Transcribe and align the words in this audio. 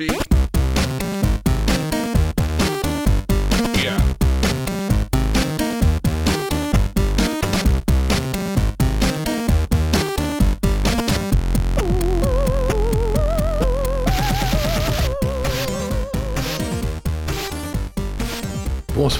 cheek. 0.00 0.29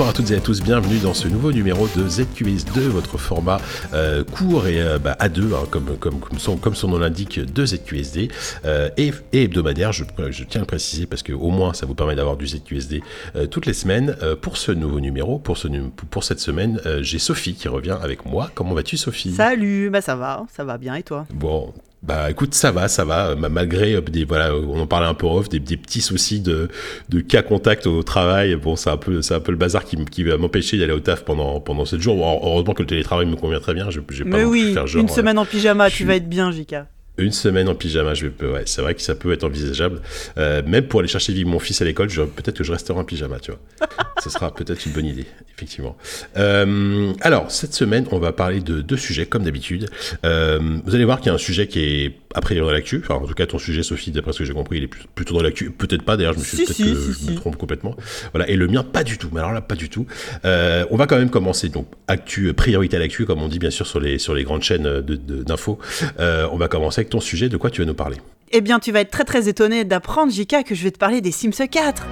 Bonsoir 0.00 0.14
à 0.14 0.16
toutes 0.16 0.30
et 0.30 0.36
à 0.36 0.40
tous, 0.40 0.62
bienvenue 0.62 0.98
dans 0.98 1.12
ce 1.12 1.28
nouveau 1.28 1.52
numéro 1.52 1.86
de 1.94 2.08
ZQS2, 2.08 2.80
votre 2.88 3.18
format 3.18 3.60
euh, 3.92 4.24
court 4.24 4.66
et 4.66 4.80
euh, 4.80 4.98
bah, 4.98 5.14
à 5.18 5.28
deux, 5.28 5.52
hein, 5.52 5.66
comme, 5.70 5.98
comme, 5.98 6.20
comme, 6.20 6.38
son, 6.38 6.56
comme 6.56 6.74
son 6.74 6.88
nom 6.88 6.96
l'indique, 6.98 7.38
de 7.38 7.66
ZQSD, 7.66 8.30
euh, 8.64 8.88
et, 8.96 9.12
et 9.34 9.42
hebdomadaire, 9.42 9.92
je, 9.92 10.04
je 10.30 10.44
tiens 10.44 10.62
à 10.62 10.64
le 10.64 10.66
préciser 10.66 11.04
parce 11.04 11.22
que 11.22 11.34
au 11.34 11.50
moins 11.50 11.74
ça 11.74 11.84
vous 11.84 11.94
permet 11.94 12.14
d'avoir 12.16 12.38
du 12.38 12.46
ZQSD 12.46 13.02
toutes 13.50 13.66
les 13.66 13.74
semaines. 13.74 14.16
Pour 14.40 14.56
ce 14.56 14.72
nouveau 14.72 15.00
numéro, 15.00 15.38
pour, 15.38 15.58
ce, 15.58 15.68
nu- 15.68 15.90
pour 16.10 16.24
cette 16.24 16.40
semaine, 16.40 16.80
j'ai 17.02 17.18
Sophie 17.18 17.52
qui 17.52 17.68
revient 17.68 17.98
avec 18.02 18.24
moi. 18.24 18.50
Comment 18.54 18.72
vas-tu 18.72 18.96
Sophie? 18.96 19.34
Salut, 19.34 19.90
bah 19.90 20.00
ça 20.00 20.16
va, 20.16 20.46
ça 20.50 20.64
va 20.64 20.78
bien 20.78 20.94
et 20.94 21.02
toi? 21.02 21.26
Bon, 21.34 21.74
bah 22.02 22.30
écoute, 22.30 22.54
ça 22.54 22.72
va, 22.72 22.88
ça 22.88 23.04
va, 23.04 23.34
ma- 23.36 23.48
malgré 23.50 23.94
euh, 23.94 24.00
des 24.00 24.24
voilà, 24.24 24.54
on 24.56 24.80
en 24.80 24.86
parlait 24.86 25.06
un 25.06 25.12
peu 25.14 25.26
off, 25.26 25.48
des, 25.50 25.58
des 25.60 25.76
petits 25.76 26.00
soucis 26.00 26.40
de, 26.40 26.68
de 27.10 27.20
cas 27.20 27.42
contact 27.42 27.86
au 27.86 28.02
travail. 28.02 28.54
Bon, 28.56 28.74
c'est 28.76 28.88
un 28.90 28.96
peu, 28.96 29.20
c'est 29.22 29.34
un 29.34 29.40
peu 29.40 29.52
le 29.52 29.58
bazar 29.58 29.84
qui, 29.84 30.02
qui 30.06 30.22
va 30.24 30.38
m'empêcher 30.38 30.78
d'aller 30.78 30.92
au 30.94 31.00
taf 31.00 31.24
pendant 31.24 31.60
pendant 31.60 31.84
7 31.84 32.00
jours. 32.00 32.16
Bon, 32.16 32.40
heureusement 32.42 32.72
que 32.72 32.82
le 32.82 32.88
télétravail 32.88 33.26
me 33.26 33.36
convient 33.36 33.60
très 33.60 33.74
bien. 33.74 33.90
Je, 33.90 34.00
j'ai 34.10 34.24
pas 34.24 34.30
Mais 34.30 34.38
plus 34.38 34.46
oui, 34.46 34.72
faire 34.72 34.86
genre, 34.86 35.02
une 35.02 35.10
euh, 35.10 35.12
semaine 35.12 35.38
en 35.38 35.44
pyjama, 35.44 35.90
tu 35.90 35.96
suis- 35.96 36.04
vas 36.06 36.16
être 36.16 36.28
bien, 36.28 36.50
Jika. 36.52 36.86
Une 37.22 37.32
semaine 37.32 37.68
en 37.68 37.74
pyjama, 37.74 38.14
je 38.14 38.26
vais, 38.26 38.46
ouais, 38.46 38.62
c'est 38.66 38.82
vrai 38.82 38.94
que 38.94 39.02
ça 39.02 39.14
peut 39.14 39.32
être 39.32 39.44
envisageable. 39.44 40.00
Euh, 40.38 40.62
même 40.66 40.86
pour 40.86 41.00
aller 41.00 41.08
chercher 41.08 41.32
vivre 41.32 41.48
mon 41.48 41.58
fils 41.58 41.80
à 41.82 41.84
l'école, 41.84 42.08
peut-être 42.08 42.56
que 42.56 42.64
je 42.64 42.72
resterai 42.72 42.98
en 42.98 43.04
pyjama, 43.04 43.38
tu 43.40 43.52
vois. 43.52 43.60
Ce 44.22 44.28
sera 44.28 44.54
peut-être 44.54 44.84
une 44.84 44.92
bonne 44.92 45.06
idée, 45.06 45.26
effectivement. 45.56 45.96
Euh, 46.36 47.12
alors, 47.20 47.50
cette 47.50 47.74
semaine, 47.74 48.06
on 48.10 48.18
va 48.18 48.32
parler 48.32 48.60
de 48.60 48.82
deux 48.82 48.96
sujets, 48.96 49.26
comme 49.26 49.44
d'habitude. 49.44 49.88
Euh, 50.24 50.78
vous 50.84 50.94
allez 50.94 51.04
voir 51.04 51.20
qu'il 51.20 51.28
y 51.28 51.30
a 51.30 51.34
un 51.34 51.38
sujet 51.38 51.66
qui 51.68 51.80
est 51.80 52.14
a 52.34 52.40
priori 52.40 52.66
dans 52.66 52.72
l'actu. 52.72 53.00
Enfin, 53.02 53.14
en 53.14 53.26
tout 53.26 53.34
cas, 53.34 53.46
ton 53.46 53.58
sujet, 53.58 53.82
Sophie, 53.82 54.10
d'après 54.10 54.32
ce 54.32 54.38
que 54.38 54.44
j'ai 54.44 54.52
compris, 54.52 54.78
il 54.78 54.84
est 54.84 54.90
plutôt 55.14 55.34
dans 55.34 55.42
l'actu. 55.42 55.70
Peut-être 55.70 56.02
pas, 56.02 56.16
d'ailleurs, 56.16 56.34
je 56.34 56.38
me 56.38 56.44
suis 56.44 56.56
Si, 56.58 56.64
peut-être 56.64 56.76
si, 56.76 56.82
que 56.84 57.12
si, 57.12 57.26
je 57.26 57.30
me 57.32 57.36
trompe 57.36 57.56
complètement. 57.56 57.96
Voilà, 58.32 58.48
et 58.48 58.56
le 58.56 58.68
mien, 58.68 58.84
pas 58.84 59.04
du 59.04 59.18
tout. 59.18 59.28
Mais 59.32 59.40
alors 59.40 59.52
là, 59.52 59.60
pas 59.60 59.74
du 59.74 59.88
tout. 59.88 60.06
Euh, 60.44 60.84
on 60.90 60.96
va 60.96 61.06
quand 61.06 61.18
même 61.18 61.30
commencer. 61.30 61.68
Donc, 61.68 61.86
actu, 62.06 62.52
priorité 62.54 62.96
à 62.96 63.00
l'actu, 63.00 63.26
comme 63.26 63.42
on 63.42 63.48
dit 63.48 63.58
bien 63.58 63.70
sûr 63.70 63.86
sur 63.86 64.00
les, 64.00 64.18
sur 64.18 64.34
les 64.34 64.44
grandes 64.44 64.62
chaînes 64.62 65.00
d'infos. 65.00 65.78
Euh, 66.18 66.46
on 66.52 66.56
va 66.56 66.68
commencer 66.68 67.00
avec 67.00 67.10
ton 67.10 67.20
sujet. 67.20 67.48
De 67.48 67.56
quoi 67.56 67.70
tu 67.70 67.80
vas 67.80 67.86
nous 67.86 67.94
parler? 67.94 68.16
Eh 68.52 68.60
bien, 68.60 68.78
tu 68.78 68.92
vas 68.92 69.00
être 69.00 69.10
très 69.10 69.24
très 69.24 69.48
étonné 69.48 69.84
d'apprendre, 69.84 70.32
Jika, 70.32 70.62
que 70.62 70.74
je 70.74 70.82
vais 70.82 70.90
te 70.90 70.98
parler 70.98 71.20
des 71.20 71.30
Sims 71.30 71.66
4. 71.70 72.06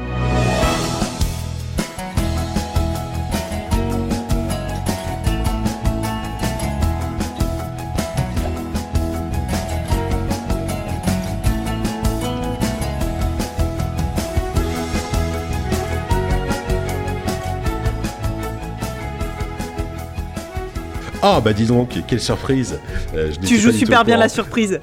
Ah 21.22 21.40
bah 21.44 21.52
dis 21.52 21.66
donc, 21.66 21.90
quelle 22.06 22.20
surprise 22.20 22.78
Euh, 23.14 23.30
je 23.32 23.46
Tu 23.46 23.58
joues 23.58 23.72
super 23.72 24.04
bien 24.04 24.16
la 24.16 24.28
surprise. 24.28 24.80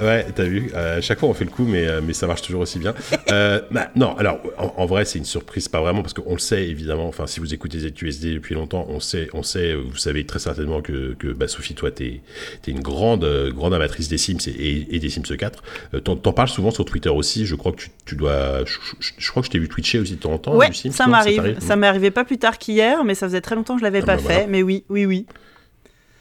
Ouais, 0.00 0.24
t'as 0.34 0.44
vu, 0.44 0.70
euh, 0.74 0.96
à 0.98 1.00
chaque 1.02 1.18
fois 1.18 1.28
on 1.28 1.34
fait 1.34 1.44
le 1.44 1.50
coup, 1.50 1.64
mais, 1.66 1.86
euh, 1.86 2.00
mais 2.02 2.14
ça 2.14 2.26
marche 2.26 2.40
toujours 2.40 2.62
aussi 2.62 2.78
bien. 2.78 2.94
Euh, 3.32 3.60
bah, 3.70 3.90
non, 3.96 4.16
alors 4.16 4.40
en, 4.56 4.72
en 4.78 4.86
vrai 4.86 5.04
c'est 5.04 5.18
une 5.18 5.26
surprise, 5.26 5.68
pas 5.68 5.82
vraiment, 5.82 6.00
parce 6.00 6.14
qu'on 6.14 6.32
le 6.32 6.38
sait 6.38 6.66
évidemment, 6.68 7.06
enfin 7.06 7.26
si 7.26 7.38
vous 7.38 7.52
écoutez 7.52 7.80
ZQSD 7.80 8.32
depuis 8.32 8.54
longtemps, 8.54 8.86
on 8.88 8.98
sait, 8.98 9.28
on 9.34 9.42
sait, 9.42 9.74
vous 9.74 9.98
savez 9.98 10.24
très 10.24 10.38
certainement 10.38 10.80
que, 10.80 11.14
que 11.18 11.26
bah, 11.34 11.48
Sophie, 11.48 11.74
toi 11.74 11.90
t'es 11.90 12.22
es 12.66 12.70
une 12.70 12.80
grande, 12.80 13.26
grande 13.54 13.74
amatrice 13.74 14.08
des 14.08 14.16
Sims 14.16 14.38
et, 14.58 14.98
des 14.98 15.10
Sims 15.10 15.36
4. 15.36 15.62
Euh, 15.92 16.00
T'en 16.00 16.16
parles 16.32 16.48
souvent 16.48 16.70
sur 16.70 16.86
Twitter 16.86 17.10
aussi, 17.10 17.44
je 17.44 17.54
crois 17.54 17.72
que 17.72 17.78
tu, 17.82 17.90
tu 18.06 18.16
dois, 18.16 18.64
je, 18.64 18.72
je- 19.00 19.10
je 19.18 19.30
crois 19.30 19.42
que 19.42 19.46
je 19.48 19.50
t'ai 19.52 19.58
vu 19.58 19.68
twitcher 19.68 19.98
aussi 19.98 20.14
de 20.14 20.20
temps 20.20 20.32
en 20.32 20.38
temps 20.38 20.56
ouais, 20.56 20.68
du 20.70 20.74
Sims. 20.76 20.92
ça 20.92 21.08
m'arrive. 21.08 21.56
Ça 21.58 21.76
m'est 21.76 21.88
arrivé 21.88 22.10
pas 22.10 22.24
plus 22.24 22.38
tard 22.38 22.56
qu'hier, 22.56 23.04
mais 23.04 23.14
ça 23.14 23.26
faisait 23.26 23.42
très 23.42 23.54
longtemps 23.54 23.74
que 23.74 23.80
je 23.80 23.84
l'avais 23.84 24.00
Ah 24.02 24.06
pas 24.06 24.16
bah 24.16 24.22
fait. 24.22 24.32
voilà. 24.32 24.46
Mais 24.46 24.62
oui, 24.62 24.84
oui, 24.88 25.04
oui. 25.04 25.26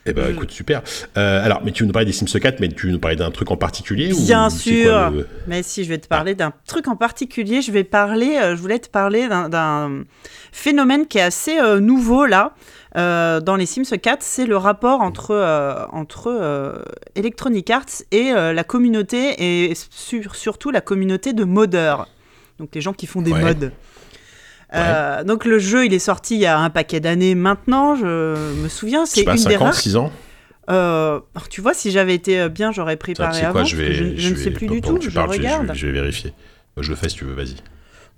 Eh 0.06 0.14
ben 0.14 0.26
Je- 0.28 0.32
écoute, 0.32 0.52
super. 0.52 0.82
Euh, 1.18 1.44
alors, 1.46 1.62
mais 1.64 1.72
tu 1.72 1.86
nous 1.86 1.92
parlais 1.92 2.06
des 2.06 2.12
Sims 2.14 2.26
4, 2.40 2.60
mais 2.60 2.70
tu 2.70 2.92
nous 2.92 3.00
parlais 3.00 3.18
d'un 3.18 3.32
truc 3.32 3.52
en 3.52 3.58
particulier 3.58 4.12
ou 4.14 4.20
Bien 4.22 4.48
quoi 4.48 4.58
sûr. 4.58 5.10
le- 5.12 5.28
Mais 5.48 5.62
si, 5.62 5.84
je 5.84 5.90
vais 5.90 5.98
te 5.98 6.08
parler 6.08 6.36
d'un 6.36 6.54
truc 6.66 6.88
en 6.88 6.96
particulier. 6.96 7.62
Je 7.62 7.72
vais 7.72 7.84
parler, 7.84 8.38
euh, 8.42 8.56
je 8.56 8.62
voulais 8.62 8.80
te 8.80 8.90
parler 8.90 9.28
d'un- 9.28 10.04
phénomène 10.52 11.06
qui 11.06 11.20
est 11.20 11.22
assez 11.22 11.60
euh, 11.60 11.80
nouveau 11.80 12.26
là. 12.26 12.54
dans 12.96 13.56
les 13.56 13.68
Sims 13.68 13.84
4, 14.02 14.24
c'est 14.24 14.48
le 14.48 14.58
rapport 14.58 15.02
entre, 15.02 15.36
entre 15.94 16.84
Electronic 17.16 17.70
Arts 17.70 17.86
et 18.12 18.32
la 18.32 18.64
communauté, 18.64 19.68
et 19.70 19.74
sur- 19.92 20.36
surtout 20.36 20.72
la 20.72 20.82
communauté 20.82 21.34
de 21.34 21.44
modeurs. 21.44 22.08
Donc 22.58 22.70
les 22.74 22.82
gens 22.82 22.94
qui 22.94 23.06
font 23.06 23.22
des 23.22 23.32
Ouais. 23.32 23.42
mods. 23.54 23.70
Euh, 24.76 25.24
donc 25.24 25.46
le 25.46 25.58
jeu, 25.60 25.86
il 25.86 25.94
est 25.94 26.00
sorti 26.00 26.36
il 26.36 26.42
y 26.42 26.46
a 26.46 26.60
un 26.60 26.70
paquet 26.70 27.00
d'années 27.00 27.34
maintenant, 27.36 27.96
je 27.96 28.06
me 28.62 28.68
souviens, 28.70 29.06
c'est 29.06 29.22
une 29.24 29.38
5 29.38 29.50
des 29.50 29.56
ans, 29.58 29.64
rares 29.66 29.74
6 29.74 29.96
ans 29.96 30.12
euh, 30.70 31.20
tu 31.50 31.62
vois, 31.62 31.74
si 31.74 31.90
j'avais 31.90 32.14
été 32.14 32.40
euh, 32.42 32.48
bien, 32.50 32.72
j'aurais 32.72 32.96
préparé 32.96 33.42
avant. 33.42 33.54
quoi, 33.54 33.64
je 33.64 33.76
vais. 33.76 33.92
je, 33.94 34.16
je 34.16 34.30
ne 34.30 34.36
vais- 34.36 34.44
sais 34.44 34.52
plus 34.52 34.68
du 34.68 34.82
tout. 34.82 35.00
Je 35.02 35.10
parles, 35.10 35.32
regarde. 35.32 35.72
Je, 35.74 35.88
vais, 35.88 35.94
vérifier. 35.94 36.32
Je 36.78 36.92
le 36.92 36.96
fais 36.96 37.10
si 37.10 37.16
tu 37.16 37.26
veux, 37.26 37.34
vas-y. 37.34 37.56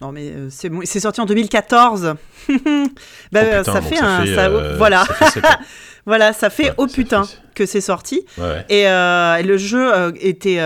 Non, 0.01 0.11
mais 0.11 0.34
c'est 0.50 0.67
bon, 0.67 0.81
c'est 0.84 1.00
sorti 1.00 1.22
en 1.22 1.25
2014. 1.25 2.16
bah, 2.50 2.56
Oh, 2.56 3.38
putain, 3.59 3.63
ça 3.63 3.81
fait 3.81 4.00
un. 4.00 4.25
ça- 4.25 4.50
euh, 4.50 4.75
voilà, 4.78 5.06
ça 5.06 5.31
fait 5.31 5.41
voilà, 6.06 6.34
ça 6.34 6.50
fait 6.50 6.73
Ouais, 6.78 6.88
putain 6.94 7.23
fait- 7.23 7.38
que 7.56 7.66
c'est 7.66 7.79
sorti. 7.79 8.25
Ouais, 8.38 8.44
ouais. 8.44 8.66
Et, 8.67 8.88
euh, 8.90 9.41
le 9.44 9.56
jeu 9.57 9.90
était. 10.19 10.59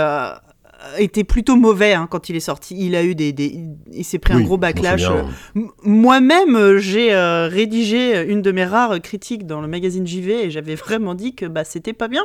Euh, 0.86 0.98
était 1.00 1.24
plutôt 1.24 1.56
mauvais 1.56 1.94
hein, 1.94 2.08
quand 2.10 2.30
il 2.30 2.36
est 2.36 2.40
sorti. 2.42 2.76
Il 2.78 2.96
a 2.96 3.04
eu 3.04 3.16
des, 3.16 3.32
des- 3.34 3.60
il 3.92 4.04
s'est 4.04 4.20
pris 4.20 4.34
Oui, 4.36 4.42
un 4.42 4.46
gros 4.46 4.58
backlash. 4.58 5.04
M- 5.56 5.68
Moi-même, 5.84 6.56
euh, 6.56 6.78
j'ai 6.80 7.14
euh, 7.14 7.48
rédigé 7.48 8.24
une 8.28 8.42
de 8.42 8.52
mes 8.52 8.66
rares 8.66 9.02
critiques 9.02 9.46
dans 9.48 9.62
le 9.62 9.68
magazine 9.68 10.06
JV 10.06 10.46
et 10.46 10.52
j'avais 10.52 10.76
vraiment 10.76 11.14
dit 11.16 11.34
que 11.36 11.46
bah, 11.46 11.64
c'était 11.64 11.94
pas 11.94 12.08
bien. 12.08 12.24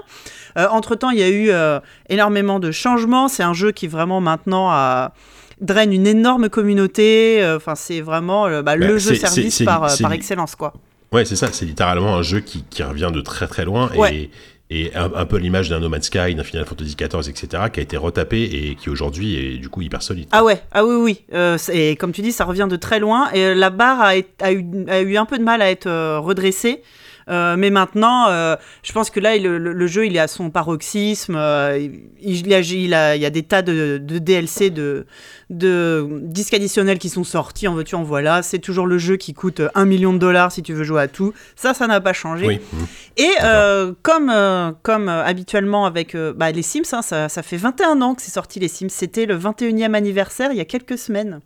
Euh, 0.59 0.67
Entre-temps, 0.71 1.11
il 1.11 1.19
y 1.19 1.23
a 1.23 1.29
eu 1.29 1.51
euh, 1.51 1.81
énormément 2.09 2.61
de 2.61 2.71
changements. 2.71 3.29
C'est 3.29 3.43
un 3.43 3.55
jeu 3.55 3.73
qui 3.73 3.87
vraiment 3.87 4.21
maintenant 4.21 4.69
a- 4.71 5.13
draine 5.61 5.93
une 5.93 6.07
énorme 6.07 6.49
communauté. 6.49 7.43
Euh, 7.43 7.57
Enfin, 7.57 7.75
c'est 7.75 8.01
vraiment 8.01 8.47
euh, 8.47 8.63
bah, 8.63 8.77
Bah, 8.77 8.87
le 8.87 8.99
jeu 8.99 9.15
service 9.15 9.63
par, 9.63 9.85
euh, 9.85 9.89
par 10.01 10.13
excellence, 10.13 10.55
quoi. 10.57 10.73
Ouais, 11.13 11.25
c'est 11.25 11.37
ça. 11.37 11.49
C'est 11.53 11.67
littéralement 11.67 12.17
un 12.17 12.23
jeu 12.23 12.41
qui, 12.41 12.65
qui 12.71 12.83
revient 12.83 13.11
de 13.13 13.21
très 13.21 13.47
très 13.49 13.65
loin 13.65 13.91
Ouais. 13.97 14.15
et, 14.15 14.31
et 14.73 14.93
un, 14.95 15.27
peu 15.27 15.37
l'image 15.37 15.69
d'un 15.69 15.81
No 15.81 15.89
Man's 15.89 16.07
Sky, 16.07 16.37
d'un 16.37 16.45
Final 16.45 16.65
Fantasy 16.65 16.95
XIV, 16.95 17.29
etc., 17.29 17.65
qui 17.73 17.81
a 17.81 17.83
été 17.83 17.97
retapé 17.97 18.43
et 18.45 18.77
qui 18.77 18.89
aujourd'hui 18.89 19.35
est 19.35 19.59
du 19.59 19.69
coup 19.69 19.83
hyper 19.83 20.01
solide. 20.01 20.29
Ah 20.31 20.45
ouais, 20.45 20.63
ah 20.71 20.85
oui, 20.85 20.95
oui. 20.95 21.21
Euh, 21.35 21.59
et 21.73 21.97
comme 21.97 22.13
tu 22.13 22.23
dis, 22.23 22.31
ça 22.31 22.45
revient 22.45 22.69
de 22.71 22.77
très 22.77 23.01
loin. 23.01 23.31
Et 23.33 23.53
la 23.55 23.71
barre 23.71 24.01
a 24.01 24.53
eu 24.53 25.17
un 25.17 25.25
peu 25.25 25.39
de 25.39 25.43
mal 25.43 25.61
à 25.61 25.71
être 25.71 25.89
euh, 25.89 26.21
redressée. 26.21 26.83
Euh, 27.31 27.57
mais 27.57 27.71
maintenant, 27.71 28.29
euh, 28.29 28.57
je 28.83 28.93
pense 28.93 29.09
que 29.11 29.21
là, 29.21 29.37
il- 29.37 29.45
le, 29.45 29.59
le 29.59 29.87
jeu, 29.87 30.07
il 30.07 30.17
est 30.17 30.21
à 30.21 30.29
son 30.29 30.51
paroxysme. 30.51 31.37
euh, 31.37 31.79
il, 31.79 32.01
il 32.21 32.47
y 32.49 32.55
a, 32.55 32.61
il 32.61 32.95
a- 32.95 33.17
il 33.17 33.23
y 33.23 33.27
a 33.27 33.31
des 33.31 33.43
tas 33.45 33.63
de, 33.63 33.99
de 34.03 34.19
DLC, 34.19 34.71
de, 34.71 35.07
de 35.49 36.07
disques 36.23 36.55
additionnels 36.55 36.99
qui 36.99 37.09
sont 37.09 37.25
sortis, 37.25 37.69
en 37.69 37.75
veux-tu, 37.75 37.95
en 37.95 38.03
voilà. 38.03 38.43
C'est 38.43 38.59
toujours 38.59 38.87
le 38.87 38.99
jeu 38.99 39.17
qui 39.17 39.33
coûte 39.35 39.63
1 39.75 39.85
million 39.85 40.13
de 40.13 40.19
dollars 40.19 40.53
si 40.53 40.63
tu 40.63 40.73
veux 40.73 40.85
jouer 40.85 41.03
à 41.03 41.09
tout. 41.09 41.33
Ça, 41.57 41.73
ça 41.75 41.87
n'a 41.87 42.01
pas 42.01 42.13
changé. 42.13 42.47
Oui. 42.47 42.57
mmh. 42.73 42.77
Et 43.17 43.31
euh, 43.43 43.93
comme, 44.03 44.31
euh, 44.31 44.73
comme 44.83 45.09
habituellement 45.09 45.87
avec 45.87 46.15
euh, 46.15 46.33
bah, 46.35 46.51
les 46.51 46.63
Sims, 46.63 46.83
hein, 46.93 47.03
ça, 47.03 47.29
ça 47.29 47.43
fait 47.43 47.57
21 47.57 48.01
ans 48.03 48.15
que 48.15 48.23
c'est 48.23 48.31
sorti 48.31 48.59
les 48.61 48.69
Sims. 48.69 48.89
C'était 48.91 49.27
le 49.27 49.37
21e 49.39 49.95
anniversaire 49.95 50.51
il 50.53 50.59
y 50.59 50.61
a 50.61 50.65
quelques 50.65 50.99
semaines. 50.99 51.41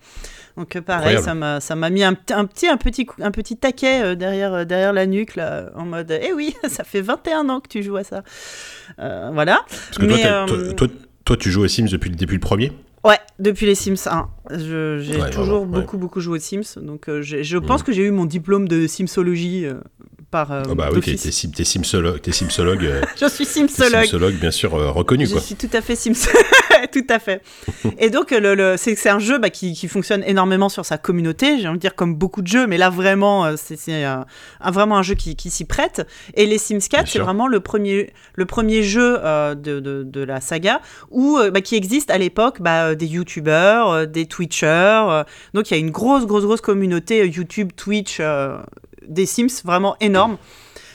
Donc 0.56 0.76
euh, 0.76 0.80
pareil, 0.80 1.16
Incroyable. 1.16 1.60
ça 1.60 1.74
m'a, 1.74 1.90
mis 1.90 2.04
un, 2.04 2.16
un 2.30 2.44
petit, 2.46 2.68
un 2.68 2.76
petit, 2.76 3.06
un 3.20 3.30
petit 3.32 3.56
taquet 3.56 4.02
euh, 4.02 4.14
derrière, 4.14 4.54
euh, 4.54 4.64
derrière 4.64 4.92
la 4.92 5.06
nuque, 5.06 5.34
là, 5.34 5.70
en 5.74 5.84
mode 5.84 6.16
Eh 6.22 6.32
oui, 6.32 6.54
ça 6.68 6.84
fait 6.84 7.00
21 7.00 7.48
ans 7.48 7.60
que 7.60 7.68
tu 7.68 7.82
joues 7.82 7.96
à 7.96 8.04
ça. 8.04 8.22
Euh, 9.00 9.30
voilà. 9.32 9.64
Parce 9.68 9.98
que 9.98 10.06
Mais, 10.06 10.22
toi, 10.22 10.46
toi, 10.46 10.74
toi, 10.74 10.88
toi, 11.24 11.36
tu 11.36 11.50
joues 11.50 11.64
aux 11.64 11.68
Sims 11.68 11.88
depuis, 11.90 12.10
depuis 12.10 12.34
le 12.34 12.40
premier? 12.40 12.72
Ouais, 13.02 13.18
depuis 13.38 13.66
les 13.66 13.74
Sims 13.74 14.06
1. 14.06 14.28
J'ai 14.50 15.20
Ouais, 15.20 15.30
toujours 15.30 15.62
ouais. 15.62 15.66
beaucoup, 15.66 15.96
beaucoup 15.98 16.20
joué 16.20 16.38
aux 16.38 16.40
Sims. 16.40 16.80
Donc 16.82 17.08
euh, 17.08 17.22
je 17.22 17.58
pense 17.58 17.80
Mhm. 17.80 17.86
que 17.86 17.92
j'ai 17.92 18.02
eu 18.02 18.10
mon 18.10 18.26
diplôme 18.26 18.68
de 18.68 18.86
Simsologie 18.86 19.64
euh, 19.66 19.74
par 20.30 20.52
euh, 20.52 20.62
Ah 20.68 20.74
bah 20.74 20.88
oui, 20.92 21.00
t'es 21.00 21.16
sim- 21.16 21.52
simsologue, 21.64 22.20
simsologue, 22.30 22.84
euh, 22.84 23.02
Je 23.20 23.26
suis 23.28 23.44
Simsologue. 23.46 24.02
simsologue, 24.04 24.34
bien 24.34 24.50
sûr 24.50 24.72
reconnu 24.72 25.26
Je 25.26 25.32
quoi. 25.32 25.40
suis 25.40 25.54
tout 25.54 25.70
à 25.72 25.80
fait 25.80 25.96
Sims. 25.96 26.12
tout 26.92 27.06
à 27.08 27.18
fait. 27.18 27.40
Et 27.98 28.10
donc, 28.10 28.30
le, 28.32 28.54
le- 28.54 28.74
c'est 28.76 28.94
c'est 28.96 29.08
un 29.08 29.18
jeu 29.18 29.38
bah, 29.38 29.48
qui, 29.50 29.72
qui 29.72 29.88
fonctionne 29.88 30.22
énormément 30.26 30.68
sur 30.68 30.84
sa 30.84 30.98
communauté, 30.98 31.58
j'ai 31.60 31.68
envie 31.68 31.78
de 31.78 31.80
dire 31.80 31.94
comme 31.94 32.14
beaucoup 32.14 32.42
de 32.42 32.46
jeux, 32.48 32.66
mais 32.66 32.76
là 32.78 32.90
vraiment, 32.90 33.56
c'est 33.56 33.78
vraiment 34.72 34.98
un 34.98 35.02
jeu 35.02 35.14
qui, 35.14 35.36
qui 35.36 35.50
s'y 35.50 35.64
prête. 35.64 36.06
Et 36.34 36.46
les 36.46 36.58
Sims 36.58 36.78
4, 36.80 36.90
Bien 36.90 37.04
c'est 37.06 37.18
vraiment 37.20 37.46
le 37.46 37.60
premier, 37.60 38.12
le 38.34 38.44
premier 38.44 38.82
jeu 38.82 39.14
de, 39.18 39.54
de, 39.80 40.02
de 40.04 40.20
la 40.22 40.40
saga 40.40 40.80
où, 41.10 41.38
bah, 41.52 41.60
qui 41.60 41.76
existe 41.76 42.10
à 42.10 42.18
l'époque 42.18 42.60
bah, 42.60 42.94
des 42.94 43.06
youtubeurs, 43.06 44.06
des 44.06 44.26
Twitchers. 44.34 44.66
euh, 45.10 45.24
donc 45.54 45.70
il 45.70 45.74
y 45.74 45.76
a 45.76 45.80
une 45.80 45.92
grosse, 45.92 46.26
grosse, 46.26 46.44
grosse 46.44 46.60
communauté 46.60 47.20
euh, 47.20 47.26
YouTube, 47.26 47.70
Twitch 47.76 48.18
euh, 48.18 48.58
des 49.06 49.26
Sims, 49.26 49.62
vraiment 49.64 49.96
énorme. 50.00 50.38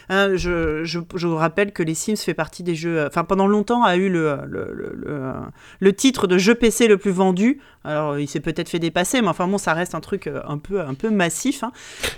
Hein, 0.09 0.35
je, 0.35 0.83
je, 0.83 1.00
je 1.15 1.27
vous 1.27 1.35
rappelle 1.35 1.71
que 1.71 1.83
les 1.83 1.94
Sims 1.94 2.15
fait 2.17 2.33
partie 2.33 2.63
des 2.63 2.75
jeux. 2.75 2.97
euh, 3.00 3.07
Enfin, 3.07 3.23
pendant 3.23 3.45
longtemps, 3.47 3.83
a 3.83 3.95
eu 3.95 4.09
le, 4.09 4.38
le, 4.47 4.69
le, 4.73 4.94
le, 4.95 5.06
euh, 5.07 5.33
le 5.79 5.94
titre 5.94 6.25
de 6.27 6.38
jeu 6.38 6.56
PC 6.56 6.88
le 6.88 6.97
plus 6.97 7.11
vendu. 7.11 7.59
Alors, 7.85 8.19
il 8.19 8.27
s'est 8.27 8.41
peut-être 8.41 8.67
fait 8.67 8.79
dépasser, 8.79 9.21
mais 9.21 9.29
enfin 9.29 9.47
bon, 9.47 9.57
ça 9.57 9.73
reste 9.73 9.95
un 9.95 10.01
truc 10.01 10.27
euh, 10.27 10.41
un 10.47 10.57
peu, 10.57 10.81
un 10.81 10.94
peu 10.95 11.09
massif. 11.09 11.63
hein. 11.63 11.71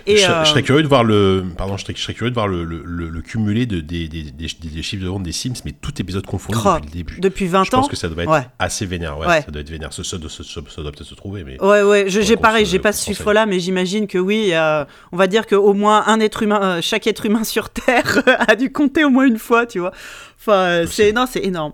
Et, 0.06 0.16
je, 0.16 0.22
serais- 0.22 0.32
euh, 0.32 0.44
je 0.44 0.50
serais 0.50 0.62
curieux 0.62 0.82
de 0.82 0.88
voir 0.88 1.04
le, 1.04 1.44
pardon, 1.56 1.76
je 1.76 1.84
serais, 1.84 1.94
je 1.96 2.02
serais 2.02 2.14
curieux 2.14 2.30
de 2.30 2.34
voir 2.34 2.48
le, 2.48 2.64
cumulé 3.22 3.66
de, 3.66 3.80
des, 3.80 4.08
des, 4.08 4.22
des, 4.24 4.46
des 4.62 4.82
chiffres 4.82 5.02
de 5.04 5.08
vente 5.08 5.22
des 5.22 5.30
Sims, 5.32 5.52
mais 5.64 5.72
tout 5.72 5.92
épisode 6.00 6.26
confondu 6.26 6.58
Oh, 6.64 6.74
depuis 6.74 6.86
le 6.86 6.92
début. 6.92 7.20
depuis 7.20 7.46
20 7.46 7.64
je 7.64 7.68
ans. 7.68 7.80
pense 7.80 7.88
que 7.88 7.96
ça 7.96 8.08
doit 8.08 8.24
être 8.24 8.30
Ouais. 8.32 8.46
assez 8.58 8.86
vénère, 8.86 9.18
ouais, 9.18 9.26
Ouais. 9.26 9.42
Ça 9.42 9.50
doit 9.50 9.60
être 9.60 9.70
vénère. 9.70 9.92
Ça, 9.92 10.02
ça 10.02 10.18
doit- 10.18 10.28
ça- 10.30 10.42
ça- 10.42 10.60
ça 10.68 10.82
doit 10.82 10.90
peut-être 10.92 11.04
se 11.08 11.14
trouver, 11.14 11.44
mais. 11.44 11.62
Ouais, 11.62 11.82
ouais, 11.82 12.04
je- 12.08 12.20
j'ai 12.22 12.36
pareil, 12.36 12.66
j'ai 12.66 12.78
pas 12.80 12.92
ce 12.92 13.04
chiffre-là, 13.04 13.46
mais 13.46 13.60
j'imagine 13.60 14.06
que 14.08 14.18
oui, 14.18 14.52
a- 14.54 14.88
on 15.12 15.16
va 15.16 15.26
dire 15.28 15.46
qu'au 15.46 15.74
moins 15.74 16.02
un 16.06 16.18
être 16.20 16.42
humain, 16.42 16.60
euh, 16.62 16.80
chaque 16.82 17.06
être 17.06 17.24
humain 17.26 17.44
sur 17.44 17.70
Terre 17.70 17.81
a 18.26 18.56
dû 18.56 18.72
compter 18.72 19.04
au 19.04 19.10
moins 19.10 19.26
une 19.26 19.38
fois, 19.38 19.66
tu 19.66 19.78
vois. 19.78 19.92
Enfin, 20.38 20.52
euh, 20.52 20.86
c'est 20.86 21.12
non, 21.12 21.26
c'est 21.26 21.44
énorme. 21.44 21.72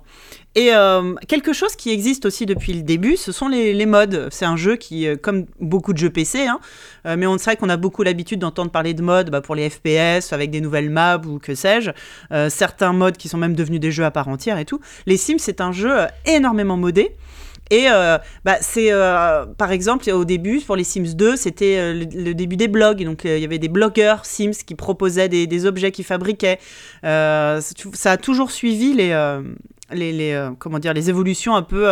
Et 0.55 0.75
euh, 0.75 1.14
quelque 1.28 1.52
chose 1.52 1.76
qui 1.76 1.90
existe 1.90 2.26
aussi 2.26 2.44
depuis 2.44 2.72
le 2.72 2.82
début, 2.82 3.16
ce 3.16 3.31
sont 3.31 3.49
les, 3.49 3.72
les 3.75 3.87
mods. 3.87 4.28
C'est 4.31 4.44
un 4.44 4.56
jeu 4.56 4.75
qui, 4.75 5.06
euh, 5.06 5.14
comme 5.14 5.46
beaucoup 5.60 5.93
de 5.93 5.99
jeux 5.99 6.10
PC, 6.10 6.46
hein, 6.46 6.58
euh, 7.06 7.16
mais 7.16 7.28
on 7.28 7.38
sait 7.38 7.55
qu'on 7.55 7.69
a 7.69 7.76
beaucoup 7.76 8.02
l'habitude 8.02 8.40
d'entendre 8.40 8.70
parler 8.70 8.93
de 8.93 9.00
mods 9.00 9.31
bah, 9.31 9.40
pour 9.40 9.55
les 9.55 9.70
FPS, 9.70 10.32
avec 10.32 10.50
des 10.50 10.60
nouvelles 10.60 10.90
maps 10.90 11.20
ou 11.25 11.38
que 11.38 11.55
sais-je. 11.55 11.90
Euh, 12.32 12.50
certains 12.50 12.93
mods 12.93 13.12
qui 13.12 13.28
sont 13.28 13.38
même 13.38 13.55
devenus 13.55 13.78
des 13.78 13.93
jeux 13.93 14.05
à 14.05 14.10
part 14.10 14.26
entière 14.26 14.58
et 14.58 14.64
tout. 14.64 14.81
Les 15.06 15.16
Sims, 15.16 15.38
c'est 15.38 15.60
un 15.60 15.70
jeu 15.70 15.94
énormément 16.26 16.76
modé. 16.76 17.14
Et 17.70 17.87
euh, 17.91 18.19
bah, 18.44 18.56
c'est 18.61 18.93
euh, 18.93 19.47
par 19.47 19.73
exemple 19.73 20.11
au 20.11 20.25
début 20.25 20.61
pour 20.61 20.76
les 20.76 20.85
Sims 20.85 21.15
2, 21.15 21.37
c'était 21.37 21.76
euh, 21.79 22.05
le, 22.15 22.35
début 22.35 22.56
des 22.56 22.69
blogs. 22.69 23.05
Donc 23.05 23.25
il 23.25 23.38
y 23.38 23.44
avait 23.44 23.59
des 23.59 23.69
blogueurs 23.69 24.25
Sims 24.25 24.65
qui 24.67 24.75
proposaient 24.75 25.29
des, 25.29 25.67
objets 25.67 25.91
qu'ils 25.91 26.05
fabriquaient. 26.05 26.59
Ça- 27.03 27.61
a 28.05 28.17
toujours 28.17 28.50
suivi 28.50 28.94
les 28.94 29.41
les, 29.91 30.49
comment 30.59 30.79
dire 30.79 30.93
les 30.93 31.09
évolutions 31.11 31.56
un 31.56 31.62
peu 31.62 31.88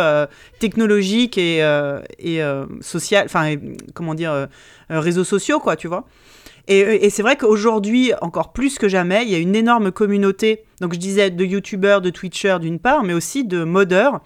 technologiques 0.59 1.37
et 1.37 1.59
et 2.19 2.41
sociales. 2.81 3.25
Enfin 3.25 3.55
comment 3.93 4.15
dire 4.15 4.47
réseaux 4.89 5.23
sociaux 5.23 5.59
quoi, 5.59 5.75
tu 5.75 5.87
vois. 5.87 6.05
Et, 6.69 6.79
et 7.05 7.09
c'est 7.09 7.21
vrai 7.21 7.37
qu'aujourd'hui, 7.37 8.11
encore 8.21 8.51
plus 8.51 8.77
que 8.77 8.89
jamais, 8.89 9.23
il 9.23 9.29
y 9.29 9.35
a 9.35 9.37
une 9.37 9.55
énorme 9.55 9.89
communauté, 9.89 10.65
donc 10.81 10.93
je 10.93 10.99
disais 10.99 11.29
de 11.29 11.45
youtubeurs, 11.45 12.01
de 12.01 12.09
twitchers 12.09 12.57
d'une 12.59 12.77
part, 12.77 13.03
mais 13.03 13.13
aussi 13.13 13.45
de 13.45 13.63
modeurs. 13.63 14.21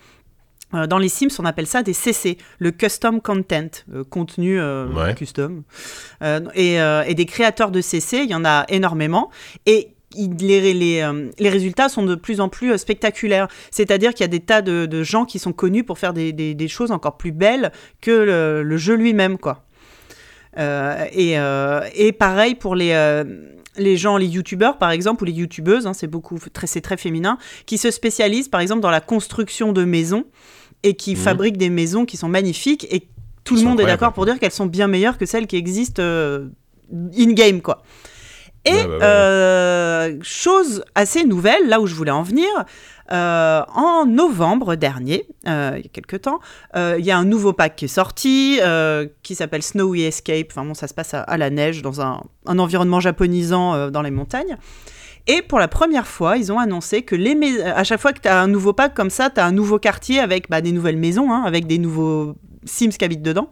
Euh, 0.74 0.88
Dans 0.88 0.98
les 0.98 1.10
Sims, 1.10 1.30
on 1.40 1.46
appelle 1.46 1.68
ça 1.68 1.84
des 1.84 1.94
CC, 1.94 2.38
le 2.60 2.72
custom 2.72 3.22
content, 3.22 3.68
euh, 3.94 4.04
contenu 4.04 4.60
euh, 4.60 4.88
Ouais. 4.88 5.14
custom. 5.16 5.64
Euh, 6.24 6.40
et, 6.56 6.76
et 7.10 7.16
des 7.16 7.26
créateurs 7.26 7.72
de 7.72 7.82
CC, 7.82 8.20
il 8.24 8.30
y 8.30 8.36
en 8.36 8.46
a 8.46 8.66
énormément. 8.70 9.30
Et 9.66 9.90
il- 10.16 10.36
les, 10.40 10.74
les, 10.74 11.10
les 11.40 11.50
résultats 11.50 11.88
sont 11.90 12.04
de 12.04 12.16
plus 12.16 12.42
en 12.42 12.50
plus 12.50 12.78
spectaculaires. 12.78 13.48
C'est-à-dire 13.72 14.12
qu'il 14.14 14.22
y 14.24 14.26
a 14.26 14.28
des 14.28 14.40
tas 14.42 14.62
de, 14.62 14.86
de 14.86 15.04
gens 15.04 15.26
qui 15.26 15.40
sont 15.40 15.54
connus 15.54 15.84
pour 15.84 15.98
faire 16.00 16.14
des, 16.14 16.34
des- 16.34 16.54
des 16.54 16.68
choses 16.68 16.92
encore 16.92 17.18
plus 17.18 17.32
belles 17.32 17.72
que 18.02 18.12
le, 18.12 18.64
le 18.64 18.78
jeu 18.78 18.96
lui-même, 18.96 19.38
quoi. 19.38 19.64
Et, 20.58 21.36
et 21.96 22.12
pareil 22.12 22.56
pour 22.56 22.76
les, 22.76 23.24
les 23.78 23.96
gens, 23.98 24.18
les 24.18 24.26
youtubeurs 24.28 24.78
par 24.78 24.92
exemple, 24.92 25.24
ou 25.24 25.26
les 25.26 25.32
youtubeuses, 25.32 25.88
hein, 25.88 25.94
c'est 25.94 26.08
beaucoup, 26.08 26.38
c'est 26.66 26.82
très 26.82 26.98
féminin, 26.98 27.38
qui 27.66 27.78
se 27.78 27.90
spécialisent 27.90 28.50
par 28.50 28.60
exemple 28.60 28.82
dans 28.82 28.90
la 28.92 29.00
construction 29.00 29.72
de 29.72 29.86
maisons 29.86 30.26
et 30.84 30.94
qui 30.96 31.12
Mhm. 31.12 31.18
fabriquent 31.18 31.58
des 31.58 31.70
maisons 31.70 32.06
qui 32.06 32.18
sont 32.18 32.30
magnifiques 32.30 32.88
et 32.92 33.08
tout 33.44 33.56
le 33.56 33.64
monde 33.64 33.80
est 33.82 33.86
d'accord 33.86 34.14
pour 34.14 34.26
dire 34.26 34.40
qu'elles 34.40 34.52
sont 34.52 34.66
bien 34.68 34.88
meilleures 34.88 35.18
que 35.18 35.26
celles 35.26 35.48
qui 35.48 35.56
existent 35.58 36.02
euh, 36.02 36.48
in-game, 37.18 37.62
quoi. 37.62 37.84
Et 38.64 38.74
Ouais, 38.74 38.84
bah 38.84 38.90
ouais, 38.90 38.96
ouais. 38.98 39.04
euh, 39.04 40.18
chose 40.22 40.84
assez 40.94 41.24
nouvelle, 41.24 41.68
là 41.68 41.82
où 41.82 41.88
je 41.88 41.96
voulais 41.96 42.12
en 42.12 42.22
venir, 42.22 42.48
euh, 43.12 43.62
en 43.74 44.06
novembre 44.06 44.76
dernier, 44.76 45.26
euh, 45.48 45.72
il 45.78 45.82
y 45.82 45.86
a 45.88 45.90
quelques 45.92 46.22
temps, 46.22 46.40
il 46.76 47.04
y 47.04 47.10
a 47.10 47.18
un 47.18 47.26
nouveau 47.26 47.54
pack 47.54 47.76
qui 47.76 47.86
est 47.86 47.88
sorti, 47.88 48.60
qui 49.24 49.34
s'appelle 49.36 49.64
Snowy 49.64 50.04
Escape. 50.04 50.48
Enfin 50.52 50.64
bon, 50.64 50.76
ça 50.76 50.88
se 50.88 50.94
passe 50.94 51.16
à, 51.16 51.22
à 51.22 51.38
la 51.38 51.50
neige, 51.50 51.82
dans 51.82 52.02
un, 52.02 52.22
un 52.46 52.60
environnement 52.60 53.00
japonisant 53.00 53.90
dans 53.90 54.02
les 54.04 54.12
montagnes. 54.12 54.58
Et 55.28 55.42
pour 55.42 55.60
la 55.60 55.68
première 55.68 56.08
fois, 56.08 56.38
ils 56.38 56.52
ont 56.52 56.60
annoncé 56.60 57.04
que 57.04 57.16
les 57.16 57.36
mais- 57.36 57.62
à 57.62 57.84
chaque 57.84 58.00
fois 58.02 58.12
que 58.14 58.20
tu 58.22 58.28
as 58.28 58.40
un 58.42 58.48
nouveau 58.48 58.74
pack 58.74 58.94
comme 58.94 59.10
ça, 59.10 59.30
tu 59.30 59.40
as 59.40 59.46
un 59.46 59.52
nouveau 59.52 59.78
quartier 59.80 60.20
avec 60.20 60.50
bah, 60.50 60.62
des 60.62 60.72
nouvelles 60.72 60.98
maisons, 60.98 61.32
hein, 61.32 61.44
avec 61.46 61.68
des 61.68 61.78
nouveaux 61.78 62.36
Sims 62.66 62.90
qui 62.90 63.06
habitent 63.06 63.22
dedans. 63.22 63.50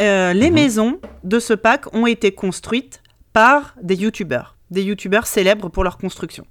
Euh, 0.00 0.32
les 0.32 0.48
Mhm. 0.48 0.54
maisons 0.54 0.98
de 1.22 1.38
ce 1.38 1.54
pack 1.54 1.92
ont 1.94 2.06
été 2.06 2.32
construites 2.32 3.00
par 3.32 3.74
des 3.82 3.96
youtubeurs, 3.96 4.56
des 4.70 4.82
youtubeurs 4.82 5.26
célèbres 5.26 5.68
pour 5.68 5.84
leur 5.84 5.98
construction. 5.98 6.44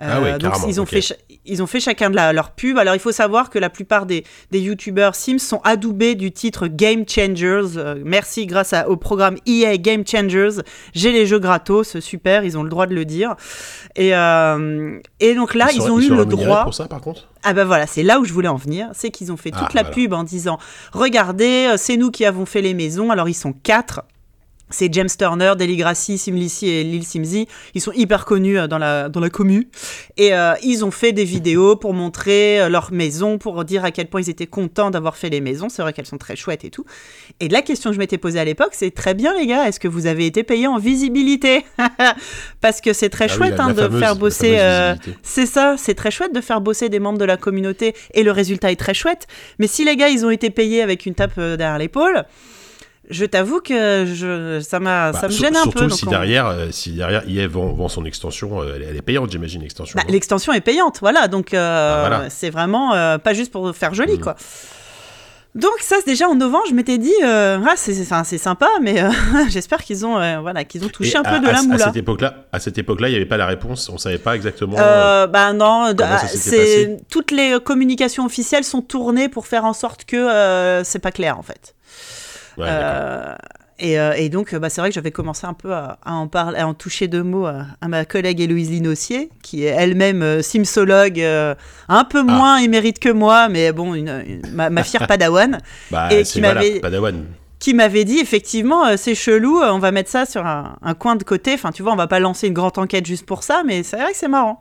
Ah 0.00 0.20
oui, 0.20 0.30
donc 0.38 0.54
ils 0.68 0.80
ont, 0.80 0.86
fait, 0.86 1.16
ils 1.44 1.62
ont 1.62 1.66
fait 1.66 1.78
chacun 1.78 2.10
de 2.10 2.16
la- 2.16 2.32
leur 2.32 2.50
pub. 2.50 2.76
Alors 2.78 2.94
il 2.94 2.98
faut 3.00 3.12
savoir 3.12 3.50
que 3.50 3.58
la 3.60 3.70
plupart 3.70 4.04
des, 4.04 4.24
des 4.50 4.58
youtubeurs 4.58 5.14
Sims 5.14 5.38
sont 5.38 5.60
adoubés 5.62 6.16
du 6.16 6.32
titre 6.32 6.66
Game 6.66 7.04
Changers. 7.08 7.76
Euh, 7.76 8.02
merci 8.04 8.46
grâce 8.46 8.72
à- 8.72 8.88
au 8.88 8.96
programme 8.96 9.36
EA 9.46 9.76
Game 9.78 10.04
Changers. 10.04 10.62
J'ai 10.92 11.12
les 11.12 11.24
jeux 11.26 11.38
gratos, 11.38 12.00
super, 12.00 12.42
ils 12.44 12.58
ont 12.58 12.64
le 12.64 12.68
droit 12.70 12.86
de 12.86 12.94
le 12.94 13.04
dire. 13.04 13.36
Et, 13.94 14.14
euh, 14.16 14.98
et 15.20 15.34
donc 15.36 15.54
là, 15.54 15.68
ils, 15.72 15.76
seraient- 15.80 15.90
ont 15.90 16.00
eu 16.00 16.04
seraient 16.08 16.16
le 16.16 16.24
droit. 16.24 16.64
pour 16.64 16.74
ça, 16.74 16.86
par 16.88 17.00
contre? 17.00 17.28
Ah 17.44 17.52
ben 17.52 17.64
voilà, 17.64 17.86
c'est 17.86 18.02
là 18.02 18.18
où 18.18 18.24
je 18.24 18.32
voulais 18.32 18.48
en 18.48 18.56
venir, 18.56 18.88
c'est 18.94 19.10
qu'ils 19.10 19.30
ont 19.30 19.36
fait 19.36 19.50
toute 19.50 19.60
Ah, 19.62 19.68
la 19.74 19.82
voilà. 19.82 19.94
pub 19.94 20.12
en 20.14 20.24
disant 20.24 20.58
regardez, 20.92 21.68
euh, 21.72 21.76
c'est 21.76 21.96
nous 21.96 22.10
qui 22.10 22.24
avons 22.24 22.46
fait 22.46 22.62
les 22.62 22.74
maisons. 22.74 23.10
Alors 23.10 23.28
ils 23.28 23.34
sont 23.34 23.52
quatre. 23.52 24.02
C'est 24.72 24.92
James 24.92 25.08
Turner, 25.16 25.52
Deli 25.56 25.76
Grassi, 25.76 26.18
Simlici 26.18 26.68
et 26.68 26.82
Lil 26.82 27.04
Simzi. 27.04 27.46
Ils 27.74 27.80
sont 27.80 27.92
hyper 27.92 28.24
connus 28.24 28.58
euh, 28.58 28.66
dans 28.66 28.78
la, 28.78 29.08
dans 29.08 29.20
la 29.20 29.30
commu. 29.30 29.68
Et 30.16 30.34
euh, 30.34 30.54
ils 30.64 30.84
ont 30.84 30.90
fait 30.90 31.12
des 31.12 31.24
vidéos 31.24 31.76
pour 31.76 31.94
montrer 31.94 32.60
euh, 32.60 32.68
leur 32.68 32.90
maison, 32.92 33.38
pour 33.38 33.64
dire 33.64 33.84
à 33.84 33.90
quel 33.90 34.06
point 34.08 34.20
ils 34.22 34.30
étaient 34.30 34.46
contents 34.46 34.90
d'avoir 34.90 35.16
fait 35.16 35.30
les 35.30 35.40
maisons. 35.40 35.68
C'est 35.68 35.82
vrai 35.82 35.92
qu'elles 35.92 36.06
sont 36.06 36.18
très 36.18 36.34
chouettes 36.36 36.64
et 36.64 36.70
tout. 36.70 36.84
Et 37.40 37.48
la 37.48 37.62
question 37.62 37.90
que 37.90 37.94
je 37.94 37.98
m'étais 38.00 38.18
posée 38.18 38.40
à 38.40 38.44
l'époque, 38.44 38.72
c'est 38.72 38.90
très 38.92 39.14
bien 39.14 39.32
les 39.38 39.46
gars, 39.46 39.68
est-ce 39.68 39.78
que 39.78 39.88
vous 39.88 40.06
avez 40.06 40.26
été 40.26 40.42
payés 40.42 40.66
en 40.66 40.78
visibilité? 40.78 41.64
Parce 42.60 42.80
que 42.80 42.92
c'est 42.92 43.08
très 43.10 43.26
Ah 43.28 43.32
oui, 43.32 43.36
chouette 43.36 43.56
la- 43.58 43.64
hein, 43.64 43.68
la 43.68 43.74
de 43.74 43.80
fameuse- 43.82 43.98
faire 44.00 44.16
bosser... 44.16 44.56
euh, 44.58 44.94
c'est 45.22 45.46
ça, 45.46 45.74
c'est 45.78 45.94
très 45.94 46.10
chouette 46.10 46.34
de 46.34 46.40
faire 46.40 46.60
bosser 46.60 46.88
des 46.88 46.98
membres 46.98 47.18
de 47.18 47.24
la 47.24 47.36
communauté 47.36 47.94
et 48.14 48.22
le 48.22 48.30
résultat 48.32 48.72
est 48.72 48.76
très 48.76 48.94
chouette. 48.94 49.26
Mais 49.58 49.66
si 49.66 49.84
les 49.84 49.96
gars, 49.96 50.08
ils 50.08 50.24
ont 50.24 50.30
été 50.30 50.50
payés 50.50 50.82
avec 50.82 51.06
une 51.06 51.14
tape 51.14 51.36
derrière 51.38 51.78
l'épaule, 51.78 52.24
je 53.12 53.24
t'avoue 53.24 53.60
que 53.60 54.04
je, 54.06 54.60
ça, 54.60 54.80
m'a, 54.80 55.12
Bah, 55.12 55.20
ça 55.20 55.28
me 55.28 55.32
gêne 55.32 55.56
un 55.56 55.62
surtout 55.62 55.78
peu. 55.78 55.86
donc 55.86 55.98
si 55.98 56.06
on- 56.08 56.10
derrière, 56.10 56.46
euh, 56.46 56.66
si 56.72 56.92
derrière 56.92 57.22
EA 57.28 57.46
vend, 57.46 57.72
vend 57.72 57.88
son 57.88 58.04
extension, 58.04 58.60
euh, 58.62 58.72
elle, 58.76 58.82
elle 58.82 58.96
est 58.96 59.02
payante, 59.02 59.30
j'imagine, 59.30 59.62
l'extension. 59.62 59.96
Bah, 59.96 60.04
l'extension 60.08 60.52
est 60.52 60.60
payante, 60.60 60.98
voilà. 61.00 61.28
Donc 61.28 61.54
euh, 61.54 61.94
Ah, 62.04 62.08
voilà. 62.08 62.30
c'est 62.30 62.50
vraiment 62.50 62.94
euh, 62.94 63.18
pas 63.18 63.34
juste 63.34 63.52
pour 63.52 63.74
faire 63.76 63.94
joli, 63.94 64.14
Mhm. 64.14 64.20
quoi. 64.20 64.36
Donc 65.54 65.72
ça, 65.80 65.96
déjà 66.06 66.28
en 66.30 66.34
novembre, 66.34 66.64
je 66.70 66.74
m'étais 66.74 66.96
dit, 66.96 67.12
euh, 67.22 67.58
ah, 67.68 67.74
c'est, 67.76 67.92
c'est, 67.92 68.06
c'est 68.24 68.38
sympa, 68.38 68.68
mais 68.80 69.02
euh, 69.02 69.10
j'espère 69.50 69.84
qu'ils 69.84 70.06
ont, 70.06 70.18
euh, 70.18 70.38
voilà, 70.40 70.64
qu'ils 70.64 70.82
ont 70.82 70.88
touché 70.88 71.12
Et 71.12 71.16
un 71.18 71.22
peu 71.22 71.28
à- 71.28 71.38
de 71.40 71.46
à- 71.46 71.52
la 71.52 71.58
À 71.58 71.62
moula. 71.62 71.84
cette 71.84 71.96
époque-là, 71.96 72.46
à 72.52 72.58
cette 72.58 72.78
époque-là, 72.78 73.08
il 73.08 73.10
n'y 73.10 73.16
avait 73.18 73.26
pas 73.26 73.36
la 73.36 73.44
réponse. 73.44 73.90
On 73.90 73.98
savait 73.98 74.16
pas 74.16 74.34
exactement. 74.34 74.78
euh, 74.78 75.24
Euh, 75.24 75.26
bah 75.26 75.52
non, 75.52 75.92
ça 75.98 76.18
c'est 76.26 76.56
passé 76.56 76.96
toutes 77.10 77.32
les 77.32 77.58
communications 77.62 78.24
officielles 78.24 78.64
sont 78.64 78.80
tournées 78.80 79.28
pour 79.28 79.46
faire 79.46 79.66
en 79.66 79.74
sorte 79.74 80.06
que 80.06 80.16
euh, 80.16 80.84
c'est 80.84 81.00
pas 81.00 81.12
clair 81.12 81.38
en 81.38 81.42
fait. 81.42 81.74
Ouais. 82.58 82.66
Euh, 82.68 83.34
et, 83.78 83.98
euh, 83.98 84.12
et 84.16 84.28
donc, 84.28 84.52
euh, 84.54 84.58
bah, 84.60 84.70
c'est 84.70 84.80
vrai 84.80 84.90
que 84.90 84.94
j'avais 84.94 85.10
commencé 85.10 85.44
un 85.46 85.54
peu 85.54 85.72
à, 85.72 85.98
à 86.04 86.12
en 86.12 86.28
parler, 86.28 86.58
à 86.58 86.68
en 86.68 86.74
toucher 86.74 87.08
deux 87.08 87.22
mots 87.24 87.46
à, 87.46 87.66
à 87.80 87.88
ma 87.88 88.04
collègue 88.04 88.40
Héloïse 88.40 88.70
Linossier, 88.70 89.30
qui 89.42 89.64
est 89.64 89.68
elle-même 89.76 90.40
simsologue, 90.42 91.20
un 91.20 92.04
peu 92.04 92.20
Ah. 92.20 92.22
moins 92.32 92.56
émérite 92.58 92.98
que 93.00 93.08
moi, 93.08 93.48
mais 93.48 93.72
bon, 93.72 93.94
une, 93.94 94.22
une- 94.26 94.42
ma, 94.52 94.70
ma 94.70 94.84
fière 94.84 95.06
padawan, 95.08 95.58
Bah, 95.90 96.12
et 96.12 96.22
qui 96.22 96.40
voilà, 96.40 96.54
m'avait- 96.60 96.80
Padawan. 96.80 97.24
qui 97.58 97.74
m'avait 97.74 98.04
dit 98.04 98.18
effectivement, 98.20 98.86
euh, 98.86 98.94
c'est 98.96 99.14
chelou, 99.16 99.60
euh, 99.60 99.70
on 99.72 99.78
va 99.80 99.90
mettre 99.90 100.10
ça 100.10 100.26
sur 100.26 100.46
un, 100.46 100.76
un 100.82 100.94
coin 100.94 101.16
de 101.16 101.24
côté. 101.24 101.54
Enfin, 101.54 101.72
tu 101.72 101.82
vois, 101.82 101.92
on 101.92 101.96
va 101.96 102.06
pas 102.06 102.20
lancer 102.20 102.46
une 102.48 102.54
grande 102.54 102.78
enquête 102.78 103.06
juste 103.06 103.26
pour 103.26 103.42
ça, 103.42 103.62
mais 103.66 103.82
c'est 103.82 103.96
vrai 103.96 104.12
que 104.12 104.18
c'est 104.18 104.28
marrant. 104.28 104.60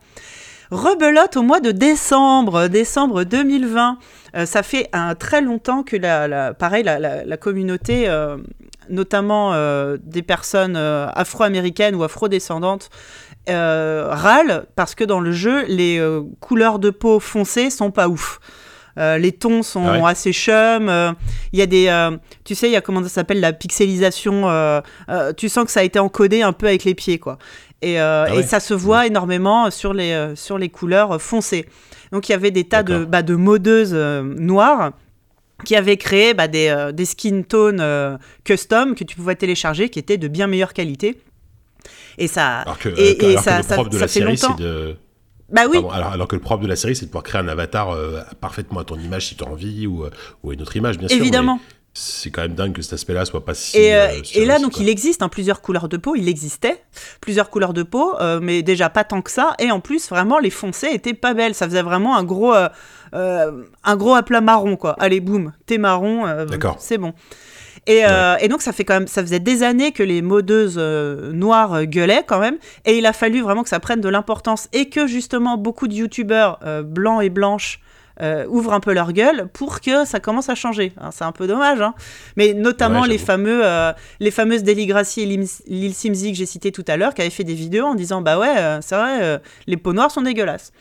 Rebelote 0.72 1.36
au 1.38 1.42
mois 1.44 1.60
de 1.60 1.72
décembre, 1.72 2.68
décembre 2.68 3.24
2020. 3.26 3.98
Euh, 4.36 4.46
ça 4.46 4.64
fait 4.64 4.88
un 4.94 5.16
très 5.16 5.42
longtemps 5.42 5.84
que 5.84 5.98
la, 5.98 6.28
la- 6.30 6.54
pareil, 6.54 6.84
la, 6.84 6.98
la- 6.98 7.26
la 7.26 7.38
communauté, 7.38 8.08
euh, 8.08 8.38
notamment 8.90 9.52
euh, 9.54 9.98
des 10.02 10.22
personnes 10.22 10.78
afro-américaines 10.78 11.96
ou 11.96 12.04
afro-descendantes, 12.04 12.90
râlent 13.48 14.64
parce 14.76 14.96
que 14.96 15.04
dans 15.04 15.20
le 15.20 15.32
jeu, 15.34 15.66
les 15.68 16.02
couleurs 16.40 16.80
de 16.80 16.90
peau 16.90 17.20
foncées 17.20 17.70
sont 17.70 17.92
pas 17.92 18.08
ouf. 18.08 18.40
Euh, 18.98 19.18
les 19.18 19.32
tons 19.32 19.64
sont 19.64 19.88
Ah 19.88 20.00
ouais 20.00 20.10
assez 20.12 20.34
chum. 20.34 20.90
euh, 20.90 21.12
Il 21.54 21.60
y 21.60 21.62
a 21.62 21.66
des, 21.66 21.88
euh, 21.88 22.12
tu 22.44 22.56
sais, 22.56 22.68
il 22.68 22.74
y 22.74 22.76
a 22.76 22.82
comment 22.82 23.02
ça 23.04 23.10
s'appelle 23.10 23.40
la 23.40 23.52
pixelisation. 23.54 24.44
tu 25.38 25.50
sens 25.50 25.66
que 25.66 25.72
ça 25.72 25.80
a 25.82 25.84
été 25.84 26.00
encodé 26.00 26.42
un 26.42 26.54
peu 26.54 26.68
avec 26.68 26.84
les 26.86 26.96
pieds, 26.96 27.20
quoi. 27.20 27.38
Et, 27.82 28.00
euh, 28.00 28.26
Ah 28.28 28.36
et 28.36 28.44
ça 28.44 28.60
se 28.60 28.74
voit 28.74 29.08
énormément 29.08 29.72
sur 29.72 29.94
les, 29.94 30.12
euh, 30.12 30.36
sur 30.36 30.58
les 30.58 30.70
couleurs 30.70 31.20
foncées. 31.22 31.66
Donc 32.12 32.30
il 32.30 32.32
y 32.32 32.36
avait 32.36 32.52
des 32.52 32.64
tas 32.66 32.84
de, 32.84 33.06
bah, 33.06 33.22
de 33.24 33.36
modeuses 33.36 33.94
euh, 33.94 34.22
noires 34.22 34.92
qui 35.66 35.76
avait 35.76 35.98
créé 35.98 36.34
bah, 36.34 36.48
des, 36.48 36.68
euh, 36.70 36.92
des 36.92 37.06
skin 37.06 37.42
tones 37.44 37.80
euh, 37.82 38.18
custom 38.44 38.94
que 38.96 39.04
tu 39.04 39.16
pouvais 39.16 39.36
télécharger 39.36 39.90
qui 39.90 40.00
étaient 40.00 40.18
de 40.18 40.28
bien 40.28 40.48
meilleure 40.48 40.74
qualité. 40.74 41.20
Et 42.18 42.28
ça, 42.28 42.60
Alors 42.60 42.78
que, 42.78 42.90
et, 42.90 42.92
euh, 42.92 43.16
et 43.20 43.26
alors 43.32 43.36
que 43.38 43.42
ça, 43.44 43.58
le 43.58 43.64
ça- 43.64 43.74
propre 43.76 43.90
de 43.90 43.96
ça 43.96 44.02
la 44.02 44.08
fait 44.08 44.20
série, 44.20 44.38
c'est 44.38 44.56
de. 44.58 44.96
Bah 45.52 45.64
oui, 45.70 45.74
Pardon, 45.74 45.90
alors, 45.90 46.12
alors 46.14 46.28
que 46.28 46.36
le 46.36 46.42
propre 46.42 46.64
de 46.64 46.68
la 46.70 46.76
série, 46.78 46.96
c'est 46.96 47.06
de 47.06 47.10
pouvoir 47.12 47.24
créer 47.24 47.42
un 47.42 47.48
avatar 47.48 47.90
euh, 47.90 48.22
parfaitement 48.40 48.80
à 48.80 48.84
ton 48.86 48.98
image 48.98 49.28
si 49.28 49.36
tu 49.36 49.44
as 49.44 49.48
envie 49.48 49.86
ou, 49.88 50.06
euh, 50.06 50.10
ou 50.44 50.54
une 50.54 50.62
autre 50.62 50.78
image, 50.78 50.98
bien 50.98 51.08
sûr. 51.10 51.18
évidemment. 51.18 51.60
mais 51.62 51.76
C'est 51.94 52.32
quand 52.32 52.42
même 52.42 52.56
dingue 52.56 52.74
que 52.74 52.82
cet 52.82 52.94
aspect-là 52.94 53.26
soit 53.26 53.44
pas 53.44 53.54
si. 53.54 53.78
Et, 53.78 53.94
euh, 53.94 54.08
euh, 54.08 54.22
et 54.34 54.46
là, 54.46 54.60
donc, 54.60 54.74
quoi. 54.74 54.84
il 54.84 54.90
existe 54.90 55.22
hein, 55.22 55.30
plusieurs 55.30 55.62
couleurs 55.62 55.90
de 55.90 55.98
peau. 55.98 56.16
Il 56.16 56.30
existait 56.30 56.82
plusieurs 57.20 57.50
couleurs 57.50 57.74
de 57.74 57.84
peau, 57.84 58.16
euh, 58.22 58.40
mais 58.42 58.62
déjà 58.62 58.90
pas 58.90 59.04
tant 59.04 59.22
que 59.22 59.32
ça. 59.32 59.56
Et 59.60 59.72
en 59.72 59.82
plus, 59.82 60.10
vraiment, 60.10 60.40
les 60.40 60.52
foncées 60.52 60.90
étaient 60.92 61.14
pas 61.14 61.34
belles. 61.34 61.54
Ça 61.54 61.68
faisait 61.68 61.82
vraiment 61.82 62.16
un 62.16 62.24
gros, 62.24 62.54
euh, 62.54 62.70
un 63.84 63.96
gros 63.98 64.16
aplat 64.16 64.40
marron, 64.42 64.78
quoi. 64.78 64.96
Allez, 65.00 65.20
boum, 65.20 65.52
t'es 65.66 65.78
marron, 65.78 66.26
c'est 66.80 66.98
bon. 66.98 67.14
Et, 67.88 68.06
euh, 68.06 68.38
et 68.40 68.48
donc, 68.48 68.62
ça 68.62 68.74
fait 68.74 68.84
quand 68.84 68.94
même, 68.94 69.08
ça 69.08 69.22
faisait 69.22 69.40
des 69.40 69.64
années 69.64 69.92
que 69.92 70.04
les 70.04 70.22
modeuses 70.22 70.76
euh, 70.78 71.32
noires 71.32 71.74
euh, 71.74 71.84
gueulaient 71.86 72.24
quand 72.26 72.40
même. 72.40 72.58
Et 72.86 72.98
il 72.98 73.06
a 73.06 73.14
fallu 73.14 73.42
vraiment 73.42 73.64
que 73.64 73.70
ça 73.70 73.80
prenne 73.80 74.02
de 74.02 74.10
l'importance 74.10 74.70
et 74.72 74.90
que 74.90 75.08
justement 75.08 75.58
beaucoup 75.58 75.88
de 75.88 75.94
youtubeurs 75.94 76.60
blancs 76.84 77.24
et 77.24 77.30
blanches 77.30 77.80
euh, 78.22 78.46
ouvrent 78.48 78.74
un 78.74 78.80
peu 78.80 78.94
leur 78.94 79.14
gueule 79.14 79.48
pour 79.54 79.82
que 79.82 80.06
ça 80.06 80.20
commence 80.20 80.50
à 80.50 80.56
changer. 80.56 80.94
Hein, 81.00 81.10
c'est 81.12 81.24
un 81.24 81.32
peu 81.32 81.48
dommage, 81.48 81.82
hein. 81.82 81.94
mais 82.36 82.54
notamment 82.54 83.02
Ouais, 83.02 83.08
les 83.08 83.18
fameux, 83.18 83.62
euh, 83.66 83.94
les 84.20 84.32
fameuses 84.32 84.64
et 84.64 84.76
Lil 84.76 85.94
Simzi 85.94 86.32
que 86.32 86.38
j'ai 86.38 86.46
citées 86.46 86.72
tout 86.72 86.86
à 86.88 86.98
l'heure, 86.98 87.14
qui 87.14 87.22
avaient 87.22 87.30
fait 87.30 87.44
des 87.44 87.54
vidéos 87.54 87.86
en 87.86 87.96
disant 87.96 88.22
bah 88.22 88.38
ouais, 88.38 88.58
euh, 88.58 88.80
c'est 88.82 88.96
vrai, 88.96 89.24
euh, 89.24 89.38
les 89.68 89.78
peaux 89.78 89.94
noires 89.94 90.12
sont 90.12 90.22
dégueulasses. 90.22 90.72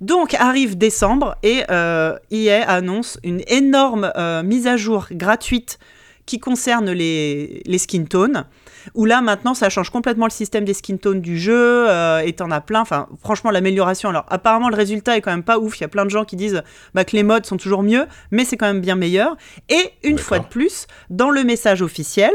Donc 0.00 0.34
arrive 0.34 0.78
décembre 0.78 1.36
et 1.42 1.62
euh, 1.70 2.16
EA 2.30 2.62
annonce 2.68 3.18
une 3.22 3.42
énorme 3.48 4.10
mise 4.44 4.66
à 4.66 4.76
jour 4.76 5.06
gratuite 5.10 5.78
qui 6.24 6.38
concerne 6.38 6.90
les, 6.90 7.62
les 7.66 7.78
skin 7.78 8.04
tones, 8.04 8.46
où 8.94 9.04
là 9.04 9.20
maintenant 9.20 9.54
ça 9.54 9.68
change 9.70 9.90
complètement 9.90 10.26
le 10.26 10.30
système 10.30 10.64
des 10.64 10.74
skin 10.74 10.96
tones 10.96 11.20
du 11.20 11.38
jeu, 11.38 11.86
euh, 11.88 12.20
et 12.20 12.32
t'en 12.32 12.50
as 12.50 12.60
plein, 12.60 12.80
enfin 12.80 13.08
franchement 13.22 13.50
l'amélioration, 13.50 14.08
alors 14.10 14.26
apparemment 14.28 14.68
le 14.68 14.76
résultat 14.76 15.16
est 15.16 15.20
quand 15.20 15.30
même 15.30 15.42
pas 15.42 15.58
ouf, 15.58 15.78
il 15.78 15.82
y 15.82 15.84
a 15.84 15.88
plein 15.88 16.04
de 16.04 16.10
gens 16.10 16.24
qui 16.24 16.36
disent 16.36 16.62
bah, 16.94 17.04
que 17.04 17.16
les 17.16 17.22
modes 17.22 17.46
sont 17.46 17.56
toujours 17.56 17.82
mieux, 17.82 18.06
mais 18.30 18.44
c'est 18.44 18.56
quand 18.56 18.66
même 18.66 18.80
bien 18.80 18.96
meilleur, 18.96 19.36
et 19.68 19.92
une 20.02 20.18
fois 20.18 20.38
de 20.38 20.44
plus, 20.46 20.86
dans 21.10 21.30
le 21.30 21.44
message 21.44 21.82
officiel, 21.82 22.32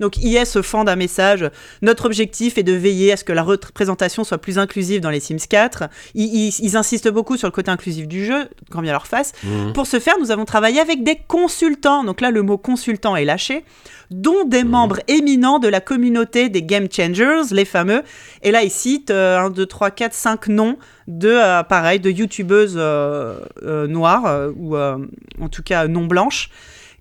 donc 0.00 0.18
EA 0.22 0.44
se 0.44 0.62
fend 0.62 0.84
d'un 0.84 0.96
message, 0.96 1.48
notre 1.82 2.06
objectif 2.06 2.58
est 2.58 2.62
de 2.62 2.72
veiller 2.72 3.12
à 3.12 3.16
ce 3.16 3.24
que 3.24 3.32
la 3.32 3.42
représentation 3.42 4.24
soit 4.24 4.38
plus 4.38 4.58
inclusive 4.58 5.00
dans 5.00 5.10
les 5.10 5.20
Sims 5.20 5.46
4, 5.48 5.84
ils, 6.14 6.24
ils- 6.48 6.54
ils 6.60 6.76
insistent 6.76 7.10
beaucoup 7.10 7.36
sur 7.36 7.48
le 7.48 7.52
côté 7.52 7.70
inclusif 7.70 8.06
du 8.08 8.24
jeu, 8.24 8.48
quand 8.70 8.82
bien 8.82 8.92
leur 8.92 9.06
face, 9.06 9.32
Mhm. 9.44 9.72
pour 9.72 9.86
ce 9.86 9.98
faire, 10.00 10.14
nous 10.20 10.30
avons 10.30 10.44
travaillé 10.44 10.80
avec 10.80 11.02
des 11.04 11.16
consultants. 11.26 12.04
Donc 12.04 12.20
là, 12.20 12.30
le 12.30 12.42
mot 12.42 12.58
consultant 12.58 13.16
est 13.16 13.24
lâché, 13.24 13.64
dont 14.10 14.44
des 14.44 14.64
membres 14.64 15.00
éminents 15.08 15.58
de 15.58 15.68
la 15.68 15.80
communauté 15.86 16.50
des 16.50 16.62
Game 16.62 16.88
Changers, 16.90 17.42
les 17.52 17.64
fameux. 17.64 18.02
Et 18.42 18.50
là, 18.50 18.62
ils 18.62 18.70
citent 18.70 19.10
1, 19.10 19.48
2, 19.50 19.64
3, 19.64 19.90
4, 19.90 20.12
5 20.12 20.48
noms 20.48 20.76
de, 21.08 21.30
euh, 21.30 21.62
pareil, 21.62 22.00
de 22.00 22.10
youtubeuses 22.10 22.74
euh, 22.76 23.38
euh, 23.62 23.86
noires, 23.86 24.50
ou 24.58 24.76
en 24.76 25.48
tout 25.50 25.62
cas 25.62 25.88
non 25.88 26.04
blanches, 26.04 26.50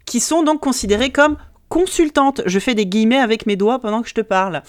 qui 0.05 0.19
sont 0.19 0.43
donc 0.43 0.61
considérées 0.61 1.11
comme 1.11 1.35
consultantes. 1.75 2.41
Je 2.45 2.57
fais 2.57 2.73
des 2.73 2.85
guillemets 2.85 3.17
avec 3.17 3.45
mes 3.45 3.57
doigts 3.57 3.79
pendant 3.79 4.01
que 4.01 4.07
je 4.07 4.13
te 4.13 4.21
parle. 4.21 4.63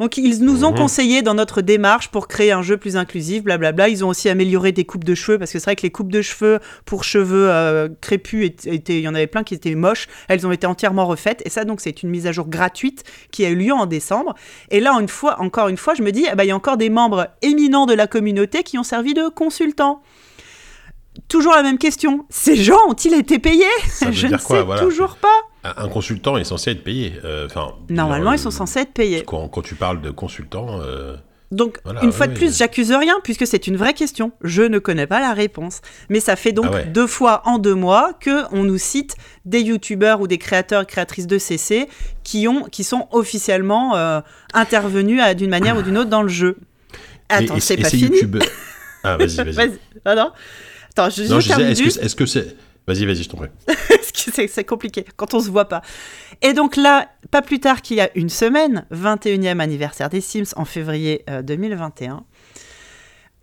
Donc 0.00 0.16
ils 0.16 0.42
nous 0.44 0.64
ont 0.64 0.72
Mhm. 0.72 0.76
conseillé 0.78 1.22
dans 1.22 1.34
notre 1.34 1.62
démarche 1.62 2.08
pour 2.08 2.26
créer 2.26 2.50
un 2.50 2.62
jeu 2.62 2.76
plus 2.76 2.96
inclusif, 2.96 3.44
blablabla. 3.44 3.88
Ils 3.88 4.04
ont 4.04 4.08
aussi 4.08 4.28
amélioré 4.28 4.72
des 4.72 4.84
coupes 4.84 5.04
de 5.04 5.14
cheveux 5.14 5.38
parce 5.38 5.52
que 5.52 5.60
c'est 5.60 5.66
vrai 5.66 5.76
que 5.76 5.82
les 5.82 5.92
coupes 5.92 6.10
de 6.10 6.20
cheveux 6.20 6.58
pour 6.84 7.04
cheveux 7.04 7.48
euh, 7.48 7.88
crépus 8.00 8.50
il 8.66 8.98
y 8.98 9.06
en 9.06 9.14
avait 9.14 9.28
plein 9.28 9.44
qui 9.44 9.54
étaient 9.54 9.76
moches. 9.76 10.08
Elles 10.26 10.48
ont 10.48 10.50
été 10.50 10.66
entièrement 10.66 11.06
refaites 11.06 11.42
et 11.44 11.50
ça 11.50 11.64
donc 11.64 11.80
c'est 11.80 12.02
une 12.02 12.10
mise 12.10 12.26
à 12.26 12.32
jour 12.32 12.48
gratuite 12.48 13.04
qui 13.30 13.44
a 13.44 13.50
eu 13.50 13.54
lieu 13.54 13.72
en 13.72 13.86
décembre. 13.86 14.34
Et 14.72 14.80
là 14.80 14.98
une 15.00 15.08
fois, 15.08 15.40
encore 15.40 15.68
une 15.68 15.76
fois, 15.76 15.94
je 15.94 16.02
me 16.02 16.10
dis, 16.10 16.26
eh 16.28 16.34
ben, 16.34 16.42
il 16.42 16.48
y 16.48 16.50
a 16.50 16.56
encore 16.56 16.76
des 16.76 16.90
membres 16.90 17.28
éminents 17.42 17.86
de 17.86 17.94
la 17.94 18.08
communauté 18.08 18.64
qui 18.64 18.78
ont 18.78 18.82
servi 18.82 19.14
de 19.14 19.28
consultants. 19.28 20.02
Toujours 21.28 21.52
la 21.52 21.62
même 21.62 21.78
question. 21.78 22.26
Ces 22.30 22.56
gens 22.56 22.78
ont-ils 22.88 23.14
été 23.14 23.38
payés? 23.38 23.64
Je 24.10 24.26
ne 24.26 24.38
sais 24.38 24.62
voilà. 24.62 24.82
toujours 24.82 25.16
pas. 25.16 25.28
Un 25.64 25.88
consultant 25.88 26.36
est 26.38 26.44
censé 26.44 26.70
être 26.70 26.84
payé. 26.84 27.14
euh, 27.24 27.46
Enfin. 27.46 27.74
Normalement, 27.90 28.32
ils 28.32 28.38
sont 28.38 28.50
censés 28.50 28.80
être 28.80 28.92
payés. 28.92 29.22
Quand, 29.26 29.48
quand 29.48 29.62
tu 29.62 29.74
parles 29.74 30.00
de 30.00 30.10
consultant. 30.10 30.80
euh, 30.82 31.16
Donc, 31.50 31.78
Voilà, 31.84 32.02
une 32.04 32.12
fois 32.12 32.26
de 32.26 32.34
plus, 32.34 32.56
j'accuse 32.56 32.92
rien, 32.92 33.14
puisque 33.24 33.46
c'est 33.46 33.66
une 33.66 33.76
vraie 33.76 33.94
question. 33.94 34.32
Je 34.42 34.62
ne 34.62 34.78
connais 34.78 35.06
pas 35.06 35.18
la 35.20 35.32
réponse. 35.34 35.80
Mais 36.10 36.20
ça 36.20 36.36
fait 36.36 36.52
donc 36.52 36.66
Ah 36.68 36.74
ouais. 36.74 36.84
deux 36.84 37.06
fois 37.06 37.42
en 37.46 37.58
deux 37.58 37.74
mois 37.74 38.12
que 38.20 38.44
on 38.54 38.64
nous 38.64 38.78
cite 38.78 39.16
des 39.46 39.60
youtubeurs 39.62 40.20
ou 40.20 40.26
des 40.26 40.38
créateurs 40.38 40.82
et 40.82 40.86
créatrices 40.86 41.26
de 41.26 41.38
CC 41.38 41.88
qui, 42.22 42.46
ont, 42.48 42.62
qui 42.64 42.84
sont 42.84 43.08
officiellement 43.12 43.96
euh, 43.96 44.20
intervenus 44.54 45.20
d'une 45.36 45.50
manière 45.50 45.76
ou 45.76 45.82
d'une 45.82 45.98
autre 45.98 46.10
dans 46.10 46.22
le 46.22 46.28
jeu. 46.28 46.56
Attends, 47.28 47.58
c'est 47.60 47.76
pas 47.78 47.90
fini. 47.90 48.20
Ah, 49.04 49.16
vas-y, 49.16 49.36
vas-y. 49.52 49.72
Ah 50.04 50.14
non. 50.14 50.30
Attends, 50.90 51.10
je, 51.10 51.22
Non, 51.24 51.40
je 51.40 51.48
je 51.48 51.54
que 51.84 51.90
c'est- 51.90 52.04
est-ce 52.04 52.16
que 52.16 52.26
c'est. 52.26 52.56
Vas-y, 52.86 53.04
vas-y, 53.04 53.22
je 53.22 53.28
t'en 53.28 53.36
prie. 53.36 53.48
c'est 54.48 54.64
compliqué 54.64 55.04
quand 55.16 55.34
on 55.34 55.40
se 55.40 55.50
voit 55.50 55.68
pas. 55.68 55.82
Et 56.42 56.52
donc 56.52 56.76
là, 56.76 57.08
pas 57.30 57.42
plus 57.42 57.60
tard 57.60 57.82
qu'il 57.82 57.96
y 57.96 58.00
a 58.00 58.10
une 58.14 58.28
semaine, 58.28 58.86
21e 58.92 59.60
anniversaire 59.60 60.08
des 60.08 60.20
Sims 60.20 60.54
en 60.56 60.64
février 60.64 61.24
euh, 61.28 61.42
2021. 61.42 62.24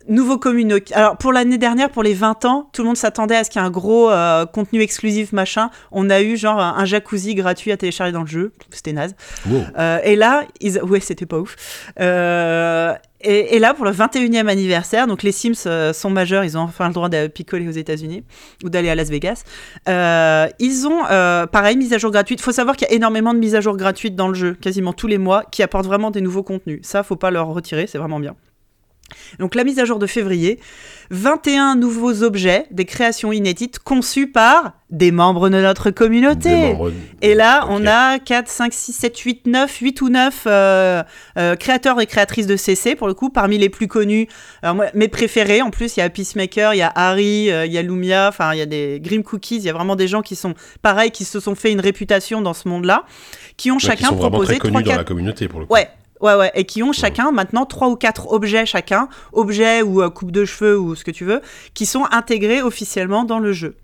Nouveau 0.08 0.38
communiqué. 0.38 0.94
Alors 0.94 1.16
pour 1.16 1.32
l'année 1.32 1.58
dernière, 1.58 1.90
pour 1.90 2.04
les 2.04 2.14
20 2.14 2.44
ans, 2.44 2.70
tout 2.72 2.82
le 2.82 2.86
monde 2.86 2.96
s'attendait 2.96 3.34
à 3.34 3.42
ce 3.42 3.50
qu'il 3.50 3.60
y 3.60 3.64
ait 3.64 3.66
un 3.66 3.72
gros 3.72 4.08
euh, 4.08 4.46
contenu 4.46 4.80
exclusif 4.80 5.32
machin. 5.32 5.68
On 5.90 6.10
a 6.10 6.22
eu 6.22 6.36
genre 6.36 6.60
un, 6.60 6.76
un 6.78 6.84
jacuzzi 6.84 7.34
gratuit 7.34 7.72
à 7.72 7.76
télécharger 7.76 8.12
dans 8.12 8.20
le 8.20 8.28
jeu. 8.28 8.52
C'était 8.70 8.92
naze. 8.92 9.16
Wow. 9.46 9.62
Euh, 9.76 9.98
et 10.04 10.14
là, 10.14 10.44
ils... 10.60 10.80
ouais, 10.80 11.00
c'était 11.00 11.26
pas 11.26 11.38
ouf. 11.38 11.56
Euh, 11.98 12.94
et, 13.26 13.58
là, 13.58 13.74
pour 13.74 13.84
le 13.84 13.90
21e 13.90 14.46
anniversaire, 14.46 15.06
donc 15.06 15.22
les 15.22 15.32
Sims 15.32 15.66
euh, 15.66 15.92
sont 15.92 16.10
majeurs, 16.10 16.44
ils 16.44 16.56
ont 16.56 16.62
enfin 16.62 16.86
le 16.86 16.94
droit 16.94 17.08
de 17.08 17.26
picoler 17.26 17.68
aux 17.68 17.72
États-Unis 17.72 18.22
ou 18.64 18.68
d'aller 18.68 18.88
à 18.88 18.94
Las 18.94 19.10
Vegas. 19.10 19.42
Euh, 19.88 20.46
ils 20.60 20.86
ont, 20.86 21.04
euh, 21.10 21.46
pareil, 21.46 21.76
mise 21.76 21.92
à 21.92 21.98
jour 21.98 22.10
gratuite. 22.12 22.40
Il 22.40 22.42
faut 22.44 22.52
savoir 22.52 22.76
qu'il 22.76 22.86
y 22.88 22.90
a 22.92 22.94
énormément 22.94 23.34
de 23.34 23.38
mises 23.38 23.54
à 23.54 23.60
jour 23.60 23.76
gratuites 23.76 24.14
dans 24.14 24.28
le 24.28 24.34
jeu, 24.34 24.54
quasiment 24.54 24.92
tous 24.92 25.08
les 25.08 25.18
mois, 25.18 25.44
qui 25.50 25.62
apportent 25.62 25.86
vraiment 25.86 26.10
des 26.10 26.20
nouveaux 26.20 26.44
contenus. 26.44 26.80
Ça, 26.82 27.02
faut 27.02 27.16
pas 27.16 27.30
leur 27.30 27.48
retirer, 27.48 27.86
c'est 27.86 27.98
vraiment 27.98 28.20
bien. 28.20 28.36
Donc 29.38 29.54
la 29.54 29.64
mise 29.64 29.78
à 29.78 29.84
jour 29.84 29.98
de 29.98 30.06
février, 30.06 30.58
21 31.10 31.76
nouveaux 31.76 32.22
objets, 32.22 32.66
des 32.70 32.84
créations 32.84 33.32
inédites 33.32 33.78
conçues 33.78 34.26
par 34.26 34.72
des 34.90 35.10
membres 35.10 35.48
de 35.48 35.60
notre 35.60 35.90
communauté. 35.90 36.76
Et 37.22 37.34
là, 37.34 37.64
Ok. 37.64 37.70
on 37.72 37.86
a 37.86 38.18
4, 38.18 38.48
5, 38.48 38.72
6, 38.72 38.92
7, 38.92 39.18
8, 39.18 39.46
9, 39.46 39.76
8 39.78 40.00
ou 40.02 40.08
9 40.08 40.44
euh, 40.46 41.02
euh, 41.38 41.56
créateurs 41.56 42.00
et 42.00 42.06
créatrices 42.06 42.46
de 42.46 42.56
CC, 42.56 42.94
pour 42.94 43.08
le 43.08 43.14
coup, 43.14 43.30
parmi 43.30 43.58
les 43.58 43.68
plus 43.68 43.88
connus. 43.88 44.28
Alors, 44.62 44.74
moi, 44.76 44.86
mes 44.94 45.08
préférés, 45.08 45.60
en 45.62 45.70
plus, 45.70 45.96
il 45.96 46.00
y 46.00 46.02
a 46.02 46.10
Peacemaker, 46.10 46.74
il 46.74 46.78
y 46.78 46.82
a 46.82 46.92
Harry, 46.94 47.50
euh, 47.50 47.66
il 47.66 47.72
y 47.72 47.78
a 47.78 47.82
Lumia, 47.82 48.28
enfin, 48.28 48.52
il 48.52 48.58
y 48.58 48.62
a 48.62 48.66
des 48.66 49.00
Grim 49.02 49.22
Cookies, 49.22 49.56
il 49.56 49.64
y 49.64 49.68
a 49.70 49.72
vraiment 49.72 49.96
des 49.96 50.08
gens 50.08 50.22
qui 50.22 50.36
sont, 50.36 50.54
pareil, 50.82 51.10
qui 51.10 51.24
se 51.24 51.40
sont 51.40 51.54
fait 51.56 51.72
une 51.72 51.80
réputation 51.80 52.40
dans 52.40 52.54
ce 52.54 52.68
monde-là, 52.68 53.04
qui 53.56 53.70
ont 53.70 53.74
Ouais, 53.74 53.80
qui 53.80 53.86
chacun 53.86 54.08
sont 54.08 54.14
vraiment 54.14 54.30
proposé 54.30 54.52
très 54.54 54.58
connus 54.60 54.72
3, 54.74 54.82
dans 54.82 54.90
4... 54.90 54.98
la 54.98 55.04
communauté 55.04 55.48
pour 55.48 55.60
le 55.60 55.66
coup. 55.66 55.72
Ouais, 55.74 55.88
ouais, 56.20 56.34
ouais, 56.34 56.50
et 56.54 56.64
qui 56.64 56.82
ont 56.82 56.92
chacun 56.92 57.32
maintenant 57.32 57.66
trois 57.66 57.88
ou 57.88 57.96
quatre 57.96 58.32
objets 58.32 58.66
chacun, 58.66 59.08
objets 59.32 59.82
ou 59.82 60.02
euh, 60.02 60.10
coupe 60.10 60.32
de 60.32 60.44
cheveux 60.44 60.78
ou 60.78 60.94
ce 60.94 61.04
que 61.04 61.10
tu 61.10 61.24
veux, 61.24 61.40
qui 61.74 61.86
sont 61.86 62.04
intégrés 62.10 62.62
officiellement 62.62 63.24
dans 63.24 63.38
le 63.38 63.52
jeu. 63.52 63.76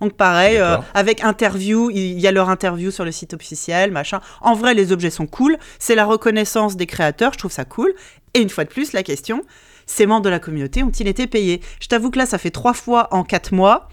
Donc 0.00 0.12
pareil, 0.12 0.58
euh, 0.58 0.76
avec 0.94 1.24
interview, 1.24 1.90
il 1.90 2.20
y 2.20 2.26
a 2.28 2.32
leur 2.32 2.48
interview 2.50 2.90
sur 2.90 3.04
le 3.04 3.10
site 3.10 3.34
officiel, 3.34 3.90
machin. 3.90 4.20
En 4.40 4.54
vrai, 4.54 4.74
les 4.74 4.92
objets 4.92 5.10
sont 5.10 5.26
cool, 5.26 5.58
c'est 5.80 5.96
la 5.96 6.04
reconnaissance 6.04 6.76
des 6.76 6.86
créateurs, 6.86 7.32
je 7.32 7.38
trouve 7.38 7.50
ça 7.50 7.64
cool. 7.64 7.92
Et 8.34 8.40
une 8.40 8.48
fois 8.48 8.64
de 8.64 8.68
plus, 8.68 8.92
la 8.92 9.02
question, 9.02 9.42
ces 9.86 10.06
membres 10.06 10.22
de 10.22 10.28
la 10.28 10.38
communauté 10.38 10.84
ont-ils 10.84 11.08
été 11.08 11.26
payés? 11.26 11.60
Je 11.80 11.88
t'avoue 11.88 12.10
que 12.10 12.18
là, 12.18 12.26
ça 12.26 12.38
fait 12.38 12.50
trois 12.50 12.74
fois 12.74 13.08
en 13.10 13.24
quatre 13.24 13.52
mois. 13.52 13.88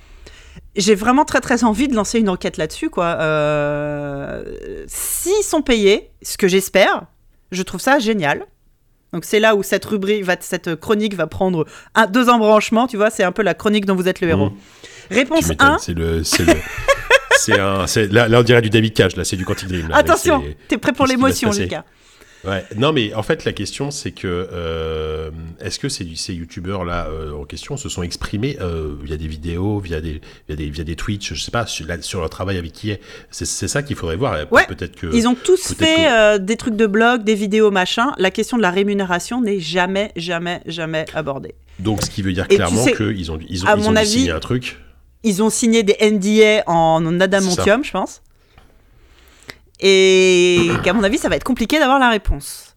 J'ai 0.76 0.94
vraiment 0.94 1.26
très 1.26 1.42
très 1.42 1.64
envie 1.64 1.88
de 1.88 1.96
lancer 1.96 2.20
une 2.20 2.30
enquête 2.30 2.58
là-dessus, 2.58 2.90
quoi. 2.90 3.18
Euh, 3.20 4.44
S'ils 4.88 5.44
sont 5.44 5.62
payés, 5.62 6.12
ce 6.22 6.38
que 6.38 6.48
j'espère, 6.48 7.06
je 7.52 7.62
trouve 7.64 7.82
ça 7.82 8.00
génial. 8.00 8.46
Donc 9.14 9.24
c'est 9.24 9.40
là 9.40 9.56
où 9.56 9.64
cette 9.64 9.86
rubrique, 9.86 10.24
va, 10.24 10.36
cette 10.40 10.76
chronique 10.76 11.14
va 11.14 11.28
prendre 11.28 11.66
un, 11.94 12.06
deux 12.06 12.28
embranchements, 12.28 12.88
tu 12.88 12.98
vois, 12.98 13.10
c'est 13.10 13.24
un 13.24 13.32
peu 13.32 13.44
la 13.44 13.54
chronique 13.54 13.86
dont 13.86 13.96
vous 13.96 14.08
êtes 14.08 14.20
le 14.20 14.30
héros. 14.30 14.50
Mhm. 14.50 14.58
Réponse 15.12 15.44
Tu 15.44 15.50
m'étonnes, 15.50 15.68
1, 15.68 15.78
C'est 15.78 15.94
le. 15.94 16.24
C'est 16.24 16.44
le... 16.44 16.54
c'est 17.38 17.60
un. 17.60 17.86
Là, 18.12 18.28
là, 18.28 18.40
on 18.40 18.44
dirait 18.44 18.62
du 18.62 18.70
David 18.70 18.94
Cage, 18.94 19.16
là, 19.16 19.24
c'est 19.24 19.38
du 19.38 19.46
Quantic 19.46 19.70
Dream. 19.70 19.88
là, 19.88 19.98
attention, 19.98 20.44
t'es 20.68 20.78
prêt 20.78 20.92
pour 20.92 21.08
l'émotion, 21.08 21.52
Lucas. 21.52 21.86
Ouais. 22.48 22.64
Non, 22.76 22.94
mais 22.94 23.14
en 23.14 23.24
fait, 23.24 23.46
la 23.46 23.54
question, 23.54 23.92
c'est 23.92 24.12
que 24.12 24.28
euh, 24.52 25.30
est-ce 25.60 25.80
que 25.80 25.90
ces, 25.90 26.08
ces 26.16 26.34
youtubeurs 26.34 26.86
là 26.86 27.08
euh, 27.10 27.32
en 27.34 27.44
question 27.46 27.78
se 27.78 27.90
sont 27.90 28.04
exprimés 28.04 28.58
euh, 28.62 28.96
via 29.04 29.18
des 29.18 29.28
vidéos, 29.28 29.80
via 29.80 30.02
des, 30.02 30.22
via 30.48 30.56
des, 30.56 30.70
via 30.70 30.84
des 30.84 30.96
Twitch, 30.96 31.34
je 31.34 31.42
sais 31.42 31.52
pas, 31.52 31.66
sur, 31.66 31.86
la- 31.88 32.02
sur 32.02 32.20
leur 32.20 32.30
travail 32.30 32.58
avec 32.58 32.72
qui 32.72 32.92
est 32.92 33.02
C'est 33.32 33.46
ça 33.68 33.84
qu'il 33.84 33.96
faudrait 33.96 34.16
voir. 34.18 34.38
Ouais. 34.52 34.66
Peut-être 34.68 34.96
que. 34.96 35.08
Ils 35.14 35.28
ont 35.28 35.36
tous 35.36 35.74
fait 35.74 35.86
que- 35.96 36.38
des 36.38 36.58
trucs 36.58 36.76
de 36.76 36.88
blog, 36.88 37.24
des 37.24 37.36
vidéos, 37.36 37.72
machin. 37.72 38.14
La 38.18 38.32
question 38.32 38.58
de 38.58 38.62
la 38.62 38.72
rémunération 38.72 39.42
n'est 39.42 39.60
jamais, 39.60 40.12
jamais, 40.16 40.62
jamais 40.66 41.06
abordée. 41.14 41.56
Donc, 41.80 42.04
ce 42.04 42.10
qui 42.10 42.22
veut 42.22 42.32
dire 42.34 42.46
Et 42.46 42.50
tu 42.50 42.56
clairement 42.56 42.84
sais, 42.84 42.94
qu'ils 42.94 43.32
ont, 43.32 43.40
ils 43.50 43.64
ont, 43.66 43.68
à 43.68 43.76
ils 43.76 43.82
mon 43.82 43.90
ont 43.90 43.92
dû 43.92 43.98
avis, 43.98 44.10
signer 44.10 44.32
un 44.32 44.40
truc. 44.40 44.78
ils 45.24 45.44
ont 45.44 45.50
signé 45.50 45.84
des 45.84 45.96
NDA 46.00 46.64
en 46.68 47.20
adamantium, 47.20 47.84
je 47.84 47.92
pense. 47.92 48.22
Et 49.80 50.70
qu'à 50.84 50.94
mon 50.94 51.04
avis, 51.04 51.18
ça 51.18 51.30
va 51.30 51.36
être 51.36 51.44
compliqué 51.44 51.80
d'avoir 51.80 52.00
la 52.00 52.10
réponse. 52.10 52.76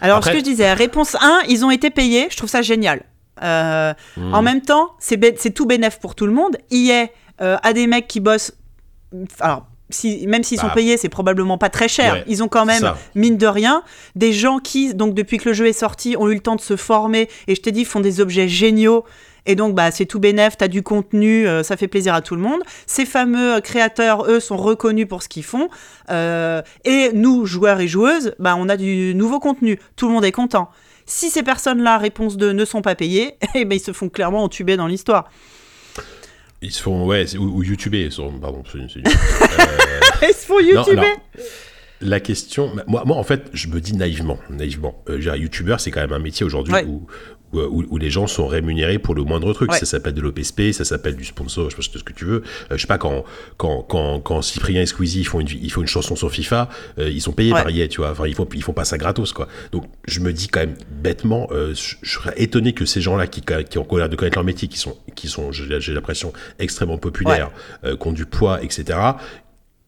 Alors, 0.00 0.18
Après- 0.18 0.30
ce 0.30 0.34
que 0.34 0.40
je 0.40 0.44
disais, 0.44 0.72
réponse 0.72 1.16
1, 1.20 1.40
ils 1.48 1.64
ont 1.64 1.70
été 1.70 1.90
payés. 1.90 2.26
Je 2.30 2.36
trouve 2.36 2.50
ça 2.50 2.62
génial. 2.62 3.02
Euh, 3.42 3.92
Hmm. 4.16 4.34
En 4.34 4.42
même 4.42 4.60
temps, 4.62 4.90
c'est 4.98 5.50
tout 5.54 5.66
bénef 5.66 5.98
pour 6.00 6.14
tout 6.14 6.26
le 6.26 6.32
monde. 6.32 6.56
EA 6.70 7.06
euh, 7.40 7.56
a 7.62 7.72
des 7.72 7.86
mecs 7.86 8.06
qui 8.08 8.20
bossent. 8.20 8.52
Alors, 9.40 9.66
si, 9.90 10.26
même 10.26 10.42
s'ils 10.42 10.58
sont 10.58 10.68
Bah. 10.68 10.72
payés, 10.74 10.96
c'est 10.96 11.08
probablement 11.08 11.58
pas 11.58 11.68
très 11.68 11.88
cher. 11.88 12.14
Ouais, 12.14 12.24
Ils 12.26 12.42
ont 12.42 12.48
quand 12.48 12.64
même, 12.64 12.80
ça. 12.80 12.96
mine 13.14 13.36
de 13.36 13.46
rien, 13.46 13.82
des 14.16 14.32
gens 14.32 14.58
qui, 14.58 14.94
donc 14.94 15.14
depuis 15.14 15.38
que 15.38 15.48
le 15.48 15.54
jeu 15.54 15.66
est 15.66 15.72
sorti, 15.72 16.16
ont 16.18 16.28
eu 16.28 16.34
le 16.34 16.40
temps 16.40 16.56
de 16.56 16.60
se 16.60 16.76
former. 16.76 17.28
Et 17.46 17.54
je 17.54 17.60
t'ai 17.60 17.70
dit, 17.72 17.84
font 17.84 18.00
des 18.00 18.20
objets 18.20 18.48
géniaux. 18.48 19.04
Et 19.46 19.56
donc, 19.56 19.74
bah, 19.74 19.90
c'est 19.90 20.06
tout 20.06 20.18
bénef, 20.20 20.56
t'as 20.56 20.68
du 20.68 20.82
contenu, 20.82 21.46
euh, 21.46 21.62
ça 21.62 21.76
fait 21.76 21.88
plaisir 21.88 22.14
à 22.14 22.22
tout 22.22 22.34
le 22.34 22.40
monde. 22.40 22.60
Ces 22.86 23.04
fameux 23.04 23.56
euh, 23.56 23.60
créateurs, 23.60 24.24
eux, 24.30 24.40
sont 24.40 24.56
reconnus 24.56 25.06
pour 25.06 25.22
ce 25.22 25.28
qu'ils 25.28 25.44
font. 25.44 25.68
Euh, 26.10 26.62
et 26.84 27.10
nous, 27.12 27.44
joueurs 27.44 27.80
et 27.80 27.88
joueuses, 27.88 28.34
bah, 28.38 28.54
on 28.58 28.68
a 28.68 28.76
du 28.76 29.14
nouveau 29.14 29.40
contenu. 29.40 29.78
Tout 29.96 30.06
le 30.08 30.14
monde 30.14 30.24
est 30.24 30.32
content. 30.32 30.70
Si 31.06 31.28
ces 31.28 31.42
personnes-là, 31.42 31.98
réponse 31.98 32.38
2, 32.38 32.52
ne 32.52 32.64
sont 32.64 32.80
pas 32.80 32.94
payées, 32.94 33.34
eh 33.54 33.64
ben, 33.66 33.76
ils 33.76 33.80
se 33.80 33.92
font 33.92 34.08
clairement 34.08 34.42
entuber 34.42 34.76
dans 34.78 34.86
l'histoire. 34.86 35.30
Ils 36.62 36.72
se 36.72 36.80
font, 36.82 37.04
ouais, 37.06 37.36
ou, 37.36 37.58
ou 37.58 37.62
YouTuber, 37.62 38.10
sur- 38.10 38.32
pardon. 38.40 38.62
c'est- 38.72 38.78
c'est- 38.90 39.06
euh, 39.06 39.10
Ils 40.28 40.34
se 40.34 40.46
font 40.46 40.54
non, 40.60 40.66
youtuber 40.78 40.98
alors, 41.00 41.16
la 42.00 42.20
question, 42.20 42.72
moi, 42.86 43.02
moi, 43.04 43.16
en 43.16 43.22
fait, 43.22 43.50
je 43.52 43.68
me 43.68 43.80
dis 43.80 43.94
naïvement, 43.94 44.38
naïvement, 44.48 45.02
euh, 45.10 45.20
YouTuber, 45.36 45.76
c'est 45.78 45.90
quand 45.90 46.00
même 46.00 46.12
un 46.14 46.18
métier 46.18 46.46
aujourd'hui 46.46 46.72
Ouais. 46.72 46.84
où, 46.86 47.06
où, 47.54 47.84
où- 47.88 47.96
les 47.98 48.10
gens 48.10 48.26
sont 48.26 48.46
rémunérés 48.46 48.98
pour 48.98 49.14
le 49.14 49.22
moindre 49.22 49.52
truc. 49.52 49.70
Ouais. 49.72 49.78
Ça 49.78 49.86
s'appelle 49.86 50.14
de 50.14 50.20
l'OPSP, 50.20 50.72
ça 50.72 50.84
s'appelle 50.84 51.16
du 51.16 51.24
sponsor, 51.24 51.70
je 51.70 51.76
sais 51.82 51.90
pas 51.90 51.98
ce 51.98 52.04
que 52.04 52.12
tu 52.12 52.24
veux. 52.24 52.42
Euh, 52.70 52.76
je 52.76 52.78
sais 52.82 52.86
pas, 52.86 52.98
quand, 52.98 53.24
quand, 53.56 53.82
quand, 53.82 54.20
quand 54.20 54.42
Cyprien 54.42 54.82
et 54.82 54.86
Squeezie 54.86 55.20
ils 55.20 55.24
font 55.24 55.40
une, 55.40 55.48
ils 55.48 55.70
font 55.70 55.80
une 55.82 55.86
chanson 55.86 56.16
sur 56.16 56.30
FIFA, 56.30 56.68
euh, 56.98 57.10
ils 57.10 57.20
sont 57.20 57.32
payés 57.32 57.52
Ouais. 57.52 57.62
par 57.62 57.70
EA, 57.70 57.88
tu 57.88 57.98
vois. 58.00 58.10
Enfin, 58.10 58.26
ils 58.26 58.34
font, 58.34 58.48
ils 58.54 58.62
font 58.62 58.72
pas 58.72 58.84
ça 58.84 58.98
gratos, 58.98 59.32
quoi. 59.32 59.48
Donc, 59.72 59.84
je 60.06 60.20
me 60.20 60.32
dis 60.32 60.48
quand 60.48 60.60
même 60.60 60.74
bêtement, 60.90 61.48
euh, 61.52 61.74
je, 61.74 61.94
je 62.02 62.12
serais 62.12 62.34
étonné 62.36 62.72
que 62.72 62.84
ces 62.84 63.00
gens-là 63.00 63.26
qui, 63.26 63.42
qui 63.70 63.78
ont 63.78 63.86
l'air 63.96 64.08
de 64.08 64.16
connaître 64.16 64.36
leur 64.36 64.44
métier, 64.44 64.68
qui 64.68 64.78
sont, 64.78 64.96
qui 65.14 65.28
sont 65.28 65.52
j'ai 65.52 65.94
l'impression, 65.94 66.32
extrêmement 66.58 66.98
populaires, 66.98 67.50
euh, 67.84 67.96
qui 67.96 68.08
ont 68.08 68.12
du 68.12 68.26
poids, 68.26 68.62
etc., 68.62 68.98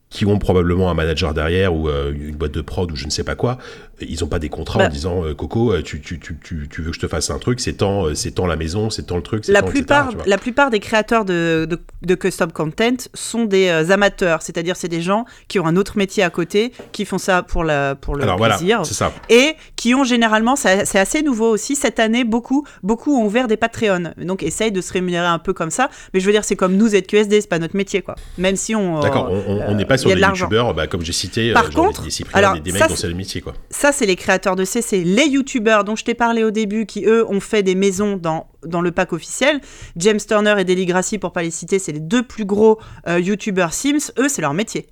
qui 0.08 0.24
ont 0.24 0.38
probablement 0.38 0.88
un 0.88 0.94
manager 0.94 1.34
derrière 1.34 1.74
ou 1.74 1.88
euh, 1.88 2.12
une 2.14 2.36
boîte 2.36 2.52
de 2.52 2.60
prod 2.60 2.90
ou 2.92 2.94
je 2.96 3.06
ne 3.06 3.10
sais 3.10 3.24
pas 3.24 3.34
quoi, 3.34 3.58
ils 4.00 4.22
ont 4.24 4.28
pas 4.28 4.38
des 4.38 4.48
contrats 4.48 4.78
Bah. 4.80 4.86
en 4.86 4.88
disant 4.90 5.24
euh, 5.24 5.34
Coco, 5.34 5.72
euh, 5.72 5.82
tu, 5.82 6.00
tu, 6.00 6.18
tu, 6.20 6.38
tu, 6.42 6.68
tu 6.70 6.82
veux 6.82 6.90
que 6.90 6.96
je 6.96 7.00
te 7.00 7.08
fasse 7.08 7.30
un 7.30 7.38
truc, 7.38 7.60
c'est 7.60 7.74
tant, 7.74 8.06
euh, 8.06 8.14
c'est 8.14 8.32
tant 8.32 8.46
la 8.46 8.56
maison, 8.56 8.90
c'est 8.90 9.04
tant 9.04 9.16
le 9.16 9.22
truc, 9.22 9.44
la 9.48 9.62
tant, 9.62 9.68
plupart, 9.68 10.08
etc., 10.10 10.22
la 10.26 10.38
plupart 10.38 10.70
des 10.70 10.80
créateurs 10.80 11.24
de, 11.24 11.66
de, 11.68 11.80
de 12.02 12.14
custom 12.14 12.52
content 12.52 12.96
sont 13.14 13.44
des 13.44 13.68
euh, 13.68 13.90
amateurs, 13.90 14.42
c'est-à-dire 14.42 14.76
c'est 14.76 14.88
des 14.88 15.00
gens 15.02 15.24
qui 15.48 15.58
ont 15.58 15.66
un 15.66 15.76
autre 15.76 15.96
métier 15.98 16.22
à 16.22 16.30
côté, 16.30 16.72
qui 16.92 17.04
font 17.04 17.18
ça 17.18 17.42
pour, 17.42 17.64
la, 17.64 17.94
pour 17.94 18.16
le 18.16 18.22
Alors 18.24 18.36
plaisir. 18.40 18.80
c'est 18.84 18.94
ça. 18.94 19.12
et 19.30 19.54
qui 19.76 19.94
ont 19.94 20.04
généralement, 20.04 20.56
c'est 20.56 20.98
assez 20.98 21.22
nouveau 21.22 21.48
aussi, 21.50 21.76
cette 21.76 21.98
année, 21.98 22.24
beaucoup, 22.24 22.66
beaucoup 22.82 23.16
ont 23.18 23.24
ouvert 23.24 23.46
des 23.48 23.56
Patreon. 23.56 24.12
Donc 24.18 24.42
essaye 24.42 24.72
de 24.72 24.80
se 24.80 24.92
rémunérer 24.92 25.26
un 25.26 25.38
peu 25.38 25.52
comme 25.52 25.70
ça. 25.70 25.88
Mais 26.12 26.20
je 26.20 26.26
veux 26.26 26.32
dire, 26.32 26.44
c'est 26.44 26.56
comme 26.56 26.76
nous, 26.76 26.88
ZQSD, 26.88 27.40
c'est 27.40 27.48
pas 27.48 27.58
notre 27.58 27.76
métier, 27.76 28.02
quoi. 28.02 28.14
Même 28.38 28.56
si 28.56 28.74
on. 28.74 29.00
D'accord, 29.00 29.30
on- 29.30 29.74
n'est 29.74 29.84
pas 29.84 29.98
sur 29.98 30.14
des 30.14 30.20
youtubeurs, 30.20 30.74
bah, 30.74 30.86
comme 30.86 31.02
j'ai 31.02 31.12
cité, 31.12 31.52
Par 31.52 31.70
genre 31.70 31.86
contre, 31.86 32.00
des, 32.00 32.06
des 32.06 32.10
Cypriens, 32.10 32.38
alors, 32.38 32.54
des, 32.54 32.60
des 32.60 32.70
ça, 32.70 32.78
mecs 32.80 32.88
dont 32.88 32.94
c'est- 32.94 33.02
c'est 33.02 33.08
le 33.08 33.14
métier, 33.14 33.40
quoi. 33.40 33.54
Ça, 33.70 33.85
c'est 33.92 34.06
les 34.06 34.16
créateurs 34.16 34.56
de 34.56 34.64
CC. 34.64 35.04
Les 35.04 35.26
youtubeurs 35.26 35.84
dont 35.84 35.96
je 35.96 36.04
t'ai 36.04 36.14
parlé 36.14 36.44
au 36.44 36.50
début, 36.50 36.86
qui 36.86 37.04
eux 37.06 37.26
ont 37.28 37.40
fait 37.40 37.62
des 37.62 37.74
maisons 37.74 38.16
dans, 38.16 38.48
dans 38.64 38.80
le 38.80 38.90
pack 38.92 39.12
officiel. 39.12 39.60
James 39.96 40.18
Turner 40.26 40.54
et 40.58 40.64
Deli 40.64 40.86
Grassi, 40.86 41.18
pour 41.18 41.32
pas 41.32 41.42
les 41.42 41.50
citer, 41.50 41.78
c'est 41.78 41.92
les 41.92 42.00
deux 42.00 42.22
plus 42.22 42.44
gros 42.44 42.78
euh, 43.08 43.18
youtubeurs 43.20 43.72
Sims. 43.72 44.12
Eux, 44.18 44.28
c'est 44.28 44.42
leur 44.42 44.54
métier. 44.54 44.86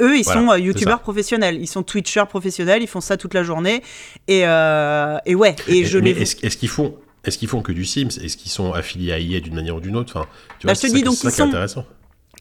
Eux, 0.00 0.16
ils 0.16 0.22
Voilà, 0.24 0.40
sont 0.40 0.50
euh, 0.52 0.58
youtubeurs 0.58 0.98
ça. 0.98 1.02
professionnels. 1.02 1.58
Ils 1.60 1.66
sont 1.66 1.82
twitchers 1.82 2.26
professionnels. 2.28 2.82
Ils 2.82 2.88
font 2.88 3.00
ça 3.00 3.16
toute 3.16 3.34
la 3.34 3.42
journée. 3.42 3.82
Et, 4.28 4.42
euh, 4.46 5.18
et 5.26 5.34
ouais, 5.34 5.56
et 5.66 5.84
je 5.84 5.98
Mais 5.98 6.12
les. 6.12 6.22
est-ce 6.22 6.56
qu'ils 6.56 6.68
font 6.68 6.94
est-ce 7.24 7.36
qu'ils 7.36 7.48
font 7.48 7.62
que 7.62 7.72
du 7.72 7.84
Sims? 7.84 8.08
Est-ce 8.22 8.36
qu'ils 8.36 8.50
sont 8.52 8.72
affiliés 8.72 9.12
à 9.12 9.18
EA 9.18 9.40
d'une 9.40 9.54
manière 9.54 9.74
ou 9.76 9.80
d'une 9.80 9.96
autre? 9.96 10.16
Enfin, 10.16 10.28
tu 10.60 10.66
Bah, 10.68 10.74
je 10.74 10.80
te 10.82 10.86
dis 10.86 11.00
ça- 11.00 11.04
donc, 11.04 11.14
ça 11.16 11.20
ils 11.24 11.28
est 11.28 11.30
sont- 11.36 11.42
intéressant. 11.48 11.84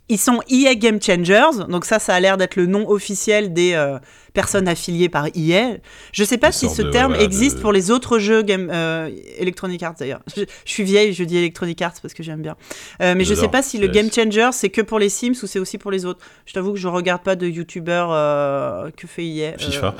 Ils 0.09 0.19
sont 0.19 0.39
EA 0.49 0.75
Game 0.75 1.01
Changers, 1.01 1.65
donc 1.67 1.83
ça, 1.83 1.99
ça 1.99 2.13
a 2.13 2.19
l'air 2.21 2.37
d'être 2.37 2.55
le 2.55 2.65
nom 2.67 2.87
officiel 2.89 3.51
des 3.51 3.73
euh, 3.73 3.97
personnes 4.37 4.67
affiliées 4.67 5.09
par 5.09 5.25
EA. 5.35 5.77
Je 6.13 6.23
sais 6.23 6.37
pas 6.37 6.51
si 6.51 6.69
ce 6.69 6.83
de, 6.83 6.91
terme 6.91 7.13
voilà, 7.13 7.23
existe 7.23 7.57
de- 7.57 7.61
pour 7.63 7.71
les 7.71 7.89
autres 7.89 8.19
jeux 8.19 8.43
game, 8.43 8.69
euh, 8.71 9.09
Electronic 9.39 9.81
Arts 9.81 9.95
d'ailleurs. 9.99 10.21
Je, 10.35 10.43
je 10.65 10.71
suis 10.71 10.83
vieille, 10.83 11.11
je 11.11 11.23
dis 11.23 11.37
Electronic 11.37 11.81
Arts 11.81 11.95
parce 11.99 12.13
que 12.13 12.21
j'aime 12.21 12.43
bien. 12.43 12.55
Euh, 13.01 13.15
mais 13.17 13.23
je 13.23 13.29
sais 13.33 13.37
J'adore, 13.37 13.51
pas 13.51 13.63
si 13.63 13.79
le 13.79 13.87
Game. 13.87 14.09
Changer 14.13 14.49
c'est 14.53 14.69
que 14.69 14.81
pour 14.81 14.99
les 14.99 15.09
Sims 15.09 15.33
ou 15.41 15.47
c'est 15.47 15.57
aussi 15.57 15.79
pour 15.79 15.89
les 15.89 16.05
autres. 16.05 16.19
Je 16.45 16.53
t'avoue 16.53 16.71
que 16.73 16.77
je 16.79 16.87
regarde 16.87 17.23
pas 17.23 17.35
de 17.35 17.47
YouTubeurs 17.47 18.09
euh, 18.11 18.91
que 18.95 19.07
fait 19.07 19.25
EA. 19.25 19.57
FIFA. 19.57 19.95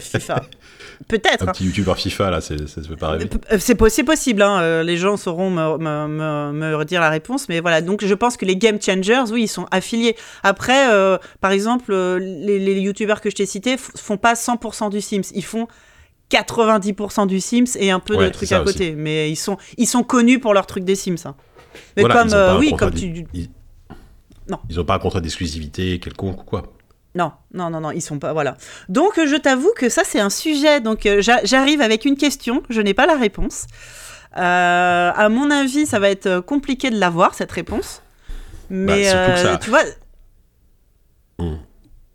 FIFA. 0.00 0.42
Peut-être. 1.08 1.44
Un 1.44 1.48
hein. 1.48 1.52
petit 1.52 1.64
youtubeur 1.66 1.96
FIFA, 1.98 2.30
là, 2.30 2.40
c'est- 2.40 2.66
ça 2.66 2.82
se 2.82 2.88
fait 2.88 2.96
pas 2.96 3.10
rêver. 3.10 3.28
C'est 3.58 3.74
po- 3.74 3.88
c'est 3.90 4.02
possible, 4.02 4.40
hein, 4.42 4.82
les 4.82 4.96
gens 4.96 5.16
sauront 5.18 5.50
me, 5.50 5.76
me, 5.78 6.06
me, 6.08 6.52
me 6.52 6.74
redire 6.74 7.00
la 7.02 7.10
réponse, 7.10 7.48
mais 7.50 7.60
voilà, 7.60 7.82
donc 7.82 8.02
je 8.04 8.14
pense 8.14 8.36
que 8.38 8.46
les 8.46 8.56
Game 8.56 8.80
Changers, 8.80 9.24
oui, 9.30 9.42
ils 9.42 9.48
sont 9.48 9.66
affiliés. 9.70 10.16
Après, 10.42 10.86
par 11.42 11.50
exemple, 11.50 11.94
les, 11.94 12.58
les 12.58 12.80
youtubeurs 12.80 13.20
que 13.20 13.28
je 13.30 13.36
t'ai 13.36 13.44
cités 13.46 13.75
font 13.78 14.16
pas 14.16 14.34
100% 14.34 14.90
du 14.90 15.00
Sims, 15.00 15.22
ils 15.34 15.44
font 15.44 15.66
90% 16.30 17.26
du 17.26 17.40
Sims 17.40 17.76
et 17.78 17.90
un 17.90 18.00
peu 18.00 18.16
de 18.16 18.28
trucs 18.30 18.50
à 18.52 18.60
côté, 18.60 18.92
mais 18.96 19.30
ils 19.30 19.36
sont, 19.36 19.56
ils 19.76 19.86
sont 19.86 20.02
connus 20.02 20.40
pour 20.40 20.54
leur 20.54 20.66
truc 20.66 20.84
des 20.84 20.96
Sims. 20.96 21.16
hein. 21.24 21.34
Mais 21.96 22.02
Voilà, 22.02 22.14
comme, 22.16 22.28
ils 22.28 22.34
euh, 22.34 22.50
un 22.54 22.58
oui, 22.58 22.70
contrat 22.70 22.86
comme 22.86 22.94
d'é- 22.94 23.12
tu... 23.12 23.26
Ils... 23.34 23.50
Non. 24.48 24.58
Ils 24.70 24.78
ont 24.80 24.84
pas 24.84 24.94
un 24.94 24.98
contrat 24.98 25.20
d'exclusivité 25.20 25.98
quelconque 25.98 26.40
ou 26.40 26.44
quoi? 26.44 26.72
Non, 27.14 27.32
non, 27.54 27.70
non, 27.70 27.80
non, 27.80 27.90
ils 27.90 28.00
sont 28.02 28.18
pas. 28.18 28.32
Voilà. 28.32 28.56
Donc, 28.88 29.14
je 29.16 29.36
t'avoue 29.36 29.72
que 29.76 29.88
ça, 29.88 30.02
c'est 30.04 30.20
un 30.20 30.30
sujet. 30.30 30.80
Donc, 30.80 31.06
euh, 31.06 31.20
j'a- 31.22 31.44
j'arrive 31.44 31.80
avec 31.80 32.04
une 32.04 32.16
question. 32.16 32.62
Je 32.68 32.80
n'ai 32.80 32.92
pas 32.94 33.06
la 33.06 33.16
réponse. 33.16 33.66
Euh, 34.36 35.10
à 35.14 35.28
mon 35.30 35.50
avis, 35.50 35.86
ça 35.86 35.98
va 35.98 36.10
être 36.10 36.26
euh, 36.26 36.42
compliqué 36.42 36.90
de 36.90 36.98
l'avoir, 36.98 37.34
cette 37.34 37.50
réponse. 37.52 38.02
Mais 38.68 39.04
Bah, 39.04 39.16
euh, 39.18 39.36
ça- 39.36 39.56
tu 39.58 39.70
vois, 39.70 39.82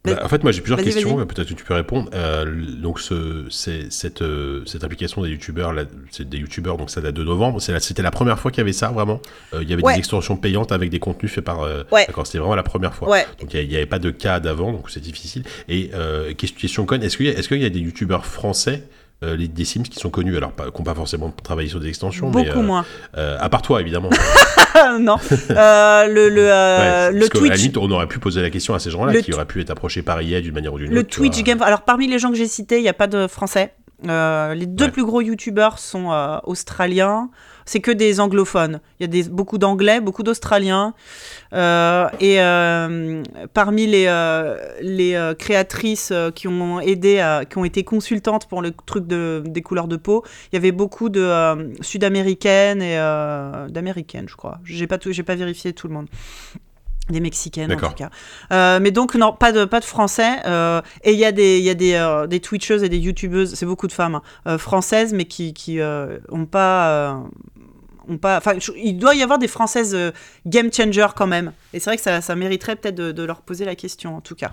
Bah, 0.04 0.20
en 0.24 0.28
fait, 0.28 0.42
moi 0.42 0.52
j'ai 0.52 0.62
plusieurs 0.62 0.82
questions, 0.82 1.16
peut-être 1.28 1.50
que 1.50 1.54
tu 1.54 1.64
peux 1.64 1.76
répondre. 1.76 2.10
Euh, 2.16 2.46
donc, 2.82 3.00
ce, 3.00 3.46
c'est, 3.52 3.92
cette, 3.92 4.24
euh, 4.24 4.64
cette 4.66 4.84
application 4.84 5.22
des 5.22 5.30
youtubeurs, 5.30 5.74
c'est 6.10 6.28
des 6.28 6.40
youtubeurs, 6.40 6.78
donc 6.78 6.90
ça 6.90 7.02
date 7.02 7.14
de 7.14 7.24
novembre. 7.24 7.60
La- 7.68 7.80
c'était 7.80 8.02
la 8.02 8.10
première 8.10 8.40
fois 8.40 8.50
qu'il 8.50 8.60
y 8.60 8.62
avait 8.62 8.74
ça, 8.74 8.90
vraiment? 8.90 9.22
Euh, 9.54 9.60
il 9.62 9.70
y 9.70 9.74
avait 9.74 9.84
Ouais. 9.84 9.94
des 9.94 10.00
extensions 10.00 10.38
payantes 10.38 10.72
avec 10.72 10.90
des 10.90 10.98
contenus 11.00 11.32
faits 11.32 11.44
par. 11.46 11.62
euh, 11.62 11.84
Ouais. 11.92 12.06
D'accord, 12.08 12.26
c'était 12.26 12.40
vraiment 12.40 12.56
la 12.56 12.64
première 12.64 12.96
fois. 12.96 13.10
ouais. 13.10 13.26
Donc, 13.40 13.54
il 13.54 13.68
n'y 13.70 13.76
avait 13.76 13.86
pas 13.86 14.00
de 14.00 14.10
cas 14.10 14.40
d'avant, 14.40 14.72
donc 14.72 14.90
c'est 14.90 15.02
difficile. 15.02 15.44
Et 15.70 15.92
euh, 15.94 16.34
question, 16.34 16.86
conne, 16.86 17.04
est-ce 17.04 17.18
qu'il 17.18 17.28
y, 17.28 17.30
a- 17.30 17.34
est-ce 17.34 17.48
qu'il 17.48 17.62
y 17.62 17.66
a 17.66 17.70
des 17.70 17.80
youtubeurs 17.80 18.26
français 18.26 18.84
euh, 19.24 19.36
les, 19.36 19.48
des 19.48 19.66
Sims 19.66 19.84
qui 19.84 20.00
sont 20.00 20.10
connus, 20.10 20.36
alors 20.38 20.52
pas, 20.52 20.72
qui 20.72 20.78
n'ont 20.78 20.84
pas 20.84 20.96
forcément 20.96 21.32
travaillé 21.44 21.70
sur 21.70 21.80
des 21.80 21.88
extensions, 21.90 22.32
mais 22.34 22.46
Beaucoup 22.46 22.60
euh, 22.60 22.64
moins. 22.64 22.86
euh, 23.18 23.38
à 23.40 23.50
part 23.50 23.62
toi 23.62 23.80
évidemment. 23.82 24.10
non. 25.00 25.18
Euh, 25.52 26.08
le 26.08 26.30
le, 26.30 26.46
Ouais, 26.48 27.12
le 27.20 27.30
Twitch. 27.30 27.54
limite, 27.58 27.78
on 27.78 27.90
aurait 27.92 28.08
pu 28.08 28.20
poser 28.20 28.42
la 28.42 28.50
question 28.50 28.74
à 28.74 28.80
ces 28.80 28.90
gens-là 28.90 29.14
Le 29.14 29.22
qui 29.22 29.34
auraient 29.34 29.46
pu 29.46 29.62
être 29.62 29.70
approchés 29.70 30.02
par 30.02 30.22
IA 30.22 30.42
d'une 30.42 30.54
manière 30.54 30.74
ou 30.74 30.78
d'une 30.80 30.92
Le 30.92 31.00
autre. 31.02 31.10
tu 31.10 31.18
Twitch. 31.20 31.44
Game. 31.44 31.62
Alors, 31.62 31.82
parmi 31.82 32.08
les 32.08 32.18
gens 32.20 32.30
que 32.32 32.36
j'ai 32.38 32.48
cités, 32.48 32.78
il 32.78 32.84
n'y 32.84 32.90
a 32.90 32.94
pas 32.94 33.08
de 33.08 33.28
français. 33.28 33.74
Les 34.04 34.66
deux 34.66 34.86
Ouais. 34.86 34.92
plus 34.92 35.06
gros 35.06 35.22
youtubeurs 35.22 35.78
sont 35.78 36.10
australiens. 36.46 37.30
C'est 37.66 37.80
que 37.80 37.92
des 37.92 38.20
anglophones. 38.20 38.80
Il 39.00 39.16
y 39.16 39.22
a 39.22 39.30
beaucoup 39.30 39.58
d'anglais, 39.58 40.02
beaucoup 40.02 40.24
d'australiens. 40.24 40.94
Euh, 41.54 42.08
et 42.20 42.42
euh, 42.42 43.24
parmi 43.54 43.88
les, 43.88 44.06
euh, 44.08 45.34
créatrices 45.36 46.14
qui 46.36 46.48
ont 46.48 46.80
aidé, 46.80 47.42
qui 47.50 47.58
ont 47.58 47.66
été 47.66 47.84
consultantes 47.84 48.48
pour 48.48 48.62
le 48.62 48.72
truc 48.72 49.08
de, 49.08 49.44
des 49.46 49.62
couleurs 49.62 49.88
de 49.88 49.98
peau, 49.98 50.24
il 50.52 50.56
y 50.56 50.58
avait 50.58 50.72
beaucoup 50.72 51.10
de 51.10 51.74
sud-américaines 51.82 52.82
et 52.82 52.96
d'américaines, 53.70 54.28
je 54.28 54.36
crois. 54.36 54.60
J'ai 54.64 54.88
pas, 54.88 54.98
pas 54.98 55.36
vérifié 55.36 55.74
tout 55.74 55.88
le 55.88 55.94
monde. 55.94 56.08
Des 57.12 57.20
mexicaines 57.20 57.72
en 57.74 57.76
tout 57.76 57.94
cas. 57.94 58.10
Euh, 58.52 58.80
mais 58.82 58.92
donc 58.92 59.16
non, 59.16 59.34
pas 59.34 59.52
de 59.52 59.66
pas 59.66 59.80
de 59.80 59.86
français. 59.86 60.40
euh, 60.46 60.82
et 61.04 61.12
il 61.12 61.20
y 61.20 61.26
a 61.26 61.32
des 61.32 61.60
il 61.60 61.64
y 61.64 61.70
a 61.70 61.74
des, 61.74 61.94
euh, 61.94 62.26
des 62.26 62.40
twitcheuses 62.40 62.84
et 62.84 62.90
des 62.90 62.98
youtubeuses, 62.98 63.54
c'est 63.56 63.66
beaucoup 63.66 63.88
de 63.88 63.92
femmes 63.92 64.22
hein, 64.46 64.58
françaises, 64.58 65.14
mais 65.14 65.26
qui 65.26 65.54
qui 65.54 65.80
ont 65.82 66.46
pas 66.46 67.22
ont 68.08 68.18
pas. 68.18 68.38
Enfin, 68.38 68.54
il 68.76 68.98
doit 68.98 69.16
y 69.16 69.24
avoir 69.24 69.40
des 69.40 69.48
françaises 69.48 69.94
euh, 69.96 70.12
game 70.46 70.72
changer 70.74 71.08
quand 71.16 71.28
même. 71.28 71.52
Et 71.74 71.80
c'est 71.80 71.90
vrai 71.90 71.98
que 71.98 72.04
ça, 72.04 72.22
ça 72.22 72.36
mériterait 72.36 72.76
peut-être 72.76 72.96
de, 72.96 73.12
de 73.12 73.24
leur 73.24 73.42
poser 73.42 73.66
la 73.66 73.76
question 73.76 74.16
en 74.16 74.22
tout 74.22 74.36
cas. 74.36 74.52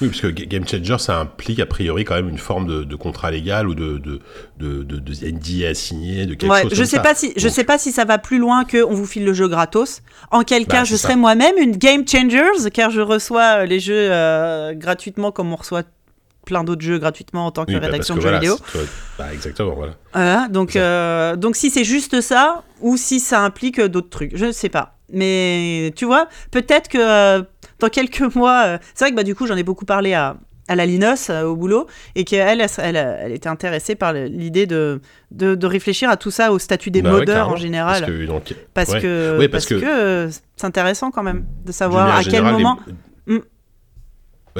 Oui, 0.00 0.08
parce 0.08 0.20
que 0.20 0.26
Ga- 0.28 0.46
Game 0.46 0.66
Changer, 0.66 0.96
ça 0.98 1.18
implique 1.20 1.60
a 1.60 1.66
priori 1.66 2.04
quand 2.04 2.14
même 2.16 2.28
une 2.28 2.38
forme 2.38 2.66
de, 2.66 2.82
de 2.82 2.96
contrat 2.96 3.30
légal 3.30 3.68
ou 3.68 3.74
de, 3.74 3.98
de, 3.98 4.20
de, 4.58 4.82
de, 4.82 5.30
NDA 5.30 5.68
à 5.68 5.74
signer, 5.74 6.26
de 6.26 6.34
quelque 6.34 6.50
Ouais, 6.50 6.62
chose 6.62 6.72
je 6.72 6.76
comme 6.78 6.84
sais 6.86 6.96
ça. 6.96 7.02
pas 7.02 7.14
si 7.14 7.32
je 7.36 7.48
sais 7.48 7.62
pas 7.64 7.78
si 7.78 7.92
ça 7.92 8.04
va 8.04 8.18
plus 8.18 8.38
loin 8.38 8.64
que 8.64 8.82
on 8.84 8.94
vous 8.94 9.06
file 9.06 9.24
le 9.24 9.32
jeu 9.32 9.46
gratos. 9.48 10.02
En 10.32 10.42
quel 10.42 10.66
Bah, 10.66 10.78
cas, 10.78 10.84
je 10.84 10.96
serai 10.96 11.14
moi-même 11.14 11.56
une 11.58 11.76
game 11.76 12.06
changers 12.06 12.68
car 12.72 12.90
je 12.90 13.00
reçois 13.00 13.60
euh, 13.62 13.64
les 13.66 13.78
jeux 13.78 14.08
euh, 14.10 14.74
gratuitement 14.74 15.30
comme 15.30 15.52
on 15.52 15.56
reçoit 15.56 15.82
plein 16.46 16.64
d'autres 16.64 16.82
jeux 16.82 16.98
gratuitement 16.98 17.46
en 17.46 17.50
tant 17.50 17.64
que 17.64 17.72
Oui, 17.72 17.78
bah, 17.80 17.86
rédaction 17.86 18.14
de 18.16 18.20
jeux 18.20 18.24
voilà, 18.28 18.38
vidéo. 18.40 18.56
toi- 18.72 18.80
bah, 19.18 19.26
exactement, 19.32 19.74
voilà. 19.74 19.92
Voilà, 20.12 20.48
donc, 20.48 20.76
euh, 20.76 21.36
donc 21.36 21.56
si 21.56 21.70
c'est 21.70 21.84
juste 21.84 22.20
ça, 22.20 22.62
ou 22.80 22.96
si 22.96 23.20
ça 23.20 23.40
implique 23.42 23.78
euh, 23.78 23.88
d'autres 23.88 24.10
trucs, 24.10 24.36
je 24.36 24.46
ne 24.46 24.52
sais 24.52 24.68
pas. 24.68 24.96
Mais 25.12 25.92
tu 25.96 26.04
vois, 26.06 26.28
peut-être 26.50 26.88
que 26.88 26.98
euh, 26.98 27.42
dans 27.78 27.88
quelques 27.88 28.20
mois, 28.34 28.62
euh, 28.66 28.78
c'est 28.94 29.04
vrai 29.04 29.10
que 29.12 29.16
bah, 29.16 29.22
du 29.24 29.34
coup, 29.34 29.46
j'en 29.46 29.56
ai 29.56 29.62
beaucoup 29.62 29.84
parlé 29.84 30.14
à, 30.14 30.36
à 30.68 30.74
la 30.74 30.86
Linos 30.86 31.28
au 31.30 31.54
boulot 31.54 31.86
et 32.14 32.24
qu'elle, 32.24 32.60
elle, 32.60 32.66
elle, 32.78 32.96
elle 32.96 33.32
était 33.32 33.48
intéressée 33.48 33.94
par 33.94 34.12
l'idée 34.14 34.66
de, 34.66 35.00
de, 35.30 35.54
de 35.54 35.66
réfléchir 35.66 36.08
à 36.08 36.16
tout 36.16 36.30
ça, 36.30 36.50
au 36.52 36.58
statut 36.58 36.90
des 36.90 37.02
Bah 37.02 37.10
modeurs 37.10 37.48
en 37.50 37.56
général. 37.56 38.00
Parce 38.00 38.12
que, 38.12 38.26
donc, 38.26 38.54
Parce 38.72 38.90
ouais. 38.92 39.00
que, 39.02 39.38
Ouais, 39.38 39.48
parce 39.48 39.66
parce 39.66 39.80
que, 39.80 39.84
que- 39.84 40.30
c'est 40.56 40.66
intéressant 40.66 41.10
quand 41.10 41.22
même 41.22 41.44
de 41.66 41.72
savoir 41.72 42.16
à 42.16 42.22
quel 42.24 42.44
les- 42.44 42.52
moment. 42.52 42.78
Mm. 43.26 43.38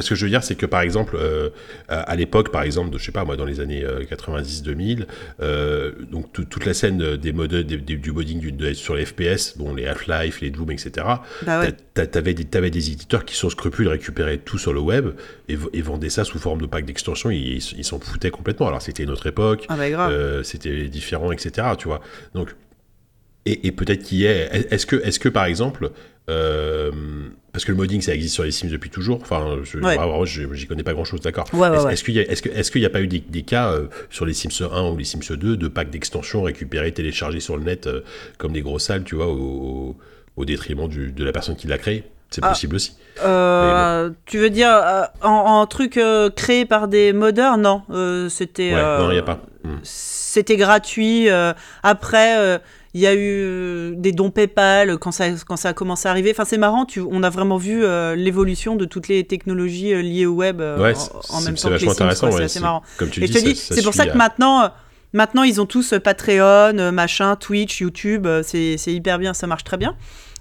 Ce 0.00 0.08
que 0.08 0.14
je 0.14 0.24
veux 0.24 0.30
dire, 0.30 0.42
c'est 0.42 0.54
que 0.54 0.64
par 0.66 0.80
exemple, 0.80 1.16
euh, 1.18 1.50
à 1.88 2.00
à 2.12 2.16
l'époque, 2.16 2.50
par 2.50 2.62
exemple, 2.62 2.90
de, 2.90 2.98
je 2.98 3.04
sais 3.04 3.12
pas 3.12 3.24
moi, 3.24 3.36
dans 3.36 3.44
les 3.44 3.60
années 3.60 3.84
euh, 3.84 4.04
90-2000, 4.04 5.06
euh, 5.40 5.92
donc 6.10 6.32
tout- 6.32 6.44
toute 6.44 6.64
la 6.64 6.74
scène 6.74 7.16
des 7.16 7.32
modèles 7.32 7.64
des- 7.64 7.76
des- 7.76 7.96
du 7.96 8.12
modding 8.12 8.38
du- 8.40 8.52
de- 8.52 8.72
sur 8.72 8.94
les 8.94 9.04
FPS, 9.04 9.56
bon, 9.58 9.74
les 9.74 9.86
Half-Life, 9.86 10.40
les 10.40 10.50
Doom, 10.50 10.70
etc. 10.70 11.06
Bah 11.42 11.60
ouais. 11.60 11.72
T'avais 12.06 12.32
des, 12.32 12.44
t'avais 12.44 12.70
des 12.70 12.90
éditeurs 12.90 13.24
qui, 13.26 13.36
sans 13.36 13.50
scrupule, 13.50 13.88
récupéraient 13.88 14.38
tout 14.38 14.56
sur 14.58 14.72
le 14.72 14.80
web 14.80 15.10
et, 15.48 15.56
vendaient 15.82 16.08
ça 16.08 16.24
sous 16.24 16.38
forme 16.38 16.60
de 16.62 16.66
pack 16.66 16.84
d'extension. 16.86 17.30
Ils 17.30 17.60
s'en 17.84 18.00
foutaient 18.00 18.30
complètement. 18.30 18.68
Alors 18.68 18.80
c'était 18.80 19.02
une 19.02 19.10
autre 19.10 19.26
époque, 19.26 19.66
Ah 19.68 19.76
bah 19.76 19.88
euh, 20.10 20.42
c'était 20.42 20.88
différent, 20.88 21.32
etc. 21.32 21.66
Tu 21.78 21.88
vois. 21.88 22.00
Donc, 22.34 22.54
et, 23.44 23.66
et 23.66 23.72
peut-être 23.72 24.04
qu'il 24.04 24.18
y 24.18 24.24
ait. 24.24 24.48
Est-ce 24.70 24.86
que, 24.86 24.96
est-ce 25.04 25.18
que 25.18 25.28
par 25.28 25.44
exemple, 25.46 25.86
euh, 25.86 25.88
parce 26.26 27.64
que 27.64 27.70
le 27.72 27.76
modding 27.76 28.00
ça 28.00 28.14
existe 28.14 28.34
sur 28.34 28.44
les 28.44 28.50
Sims 28.50 28.68
depuis 28.70 28.90
toujours. 28.90 29.18
Enfin, 29.20 29.58
je, 29.62 29.78
Ouais. 29.78 29.96
j'y 30.54 30.66
connais 30.66 30.82
pas 30.82 30.92
grand-chose, 30.94 31.20
d'accord. 31.20 31.46
Ouais, 31.52 31.68
ouais, 31.68 31.92
est-ce, 31.92 32.08
est-ce 32.48 32.70
qu'il 32.70 32.80
y 32.80 32.86
a, 32.86 32.90
pas 32.90 33.00
eu 33.00 33.06
des, 33.08 33.18
des 33.20 33.42
cas 33.42 33.70
euh, 33.72 33.86
sur 34.10 34.24
les 34.24 34.32
Sims 34.34 34.64
1 34.72 34.90
ou 34.90 34.96
les 34.96 35.04
Sims 35.04 35.34
2 35.36 35.56
de 35.56 35.68
packs 35.68 35.90
d'extension 35.90 36.42
récupérés, 36.42 36.92
téléchargés 36.92 37.40
sur 37.40 37.56
le 37.56 37.64
net 37.64 37.86
euh, 37.86 38.00
comme 38.38 38.52
des 38.52 38.62
gros 38.62 38.78
salles, 38.78 39.04
tu 39.04 39.16
vois, 39.16 39.26
au, 39.28 39.96
au 40.36 40.44
détriment 40.44 40.88
du- 40.88 41.12
de 41.12 41.24
la 41.24 41.32
personne 41.32 41.56
qui 41.56 41.66
l'a 41.66 41.78
créé? 41.78 42.04
C'est 42.30 42.40
Ah. 42.42 42.48
possible 42.48 42.76
aussi. 42.76 42.96
Euh, 43.22 44.08
Tu 44.24 44.38
veux 44.38 44.48
dire 44.48 44.70
euh, 44.74 45.02
en, 45.20 45.28
en 45.60 45.66
truc 45.66 45.98
euh, 45.98 46.30
créé 46.30 46.64
par 46.64 46.88
des 46.88 47.12
modeurs 47.12 47.58
Non, 47.58 47.82
euh, 47.90 48.30
c'était. 48.30 48.72
Ouais, 48.72 48.80
euh, 48.80 48.98
non, 49.00 49.10
il 49.10 49.16
y 49.16 49.18
a 49.18 49.22
pas. 49.22 49.42
Hmm. 49.64 49.76
C'était 49.82 50.56
gratuit. 50.56 51.28
euh, 51.28 51.52
après, 51.82 52.38
euh, 52.38 52.58
il 52.94 53.00
y 53.00 53.06
a 53.06 53.14
eu 53.14 53.18
euh, 53.20 53.94
des 53.96 54.12
dons 54.12 54.30
PayPal 54.30 54.98
quand 54.98 55.12
ça, 55.12 55.30
quand 55.46 55.56
ça 55.56 55.70
a 55.70 55.72
commencé 55.72 56.08
à 56.08 56.10
arriver. 56.10 56.30
Enfin, 56.32 56.44
c'est 56.44 56.58
marrant. 56.58 56.84
Tu, 56.84 57.00
on 57.00 57.22
a 57.22 57.30
vraiment 57.30 57.56
vu 57.56 57.82
euh, 57.84 58.14
l'évolution 58.14 58.76
de 58.76 58.84
toutes 58.84 59.08
les 59.08 59.24
technologies 59.24 59.94
euh, 59.94 60.02
liées 60.02 60.26
au 60.26 60.34
web 60.34 60.60
euh, 60.60 60.78
Ouais, 60.78 60.94
en, 61.30 61.40
même 61.40 61.54
temps 61.56 61.68
que 61.68 61.74
les 61.74 61.78
Sims, 61.80 62.10
C'est 62.14 62.26
ouais, 62.26 62.42
assez 62.42 62.60
marrant. 62.60 62.82
Comme 62.98 63.08
tu 63.10 63.22
Et 63.24 63.26
dis, 63.26 63.32
je 63.32 63.38
te 63.38 63.44
dis, 63.44 63.54
c'est 63.56 63.82
pour 63.82 63.94
ça 63.94 64.04
que 64.06 64.10
à- 64.12 64.16
maintenant, 64.16 64.62
euh, 64.64 64.68
maintenant 65.14 65.42
ils 65.42 65.60
ont 65.60 65.66
tous 65.66 65.94
euh, 65.94 66.00
Patreon, 66.00 66.78
euh, 66.78 66.92
machin, 66.92 67.36
Twitch, 67.36 67.80
YouTube, 67.80 68.26
euh, 68.26 68.42
c'est 68.44 68.76
hyper 68.92 69.18
bien, 69.18 69.32
ça 69.32 69.46
marche 69.46 69.64
très 69.64 69.78
bien. 69.78 69.96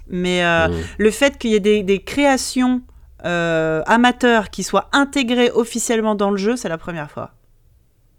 Mais 0.08 0.44
euh, 0.44 0.68
Hmm. 0.68 0.72
le 0.98 1.10
fait 1.10 1.38
qu'il 1.38 1.50
y 1.52 1.54
ait 1.54 1.60
des, 1.60 1.82
des 1.82 2.00
créations 2.00 2.82
euh, 3.24 3.82
amateurs 3.86 4.50
qui 4.50 4.62
soient 4.62 4.88
intégrées 4.92 5.50
officiellement 5.54 6.14
dans 6.16 6.30
le 6.30 6.36
jeu, 6.36 6.56
c'est 6.56 6.68
la 6.68 6.76
première 6.76 7.10
fois. 7.10 7.30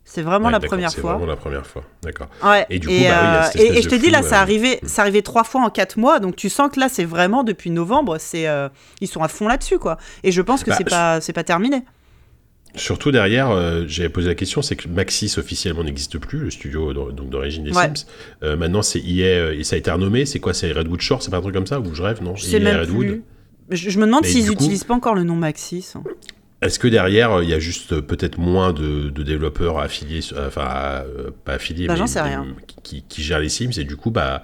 C'est 0.05 0.21
vraiment 0.21 0.47
Ouais, 0.47 0.51
la 0.51 0.59
première 0.59 0.91
C'est 0.91 0.99
fois. 1.01 1.13
vraiment 1.13 1.25
la 1.27 1.35
première 1.37 1.65
fois. 1.65 1.83
D'accord. 2.03 2.27
Ouais. 2.43 2.65
Et 2.69 2.77
du 2.79 2.87
coup, 2.87 2.93
bah 2.93 3.49
oui, 3.55 3.61
euh, 3.61 3.63
et- 3.63 3.77
et 3.77 3.81
je 3.81 3.87
te 3.89 3.95
dis 3.95 4.09
là, 4.09 4.21
ça 4.21 4.37
euh, 4.39 4.41
arrivait, 4.41 4.79
ça 4.83 5.01
arrivait 5.03 5.21
trois 5.21 5.43
fois 5.45 5.61
en 5.61 5.69
quatre 5.69 5.97
mois, 5.97 6.19
donc 6.19 6.35
tu 6.35 6.49
sens 6.49 6.69
que 6.71 6.79
là, 6.79 6.89
c'est 6.89 7.05
vraiment 7.05 7.43
depuis 7.43 7.69
novembre, 7.71 8.17
c'est 8.19 8.47
euh, 8.47 8.67
ils 9.01 9.07
sont 9.07 9.23
à 9.23 9.27
fond 9.29 9.47
là-dessus 9.47 9.79
quoi. 9.79 9.97
Et 10.23 10.31
je 10.31 10.41
pense 10.41 10.63
que 10.63 10.69
Bah, 10.71 10.75
c'est 10.77 10.83
je- 10.83 10.89
pas, 10.89 11.21
c'est 11.21 11.33
pas 11.33 11.43
terminé. 11.45 11.83
Surtout 12.75 13.11
derrière, 13.11 13.49
euh, 13.51 13.85
j'avais 13.87 14.09
posé 14.09 14.27
la 14.27 14.35
question, 14.35 14.61
c'est 14.63 14.75
que 14.75 14.87
Maxis 14.87 15.35
officiellement 15.37 15.83
n'existe 15.83 16.17
plus, 16.17 16.39
le 16.39 16.49
studio 16.51 16.91
donc 17.11 17.29
d'origine 17.29 17.63
des 17.63 17.71
Ouais. 17.71 17.89
Sims. 17.95 18.55
Maintenant, 18.57 18.81
c'est 18.81 18.99
EA 18.99 19.53
et 19.53 19.63
ça 19.63 19.75
a 19.75 19.79
été 19.79 19.89
renommé. 19.91 20.25
C'est 20.25 20.39
quoi 20.39 20.53
C'est 20.55 20.71
Redwood 20.71 20.99
Shore 20.99 21.21
C'est 21.23 21.29
pas 21.31 21.37
un 21.37 21.41
truc 21.41 21.53
comme 21.53 21.67
ça 21.67 21.79
Ou 21.79 21.93
je 21.93 22.01
rêve 22.01 22.21
Non? 22.23 22.35
Je 22.35 22.43
sais 22.45 22.57
EA 22.57 22.59
même 22.59 22.79
Redwood. 22.81 23.05
plus. 23.07 23.23
Je, 23.69 23.89
je 23.91 23.99
me 23.99 24.05
demande 24.05 24.25
s'ils 24.25 24.43
du 24.43 24.49
coup- 24.49 24.55
utilisent 24.63 24.83
pas 24.83 24.95
encore 24.95 25.13
le 25.15 25.23
nom 25.23 25.35
Maxis. 25.35 25.93
hein. 25.95 26.03
Est-ce 26.63 26.79
que 26.79 26.87
derrière, 26.87 27.31
euh, 27.33 27.43
il 27.43 27.49
y 27.49 27.53
a 27.53 27.59
juste 27.59 27.93
euh, 27.93 28.01
peut-être 28.01 28.37
moins 28.37 28.73
de, 28.73 29.09
de 29.09 29.23
développeurs 29.23 29.79
affiliés, 29.79 30.21
sur- 30.21 30.37
enfin 30.39 31.03
euh, 31.05 31.29
pas 31.45 31.53
affiliés, 31.53 31.87
Bah, 31.87 31.95
mais, 31.99 32.07
sais 32.07 32.21
rien. 32.21 32.45
Qui, 32.83 33.03
qui 33.07 33.23
gèrent 33.23 33.39
les 33.39 33.49
Sims 33.49 33.71
et 33.77 33.83
du 33.83 33.95
coup, 33.95 34.11
bah 34.11 34.43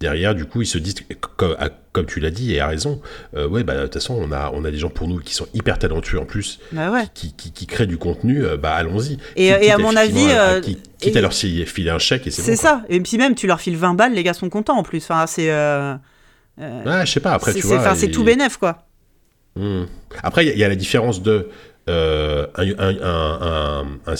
derrière, 0.00 0.34
du 0.34 0.46
coup, 0.46 0.62
ils 0.62 0.66
se 0.66 0.78
disent, 0.78 0.94
comme, 1.36 1.54
à- 1.58 1.68
comme 1.92 2.06
tu 2.06 2.20
l'as 2.20 2.30
dit 2.30 2.54
et 2.54 2.60
à 2.60 2.66
raison, 2.68 3.00
euh, 3.36 3.46
ouais, 3.48 3.64
bah 3.64 3.74
de 3.76 3.82
toute 3.82 3.94
façon, 3.94 4.14
on 4.18 4.32
a 4.32 4.50
on 4.54 4.64
a 4.64 4.70
des 4.70 4.78
gens 4.78 4.88
pour 4.88 5.08
nous 5.08 5.18
qui 5.18 5.34
sont 5.34 5.46
hyper 5.52 5.78
talentueux 5.78 6.18
en 6.20 6.24
plus, 6.24 6.58
Bah 6.72 6.90
ouais. 6.90 7.04
qui, 7.14 7.34
qui, 7.34 7.52
qui 7.52 7.66
créent 7.66 7.86
du 7.86 7.98
contenu, 7.98 8.44
euh, 8.44 8.56
bah 8.56 8.72
allons-y. 8.74 9.18
Et- 9.36 9.52
à 9.70 9.76
mon 9.78 9.94
avis, 9.96 10.30
à- 10.32 10.42
à- 10.44 10.50
euh, 10.54 10.60
qui- 10.60 10.78
quitte 10.98 11.16
à 11.16 11.18
et- 11.18 11.22
leur 11.22 11.34
filer 11.34 11.90
un 11.90 11.98
chèque 11.98 12.26
et 12.26 12.30
c'est 12.30 12.42
C'est 12.42 12.52
bon, 12.52 12.58
quoi. 12.58 12.70
ça. 12.70 12.82
Et 12.88 13.00
puis 13.00 13.18
même, 13.18 13.34
tu 13.34 13.46
leur 13.46 13.60
files 13.60 13.76
20 13.76 13.94
balles, 13.94 14.14
les 14.14 14.22
gars 14.22 14.32
sont 14.34 14.48
contents 14.48 14.78
en 14.78 14.82
plus. 14.82 15.02
Enfin, 15.04 15.26
c'est. 15.26 15.50
euh, 15.50 15.94
euh, 16.60 16.84
Ouais, 16.84 17.06
je 17.06 17.12
sais 17.12 17.20
pas. 17.20 17.32
Après, 17.32 17.52
c'est 17.52 17.60
tu 17.60 17.66
c'est- 17.68 17.76
vois. 17.76 17.94
c'est 17.94 18.08
tout 18.08 18.24
bénef 18.24 18.56
quoi. 18.56 18.86
Hmm. 19.56 19.84
Après, 20.22 20.44
il 20.44 20.48
y 20.48 20.50
a- 20.50 20.54
il 20.54 20.58
y, 20.58 20.64
a 20.64 20.68
la 20.68 20.76
différence 20.76 21.22
de 21.22 21.48
euh, 21.88 22.46
un, 22.56 22.68
un, 22.78 22.96
un, 23.02 24.16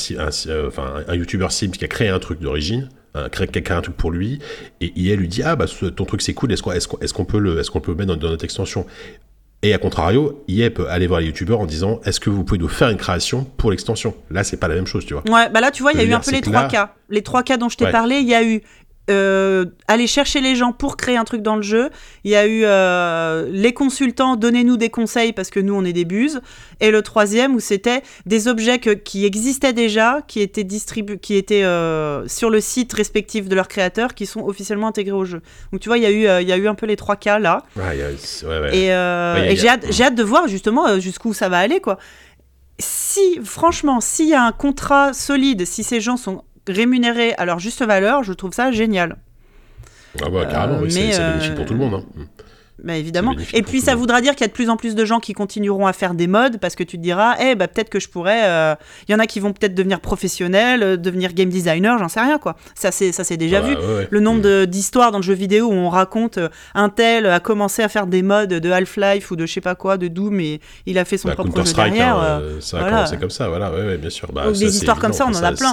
euh, 0.49 0.71
YouTuber 1.14 1.47
Sims 1.51 1.71
qui 1.73 1.85
a 1.85 1.88
créé 1.88 2.09
un 2.09 2.19
truc 2.19 2.40
d'origine, 2.40 2.88
qui 3.14 3.43
a 3.43 3.49
créé 3.49 3.77
un 3.77 3.81
truc 3.83 3.97
pour 3.97 4.11
lui, 4.11 4.38
et 4.81 4.93
IA 4.97 5.14
lui 5.16 5.29
dit 5.29 5.43
ah 5.43 5.57
bah 5.57 5.66
ce- 5.66 5.87
ton 5.87 6.05
truc 6.05 6.23
c'est 6.23 6.35
cool, 6.35 6.53
est-ce 6.53 6.62
qu'on 6.62 6.73
est 6.73 6.77
est 7.05 7.12
qu'on 7.12 7.25
peut 7.25 7.38
le 7.38 7.55
peut 7.81 7.90
le 7.93 7.95
mettre 7.97 8.09
dans, 8.09 8.16
dans 8.16 8.31
notre 8.31 8.45
extension? 8.45 8.87
Et 9.62 9.75
à 9.75 9.79
contrario, 9.79 10.43
IA 10.49 10.71
peut 10.71 10.88
aller 10.88 11.07
voir 11.07 11.21
les 11.21 11.27
YouTubeurs 11.27 11.61
en 11.61 11.66
disant 11.66 12.01
est-ce 12.05 12.19
que 12.19 12.31
vous 12.31 12.45
pouvez 12.45 12.59
nous 12.59 12.69
faire 12.69 12.88
une 12.88 12.97
création 12.97 13.45
pour 13.45 13.71
l'extension? 13.71 14.14
Là, 14.31 14.43
c'est 14.43 14.57
pas 14.57 14.69
la 14.69 14.75
même 14.75 14.87
chose, 14.87 15.05
tu 15.05 15.12
vois. 15.12 15.23
Ouais, 15.29 15.51
bah 15.51 15.61
là, 15.61 15.71
tu 15.71 15.83
vois, 15.83 15.93
il 15.93 15.99
y 15.99 16.01
a 16.01 16.05
eu 16.05 16.12
un 16.14 16.21
peu 16.21 16.31
les 16.33 16.40
trois 16.40 16.66
cas. 16.66 16.95
Les 17.11 17.23
trois 17.23 17.43
cas 17.43 17.59
dont 17.59 17.69
je 17.69 17.77
t'ai 17.77 17.85
Ouais. 17.85 17.93
parlé, 17.93 18.16
il 18.21 18.29
y 18.29 18.35
a 18.35 18.43
eu 18.43 18.62
euh, 19.11 19.64
aller 19.88 20.07
chercher 20.07 20.40
les 20.40 20.55
gens 20.57 20.73
pour 20.73 20.96
créer 20.96 21.16
un 21.16 21.25
truc 21.25 21.42
dans 21.42 21.57
le 21.57 21.62
jeu. 21.62 21.90
Il 22.25 22.31
y 22.31 22.37
a 22.37 22.46
eu 22.46 22.62
euh, 22.64 23.49
les 23.51 23.73
consultants, 23.75 24.37
donnez-nous 24.37 24.77
des 24.77 24.88
conseils 24.88 25.33
parce 25.33 25.51
que 25.51 25.61
nous, 25.61 25.75
on 25.75 25.85
est 25.85 25.92
des 25.92 26.05
buses. 26.05 26.40
Et 26.81 26.90
le 26.90 27.03
troisième, 27.03 27.55
où 27.55 27.61
c'était 27.61 28.03
des 28.27 28.49
objets 28.49 28.79
que- 28.79 28.90
qui 28.90 29.27
existaient 29.27 29.73
déjà, 29.73 30.20
qui 30.27 30.40
étaient, 30.40 30.64
distribu 30.64 31.18
qui 31.18 31.35
étaient 31.35 31.64
euh, 31.64 32.27
sur 32.29 32.49
le 32.51 32.61
site 32.61 32.92
respectif 32.92 33.49
de 33.49 33.55
leurs 33.55 33.68
créateurs, 33.68 34.14
qui 34.14 34.25
sont 34.27 34.40
officiellement 34.46 34.88
intégrés 34.88 35.12
au 35.12 35.25
jeu. 35.25 35.42
Donc 35.73 35.81
tu 35.81 35.88
vois, 35.88 35.99
il 35.99 36.03
y, 36.05 36.07
a 36.07 36.11
eu, 36.11 36.42
il 36.42 36.49
y 36.49 36.53
a 36.53 36.57
eu 36.57 36.68
un 36.68 36.75
peu 36.75 36.87
les 36.87 36.96
trois 36.96 37.16
cas 37.16 37.38
là. 37.38 37.62
Ouais, 37.77 37.83
il 37.96 37.99
y 37.99 38.03
a- 38.03 38.16
c'est- 38.16 38.46
ouais, 38.46 38.61
ouais. 38.61 38.77
Et, 38.79 38.92
a- 38.92 39.35
j'ai 39.57 39.68
hâte, 39.68 39.87
hâte 40.03 40.14
de 40.14 40.23
voir 40.23 40.49
justement 40.49 40.99
jusqu'où 41.01 41.35
ça 41.35 41.49
va 41.49 41.59
aller, 41.59 41.81
quoi. 41.81 41.99
Si, 42.79 43.40
franchement, 43.44 44.01
s'il 44.01 44.29
y 44.29 44.35
a 44.35 44.42
un 44.42 44.53
contrat 44.53 45.12
solide, 45.12 45.66
si 45.66 45.85
ces 45.85 46.01
gens 46.01 46.16
sont 46.16 46.44
rémunérés 46.70 47.35
à 47.37 47.44
leur 47.44 47.59
juste 47.59 47.83
valeur, 47.85 48.22
je 48.22 48.33
trouve 48.33 48.52
ça 48.52 48.70
génial. 48.72 49.16
Ah 50.22 50.28
bah, 50.28 50.44
carrément, 50.46 50.78
euh, 50.78 50.83
oui, 50.83 50.90
c'est 50.90 51.00
mais, 51.00 51.12
c'est 51.12 51.20
euh, 51.20 51.33
bénéfique 51.35 51.54
pour 51.54 51.64
tout 51.66 51.74
le 51.74 51.78
monde. 51.78 51.94
hein. 52.18 52.22
Bah, 52.83 52.96
évidemment. 52.96 53.37
Et 53.52 53.62
puis 53.62 53.83
ça 53.83 53.94
voudra 53.94 54.22
dire 54.22 54.33
qu'il 54.33 54.40
y 54.40 54.44
a 54.44 54.48
de 54.48 54.54
plus 54.54 54.70
en 54.70 54.78
plus 54.78 54.94
de 54.94 55.04
gens 55.04 55.20
qui 55.20 55.35
continueront 55.35 55.87
à 55.87 55.92
faire 55.92 56.14
des 56.14 56.26
modes 56.26 56.56
parce 56.59 56.74
que 56.74 56.83
tu 56.83 56.96
te 56.96 57.02
diras, 57.02 57.35
eh 57.38 57.54
bah 57.54 57.68
peut-être 57.68 57.90
que 57.90 58.00
je 58.00 58.09
pourrais. 58.09 58.40
euh, 58.48 58.74
Il 59.06 59.12
y 59.12 59.14
en 59.14 59.18
a 59.18 59.26
qui 59.26 59.38
vont 59.38 59.52
peut-être 59.52 59.74
devenir 59.74 60.00
professionnels, 60.00 60.83
euh, 60.83 60.96
devenir 60.96 61.35
game 61.35 61.50
designer, 61.50 61.98
j'en 61.98 62.09
sais 62.09 62.20
rien 62.22 62.38
quoi. 62.38 62.56
Ça 62.74 62.90
c'est 62.90 63.12
ça 63.12 63.22
c'est 63.22 63.37
déjà 63.37 63.59
Ah 63.59 63.68
vu. 63.68 63.74
bah, 63.74 63.80
ouais, 63.83 63.94
ouais. 63.96 64.09
Le 64.11 64.20
nombre 64.20 64.40
de- 64.40 64.64
d'histoires 64.64 65.12
dans 65.12 65.18
le 65.18 65.22
jeu 65.22 65.35
vidéo 65.35 65.66
où 65.66 65.72
on 65.74 65.90
raconte 65.90 66.38
euh, 66.38 66.48
un 66.74 66.88
tel 66.88 67.26
a 67.26 67.38
commencé 67.38 67.83
à 67.83 67.90
faire 67.90 68.06
des 68.06 68.22
modes 68.22 68.48
de 68.54 68.70
Half-Life 68.70 69.30
ou 69.30 69.37
de 69.37 69.44
je 69.44 69.52
sais 69.52 69.61
pas 69.61 69.74
quoi, 69.74 69.98
de 69.98 70.09
Doom 70.09 70.40
et 70.40 70.62
il 70.87 70.98
a 70.98 71.04
fait 71.04 71.18
son 71.18 71.28
Bah, 71.28 71.35
propre 71.35 71.62
jeu 71.62 71.74
derrière. 71.74 72.16
hein, 72.16 72.40
ça 72.61 72.78
a 72.78 72.80
voilà. 72.80 72.96
commencé 72.96 73.16
comme 73.18 73.28
ça, 73.30 73.48
voilà, 73.50 73.70
ouais, 73.72 73.98
bien 73.98 74.09
sûr. 74.11 74.33
Bah, 74.33 74.44
Donc, 74.46 74.56
ça, 74.56 74.61
des 74.64 74.74
histoires 74.74 74.98
comme 74.98 75.12
ça, 75.12 75.26
on 75.28 75.35
en 75.35 75.42
a 75.44 75.52
plein. 75.52 75.72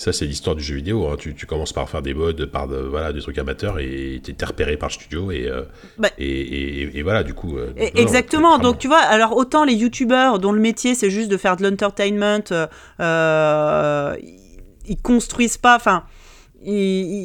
Ça, 0.00 0.12
c'est 0.12 0.26
l'histoire 0.26 0.54
du 0.54 0.62
jeu 0.62 0.76
vidéo. 0.76 1.08
hein. 1.08 1.16
Tu, 1.18 1.34
tu 1.34 1.44
commences 1.44 1.72
par 1.72 1.88
faire 1.90 2.02
des 2.02 2.14
modes, 2.14 2.46
par 2.46 2.68
de- 2.68 2.76
voilà, 2.76 3.12
des 3.12 3.20
trucs 3.20 3.36
amateurs 3.36 3.80
et 3.80 4.20
t'es 4.22 4.44
repéré 4.46 4.76
par 4.76 4.90
le 4.90 4.92
studio 4.94 5.32
et, 5.32 5.48
euh, 5.48 5.62
Bah- 5.98 6.10
et, 6.18 6.24
et- 6.82 6.98
et 6.98 7.02
voilà, 7.02 7.24
du 7.24 7.34
coup. 7.34 7.58
euh, 7.58 7.72
Et- 7.76 7.86
non, 7.86 7.90
non, 7.96 8.02
Exactement. 8.02 8.58
Donc 8.60 8.78
tu 8.78 8.86
vois, 8.86 9.00
alors 9.00 9.36
autant 9.36 9.64
les 9.64 9.74
youtubeurs 9.74 10.38
dont 10.38 10.52
le 10.52 10.60
métier 10.60 10.94
c'est 10.94 11.10
juste 11.10 11.28
de 11.28 11.36
faire 11.36 11.56
de 11.56 11.68
l'entertainment, 11.68 12.44
euh, 12.52 12.68
euh, 13.00 14.14
ils- 14.86 14.96
construisent 15.02 15.58
pas, 15.58 15.74
enfin, 15.74 16.04
ils, 16.62 16.72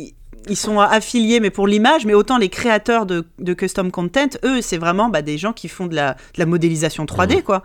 ils- 0.07 0.13
ils 0.49 0.57
sont 0.57 0.79
affiliés 0.79 1.39
mais 1.39 1.51
pour 1.51 1.67
l'image, 1.67 2.07
mais 2.07 2.15
autant 2.15 2.39
les 2.39 2.49
créateurs 2.49 3.05
de, 3.05 3.23
de 3.37 3.53
custom 3.53 3.91
content, 3.91 4.29
eux, 4.43 4.61
c'est 4.61 4.77
vraiment 4.79 5.09
bah, 5.09 5.21
des 5.21 5.37
gens 5.37 5.53
qui 5.53 5.67
font 5.67 5.85
de 5.85 5.93
la, 5.95 6.13
de 6.15 6.39
la 6.39 6.47
modélisation 6.47 7.05
3D, 7.05 7.43
quoi. 7.43 7.61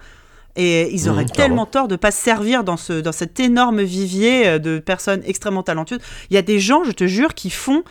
Et 0.60 0.92
ils 0.92 1.08
auraient 1.08 1.22
Mhm, 1.24 1.30
tellement 1.30 1.66
tort 1.66 1.86
de 1.88 1.96
pas 1.96 2.10
se 2.10 2.20
servir 2.20 2.64
dans, 2.64 2.76
ce, 2.76 3.00
dans 3.00 3.12
cet 3.12 3.38
énorme 3.40 3.80
vivier 3.80 4.46
euh, 4.46 4.58
de 4.58 4.80
personnes 4.80 5.22
extrêmement 5.24 5.62
talentueuses. 5.62 6.00
Il 6.30 6.34
y 6.34 6.36
a 6.36 6.42
des 6.42 6.58
gens, 6.58 6.82
je 6.84 6.90
te 6.92 7.06
jure, 7.06 7.32
qui 7.34 7.48
font 7.48 7.84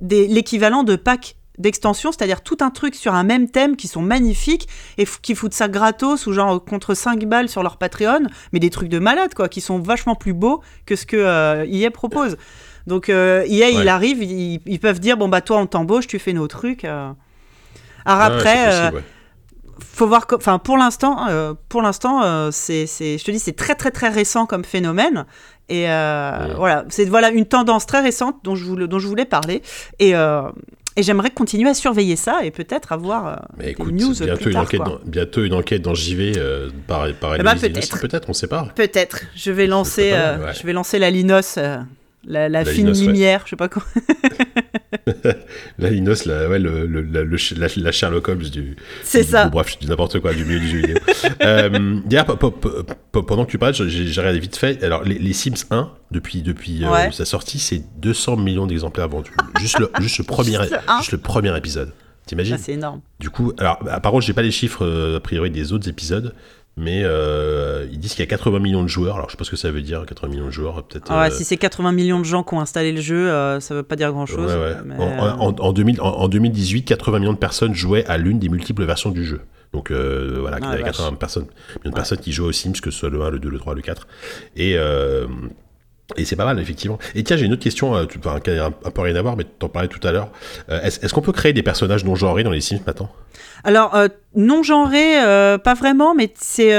l'équivalent 0.00 0.82
de 0.84 0.96
packs 0.96 1.36
d'extension, 1.58 2.10
c'est-à-dire 2.10 2.40
tout 2.42 2.56
un 2.62 2.70
truc 2.70 2.96
sur 2.96 3.14
un 3.14 3.22
même 3.22 3.48
thème 3.48 3.76
qui 3.76 3.86
sont 3.86 4.02
magnifiques 4.02 4.66
et 4.98 5.06
qui 5.22 5.36
foutent 5.36 5.54
ça 5.54 5.68
gratos 5.68 6.26
ou 6.26 6.32
genre 6.32 6.64
contre 6.64 6.94
5 6.94 7.24
balles 7.26 7.48
sur 7.48 7.62
leur 7.62 7.76
Patreon, 7.76 8.22
mais 8.52 8.58
des 8.58 8.70
trucs 8.70 8.88
de 8.88 8.98
malade 8.98 9.34
quoi, 9.34 9.48
qui 9.48 9.60
sont 9.60 9.78
vachement 9.78 10.16
plus 10.16 10.32
beaux 10.32 10.62
que 10.84 10.96
ce 10.96 11.06
que 11.06 11.16
euh, 11.16 11.64
EA 11.70 11.90
propose. 11.92 12.36
Donc 12.88 13.08
euh, 13.08 13.44
EA, 13.46 13.70
il 13.70 13.88
arrive, 13.88 14.22
ils, 14.22 14.60
ils 14.66 14.80
peuvent 14.80 14.98
dire 14.98 15.16
bon 15.16 15.28
bah 15.28 15.42
toi 15.42 15.58
on 15.58 15.66
t'embauche, 15.66 16.08
tu 16.08 16.18
fais 16.18 16.32
nos 16.32 16.48
trucs. 16.48 16.84
euh. 16.84 17.10
Alors 18.04 18.20
après, 18.22 18.56
c'est 18.56 18.64
possible, 18.70 18.94
ouais. 18.96 19.04
Faut 19.80 20.06
voir 20.06 20.26
enfin 20.34 20.58
pour 20.58 20.76
l'instant 20.76 21.26
euh, 21.28 21.54
pour 21.68 21.82
l'instant 21.82 22.22
euh, 22.22 22.50
c'est 22.52 22.86
je 22.86 23.24
te 23.24 23.30
dis 23.30 23.38
c'est 23.38 23.56
très 23.56 23.74
très 23.74 23.90
très 23.90 24.08
récent 24.08 24.46
comme 24.46 24.64
phénomène 24.64 25.24
et 25.68 25.88
euh, 25.90 26.48
Ouais. 26.48 26.54
voilà 26.56 26.84
c'est 26.90 27.04
voilà 27.06 27.30
une 27.30 27.46
tendance 27.46 27.86
très 27.86 28.00
récente 28.00 28.36
dont 28.44 28.54
je 28.54 28.64
voulais 28.64 28.86
dont 28.86 28.98
je 28.98 29.08
voulais 29.08 29.24
parler 29.24 29.62
et 29.98 30.14
euh, 30.14 30.42
Et 30.96 31.02
j'aimerais 31.02 31.30
continuer 31.30 31.68
à 31.70 31.74
surveiller 31.74 32.14
ça 32.16 32.44
et 32.44 32.52
peut-être 32.52 32.92
avoir 32.92 33.26
euh, 33.26 33.34
Mais 33.58 33.64
des 33.64 33.70
écoute, 33.72 33.92
news 33.92 34.14
bientôt, 34.14 34.36
plus 34.36 34.46
une 34.46 34.52
tard. 34.52 34.62
enquête 34.62 34.80
dans, 34.84 34.98
bientôt 35.04 35.42
une 35.42 35.54
enquête 35.54 35.82
dans 35.82 35.94
JV 35.94 36.34
euh, 36.36 36.70
par, 36.86 37.08
par 37.20 37.30
ben, 37.32 37.40
Héloïse 37.56 37.60
peut-être. 37.62 38.00
Peut-être, 38.00 38.30
on 38.30 38.32
sait 38.32 38.46
pas. 38.46 38.68
Peut-être. 38.76 39.22
Je 39.34 39.50
vais 39.50 39.66
lancer, 39.66 40.10
pas 40.10 40.16
euh, 40.16 40.46
ouais. 40.46 40.54
je 40.54 40.62
vais 40.64 40.72
lancer 40.72 41.00
la 41.00 41.10
Linos, 41.10 41.56
la, 41.56 41.84
la 42.26 42.48
La 42.48 42.64
fine 42.64 42.84
Linos, 42.86 43.00
ouais. 43.00 43.06
lumière, 43.06 43.40
je 43.44 43.50
sais 43.50 43.56
pas 43.56 43.68
quoi. 43.68 43.82
La 45.78 45.90
Linos, 45.90 46.24
la, 46.26 46.48
ouais, 46.48 46.58
le, 46.58 46.86
le- 46.86 47.02
la, 47.76 47.92
Sherlock 47.92 48.28
Holmes 48.28 48.42
du. 48.42 48.76
C'est 49.02 49.22
du- 49.24 49.30
ça. 49.30 49.48
Bref, 49.48 49.72
je 49.72 49.78
dis 49.78 49.88
n'importe 49.88 50.20
quoi 50.20 50.32
du 50.34 50.44
milieu 50.44 50.60
du 50.60 50.68
jeu 50.68 50.78
vidéo. 50.78 50.96
euh, 51.42 52.00
pendant 53.12 53.44
que 53.44 53.50
tu 53.50 53.58
parles, 53.58 53.74
j'ai 53.74 54.20
regardé 54.20 54.38
vite 54.38 54.56
fait. 54.56 54.82
Alors, 54.82 55.02
les, 55.04 55.18
les 55.18 55.32
Sims 55.32 55.64
1, 55.70 55.90
depuis, 56.10 56.42
depuis 56.42 56.84
euh, 56.84 57.10
sa 57.10 57.24
sortie, 57.24 57.58
c'est 57.58 57.82
200 58.00 58.36
millions 58.36 58.66
d'exemplaires 58.66 59.08
vendus. 59.08 59.30
Juste 59.60 59.78
le, 59.78 59.90
juste 60.00 60.18
le 60.18 60.24
premier, 60.28 60.56
Juste 60.58 60.70
le 60.72 60.78
un. 60.90 60.98
juste 61.00 61.12
le 61.12 61.18
premier 61.18 61.56
épisode. 61.56 61.92
T'imagines 62.26 62.54
Ah, 62.54 62.62
c'est 62.62 62.72
énorme. 62.72 63.00
Du 63.20 63.28
coup, 63.30 63.52
alors, 63.58 63.78
par 64.02 64.10
contre, 64.12 64.24
j'ai 64.24 64.32
pas 64.32 64.42
les 64.42 64.50
chiffres 64.50 64.84
euh, 64.84 65.18
a 65.18 65.20
priori 65.20 65.50
des 65.50 65.72
autres 65.74 65.88
épisodes, 65.88 66.34
mais 66.76 67.02
euh, 67.04 67.86
ils 67.92 67.98
disent 67.98 68.12
qu'il 68.12 68.20
y 68.20 68.26
a 68.26 68.30
80 68.30 68.58
millions 68.58 68.82
de 68.82 68.88
joueurs. 68.88 69.16
Alors, 69.16 69.28
je 69.28 69.32
sais 69.32 69.36
pas 69.38 69.44
ce 69.44 69.50
que 69.50 69.56
ça 69.56 69.70
veut 69.70 69.82
dire, 69.82 70.04
80 70.06 70.28
millions 70.28 70.46
de 70.46 70.50
joueurs, 70.50 70.82
peut-être. 70.84 71.06
Ah 71.08 71.20
ouais, 71.22 71.32
euh, 71.32 71.34
si 71.34 71.44
c'est 71.44 71.56
80 71.56 71.92
millions 71.92 72.18
de 72.18 72.24
gens 72.24 72.42
qui 72.42 72.54
ont 72.54 72.60
installé 72.60 72.92
le 72.92 73.00
jeu, 73.00 73.30
euh, 73.30 73.60
ça 73.60 73.74
veut 73.74 73.82
pas 73.82 73.96
dire 73.96 74.10
grand 74.12 74.26
chose. 74.26 74.52
Ouais, 74.52 74.58
ouais. 74.58 74.76
mais, 74.84 74.94
En, 74.96 75.02
euh, 75.26 75.30
en- 75.32 75.54
en 75.58 75.72
2000 75.72 76.00
en- 76.00 76.06
en 76.16 76.28
2018, 76.28 76.84
80 76.84 77.18
millions 77.20 77.32
de 77.32 77.38
personnes 77.38 77.74
jouaient 77.74 78.04
à 78.06 78.16
l'une 78.18 78.38
des 78.38 78.48
multiples 78.48 78.84
versions 78.84 79.10
du 79.10 79.24
jeu. 79.24 79.40
Donc 79.72 79.90
euh, 79.90 80.36
voilà, 80.40 80.58
il 80.58 80.62
y 80.64 80.66
Ah, 80.66 80.70
avait 80.70 80.82
vache. 80.82 80.96
80 80.96 81.16
personnes, 81.16 81.46
millions 81.82 81.90
de 81.90 81.94
personnes 81.96 82.18
qui 82.18 82.32
jouaient 82.32 82.48
aux 82.48 82.52
Sims, 82.52 82.72
que 82.80 82.90
ce 82.92 82.98
soit 83.00 83.10
le 83.10 83.22
1, 83.22 83.30
le 83.30 83.38
2, 83.40 83.50
le 83.50 83.58
3, 83.58 83.74
le 83.74 83.82
4. 83.82 84.06
Et, 84.56 84.74
euh, 84.76 85.26
et 86.16 86.24
c'est 86.24 86.36
pas 86.36 86.44
mal, 86.44 86.58
effectivement. 86.60 86.98
Et 87.14 87.22
tiens, 87.24 87.36
j'ai 87.36 87.46
une 87.46 87.52
autre 87.54 87.62
question, 87.62 87.94
euh, 87.96 88.04
tu- 88.06 88.18
enfin, 88.18 88.38
qui 88.40 88.50
a 88.50 88.66
un, 88.66 88.74
un 88.84 88.90
peu 88.90 89.00
rien 89.00 89.16
à 89.16 89.22
voir, 89.22 89.36
mais 89.36 89.44
t'en 89.44 89.68
parlais 89.68 89.88
tout 89.88 90.06
à 90.06 90.12
l'heure. 90.12 90.30
Euh, 90.68 90.80
Est-ce 90.82 91.12
qu'on 91.14 91.22
peut 91.22 91.32
créer 91.32 91.52
des 91.52 91.62
personnages 91.62 92.04
non 92.04 92.14
genrés 92.14 92.42
dans 92.44 92.50
les 92.50 92.60
Sims 92.60 92.80
maintenant? 92.86 93.10
Alors, 93.64 93.94
euh, 93.94 94.08
non 94.36 94.62
genré, 94.62 95.22
euh, 95.22 95.56
pas 95.58 95.74
vraiment, 95.74 96.14
mais 96.14 96.30
c'est 96.38 96.72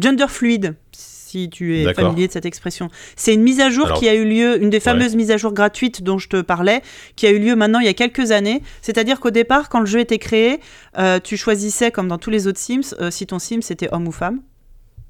gender 0.00 0.26
fluide, 0.28 0.74
si 0.92 1.50
tu 1.50 1.76
es 1.76 1.92
familier 1.92 2.28
de 2.28 2.32
cette 2.32 2.46
expression. 2.46 2.88
C'est 3.14 3.34
une 3.34 3.42
mise 3.42 3.60
à 3.60 3.68
jour 3.68 3.86
Alors- 3.86 3.98
qui 3.98 4.08
a 4.08 4.14
eu 4.14 4.24
lieu, 4.24 4.62
une 4.62 4.70
des 4.70 4.80
fameuses 4.80 5.14
mises 5.16 5.30
à 5.30 5.36
jour 5.36 5.52
gratuites 5.52 6.02
dont 6.02 6.16
je 6.16 6.28
te 6.28 6.40
parlais, 6.40 6.80
qui 7.14 7.26
a 7.26 7.30
eu 7.30 7.38
lieu 7.38 7.56
maintenant 7.56 7.80
il 7.80 7.84
y 7.86 7.90
a 7.90 7.94
quelques 7.94 8.30
années. 8.30 8.62
C'est-à-dire 8.80 9.20
qu'au 9.20 9.30
départ, 9.30 9.68
quand 9.68 9.80
le 9.80 9.86
jeu 9.86 10.00
était 10.00 10.18
créé, 10.18 10.60
tu 11.24 11.36
choisissais, 11.36 11.90
comme 11.90 12.08
dans 12.08 12.18
tous 12.18 12.30
les 12.30 12.46
autres 12.46 12.58
Sims, 12.60 12.94
si 13.10 13.26
ton 13.26 13.38
Sim 13.38 13.60
c'était 13.60 13.92
homme 13.92 14.08
ou 14.08 14.12
femme. 14.12 14.40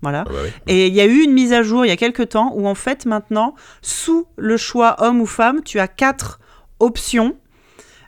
Voilà. 0.03 0.25
Ah 0.27 0.31
bah 0.31 0.39
oui. 0.45 0.51
Et 0.67 0.87
il 0.89 0.95
y 0.95 1.01
a 1.01 1.07
eu 1.07 1.23
une 1.23 1.33
mise 1.33 1.53
à 1.53 1.63
jour 1.63 1.85
il 1.85 1.89
y 1.89 1.93
a 1.93 1.97
quelques 1.97 2.29
temps 2.31 2.53
où 2.55 2.67
en 2.69 2.75
fait 2.75 3.07
maintenant, 3.07 3.55
sous 3.83 4.27
le 4.37 4.57
choix 4.57 4.97
homme 5.03 5.21
ou 5.21 5.27
femme, 5.27 5.63
tu 5.65 5.79
as 5.81 5.89
quatre 5.89 6.39
options. 6.81 7.37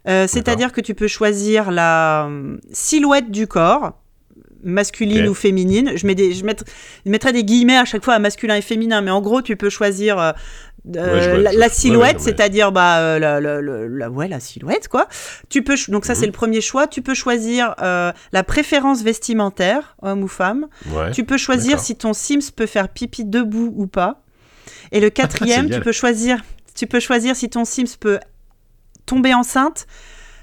Euh, 0.07 0.27
C'est-à-dire 0.29 0.73
que 0.73 0.81
tu 0.81 0.95
peux 0.95 1.09
choisir 1.09 1.71
la 1.71 2.27
euh, 2.27 2.57
silhouette 2.73 3.31
du 3.31 3.47
corps, 3.47 3.99
masculine 4.63 5.29
ou 5.29 5.35
féminine. 5.35 5.93
Je, 5.97 6.07
mets 6.07 6.15
des, 6.15 6.33
je, 6.33 6.45
mettre- 6.45 6.65
je 7.05 7.11
mettrais 7.11 7.33
des 7.33 7.45
guillemets 7.45 7.77
à 7.77 7.85
chaque 7.85 8.05
fois 8.05 8.15
à 8.15 8.19
masculin 8.19 8.57
et 8.57 8.63
féminin, 8.63 9.01
mais 9.01 9.11
en 9.11 9.21
gros, 9.21 9.43
tu 9.43 9.57
peux 9.57 9.71
choisir 9.71 10.19
euh, 10.97 11.43
Ouais, 11.43 11.53
la, 11.55 11.69
silhouette, 11.69 12.17
ouais, 12.17 12.23
c'est-à-dire 12.23 12.73
bah, 12.73 12.99
euh, 12.99 13.19
la, 13.19 13.41
la- 13.41 14.11
ouais, 14.11 14.29
la 14.29 14.41
silhouette, 14.41 14.89
quoi. 14.89 15.09
Tu 15.49 15.63
peux, 15.63 15.75
donc 15.89 16.05
ça, 16.05 16.15
Mhm. 16.15 16.19
c'est 16.21 16.27
le 16.27 16.33
premier 16.33 16.61
choix. 16.61 16.87
Tu 16.87 17.03
peux 17.03 17.15
choisir 17.15 17.75
euh, 17.83 18.13
la 18.33 18.43
préférence 18.45 19.03
vestimentaire, 19.03 19.97
homme 20.03 20.23
ou 20.23 20.29
femme. 20.29 20.67
Ouais. 20.91 21.11
Tu 21.13 21.25
peux 21.25 21.37
choisir 21.39 21.79
si 21.81 21.97
ton 21.97 22.13
Sims 22.13 22.51
peut 22.55 22.67
faire 22.67 22.89
pipi 22.89 23.25
debout 23.25 23.73
ou 23.77 23.87
pas. 23.87 24.23
Et 24.93 25.01
le 25.01 25.11
quatrième, 25.11 25.69
tu 25.71 25.81
peux 25.81 25.93
choisir, 25.93 26.43
tu 26.75 26.87
peux 26.87 27.01
choisir 27.01 27.37
si 27.37 27.49
ton 27.51 27.65
Sims 27.65 27.97
peut 28.01 28.19
tomber 29.07 29.35
enceinte, 29.35 29.87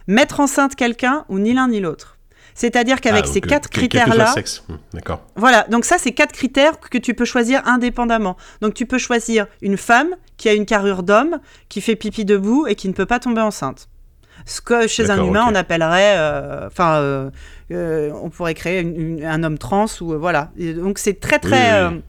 mettre 0.07 0.39
enceinte 0.39 0.75
quelqu'un 0.75 1.25
ou 1.29 1.39
ni 1.39 1.53
l'un 1.53 1.67
ni 1.69 1.79
l'autre. 1.79 2.14
C'est-à-dire 2.57 3.01
qu'avec 3.01 3.25
Ah, 3.27 3.31
ces 3.31 3.41
quatre 3.41 3.69
critères-là, 3.69 4.27
le 4.29 4.31
sexe. 4.33 4.63
Hum, 4.69 4.77
D'accord. 4.93 5.21
voilà, 5.35 5.65
donc 5.69 5.83
ça, 5.85 5.97
c'est 5.99 6.13
quatre 6.13 6.31
critères 6.31 6.79
que 6.79 6.97
tu 6.97 7.13
peux 7.13 7.25
choisir 7.25 7.61
indépendamment. 7.67 8.37
Donc 8.61 8.73
tu 8.73 8.85
peux 8.85 8.97
choisir 8.97 9.45
une 9.61 9.77
femme 9.77 10.15
qui 10.37 10.47
a 10.49 10.53
une 10.53 10.65
carrure 10.65 11.03
d'homme, 11.03 11.39
qui 11.69 11.81
fait 11.81 11.95
pipi 11.95 12.23
debout 12.25 12.65
et 12.65 12.75
qui 12.75 12.87
ne 12.87 12.93
peut 12.93 13.05
pas 13.05 13.19
tomber 13.19 13.41
enceinte. 13.41 13.89
Ce 14.45 14.61
que 14.61 14.87
chez 14.87 15.09
un 15.11 15.15
humain, 15.29 15.45
on 15.49 15.55
appellerait, 15.55 16.17
euh, 16.17 16.67
enfin, 16.67 16.95
euh, 16.95 17.29
euh, 17.71 18.11
on 18.21 18.29
pourrait 18.29 18.53
créer 18.53 18.79
une- 18.81 18.95
une- 19.19 19.25
un 19.25 19.43
homme 19.43 19.57
trans 19.57 19.85
ou 20.01 20.17
voilà. 20.17 20.51
Et 20.57 20.73
donc 20.73 20.97
c'est 20.97 21.19
très 21.19 21.39
très, 21.39 21.87
oui, 21.89 21.95
oui. 21.95 22.03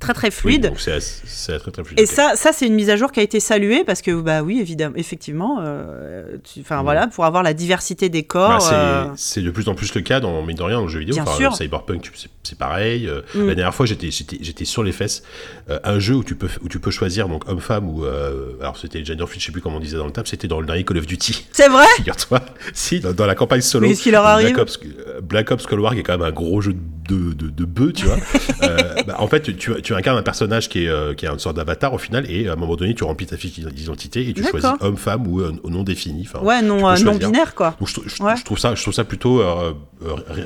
Très 0.00 0.14
très 0.14 0.28
Oui, 0.28 0.32
fluide. 0.32 0.62
donc 0.66 0.80
c'est 0.80 0.98
c'est 1.00 1.58
très 1.58 1.70
très 1.70 1.84
fluide. 1.84 2.00
Et 2.00 2.06
ça, 2.06 2.32
ça 2.34 2.52
c'est 2.52 2.66
une 2.66 2.74
mise 2.74 2.90
à 2.90 2.96
jour 2.96 3.12
qui 3.12 3.20
a 3.20 3.22
été 3.22 3.38
saluée 3.40 3.84
parce 3.84 4.02
que, 4.02 4.20
bah 4.20 4.42
oui, 4.42 4.58
évidemment, 4.60 4.96
effectivement, 4.96 5.58
euh, 5.60 6.38
enfin 6.60 6.80
Mm. 6.80 6.84
voilà, 6.84 7.06
pour 7.06 7.24
avoir 7.24 7.42
la 7.42 7.54
diversité 7.54 8.08
des 8.08 8.22
Bah, 8.22 8.26
corps. 8.28 8.62
c'est- 8.62 8.74
euh, 8.74 9.04
c'est 9.16 9.42
de 9.42 9.50
plus 9.50 9.68
en 9.68 9.74
plus 9.74 9.94
le 9.94 10.00
cas 10.00 10.18
dans 10.20 10.42
mine 10.42 10.56
de 10.56 10.62
rien 10.62 10.76
dans 10.76 10.82
le 10.82 10.88
jeu 10.88 10.98
vidéo. 11.00 11.14
Bien 11.14 11.22
Enfin, 11.24 11.36
sûr. 11.36 11.54
Cyberpunk, 11.56 12.10
c'est- 12.14 12.28
c'est 12.42 12.58
pareil. 12.58 13.06
Euh, 13.06 13.20
Mm. 13.34 13.46
La 13.46 13.54
dernière 13.54 13.74
fois, 13.74 13.86
j'étais 13.86 14.10
j'étais 14.10 14.38
j'étais 14.40 14.64
sur 14.64 14.82
les 14.82 14.92
fesses. 14.92 15.22
Euh, 15.70 15.78
un 15.84 15.98
jeu 15.98 16.14
où 16.16 16.24
tu 16.24 16.34
peux 16.34 16.48
où 16.62 16.68
tu 16.68 16.80
peux 16.80 16.90
choisir 16.90 17.28
donc 17.28 17.48
homme-femme 17.48 17.88
ou 17.88 18.04
euh, 18.04 18.54
alors 18.60 18.76
c'était 18.76 19.04
gender 19.04 19.26
fluid, 19.26 19.40
je 19.40 19.46
sais 19.46 19.52
plus 19.52 19.60
comment 19.60 19.76
on 19.76 19.80
disait 19.80 19.98
dans 19.98 20.06
le 20.06 20.12
table. 20.12 20.26
C'était 20.26 20.48
dans 20.48 20.60
le 20.60 20.66
dernier 20.66 20.84
Call 20.84 20.98
of 20.98 21.06
Duty. 21.06 21.46
C'est 21.52 21.68
vrai? 21.68 21.86
Figure-toi. 21.96 22.40
si 22.72 22.98
dans, 23.00 23.12
dans 23.12 23.26
la 23.26 23.34
campagne 23.34 23.60
solo. 23.60 23.82
Mais 23.86 23.92
qu'est-ce 23.92 24.02
qui 24.02 24.10
leur 24.10 24.22
Black 24.24 24.34
arrive? 24.44 24.58
Ops, 24.58 24.80
euh, 25.06 25.20
Black 25.20 25.50
Ops 25.50 25.66
Cold 25.66 25.80
War 25.80 25.92
qui 25.94 26.00
est 26.00 26.02
quand 26.02 26.18
même 26.18 26.26
un 26.26 26.32
gros 26.32 26.60
jeu 26.60 26.72
de 26.72 26.78
de, 27.08 27.32
de 27.50 27.64
bœufs, 27.64 27.92
tu 27.92 28.06
vois. 28.06 28.16
Euh, 28.62 29.02
bah, 29.08 29.16
en 29.18 29.26
fait, 29.26 29.40
tu, 29.42 29.56
tu, 29.56 29.72
tu 29.82 29.92
incarnes 29.92 30.16
un 30.18 30.22
personnage 30.22 30.68
qui 30.68 30.84
est 30.84 30.88
euh, 30.88 31.14
qui 31.14 31.26
est 31.26 31.28
une 31.28 31.38
sorte 31.40 31.56
d'avatar 31.56 31.92
au 31.92 31.98
final 31.98 32.30
et 32.30 32.48
à 32.48 32.52
un 32.52 32.56
moment 32.56 32.76
donné, 32.76 32.94
tu 32.94 33.02
remplis 33.02 33.26
ta 33.26 33.36
fiche 33.36 33.58
d'identité 33.58 34.28
et 34.28 34.32
tu 34.32 34.44
choisis 34.44 34.70
homme-femme 34.80 35.26
ou 35.26 35.40
euh, 35.40 35.52
au 35.64 35.70
nom 35.70 35.82
défini. 35.82 36.28
Enfin, 36.32 36.44
Ouais, 36.44 36.62
non, 36.62 36.88
euh, 36.88 36.96
non 36.98 37.16
binaire 37.16 37.56
quoi. 37.56 37.74
donc 37.80 37.88
je, 37.88 37.94
trou- 37.94 38.04
je- 38.06 38.22
Ouais. 38.22 38.36
je 38.36 38.44
trouve 38.44 38.58
ça, 38.58 38.76
je 38.76 38.82
trouve 38.82 38.94
ça 38.94 39.02
plutôt, 39.02 39.42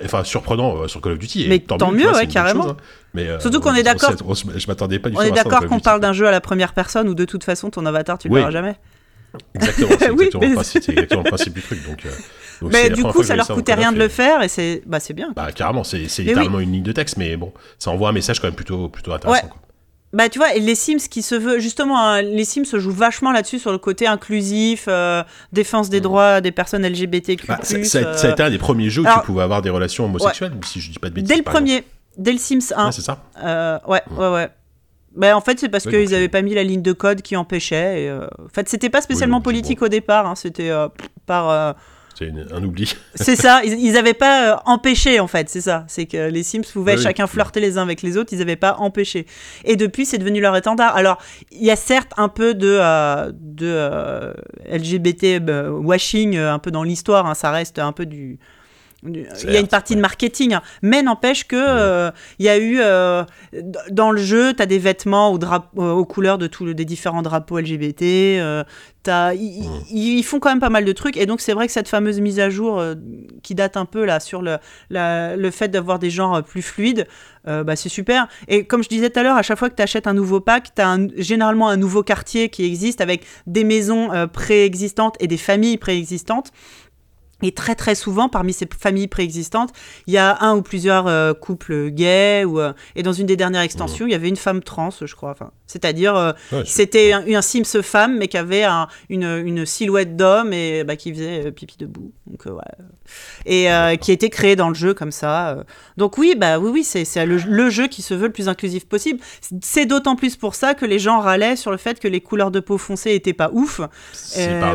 enfin 0.04 0.24
surprenant 0.24 0.88
sur 0.88 1.02
Call 1.02 1.12
of 1.12 1.18
Duty. 1.18 1.46
Mais 1.48 1.58
tant 1.58 1.92
mieux, 1.92 2.04
vois, 2.08 2.16
ouais, 2.18 2.26
carrément. 2.26 2.62
chose, 2.62 2.72
hein. 2.72 2.76
Mais, 3.12 3.28
Surtout 3.40 3.60
qu'on 3.60 3.70
on- 3.70 3.74
est 3.74 3.80
on 3.80 3.84
d'accord- 3.84 4.12
on 4.26 4.34
je 4.34 4.66
m'attendais 4.66 4.98
pas 4.98 5.10
du 5.10 5.16
On 5.16 5.18
tout 5.18 5.24
est 5.26 5.28
ça 5.36 5.42
dans 5.42 5.50
d'accord 5.50 5.68
qu'on 5.68 5.80
parle 5.80 6.00
d'un 6.00 6.12
jeu 6.14 6.26
à 6.26 6.30
la 6.30 6.40
première 6.40 6.72
personne 6.72 7.06
où 7.08 7.14
de 7.14 7.24
toute 7.26 7.44
façon 7.44 7.68
ton 7.70 7.84
avatar 7.84 8.16
tu 8.18 8.28
le 8.28 8.34
verras 8.34 8.50
jamais. 8.50 8.76
Exactement, 9.54 9.88
c'est 9.98 10.10
Oui, 10.10 10.24
exactement, 10.24 10.40
mais- 10.40 10.48
le 10.48 10.54
principe- 10.54 10.82
c'est 10.84 10.92
exactement 10.92 11.22
le 11.22 11.28
principe 11.28 11.52
du 11.54 11.60
truc. 11.62 11.86
Donc, 11.86 12.06
euh, 12.06 12.10
donc 12.60 12.72
Mais 12.72 12.90
du 12.90 13.02
coup, 13.02 13.22
ça 13.22 13.36
leur 13.36 13.46
coûtait 13.46 13.74
rien 13.74 13.92
de 13.92 13.98
le 13.98 14.08
faire 14.08 14.42
et 14.42 14.48
c'est 14.48 14.82
bah 14.86 14.98
bien. 15.14 15.32
Bah 15.34 15.52
carrément, 15.52 15.84
c'est 15.84 15.98
littéralement 15.98 16.60
une 16.60 16.72
ligne 16.72 16.82
de 16.82 16.92
texte, 16.92 17.16
mais 17.16 17.36
bon, 17.36 17.52
ça 17.78 17.90
envoie 17.90 18.08
un 18.08 18.12
message 18.12 18.40
quand 18.40 18.46
même 18.48 18.54
plutôt, 18.54 18.88
plutôt 18.88 19.12
intéressant. 19.12 19.42
Ouais. 19.44 19.48
quoi. 19.50 19.60
Bah 20.12 20.28
tu 20.28 20.38
vois, 20.38 20.54
et 20.54 20.60
les 20.60 20.74
Sims 20.74 21.08
qui 21.10 21.20
se 21.20 21.34
veut 21.34 21.58
justement, 21.58 22.00
hein, 22.00 22.22
les 22.22 22.44
Sims 22.44 22.64
se 22.64 22.78
jouent 22.78 22.92
vachement 22.92 23.32
là-dessus 23.32 23.58
sur 23.58 23.72
le 23.72 23.78
côté 23.78 24.06
inclusif, 24.06 24.86
euh, 24.88 25.22
défense 25.52 25.90
des 25.90 26.00
droits 26.00 26.40
des 26.40 26.52
personnes 26.52 26.86
LGBTQ+. 26.86 27.46
Bah, 27.46 27.58
ça, 27.62 27.76
euh, 27.76 28.14
ça 28.16 28.28
a 28.28 28.30
été 28.30 28.42
un 28.42 28.50
des 28.50 28.58
premiers 28.58 28.88
jeux 28.88 29.02
où 29.02 29.06
alors- 29.06 29.20
tu 29.20 29.26
pouvais 29.26 29.42
avoir 29.42 29.62
des 29.62 29.70
relations 29.70 30.04
homosexuelles, 30.06 30.52
si 30.64 30.80
je 30.80 30.92
dis 30.92 30.98
pas 30.98 31.10
de 31.10 31.14
bêtises. 31.14 31.28
dès 31.28 31.34
le 31.34 31.40
exemple. 31.40 31.56
premier, 31.56 31.84
dès 32.16 32.32
le 32.32 32.38
Sims 32.38 32.72
1. 32.74 32.86
Ouais, 32.86 32.92
c'est 32.92 33.02
ça. 33.02 33.18
Euh, 33.42 33.78
ouais, 33.88 34.02
ouais, 34.16 34.32
ouais. 34.32 34.48
Bah, 35.16 35.36
en 35.36 35.40
fait, 35.40 35.58
c'est 35.58 35.68
parce 35.68 35.84
qu'ils 35.84 36.10
n'avaient 36.10 36.28
pas 36.28 36.42
mis 36.42 36.54
la 36.54 36.62
ligne 36.62 36.82
de 36.82 36.92
code 36.92 37.22
qui 37.22 37.36
empêchait. 37.36 38.04
Et, 38.04 38.08
euh, 38.08 38.26
En 38.38 38.48
fait, 38.54 38.68
c'était 38.68 38.90
pas 38.90 39.00
spécialement 39.00 39.40
politique 39.40 39.82
au 39.82 39.88
départ. 39.88 40.26
hein, 40.26 40.34
c'était 40.34 40.70
euh, 40.70 40.88
par. 41.26 41.50
euh, 41.50 41.72
C'est 42.18 42.32
un 42.52 42.62
oubli. 42.64 42.94
C'est 43.14 43.36
ça. 43.36 43.62
Ils, 43.64 43.78
ils 43.78 43.96
avaient 43.96 44.14
pas 44.14 44.54
euh, 44.54 44.56
empêché 44.64 45.20
en 45.20 45.26
fait. 45.26 45.48
C'est 45.50 45.60
ça. 45.60 45.84
C'est 45.88 46.06
que 46.06 46.28
les 46.30 46.42
Sims 46.42 46.62
pouvaient 46.72 46.92
Oui, 46.92 46.98
oui. 46.98 47.02
chacun 47.04 47.26
flirter 47.26 47.60
les 47.60 47.76
uns 47.78 47.82
avec 47.82 48.00
les 48.02 48.16
autres. 48.16 48.32
Ils 48.32 48.38
n'avaient 48.38 48.56
pas 48.56 48.76
empêché. 48.78 49.26
Et 49.64 49.76
depuis, 49.76 50.06
c'est 50.06 50.18
devenu 50.18 50.40
leur 50.40 50.56
étendard. 50.56 50.96
Alors, 50.96 51.18
il 51.52 51.64
y 51.64 51.70
a 51.70 51.76
certes 51.76 52.12
un 52.16 52.28
peu 52.28 52.54
de 52.54 52.78
euh, 52.80 53.30
de 53.34 53.66
euh, 53.68 54.32
LGBT 54.72 55.40
bah, 55.40 55.70
washing 55.70 56.36
un 56.38 56.58
peu 56.58 56.70
dans 56.70 56.82
l'histoire. 56.82 57.26
hein, 57.26 57.34
ça 57.34 57.50
reste 57.50 57.78
un 57.78 57.92
peu 57.92 58.06
du- 58.06 58.38
Il 59.04 59.52
y 59.52 59.56
a 59.56 59.60
une 59.60 59.68
partie 59.68 59.94
de 59.94 60.00
marketing, 60.00 60.54
hein. 60.54 60.62
mais 60.82 61.02
n'empêche 61.02 61.46
que 61.46 61.54
euh, 61.56 62.10
il 62.38 62.46
y 62.46 62.48
a 62.48 62.58
eu 62.58 62.78
euh, 62.80 63.24
dans 63.90 64.10
le 64.10 64.20
jeu, 64.20 64.54
tu 64.54 64.62
as 64.62 64.66
des 64.66 64.78
vêtements 64.78 65.32
aux, 65.32 65.38
euh, 65.78 66.04
couleurs 66.04 66.38
de 66.38 66.46
tous 66.46 66.72
des 66.74 66.84
différents 66.84 67.22
drapeaux 67.22 67.58
LGBT. 67.58 68.02
euh, 68.40 68.64
ils, 69.08 70.22
font 70.24 70.40
quand 70.40 70.48
même 70.48 70.58
pas 70.60 70.70
mal 70.70 70.84
de 70.84 70.92
trucs, 70.92 71.16
et 71.16 71.26
donc 71.26 71.40
c'est 71.40 71.52
vrai 71.52 71.66
que 71.66 71.72
cette 71.72 71.88
fameuse 71.88 72.20
mise 72.20 72.40
à 72.40 72.50
jour 72.50 72.80
euh, 72.80 72.94
qui 73.42 73.54
date 73.54 73.76
un 73.76 73.84
peu 73.84 74.04
là 74.04 74.18
sur 74.18 74.42
le, 74.42 74.56
la- 74.90 75.36
le 75.36 75.50
fait 75.52 75.68
d'avoir 75.68 75.98
des 76.00 76.10
genres 76.10 76.42
plus 76.42 76.62
fluides, 76.62 77.06
euh, 77.46 77.62
bah, 77.62 77.76
c'est 77.76 77.88
super. 77.88 78.26
Et 78.48 78.64
comme 78.66 78.82
je 78.82 78.88
disais 78.88 79.10
tout 79.10 79.20
à 79.20 79.22
l'heure, 79.22 79.36
à 79.36 79.42
chaque 79.42 79.58
fois 79.58 79.70
que 79.70 79.76
tu 79.76 79.82
achètes 79.82 80.08
un 80.08 80.14
nouveau 80.14 80.40
pack, 80.40 80.74
tu 80.74 80.82
as 80.82 80.98
généralement 81.18 81.68
un 81.68 81.76
nouveau 81.76 82.02
quartier 82.02 82.48
qui 82.48 82.64
existe 82.64 83.00
avec 83.00 83.24
des 83.46 83.62
maisons 83.62 84.12
euh, 84.12 84.26
préexistantes 84.26 85.14
et 85.20 85.28
des 85.28 85.36
familles 85.38 85.76
préexistantes. 85.76 86.50
Et 87.42 87.52
très 87.52 87.74
très 87.74 87.94
souvent, 87.94 88.30
parmi 88.30 88.54
ces 88.54 88.66
familles 88.80 89.08
préexistantes, 89.08 89.70
il 90.06 90.14
y 90.14 90.16
a 90.18 90.38
un 90.42 90.56
ou 90.56 90.62
plusieurs 90.62 91.06
euh, 91.06 91.34
couples 91.34 91.90
gays. 91.90 92.44
Ou, 92.46 92.58
euh, 92.60 92.72
et 92.94 93.02
dans 93.02 93.12
une 93.12 93.26
des 93.26 93.36
dernières 93.36 93.60
extensions, 93.60 94.06
il 94.06 94.12
y 94.12 94.14
avait 94.14 94.30
une 94.30 94.36
femme 94.36 94.62
trans, 94.62 94.88
je 95.02 95.14
crois. 95.14 95.32
Enfin, 95.32 95.50
C'est-à-dire, 95.66 96.16
euh, 96.16 96.32
Ouais, 96.52 96.62
c'était 96.64 97.12
un, 97.12 97.22
un 97.26 97.42
Sims 97.42 97.82
femme, 97.82 98.16
mais 98.16 98.28
qui 98.28 98.38
avait 98.38 98.64
un- 98.64 98.88
une, 99.10 99.24
une 99.44 99.66
silhouette 99.66 100.16
d'homme 100.16 100.52
et 100.54 100.82
bah, 100.84 100.96
qui 100.96 101.12
faisait 101.12 101.52
pipi 101.52 101.76
debout. 101.78 102.12
Donc, 102.26 102.46
ouais. 102.46 102.62
Et 103.44 103.68
qui 103.98 104.10
a 104.10 104.14
été 104.14 104.30
créé 104.30 104.56
dans 104.56 104.68
le 104.68 104.74
jeu 104.74 104.94
comme 104.94 105.12
ça. 105.12 105.64
Donc 105.96 106.18
oui, 106.18 106.34
bah 106.36 106.58
oui, 106.58 106.70
oui, 106.72 106.84
c'est 106.84 107.04
le, 107.26 107.36
le 107.36 107.70
jeu 107.70 107.86
qui 107.86 108.00
se 108.02 108.14
veut 108.14 108.26
le 108.28 108.32
plus 108.32 108.48
inclusif 108.48 108.86
possible. 108.86 109.20
C'est 109.62 109.86
d'autant 109.86 110.16
plus 110.16 110.36
pour 110.36 110.54
ça 110.54 110.74
que 110.74 110.84
les 110.86 110.98
gens 110.98 111.20
râlaient 111.20 111.56
sur 111.56 111.70
le 111.70 111.76
fait 111.76 112.00
que 112.00 112.08
les 112.08 112.20
couleurs 112.20 112.50
de 112.50 112.60
peau 112.60 112.78
foncée 112.78 113.12
étaient 113.14 113.32
pas 113.32 113.50
ouf. 113.52 113.80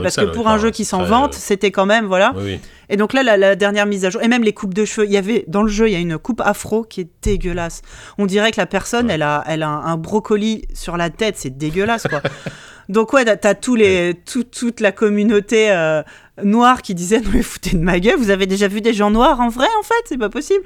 parce 0.03 0.15
que 0.15 0.25
pour 0.33 0.47
un 0.47 0.57
jeu 0.59 0.71
qui 0.71 0.85
s'en 0.85 1.03
vante, 1.03 1.33
c'était 1.33 1.71
quand 1.71 1.85
même 1.85 2.05
voilà. 2.05 2.33
Oui, 2.37 2.50
oui. 2.51 2.59
Et 2.89 2.97
donc 2.97 3.13
là, 3.13 3.23
la, 3.23 3.37
la 3.37 3.55
dernière 3.55 3.85
mise 3.85 4.05
à 4.05 4.09
jour, 4.09 4.21
et 4.21 4.27
même 4.27 4.43
les 4.43 4.53
coupes 4.53 4.73
de 4.73 4.85
cheveux, 4.85 5.05
il 5.07 5.11
y 5.13 5.17
avait 5.17 5.45
dans 5.47 5.61
le 5.63 5.69
jeu, 5.69 5.87
il 5.89 5.93
y 5.93 5.95
a 5.95 5.99
une 5.99 6.17
coupe 6.17 6.41
afro 6.41 6.83
qui 6.83 7.01
est 7.01 7.07
dégueulasse. 7.21 7.81
On 8.17 8.25
dirait 8.25 8.51
que 8.51 8.59
la 8.59 8.65
personne, 8.65 9.07
Ouais. 9.07 9.13
elle 9.13 9.21
a, 9.23 9.43
elle 9.47 9.63
a 9.63 9.69
un, 9.69 9.85
un 9.85 9.97
brocoli 9.97 10.65
sur 10.73 10.97
la 10.97 11.09
tête, 11.09 11.35
c'est 11.37 11.57
dégueulasse 11.57 12.07
quoi. 12.09 12.21
donc 12.89 13.13
ouais, 13.13 13.23
t'as- 13.37 13.55
tous 13.55 13.75
les, 13.75 14.13
tout- 14.25 14.43
toute 14.43 14.79
la 14.81 14.91
communauté 14.91 15.71
euh, 15.71 16.03
noire 16.43 16.81
qui 16.81 16.93
disait 16.95 17.21
non 17.21 17.29
mais 17.33 17.41
foutez 17.43 17.77
de 17.77 17.81
ma 17.83 17.99
gueule, 17.99 18.17
vous 18.17 18.29
avez 18.31 18.47
déjà 18.47 18.67
vu 18.67 18.81
des 18.81 18.93
gens 18.93 19.11
noirs 19.11 19.39
en 19.39 19.47
vrai 19.49 19.67
en 19.79 19.83
fait, 19.83 19.93
c'est 20.09 20.17
pas 20.17 20.29
possible. 20.29 20.63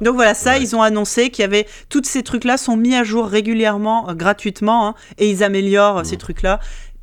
Donc 0.00 0.14
voilà, 0.14 0.32
ça, 0.34 0.52
Ouais. 0.52 0.62
ils 0.62 0.74
ont 0.76 0.82
annoncé 0.82 1.28
qu'il 1.30 1.42
y 1.42 1.44
avait 1.44 1.66
tous 1.90 2.02
ces 2.04 2.22
trucs-là 2.22 2.56
sont 2.56 2.76
mis 2.76 2.94
à 2.94 3.04
jour 3.04 3.26
régulièrement, 3.26 4.08
euh, 4.08 4.14
gratuitement, 4.14 4.88
hein, 4.88 4.94
et 5.18 5.28
ils 5.28 5.44
améliorent 5.44 5.98
euh, 5.98 6.04
ces 6.04 6.16
trucs-là. 6.16 6.60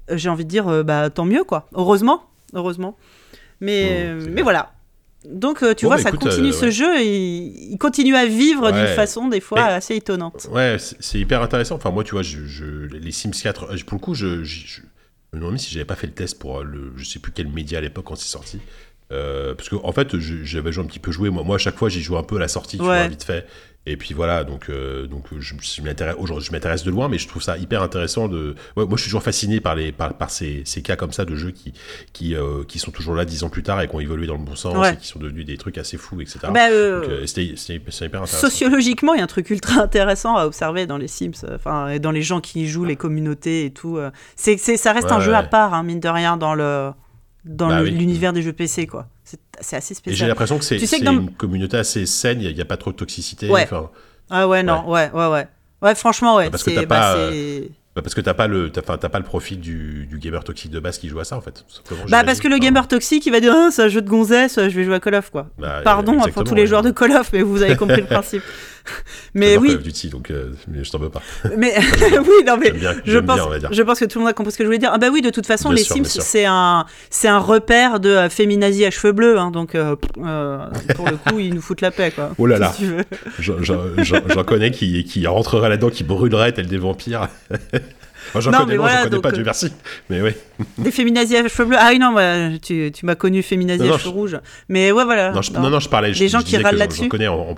Euh, 0.10 0.18
J'ai 0.18 0.30
envie 0.30 0.46
de 0.46 0.50
dire, 0.50 0.68
euh, 0.68 0.84
bah 0.84 1.10
tant 1.10 1.26
mieux 1.26 1.44
quoi. 1.44 1.68
Heureusement, 1.76 2.24
heureusement. 2.54 2.98
Mais, 3.64 4.14
Mhm, 4.14 4.20
euh, 4.22 4.28
mais 4.32 4.42
voilà. 4.42 4.74
Donc 5.26 5.64
euh, 5.64 5.74
tu 5.74 5.86
Bon, 5.86 5.90
vois, 5.92 5.98
bah, 5.98 6.04
ça 6.04 6.10
écoute, 6.10 6.22
continue 6.30 6.50
euh, 6.50 6.52
ce 6.52 6.66
ouais. 6.66 6.72
jeu, 6.72 7.00
et 7.00 7.38
il, 7.72 7.78
continue 7.78 8.14
à 8.16 8.26
vivre 8.26 8.72
d'une 8.72 8.88
façon 8.88 9.30
des 9.30 9.40
fois 9.40 9.66
Mais- 9.68 9.74
assez 9.74 9.96
étonnante. 9.96 10.48
Ouais, 10.52 10.76
c'est 11.00 11.18
hyper 11.20 11.42
intéressant. 11.42 11.76
Enfin, 11.76 11.92
moi, 11.92 12.04
tu 12.04 12.12
vois, 12.12 12.24
je, 12.24 12.46
je- 12.46 12.88
les 12.88 13.12
Sims 13.14 13.32
4, 13.32 13.72
euh, 13.72 13.78
pour 13.88 13.98
le 13.98 14.02
coup, 14.04 14.16
je, 14.16 14.44
je, 14.44 14.82
me 15.32 15.40
demande 15.40 15.58
si 15.60 15.72
j'avais 15.72 15.86
pas 15.86 15.96
fait 15.96 16.08
le 16.08 16.14
test 16.14 16.38
pour 16.40 16.62
le, 16.64 16.92
je 16.98 17.06
sais 17.06 17.20
plus 17.20 17.32
quel 17.32 17.48
média 17.48 17.78
à 17.78 17.82
l'époque 17.82 18.06
quand 18.06 18.16
c'est 18.18 18.28
sorti. 18.28 18.60
Euh, 19.14 19.54
parce 19.56 19.70
que 19.70 19.76
en 19.82 19.92
fait, 19.94 20.18
j'avais 20.20 20.72
joué 20.74 20.84
un 20.84 20.88
petit 20.88 21.00
peu 21.00 21.12
joué. 21.12 21.30
Moi, 21.30 21.44
moi, 21.44 21.56
à 21.56 21.60
chaque 21.60 21.78
fois, 21.78 21.88
j'y 21.88 22.02
joue 22.02 22.18
un 22.18 22.24
peu 22.24 22.36
à 22.36 22.40
la 22.40 22.48
sortie, 22.50 22.78
tu 22.78 22.84
Ouais. 22.84 22.90
vois, 23.00 23.08
vite 23.08 23.24
fait. 23.24 23.46
Et 23.86 23.98
puis 23.98 24.14
voilà, 24.14 24.46
donc, 24.46 24.70
euh, 24.70 25.08
donc 25.08 25.26
je, 25.38 25.56
je 25.62 25.82
m'intéresse 25.82 26.16
aujourd'hui, 26.18 26.46
je 26.48 26.54
m'intéresse 26.54 26.84
de 26.84 26.90
loin, 26.90 27.10
mais 27.10 27.18
je 27.18 27.28
trouve 27.28 27.42
ça 27.44 27.58
hyper 27.58 27.82
intéressant 27.82 28.30
de. 28.30 28.56
Ouais, 28.78 28.86
moi, 28.86 28.96
je 28.96 29.02
suis 29.02 29.10
toujours 29.10 29.24
fasciné 29.24 29.60
par 29.60 29.76
les, 29.76 29.92
par, 29.92 30.14
par 30.14 30.30
ces, 30.30 30.62
ces 30.64 30.82
cas 30.82 30.96
comme 30.96 31.12
ça 31.12 31.26
de 31.26 31.36
jeux 31.36 31.52
qui, 31.52 31.74
qui, 32.14 32.34
euh, 32.34 32.64
qui 32.66 32.80
sont 32.80 32.92
toujours 32.92 33.14
là 33.14 33.26
dix 33.26 33.44
ans 33.44 33.50
plus 33.50 33.62
tard 33.62 33.82
et 33.82 33.90
qui 33.90 33.96
ont 33.96 34.00
évolué 34.00 34.26
dans 34.26 34.38
le 34.38 34.44
bon 34.46 34.56
sens 34.56 34.78
Ouais. 34.78 34.94
et 34.94 34.98
qui 34.98 35.08
sont 35.08 35.20
devenus 35.20 35.46
des 35.46 35.58
trucs 35.58 35.78
assez 35.78 35.98
fous, 35.98 36.22
etc. 36.22 36.40
Bah, 36.54 36.70
euh, 36.72 37.24
euh, 37.24 37.26
c'est 37.26 37.44
hyper 37.76 38.22
intéressant. 38.22 38.38
Sociologiquement, 38.38 39.16
il 39.16 39.18
y 39.18 39.22
a 39.22 39.26
un 39.26 39.28
truc 39.28 39.50
ultra 39.50 39.82
intéressant 39.82 40.38
à 40.38 40.46
observer 40.46 40.88
dans 40.88 40.98
les 40.98 41.10
Sims, 41.10 41.44
enfin, 41.54 41.90
et 41.90 42.00
dans 42.00 42.12
les 42.12 42.22
gens 42.22 42.40
qui 42.40 42.62
y 42.64 42.68
jouent, 42.68 42.86
les 42.86 42.96
communautés 42.96 43.66
et 43.66 43.72
tout. 43.74 44.00
C'est, 44.38 44.56
ça 44.58 44.94
reste 44.94 45.08
Ouais, 45.08 45.14
un 45.14 45.20
jeu 45.20 45.36
à 45.36 45.44
part, 45.44 45.74
hein, 45.74 45.84
mine 45.84 46.00
de 46.00 46.08
rien, 46.08 46.38
dans 46.38 46.56
le 46.56 46.92
dans 47.44 47.68
Bah 47.68 47.82
oui. 47.82 47.92
l'univers 47.92 48.32
des 48.32 48.42
jeux 48.42 48.54
PC, 48.54 48.88
quoi. 48.88 49.08
C'est, 49.60 49.76
assez 49.78 49.94
Et 49.94 49.96
j'ai 49.96 50.00
spécial. 50.00 50.30
l'impression 50.30 50.58
que 50.58 50.66
c'est 50.66 50.78
Tu 50.78 50.88
sais 50.88 50.98
que 50.98 51.06
c'est 51.06 51.06
dans- 51.06 51.20
une 51.20 51.32
communauté 51.32 51.78
assez 51.78 52.06
saine, 52.06 52.42
il 52.42 52.54
n'y 52.54 52.62
a, 52.62 52.66
pas 52.66 52.78
trop 52.78 52.92
de 52.92 52.98
toxicité. 52.98 53.50
Ouais. 53.50 53.68
Ah 54.30 54.48
ouais, 54.48 54.64
non, 54.64 54.90
ouais, 54.90 55.10
ouais, 55.14 55.28
ouais. 55.28 55.48
Ouais, 55.82 55.96
franchement, 55.96 56.38
ouais. 56.38 56.50
Parce 56.50 56.64
que 56.64 56.72
t'as 56.72 56.86
bah, 56.86 57.00
pas, 57.00 57.16
euh, 57.18 57.62
bah, 57.94 58.02
parce 58.02 58.16
que 58.16 58.22
t'as 58.22 58.34
pas, 58.34 58.48
le, 58.48 58.72
t'as, 58.72 58.82
t'as 58.82 59.10
pas 59.10 59.20
le 59.20 59.26
profil 59.26 59.60
du, 59.60 60.08
du 60.08 60.18
gamer 60.18 60.44
toxique 60.44 60.72
de 60.72 60.80
base 60.80 60.98
qui 60.98 61.10
joue 61.10 61.20
à 61.20 61.26
ça, 61.26 61.36
en 61.36 61.42
fait. 61.42 61.66
Bah 62.10 62.24
parce 62.24 62.40
que 62.40 62.48
le 62.48 62.58
gamer 62.58 62.88
toxique, 62.88 63.26
il 63.26 63.32
va 63.32 63.42
dire 63.42 63.54
ah, 63.56 63.70
c'est 63.70 63.84
un 63.84 63.88
jeu 63.90 64.02
de 64.02 64.10
gonzesse, 64.10 64.56
je 64.58 64.70
vais 64.70 64.86
jouer 64.86 64.96
à 64.96 65.00
Call 65.02 65.16
of 65.16 65.30
quoi. 65.30 65.48
Bah, 65.60 65.82
Pardon 65.84 66.20
euh, 66.20 66.32
pour 66.32 66.46
tous 66.46 66.56
les 66.56 66.68
joueurs 66.68 66.84
de 66.84 66.92
Call 66.92 67.12
of, 67.12 67.32
mais 67.34 67.42
vous 67.42 67.62
avez 67.62 67.76
compris 67.76 68.02
le 68.02 68.08
principe. 68.08 68.44
mais 69.34 69.58
oui, 69.58 69.70
Call 69.70 69.78
of 69.78 69.84
Duty, 69.84 70.10
donc 70.10 70.32
euh, 70.32 70.54
je 70.82 70.90
t'en 70.92 70.98
veux 71.00 71.10
pas. 71.10 71.22
mais 71.58 71.74
oui, 72.02 72.44
non 72.46 72.58
mais 72.58 72.72
bien, 72.72 72.94
je 73.06 73.18
pense, 73.20 73.38
bien, 73.60 73.70
je 73.72 73.82
que 74.00 74.06
tout 74.06 74.20
le 74.20 74.24
monde 74.24 74.30
a 74.32 74.34
compris 74.34 74.52
ce 74.52 74.58
que 74.58 74.64
je 74.64 74.68
voulais 74.68 74.78
dire. 74.80 74.92
Ah 74.94 74.98
bah 74.98 75.08
oui, 75.12 75.22
de 75.22 75.30
toute 75.30 75.46
façon, 75.46 75.70
Bien 75.70 75.78
les 75.78 75.84
sûr, 75.84 75.96
Sims, 75.96 76.06
c'est 76.22 76.46
un, 76.46 76.86
c'est 77.10 77.28
un 77.28 77.40
repère 77.40 78.00
de 78.00 78.10
euh, 78.10 78.30
féminazie 78.30 78.86
à 78.86 78.92
cheveux 78.92 79.14
bleus, 79.14 79.38
hein, 79.40 79.52
donc 79.52 79.76
euh, 79.76 79.96
pour 79.96 81.06
le 81.10 81.18
coup, 81.18 81.40
ils 81.40 81.54
nous 81.54 81.62
foutent 81.62 81.82
la 81.82 81.92
paix 81.92 82.12
quoi. 82.12 82.32
Oh 82.38 82.46
là 82.46 82.58
là. 82.60 82.74
J'en, 83.40 83.56
j'en 83.64 84.44
connais 84.44 84.72
qui, 84.72 85.04
qui 85.04 85.26
rentreraient 85.28 85.70
là-dedans, 85.70 85.90
qui 85.90 86.04
brûleraient 86.04 86.52
tel 86.52 86.68
des 86.68 86.78
vampires. 86.78 87.28
Moi, 88.34 88.42
j'en 88.42 88.52
Non, 88.52 88.60
connais, 88.60 88.70
mais 88.72 88.76
non, 88.78 88.82
voilà, 88.84 88.98
connais 89.00 89.10
donc, 89.12 89.24
pas, 89.24 89.32
Dieu 89.32 89.44
merci. 89.44 89.72
Mais 90.10 90.22
oui. 90.22 90.32
Des 90.78 90.92
féminazis 90.92 91.36
à 91.38 91.48
cheveux 91.48 91.66
bleus. 91.66 91.78
Ah 91.80 91.90
oui 91.92 92.00
non, 92.00 92.14
bah, 92.14 92.58
tu, 92.62 92.92
tu 92.94 93.06
m'as 93.06 93.16
connu 93.16 93.44
féminazie 93.44 93.84
à 93.84 93.98
cheveux 93.98 94.00
je- 94.06 94.08
rouges. 94.10 94.40
Mais 94.70 94.92
ouais 94.92 95.04
voilà. 95.04 95.32
Non, 95.32 95.42
je, 95.42 95.52
non. 95.52 95.80
je 95.80 95.90
parlais. 95.90 96.14
je- 96.14 96.20
Les 96.20 96.30
gens 96.30 96.40
je 96.40 96.46
qui 96.46 96.58
râlent 96.58 96.78
là-dessus 96.78 97.04
J'en 97.04 97.10
connais 97.10 97.28
en, 97.28 97.36
en- 97.52 97.56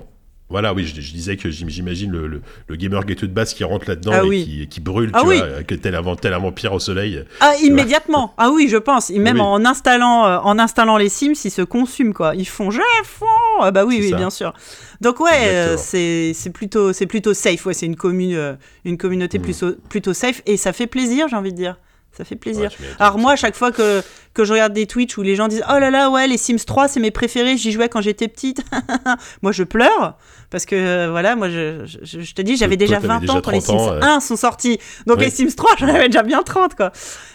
Voilà, 0.48 0.72
oui, 0.74 0.84
je, 0.86 1.00
je 1.00 1.12
disais 1.12 1.36
que 1.36 1.50
j'im- 1.50 1.68
j'imagine 1.68 2.10
le, 2.12 2.28
le, 2.28 2.40
le 2.68 2.76
gamer 2.76 3.04
ghetto 3.04 3.26
de 3.26 3.32
base 3.32 3.52
qui 3.52 3.64
rentre 3.64 3.88
là-dedans 3.88 4.12
Ah 4.14 4.22
et 4.24 4.28
oui. 4.28 4.44
qui, 4.44 4.68
qui 4.68 4.80
brûle, 4.80 5.10
Ah 5.12 5.22
tu 5.22 5.26
oui. 5.28 5.38
vois, 5.38 5.64
que 5.64 5.74
tel 5.74 5.94
un, 5.96 6.14
tel 6.14 6.32
un 6.34 6.38
vampire 6.38 6.72
au 6.72 6.78
soleil. 6.78 7.24
Ah, 7.40 7.54
immédiatement. 7.62 8.32
Ah 8.38 8.50
oui, 8.52 8.68
je 8.68 8.76
pense. 8.76 9.10
Et 9.10 9.18
même 9.18 9.36
Oui. 9.36 9.42
en 9.42 9.64
installant, 9.64 10.24
euh, 10.26 10.38
en 10.38 10.58
installant 10.60 10.96
les 10.98 11.08
Sims, 11.08 11.32
ils 11.44 11.50
se 11.50 11.62
consument 11.62 12.12
quoi. 12.12 12.34
Ils 12.36 12.46
font 12.46 12.70
je 12.70 12.80
fond. 13.04 13.26
Ah 13.60 13.70
bah 13.72 13.84
oui, 13.84 13.98
oui, 14.00 14.10
ça. 14.10 14.16
bien 14.16 14.30
sûr. 14.30 14.52
Donc 15.00 15.18
ouais, 15.20 15.30
euh, 15.48 15.76
c'est 15.76 16.50
plutôt 16.54 16.92
c'est 16.92 17.06
plutôt 17.06 17.34
safe. 17.34 17.66
Ouais, 17.66 17.74
c'est 17.74 17.86
une 17.86 17.96
commune, 17.96 18.34
euh, 18.34 18.54
une 18.84 18.98
communauté 18.98 19.38
Mm. 19.38 19.42
plutôt 19.42 19.72
plutôt 19.88 20.14
safe 20.14 20.42
et 20.46 20.56
ça 20.56 20.72
fait 20.72 20.86
plaisir, 20.86 21.26
j'ai 21.28 21.36
envie 21.36 21.52
de 21.52 21.56
dire. 21.56 21.76
Ça 22.16 22.24
fait 22.24 22.36
plaisir. 22.36 22.70
Ouais. 22.80 22.86
Alors 22.98 23.18
moi, 23.18 23.32
à 23.32 23.36
chaque 23.36 23.54
fois 23.56 23.70
que, 23.72 24.02
que 24.32 24.44
je 24.44 24.52
regarde 24.52 24.72
des 24.72 24.86
Twitch 24.86 25.18
où 25.18 25.22
les 25.22 25.36
gens 25.36 25.48
disent 25.48 25.62
«Oh 25.70 25.78
là 25.78 25.90
là, 25.90 26.08
ouais, 26.10 26.26
les 26.26 26.38
Sims 26.38 26.64
3, 26.66 26.88
c'est 26.88 27.00
mes 27.00 27.10
préférés, 27.10 27.56
j'y 27.58 27.72
jouais 27.72 27.88
quand 27.90 28.00
j'étais 28.00 28.28
petite.» 28.28 28.62
Moi, 29.42 29.52
je 29.52 29.64
pleure, 29.64 30.16
parce 30.50 30.64
que, 30.64 30.74
euh, 30.76 31.10
voilà, 31.10 31.36
moi, 31.36 31.50
je, 31.50 31.84
je, 31.84 32.20
je 32.20 32.34
te 32.34 32.40
dis, 32.40 32.56
j'avais 32.56 32.76
déjà 32.78 32.96
t'avais 32.96 33.08
20 33.08 33.20
déjà 33.20 33.32
ans 33.34 33.40
quand 33.42 33.50
les 33.50 33.60
30 33.60 33.78
Sims 33.78 33.82
ans, 33.82 33.92
euh. 33.92 34.00
1 34.02 34.20
sont 34.20 34.36
sortis. 34.36 34.78
Donc 35.06 35.18
Oui. 35.18 35.24
les 35.26 35.30
Sims 35.30 35.54
3, 35.54 35.70
j'en 35.78 35.88
avais 35.88 36.08
déjà 36.08 36.22
bien 36.22 36.42
30, 36.42 36.74
quoi. 36.74 36.90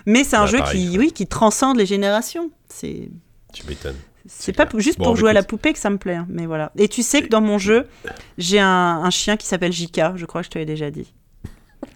Mais 0.08 0.24
c'est 0.24 0.36
un 0.38 0.48
jeu 0.48 0.58
pareil. 0.58 0.90
qui, 0.90 0.98
oui, 0.98 1.12
qui 1.12 1.28
transcende 1.28 1.78
les 1.78 1.86
générations. 1.86 2.50
C'est... 2.70 3.10
Tu 3.54 3.64
m'étonnes. 3.68 3.96
C'est 4.28 4.54
pas 4.54 4.68
juste 4.78 4.98
Bon, 5.00 5.06
pour 5.06 5.14
bah, 5.14 5.20
jouer 5.20 5.30
à 5.32 5.34
la 5.34 5.44
poupée 5.44 5.74
que 5.74 5.80
ça 5.80 5.90
me 5.90 5.98
plaît, 5.98 6.16
hein, 6.16 6.28
mais 6.30 6.46
voilà. 6.46 6.72
Et 6.78 6.88
tu 6.88 7.02
sais 7.04 7.22
que 7.24 7.28
dans 7.28 7.42
mon 7.42 7.58
jeu, 7.58 7.88
j'ai 8.38 8.60
un, 8.60 9.02
un 9.04 9.10
chien 9.10 9.36
qui 9.36 9.48
s'appelle 9.48 9.72
Jika, 9.72 10.14
je 10.16 10.26
crois 10.26 10.42
que 10.42 10.46
je 10.46 10.52
te 10.52 10.60
l'ai 10.60 10.66
déjà 10.66 10.92
dit. 10.92 11.14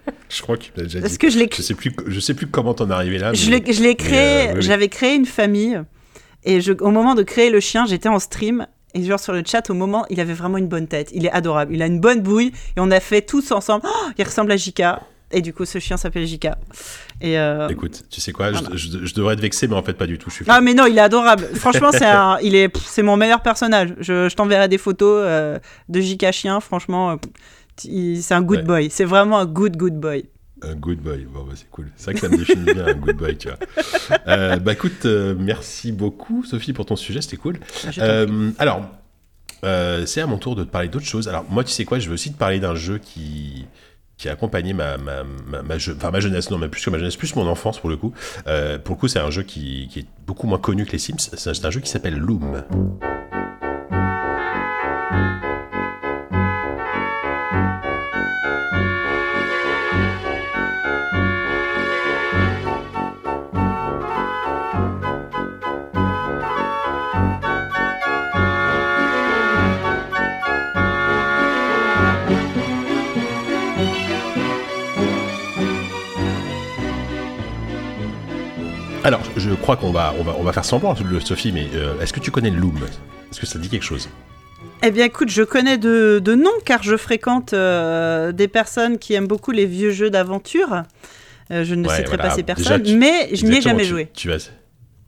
Je 0.28 0.42
crois 0.42 0.56
que 0.56 0.62
tu 0.64 0.72
l'as 0.76 0.82
déjà 0.84 1.00
dit. 1.00 1.18
que 1.18 1.30
je 1.30 1.38
Je 1.56 1.62
sais 1.62 1.74
plus, 1.74 1.92
je 2.06 2.20
sais 2.20 2.34
plus 2.34 2.46
comment 2.46 2.74
t'en 2.74 2.88
es 2.90 2.92
arrivé 2.92 3.18
là. 3.18 3.32
Je 3.34 3.50
l'ai 3.50 3.94
créé, 3.94 4.48
euh, 4.50 4.54
oui, 4.56 4.62
j'avais 4.62 4.88
créé 4.88 5.14
une 5.14 5.26
famille 5.26 5.80
et 6.44 6.60
je, 6.60 6.72
au 6.72 6.90
moment 6.90 7.14
de 7.14 7.22
créer 7.22 7.50
le 7.50 7.60
chien, 7.60 7.86
j'étais 7.86 8.08
en 8.08 8.18
stream 8.18 8.66
et 8.94 9.02
genre 9.04 9.20
sur 9.20 9.32
le 9.32 9.42
chat 9.46 9.68
au 9.70 9.74
moment, 9.74 10.06
il 10.10 10.20
avait 10.20 10.32
vraiment 10.34 10.58
une 10.58 10.68
bonne 10.68 10.86
tête, 10.88 11.10
il 11.12 11.26
est 11.26 11.30
adorable, 11.30 11.74
il 11.74 11.82
a 11.82 11.86
une 11.86 12.00
bonne 12.00 12.20
bouille 12.22 12.48
et 12.76 12.80
on 12.80 12.90
a 12.90 13.00
fait 13.00 13.22
tous 13.22 13.50
ensemble, 13.52 13.84
Oh, 13.86 14.10
il 14.18 14.24
ressemble 14.24 14.50
à 14.52 14.56
Jika 14.56 15.02
et 15.32 15.40
du 15.42 15.52
coup 15.52 15.64
ce 15.64 15.78
chien 15.80 15.96
s'appelle 15.96 16.24
Jika. 16.26 16.56
Et 17.20 17.38
euh, 17.38 17.68
Écoute, 17.68 18.04
tu 18.10 18.20
sais 18.20 18.30
quoi, 18.32 18.52
je- 18.52 18.58
Voilà. 18.60 18.76
je, 18.76 19.04
je 19.04 19.14
devrais 19.14 19.34
être 19.34 19.40
vexé, 19.40 19.66
mais 19.68 19.74
en 19.74 19.82
fait 19.82 19.94
pas 19.94 20.06
du 20.06 20.18
tout. 20.18 20.30
Je 20.30 20.36
suis. 20.36 20.44
ah 20.48 20.60
mais 20.60 20.72
non, 20.74 20.86
il 20.86 20.96
est 20.96 21.00
adorable. 21.00 21.48
Franchement, 21.54 21.90
c'est 21.92 22.04
un, 22.04 22.38
il 22.42 22.54
est, 22.54 22.74
c'est 22.78 23.02
mon 23.02 23.16
meilleur 23.16 23.42
personnage. 23.42 23.94
Je, 23.98 24.28
je 24.28 24.34
t'enverrai 24.36 24.68
des 24.68 24.78
photos 24.78 25.22
euh, 25.24 25.58
de 25.88 26.00
Jika 26.00 26.30
chien. 26.30 26.60
Franchement, 26.60 27.16
c'est 27.76 28.34
un 28.34 28.42
good 28.42 28.58
Ouais. 28.58 28.64
boy. 28.64 28.90
C'est 28.90 29.04
vraiment 29.04 29.38
un 29.38 29.46
good 29.46 29.76
good 29.76 29.94
boy. 29.98 30.24
Un 30.62 30.74
good 30.74 31.00
boy, 31.00 31.26
bon, 31.30 31.44
bah, 31.44 31.52
c'est 31.54 31.68
cool. 31.70 31.90
C'est 31.96 32.04
vrai 32.06 32.14
que 32.14 32.20
ça 32.20 32.28
me 32.30 32.36
définit 32.38 32.72
bien, 32.72 32.86
un 32.86 32.94
good 32.94 33.16
boy, 33.16 33.36
tu 33.36 33.48
vois. 33.48 33.58
Euh, 34.28 34.56
bah 34.56 34.72
écoute, 34.72 35.04
euh, 35.04 35.34
merci 35.38 35.92
beaucoup, 35.92 36.44
Sophie, 36.44 36.72
pour 36.72 36.86
ton 36.86 36.96
sujet, 36.96 37.20
c'était 37.20 37.36
cool. 37.36 37.58
Euh, 37.98 38.50
alors, 38.58 38.82
c'est 40.06 40.20
à 40.20 40.26
mon 40.26 40.38
tour 40.38 40.54
de 40.56 40.64
te 40.64 40.70
parler 40.70 40.88
d'autre 40.88 41.04
chose. 41.06 41.28
Alors, 41.28 41.44
moi, 41.50 41.62
tu 41.64 41.72
sais 41.72 41.84
quoi, 41.84 41.98
je 41.98 42.08
veux 42.08 42.14
aussi 42.14 42.32
te 42.32 42.38
parler 42.38 42.58
d'un 42.60 42.74
jeu 42.74 42.98
qui, 42.98 43.66
qui 44.16 44.28
a 44.28 44.32
accompagné 44.32 44.72
ma, 44.72 44.96
ma, 44.96 45.24
ma, 45.24 45.62
ma, 45.62 45.76
je- 45.78 45.92
enfin, 45.92 46.10
ma 46.10 46.20
jeunesse, 46.20 46.50
non, 46.50 46.58
même 46.58 46.70
plus 46.70 46.82
que 46.84 46.90
ma 46.90 46.98
jeunesse, 46.98 47.16
plus 47.16 47.34
mon 47.36 47.46
enfance 47.46 47.78
pour 47.80 47.90
le 47.90 47.96
coup. 47.96 48.12
Pour 48.44 48.94
le 48.94 49.00
coup, 49.00 49.08
c'est 49.08 49.18
un 49.20 49.30
jeu 49.30 49.42
qui, 49.42 49.88
qui 49.90 50.00
est 50.00 50.06
beaucoup 50.26 50.46
moins 50.46 50.58
connu 50.58 50.86
que 50.86 50.92
les 50.92 50.98
Sims. 50.98 51.18
C'est 51.18 51.50
un, 51.50 51.54
c'est 51.54 51.64
un 51.66 51.70
jeu 51.70 51.80
qui 51.80 51.90
s'appelle 51.90 52.16
Loom. 52.16 52.62
Alors, 79.06 79.20
je 79.36 79.50
crois 79.50 79.76
qu'on 79.76 79.92
va, 79.92 80.12
on 80.18 80.24
va, 80.24 80.34
on 80.36 80.42
va 80.42 80.52
faire 80.52 80.64
semblant, 80.64 80.96
Sophie, 81.24 81.52
mais 81.52 81.68
euh, 81.76 81.94
est-ce 82.00 82.12
que 82.12 82.18
tu 82.18 82.32
connais 82.32 82.50
Loom? 82.50 82.76
Est-ce 83.30 83.38
que 83.38 83.46
ça 83.46 83.56
dit 83.56 83.68
quelque 83.68 83.84
chose? 83.84 84.08
Eh 84.82 84.90
bien, 84.90 85.04
écoute, 85.04 85.28
je 85.30 85.44
connais 85.44 85.78
de, 85.78 86.20
de 86.20 86.34
nom 86.34 86.50
car 86.64 86.82
je 86.82 86.96
fréquente 86.96 87.52
euh, 87.52 88.32
des 88.32 88.48
personnes 88.48 88.98
qui 88.98 89.14
aiment 89.14 89.28
beaucoup 89.28 89.52
les 89.52 89.64
vieux 89.66 89.92
jeux 89.92 90.10
d'aventure. 90.10 90.82
Euh, 91.52 91.62
je 91.62 91.76
ne 91.76 91.86
Ouais, 91.86 91.94
citerai 91.98 92.16
voilà. 92.16 92.30
pas 92.30 92.34
ces 92.34 92.42
Déjà, 92.42 92.54
personnes, 92.56 92.82
tu- 92.82 92.96
mais 92.96 93.30
je 93.32 93.46
n'y 93.46 93.58
ai 93.58 93.60
jamais 93.62 93.84
tu- 93.84 93.88
joué. 93.90 94.08
Tu 94.12 94.26
vas, 94.28 94.38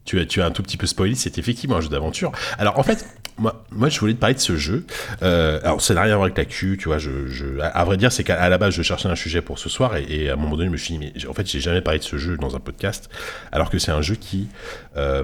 tu 0.05 0.21
as, 0.21 0.27
tu 0.27 0.41
as 0.43 0.47
un 0.47 0.53
tout 0.53 0.63
petit 0.63 0.77
peu 0.77 0.87
spoilé, 0.87 1.17
c'est 1.17 1.37
effectivement 1.37 1.75
un 1.79 1.81
jeu 1.81 1.89
d'aventure. 1.89 2.31
Alors 2.57 2.79
en 2.79 2.85
fait, 2.85 3.05
moi, 3.39 3.65
moi 3.71 3.89
je 3.89 3.99
voulais 4.01 4.15
te 4.15 4.19
parler 4.19 4.35
de 4.35 4.41
ce 4.41 4.57
jeu. 4.57 4.85
Euh, 5.23 5.61
alors 5.63 5.81
ça 5.81 5.95
n'a 5.95 6.03
rien 6.03 6.13
à 6.13 6.17
voir 6.17 6.27
avec 6.27 6.39
la 6.39 6.45
Q, 6.45 6.77
tu 6.79 6.89
vois. 6.89 6.99
Je, 6.99 7.29
je, 7.29 7.61
à, 7.61 7.85
vrai 7.85 7.97
dire, 7.97 8.13
c'est 8.13 8.25
qu'à 8.25 8.49
la 8.49 8.59
base, 8.59 8.75
je 8.75 8.83
cherchais 8.83 9.09
un 9.09 9.17
sujet 9.17 9.43
pour 9.43 9.59
ce 9.59 9.69
soir 9.69 9.97
et, 9.97 10.05
et, 10.09 10.31
à 10.31 10.35
un 10.35 10.37
moment 10.37 10.57
donné, 10.57 10.67
je 10.67 10.73
me 10.73 10.77
suis 10.77 10.97
dit, 10.97 10.99
mais 10.99 11.27
en 11.27 11.33
fait, 11.33 11.47
j'ai 11.47 11.61
jamais 11.61 11.81
parlé 11.81 11.99
de 11.99 12.05
ce 12.05 12.17
jeu 12.17 12.37
dans 12.37 12.57
un 12.57 12.61
podcast, 12.61 13.09
alors 13.53 13.71
que 13.71 13.79
c'est 13.79 13.93
un 13.93 14.03
jeu 14.03 14.15
qui, 14.15 14.49
euh, 14.97 15.23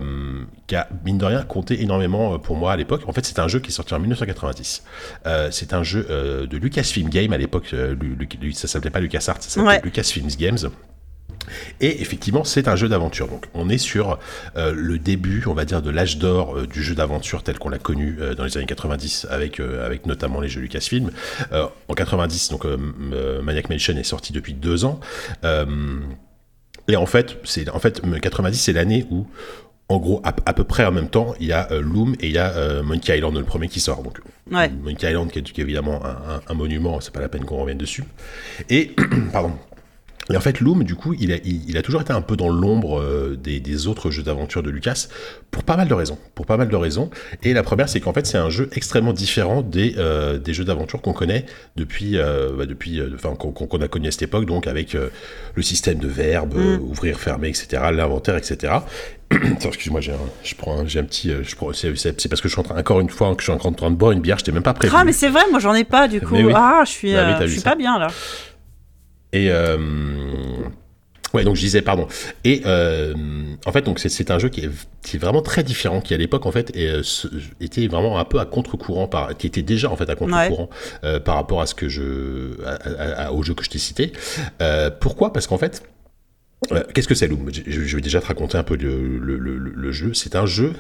qui 0.66 0.76
a, 0.76 0.88
mine 1.04 1.18
de 1.18 1.24
rien, 1.24 1.42
compté 1.42 1.82
énormément 1.82 2.38
pour 2.38 2.56
moi 2.56 2.72
à 2.72 2.76
l'époque. 2.76 3.02
En 3.06 3.12
fait, 3.12 3.24
c'est 3.24 3.38
un 3.38 3.48
jeu 3.48 3.60
qui 3.60 3.68
est 3.68 3.74
sorti 3.74 3.94
en 3.94 3.98
1990. 4.00 4.84
Euh, 5.26 5.48
c'est 5.50 5.72
un 5.72 5.82
jeu 5.82 6.06
euh, 6.10 6.46
de 6.46 6.56
Lucasfilm 6.56 7.08
Game 7.08 7.32
à 7.32 7.38
l'époque. 7.38 7.70
Euh, 7.72 7.94
ça 8.52 8.68
s'appelait 8.68 8.90
pas 8.90 9.00
LucasArts, 9.00 9.42
ça 9.42 9.50
s'appelait 9.50 9.76
Ouais. 9.76 9.80
Lucasfilm 9.82 10.28
Games. 10.38 10.58
Et 11.80 12.00
effectivement, 12.00 12.44
c'est 12.44 12.68
un 12.68 12.76
jeu 12.76 12.88
d'aventure. 12.88 13.28
Donc, 13.28 13.46
on 13.54 13.68
est 13.68 13.78
sur 13.78 14.18
euh, 14.56 14.72
le 14.74 14.98
début, 14.98 15.44
on 15.46 15.54
va 15.54 15.64
dire, 15.64 15.82
de 15.82 15.90
l'âge 15.90 16.18
d'or 16.18 16.56
euh, 16.56 16.66
du 16.66 16.82
jeu 16.82 16.94
d'aventure 16.94 17.42
tel 17.42 17.58
qu'on 17.58 17.68
l'a 17.68 17.78
connu 17.78 18.16
euh, 18.20 18.34
dans 18.34 18.44
les 18.44 18.56
années 18.56 18.66
90, 18.66 19.26
avec, 19.30 19.60
avec 19.60 20.06
notamment 20.06 20.40
les 20.40 20.48
jeux 20.48 20.60
Lucasfilm. 20.60 21.10
En 21.88 21.94
90, 21.94 22.50
donc 22.50 22.66
Maniac 23.42 23.70
Mansion 23.70 23.96
est 23.96 24.02
sorti 24.04 24.32
depuis 24.32 24.54
deux 24.54 24.84
ans. 24.84 25.00
Et 26.88 26.96
en 26.96 27.06
fait, 27.06 27.38
c'est 27.44 27.68
en 27.70 27.78
fait 27.78 28.02
90, 28.20 28.58
c'est 28.58 28.72
l'année 28.72 29.06
où 29.10 29.26
en 29.88 29.98
gros, 29.98 30.20
à, 30.24 30.34
à, 30.46 30.54
peu 30.54 30.64
près 30.64 30.84
en 30.84 30.92
même 30.92 31.08
temps, 31.08 31.34
il 31.40 31.46
y 31.46 31.52
a 31.52 31.70
euh, 31.70 31.80
Loom 31.80 32.14
et 32.20 32.28
il 32.28 32.32
y 32.32 32.38
a 32.38 32.52
euh, 32.52 32.82
Monkey 32.82 33.16
Island, 33.16 33.36
le 33.36 33.44
premier 33.44 33.68
qui 33.68 33.80
sort. 33.80 34.02
Donc, 34.02 34.18
Ouais. 34.50 34.70
Monkey 34.70 35.08
Island, 35.08 35.30
qui 35.30 35.38
est, 35.38 35.42
qui 35.42 35.60
est 35.60 35.64
évidemment 35.64 36.04
un, 36.04 36.36
un, 36.36 36.40
un 36.48 36.54
monument, 36.54 37.00
c'est 37.00 37.12
pas 37.12 37.20
la 37.20 37.28
peine 37.28 37.44
qu'on 37.44 37.58
revienne 37.58 37.78
dessus. 37.78 38.04
Et, 38.70 38.94
pardon. 39.32 39.52
Et 40.30 40.36
en 40.36 40.40
fait, 40.40 40.60
Loom, 40.60 40.84
du 40.84 40.94
coup, 40.94 41.14
il 41.18 41.32
a, 41.32 41.36
il, 41.44 41.68
il 41.68 41.76
a 41.76 41.82
toujours 41.82 42.00
été 42.00 42.12
un 42.12 42.22
peu 42.22 42.36
dans 42.36 42.48
l'ombre 42.48 43.00
euh, 43.00 43.36
des, 43.36 43.60
des, 43.60 43.86
autres 43.86 44.10
jeux 44.10 44.22
d'aventure 44.22 44.62
de 44.62 44.70
Lucas, 44.70 45.08
pour 45.50 45.64
pas 45.64 45.76
mal 45.76 45.86
de 45.86 45.94
raisons. 45.94 46.18
Pour 46.34 46.46
pas 46.46 46.56
mal 46.56 46.68
de 46.68 46.76
raisons. 46.76 47.10
Et 47.42 47.52
la 47.52 47.62
première, 47.62 47.88
c'est 47.88 48.00
qu'en 48.00 48.12
fait, 48.14 48.26
c'est 48.26 48.38
un 48.38 48.48
jeu 48.48 48.70
extrêmement 48.72 49.12
différent 49.12 49.60
des, 49.60 49.94
euh, 49.98 50.38
des 50.38 50.54
jeux 50.54 50.64
d'aventure 50.64 51.02
qu'on 51.02 51.12
connaît 51.12 51.44
depuis, 51.76 52.16
euh, 52.16 52.52
bah, 52.56 52.64
depuis, 52.64 53.02
enfin, 53.14 53.34
qu'on 53.34 53.52
qu 53.52 53.82
a 53.82 53.88
connu 53.88 54.08
à 54.08 54.10
cette 54.10 54.22
époque, 54.22 54.46
donc 54.46 54.66
avec 54.66 54.94
le 54.94 55.62
système 55.62 55.98
de 55.98 56.08
verbes, 56.08 56.54
mm. 56.54 56.80
ouvrir, 56.80 57.18
fermer, 57.18 57.48
etc., 57.48 57.82
l'inventaire, 57.92 58.36
etc. 58.36 58.72
Excuse-moi, 59.30 60.00
j'ai 60.00 60.12
un, 60.12 60.16
je 60.42 60.54
prends, 60.54 60.86
j'ai 60.86 61.00
un 61.00 61.04
petit, 61.04 61.32
je 61.42 61.56
prends, 61.56 61.72
c'est, 61.72 61.90
parce 62.28 62.40
que 62.40 62.48
je 62.48 62.52
suis 62.52 62.60
en 62.60 62.62
train, 62.62 62.78
encore 62.78 63.00
une 63.00 63.10
fois, 63.10 63.34
que 63.34 63.42
je 63.42 63.50
suis 63.50 63.52
en 63.52 63.72
train 63.72 63.90
de 63.90 63.96
boire 63.96 64.12
une 64.12 64.20
bière, 64.20 64.38
je 64.38 64.44
t'ai 64.44 64.52
même 64.52 64.62
pas 64.62 64.74
prévu. 64.74 64.94
Ah, 64.96 65.04
mais 65.04 65.12
c'est 65.12 65.28
vrai, 65.28 65.42
moi 65.50 65.60
j'en 65.60 65.74
ai 65.74 65.84
pas, 65.84 66.08
du 66.08 66.20
coup. 66.20 66.36
Oui. 66.36 66.52
Ah, 66.54 66.82
je 66.86 66.90
suis, 66.90 67.12
bah, 67.12 67.36
oui, 67.40 67.46
je 67.46 67.52
suis 67.52 67.60
pas 67.60 67.74
bien 67.74 67.98
là. 67.98 68.08
Et 69.34 69.50
euh, 69.50 69.76
ouais, 71.34 71.42
donc 71.42 71.56
je 71.56 71.60
disais, 71.60 71.82
pardon. 71.82 72.06
Et 72.44 72.62
euh, 72.66 73.12
en 73.66 73.72
fait, 73.72 73.82
donc 73.82 73.98
c'est 73.98 74.30
un 74.30 74.38
jeu 74.38 74.48
qui 74.48 74.60
est, 74.60 74.70
qui 75.02 75.16
est, 75.16 75.18
vraiment 75.18 75.42
très 75.42 75.64
différent, 75.64 76.00
qui 76.00 76.14
à 76.14 76.16
l'époque 76.16 76.46
en 76.46 76.52
fait 76.52 76.72
euh, 76.76 77.02
était 77.60 77.88
vraiment 77.88 78.18
un 78.18 78.24
peu 78.24 78.38
à 78.38 78.46
contre-courant, 78.46 79.08
par, 79.08 79.36
qui 79.36 79.48
était 79.48 79.62
déjà 79.62 79.90
en 79.90 79.96
fait 79.96 80.08
à 80.08 80.14
contre-courant 80.14 80.70
ouais. 81.02 81.20
par 81.20 81.34
rapport 81.34 81.60
à 81.60 81.66
ce 81.66 81.74
que 81.74 81.88
je, 81.88 82.62
à, 82.64 82.70
à, 82.70 83.26
à, 83.26 83.32
au 83.32 83.42
jeu 83.42 83.54
que 83.54 83.64
je 83.64 83.70
t'ai 83.70 83.78
cité. 83.78 84.12
Euh, 84.62 84.88
pourquoi? 84.88 85.32
Parce 85.32 85.46
qu'en 85.48 85.58
fait. 85.58 85.82
Qu'est-ce 86.94 87.08
que 87.08 87.14
c'est 87.14 87.28
Loom? 87.28 87.50
Je, 87.52 87.82
je, 87.82 87.96
vais 87.96 88.00
déjà 88.00 88.22
te 88.22 88.26
raconter 88.26 88.56
un 88.56 88.62
peu 88.62 88.76
le, 88.76 89.18
le, 89.18 89.36
le, 89.36 89.58
le 89.58 89.92
jeu. 89.92 90.14
C'est 90.14 90.34
un 90.34 90.46
jeu 90.46 90.72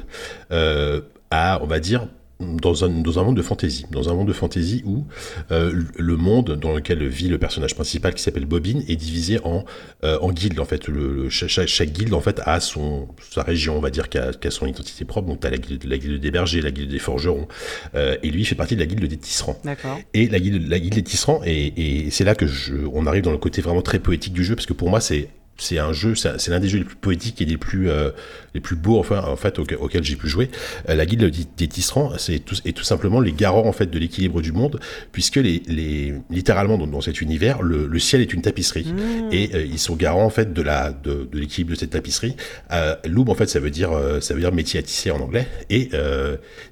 à, 0.50 1.58
on 1.60 1.66
va 1.66 1.78
dire, 1.78 2.06
dans 2.44 2.84
un, 2.84 2.88
dans 2.88 3.18
un 3.18 3.24
monde 3.24 3.36
de 3.36 3.42
fantasy, 3.42 3.86
dans 3.90 4.08
un 4.08 4.14
monde 4.14 4.28
de 4.28 4.32
fantasy 4.32 4.82
où 4.84 5.04
euh, 5.50 5.84
le 5.96 6.16
monde 6.16 6.58
dans 6.60 6.74
lequel 6.74 7.06
vit 7.06 7.28
le 7.28 7.38
personnage 7.38 7.74
principal 7.74 8.14
qui 8.14 8.22
s'appelle 8.22 8.46
Bobine 8.46 8.84
est 8.88 8.96
divisé 8.96 9.38
en, 9.44 9.64
euh, 10.04 10.18
en 10.20 10.32
guildes 10.32 10.60
en 10.60 10.64
fait. 10.64 10.88
Le, 10.88 11.14
le, 11.14 11.30
chaque, 11.30 11.66
chaque, 11.66 11.92
guilde 11.92 12.14
en 12.14 12.20
fait 12.20 12.40
a 12.44 12.60
son 12.60 13.08
sa 13.30 13.42
région, 13.42 13.76
on 13.76 13.80
va 13.80 13.90
dire, 13.90 14.08
qui 14.08 14.18
a, 14.18 14.32
son 14.50 14.66
identité 14.66 15.04
propre. 15.04 15.28
Donc 15.28 15.40
tu 15.40 15.46
as 15.46 15.50
la 15.50 15.58
guilde, 15.58 15.84
la 15.84 15.98
guilde 15.98 16.20
des 16.20 16.30
bergers, 16.30 16.60
la 16.60 16.70
guilde 16.70 16.90
des 16.90 16.98
forgerons, 16.98 17.48
euh, 17.94 18.16
et 18.22 18.30
lui 18.30 18.44
fait 18.44 18.54
partie 18.54 18.74
de 18.74 18.80
la 18.80 18.86
guilde 18.86 19.04
des 19.04 19.16
tisserands. 19.16 19.60
Et 20.12 20.28
la 20.28 20.40
guilde, 20.40 20.68
la 20.68 20.78
guilde 20.78 20.94
des 20.94 21.02
tisserands, 21.02 21.40
et, 21.44 21.72
et 21.76 22.10
c'est 22.10 22.24
là 22.24 22.34
que 22.34 22.46
je, 22.46 22.74
on 22.92 23.06
arrive 23.06 23.24
dans 23.24 23.32
le 23.32 23.38
côté 23.38 23.62
vraiment 23.62 23.82
très 23.82 23.98
poétique 23.98 24.32
du 24.32 24.44
jeu 24.44 24.54
parce 24.54 24.66
que 24.66 24.72
pour 24.72 24.90
moi 24.90 25.00
c'est 25.00 25.28
c'est 25.56 25.78
un 25.78 25.92
jeu, 25.92 26.14
c'est 26.14 26.48
l'un 26.48 26.58
des 26.58 26.68
jeux 26.68 26.78
les 26.78 26.84
plus 26.84 26.96
poétiques 26.96 27.40
et 27.40 27.44
les 27.44 27.56
plus 27.56 27.88
euh, 27.88 28.10
les 28.54 28.60
plus 28.60 28.74
beaux 28.74 28.98
enfin 28.98 29.22
en 29.24 29.36
fait 29.36 29.58
auquel, 29.58 29.78
auquel 29.78 30.02
j'ai 30.02 30.16
pu 30.16 30.28
jouer. 30.28 30.50
Euh, 30.88 30.94
la 30.94 31.06
guilde 31.06 31.32
des 31.56 31.68
tisserands, 31.68 32.12
c'est 32.18 32.40
tout, 32.40 32.56
est 32.64 32.72
tout 32.72 32.82
simplement 32.82 33.20
les 33.20 33.32
garants 33.32 33.66
en 33.66 33.72
fait 33.72 33.86
de 33.86 33.98
l'équilibre 33.98 34.42
du 34.42 34.50
monde, 34.50 34.80
puisque 35.12 35.36
les, 35.36 35.62
les 35.66 36.14
littéralement 36.28 36.76
dans, 36.76 36.88
dans 36.88 37.00
cet 37.00 37.20
univers, 37.20 37.62
le, 37.62 37.86
le, 37.86 37.98
ciel 38.00 38.20
est 38.20 38.32
une 38.32 38.42
tapisserie 38.42 38.92
mmh. 38.92 39.28
et 39.32 39.50
euh, 39.54 39.64
ils 39.64 39.78
sont 39.78 39.94
garants 39.94 40.24
en 40.24 40.30
fait 40.30 40.52
de 40.52 40.62
la 40.62 40.92
de, 40.92 41.28
de 41.30 41.38
l'équilibre 41.38 41.70
de 41.70 41.76
cette 41.76 41.90
tapisserie. 41.90 42.36
Loom 43.04 43.28
en 43.28 43.34
fait 43.34 43.48
ça 43.48 43.60
veut 43.60 43.70
dire 43.70 43.90
ça 44.20 44.34
veut 44.34 44.40
dire 44.40 44.52
métier 44.52 44.80
à 44.80 44.82
tisser 44.82 45.10
en 45.10 45.20
anglais 45.20 45.46
et 45.70 45.90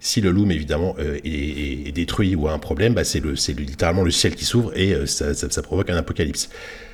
si 0.01 0.21
le 0.21 0.31
loom 0.31 0.51
évidemment 0.51 0.97
est, 0.99 1.27
est, 1.27 1.89
est, 1.89 1.93
détruit 1.93 2.35
ou 2.35 2.49
a 2.49 2.53
un 2.53 2.59
problème, 2.59 2.95
bah, 2.95 3.05
c'est 3.05 3.21
le 3.21 3.37
c'est 3.37 3.59
littéralement 3.59 4.03
le 4.03 4.11
ciel 4.11 4.35
qui 4.35 4.45
s'ouvre 4.45 4.77
et 4.77 5.07
ça, 5.07 5.35
ça, 5.35 5.49
ça 5.51 5.63
provoque 5.63 5.91
un 5.91 5.97
apocalypse. 5.97 6.49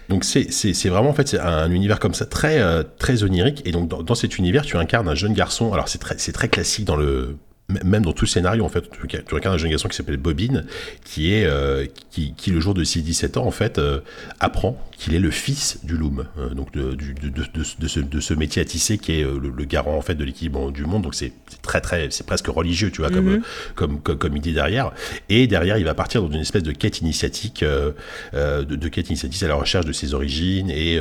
Donc 0.08 0.24
c'est 0.24 0.88
vraiment 0.88 1.10
en 1.10 1.14
fait 1.14 1.34
un 1.34 1.70
univers 1.70 2.00
comme 2.00 2.14
ça 2.14 2.24
très 2.24 2.60
euh, 2.60 2.82
très 2.98 3.24
onirique 3.24 3.62
et 3.66 3.72
donc 3.72 3.88
dans, 3.88 4.02
dans, 4.02 4.14
cet 4.14 4.38
univers 4.38 4.64
tu 4.64 4.76
incarnes 4.76 5.08
un 5.08 5.14
jeune 5.14 5.34
garçon. 5.34 5.72
Alors 5.72 5.88
c'est 5.88 5.98
très 5.98 6.16
c'est 6.18 6.32
très 6.32 6.48
classique 6.48 6.86
dans 6.86 6.96
le 6.96 7.36
même 7.84 8.02
dans 8.02 8.14
tout 8.14 8.24
le 8.24 8.30
scénario 8.30 8.64
en 8.64 8.70
fait. 8.70 8.88
Tu, 8.90 9.06
tu 9.06 9.34
incarnes 9.36 9.54
un 9.54 9.58
jeune 9.58 9.70
garçon 9.70 9.88
qui 9.88 9.96
s'appelle 9.96 10.16
Bobine 10.16 10.64
qui 11.04 11.34
est 11.34 11.44
euh, 11.44 11.84
qui, 12.10 12.32
qui, 12.34 12.50
le 12.50 12.60
jour 12.60 12.72
de 12.72 12.82
ses 12.82 13.02
17 13.02 13.36
ans 13.36 13.44
en 13.44 13.50
fait 13.50 13.76
euh, 13.78 14.00
apprend 14.40 14.82
qu'il 14.96 15.14
est 15.14 15.18
le 15.18 15.30
fils 15.30 15.78
du 15.84 15.98
loom 15.98 16.24
euh, 16.38 16.48
donc 16.54 16.72
de, 16.72 16.94
de, 16.94 17.28
de, 17.28 17.44
de, 17.54 17.88
ce, 17.88 18.00
de 18.00 18.20
ce 18.20 18.32
métier 18.32 18.62
à 18.62 18.64
tisser 18.64 18.96
qui 18.96 19.20
est 19.20 19.22
euh, 19.22 19.38
le, 19.38 19.50
le 19.50 19.64
garant 19.66 19.98
en 19.98 20.00
fait 20.00 20.14
de 20.14 20.24
l'équilibre 20.24 20.72
du 20.72 20.86
monde. 20.86 21.02
Donc 21.02 21.14
c'est 21.14 21.32
très 21.60 21.82
très 21.82 22.10
c'est 22.10 22.24
presque 22.26 22.46
religieux 22.46 22.90
tu 22.90 23.02
vois 23.02 23.10
comme, 23.10 23.26
mm 23.26 23.36
-hmm. 23.36 23.42
comme, 23.74 24.00
comme, 24.00 24.18
comme 24.18 24.36
idée 24.36 24.52
derrière. 24.52 24.92
Et 25.28 25.46
derrière 25.46 25.76
il 25.76 25.84
va 25.84 25.94
partir 25.94 26.22
dans 26.22 26.30
une 26.30 26.40
espèce 26.40 26.62
de 26.62 26.72
quête 26.72 27.00
initiatique 27.02 27.62
euh, 27.62 27.92
de, 28.32 28.76
de, 28.76 28.88
quête 28.88 29.10
initiatique 29.10 29.42
à 29.42 29.48
la 29.48 29.56
recherche 29.56 29.84
de 29.84 29.92
ses 29.92 30.14
origines 30.14 30.70
et, 30.70 30.94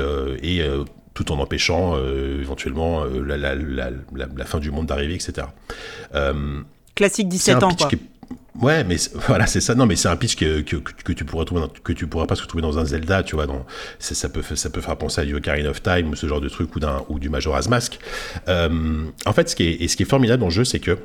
et 0.43 0.61
tout 1.18 1.32
en 1.32 1.39
empêchant 1.39 1.95
euh, 1.95 2.39
éventuellement 2.39 3.03
euh, 3.03 3.26
la, 3.26 3.38
la, 3.38 3.55
la, 3.55 3.89
la, 4.13 4.45
fin 4.45 4.59
du 4.59 4.70
monde 4.70 4.86
d'arriver, 4.86 5.15
etc. 5.15 5.47
Euh, 6.13 6.61
Classique 6.93 7.28
17 7.28 7.63
ans, 7.63 7.74
quoi. 7.74 7.89
Ouais, 8.61 8.84
mais 8.84 8.97
voilà, 9.28 9.47
c'est 9.47 9.61
ça. 9.61 9.74
Non, 9.74 9.88
mais 9.88 9.95
c'est 9.95 10.09
un 10.09 10.15
pitch 10.15 10.36
que, 10.36 10.61
que, 10.61 10.76
que, 10.76 11.13
tu 11.13 11.26
pourrais 11.26 11.45
trouver, 11.45 11.61
dans, 11.61 11.70
que 11.70 11.91
tu 11.91 12.05
pourrais 12.05 12.28
pas 12.28 12.36
se 12.36 12.45
trouver 12.45 12.61
dans 12.61 12.78
un 12.78 12.86
Zelda, 12.86 13.24
tu 13.24 13.34
vois. 13.34 13.47
Dans, 13.47 13.65
ça 13.97 14.30
peut, 14.30 14.43
ça 14.43 14.70
peut 14.70 14.82
faire 14.82 14.95
penser 14.95 15.22
à 15.22 15.26
du 15.26 15.34
Ocarina 15.34 15.72
of 15.72 15.82
Time 15.82 16.11
ou 16.11 16.15
ce 16.15 16.28
genre 16.28 16.41
de 16.41 16.49
truc 16.49 16.76
ou 16.76 16.80
d'un 16.80 17.03
ou 17.09 17.18
du 17.18 17.30
Majora's 17.30 17.68
Mask. 17.68 17.97
en 18.47 19.34
fait, 19.34 19.49
ce 19.49 19.55
qui 19.55 19.63
est, 19.63 19.82
et 19.82 19.88
ce 19.88 19.97
qui 19.97 20.03
est 20.03 20.07
formidable 20.07 20.41
dans 20.41 20.49
le 20.49 20.53
jeu, 20.53 20.65
c'est 20.65 20.80
que 20.80 20.99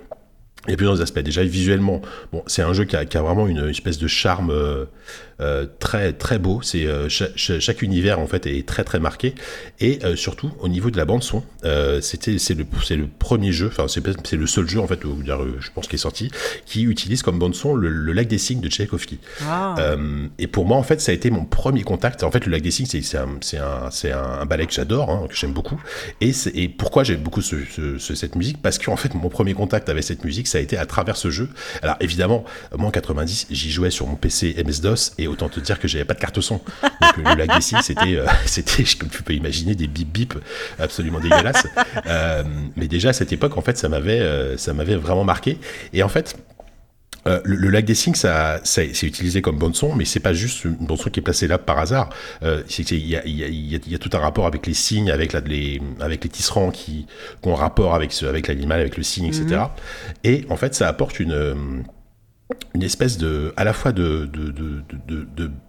il 0.69 0.71
y 0.71 0.75
a 0.75 0.77
plusieurs 0.77 1.01
aspects. 1.01 1.21
Déjà, 1.21 1.43
visuellement, 1.43 2.03
bon, 2.33 2.43
c'est 2.47 2.63
un 2.63 2.73
jeu 2.73 2.85
qui 2.85 2.95
a, 2.95 3.05
qui 3.05 3.17
a, 3.17 3.23
vraiment 3.23 3.49
une 3.49 3.69
espèce 3.69 3.99
de 3.99 4.07
charme 4.07 4.51
euh, 4.51 4.85
euh, 5.43 5.67
très 5.79 6.13
très 6.13 6.39
beau. 6.39 6.61
C'est 6.63 6.87
euh, 6.87 7.09
chaque, 7.09 7.37
chaque, 7.37 7.83
univers 7.83 8.21
en 8.21 8.27
fait 8.27 8.47
est 8.47 8.67
très 8.67 8.85
très 8.85 9.01
marqué 9.01 9.35
et 9.81 9.99
euh, 10.05 10.15
surtout 10.15 10.53
au 10.61 10.69
niveau 10.69 10.91
de 10.91 10.97
la 10.97 11.05
bande 11.05 11.23
son, 11.23 11.43
c'était 12.01 12.39
c'est 12.39 12.55
le 12.55 12.65
c'est 12.85 12.97
le 12.97 13.07
premier 13.07 13.53
jeu, 13.53 13.67
enfin 13.67 13.89
c'est 13.89 14.03
c'est 14.25 14.37
le 14.37 14.47
seul 14.47 14.69
jeu 14.69 14.81
en 14.81 14.87
fait, 14.87 15.01
je 15.03 15.71
pense 15.75 15.89
qui 15.89 15.97
est 15.97 15.99
sorti, 15.99 16.31
qui 16.67 16.85
utilise 16.85 17.23
comme 17.23 17.39
bande 17.39 17.55
son 17.55 17.75
le, 17.75 17.89
le 17.89 18.13
lac 18.13 18.29
des 18.29 18.39
signes 18.39 18.61
de 18.61 18.69
Tchaïkovski. 18.69 19.19
Ah. 19.47 19.75
et 20.39 20.47
pour 20.47 20.65
moi 20.67 20.77
en 20.77 20.83
fait, 20.83 21.01
ça 21.01 21.13
a 21.13 21.15
été 21.15 21.31
mon 21.31 21.45
premier 21.45 21.83
contact. 21.83 22.23
En 22.23 22.31
fait, 22.31 22.47
le 22.47 22.53
lac 22.53 22.63
des 22.63 22.71
signes, 22.71 22.87
c'est 22.87 23.03
c'est 23.03 23.19
un 23.19 23.29
c'est 23.41 23.59
un, 23.59 23.91
un, 24.15 24.41
un, 24.41 24.47
ballet 24.47 24.67
que 24.67 24.73
j'adore, 24.73 25.11
hein, 25.11 25.27
que 25.29 25.35
j'aime 25.35 25.53
beaucoup. 25.53 25.81
Et, 26.21 26.33
et 26.55 26.69
pourquoi 26.69 27.05
j'aime 27.05 27.23
beaucoup 27.23 27.43
ce, 27.43 27.57
ce, 27.65 27.99
ce, 27.99 28.15
cette 28.15 28.37
musique? 28.37 28.63
Parce 28.63 28.79
qu'en 28.79 28.97
fait, 28.97 29.15
mon 29.15 29.29
premier 29.29 29.55
contact 29.55 29.89
avec 29.89 30.05
cette 30.05 30.25
musique 30.25 30.47
ça 30.47 30.59
a 30.59 30.61
été 30.61 30.77
à 30.77 30.87
travers 30.87 31.17
ce 31.17 31.31
jeu. 31.31 31.49
Alors 31.83 31.97
évidemment, 32.01 32.45
moi 32.77 32.89
en 32.89 32.91
90, 32.91 33.49
j'y 33.51 33.71
jouais 33.71 33.91
sur 33.91 34.07
mon 34.07 34.17
PC 34.17 34.55
MS-DOS 34.65 35.13
et 35.19 35.29
autant 35.33 35.49
te 35.49 35.61
dire 35.61 35.79
que 35.79 35.89
j'avais 35.89 36.05
pas 36.05 36.15
de 36.15 36.21
carte 36.21 36.41
son. 36.41 36.61
Donc 36.83 37.17
le 37.17 37.35
lag 37.35 37.55
des 37.55 37.61
c'était, 37.61 38.17
euh, 38.17 38.27
c'était, 38.47 38.85
comme 38.99 39.09
tu 39.09 39.23
peux 39.23 39.35
imaginer, 39.35 39.75
des 39.75 39.87
bip 39.87 40.13
bip 40.13 40.35
absolument 40.79 41.21
dégueulasses. 41.21 41.67
euh, 42.07 42.43
mais 42.77 42.89
déjà 42.89 43.11
à 43.11 43.13
cette 43.13 43.33
époque, 43.33 43.57
en 43.57 43.63
fait, 43.63 43.77
ça 43.79 43.89
m'avait, 43.89 44.21
euh, 44.21 44.57
ça 44.57 44.73
m'avait 44.73 44.97
vraiment 44.97 45.25
marqué. 45.25 45.59
Et 45.93 46.03
en 46.03 46.09
fait, 46.09 46.37
euh, 47.27 47.41
le, 47.45 47.55
le, 47.57 47.69
lag 47.71 47.85
des 47.85 47.95
signes, 47.95 48.15
ça, 48.15 48.61
ça 48.65 48.83
c'est 48.93 49.07
utilisé 49.07 49.43
comme 49.43 49.57
bande 49.57 49.77
son, 49.77 49.95
mais 49.95 50.05
c'est 50.05 50.21
pas 50.21 50.33
juste 50.33 50.65
une 50.65 50.75
bande 50.75 50.99
son 50.99 51.09
qui 51.11 51.21
est 51.21 51.23
placée 51.23 51.47
là 51.47 51.59
par 51.59 51.79
hasard. 51.79 52.11
Euh, 52.43 52.63
il 52.79 53.07
y 53.07 53.17
a, 53.17 53.27
y, 53.27 53.45
a, 53.45 53.49
y 53.49 53.95
a, 53.95 53.99
tout 53.99 54.11
un 54.15 54.19
rapport 54.19 54.47
avec 54.47 54.67
les 54.67 54.75
signes, 54.75 55.11
avec 55.11 55.33
la, 55.33 55.41
les, 55.41 55.81
avec 56.01 56.25
les 56.25 56.31
tisserands 56.31 56.71
qui, 56.73 57.07
qui 57.41 57.49
ont 57.49 57.55
rapport 57.55 57.95
avec 57.95 58.13
ce, 58.13 58.27
avec 58.27 58.49
l'animal, 58.49 58.81
avec 58.81 58.97
le 58.97 59.05
signe, 59.05 59.27
etc. 59.27 59.45
Mm 59.45 59.53
-hmm. 59.53 59.69
Et 60.25 60.45
en 60.51 60.57
fait, 60.57 60.75
ça 60.75 60.89
apporte 60.89 61.21
une 61.21 61.85
une 62.75 62.83
espèce 62.83 63.19
de 63.19 63.53
à 63.57 63.65
la 63.65 63.73
fois 63.73 63.93
de 63.93 64.29
de, 64.33 64.53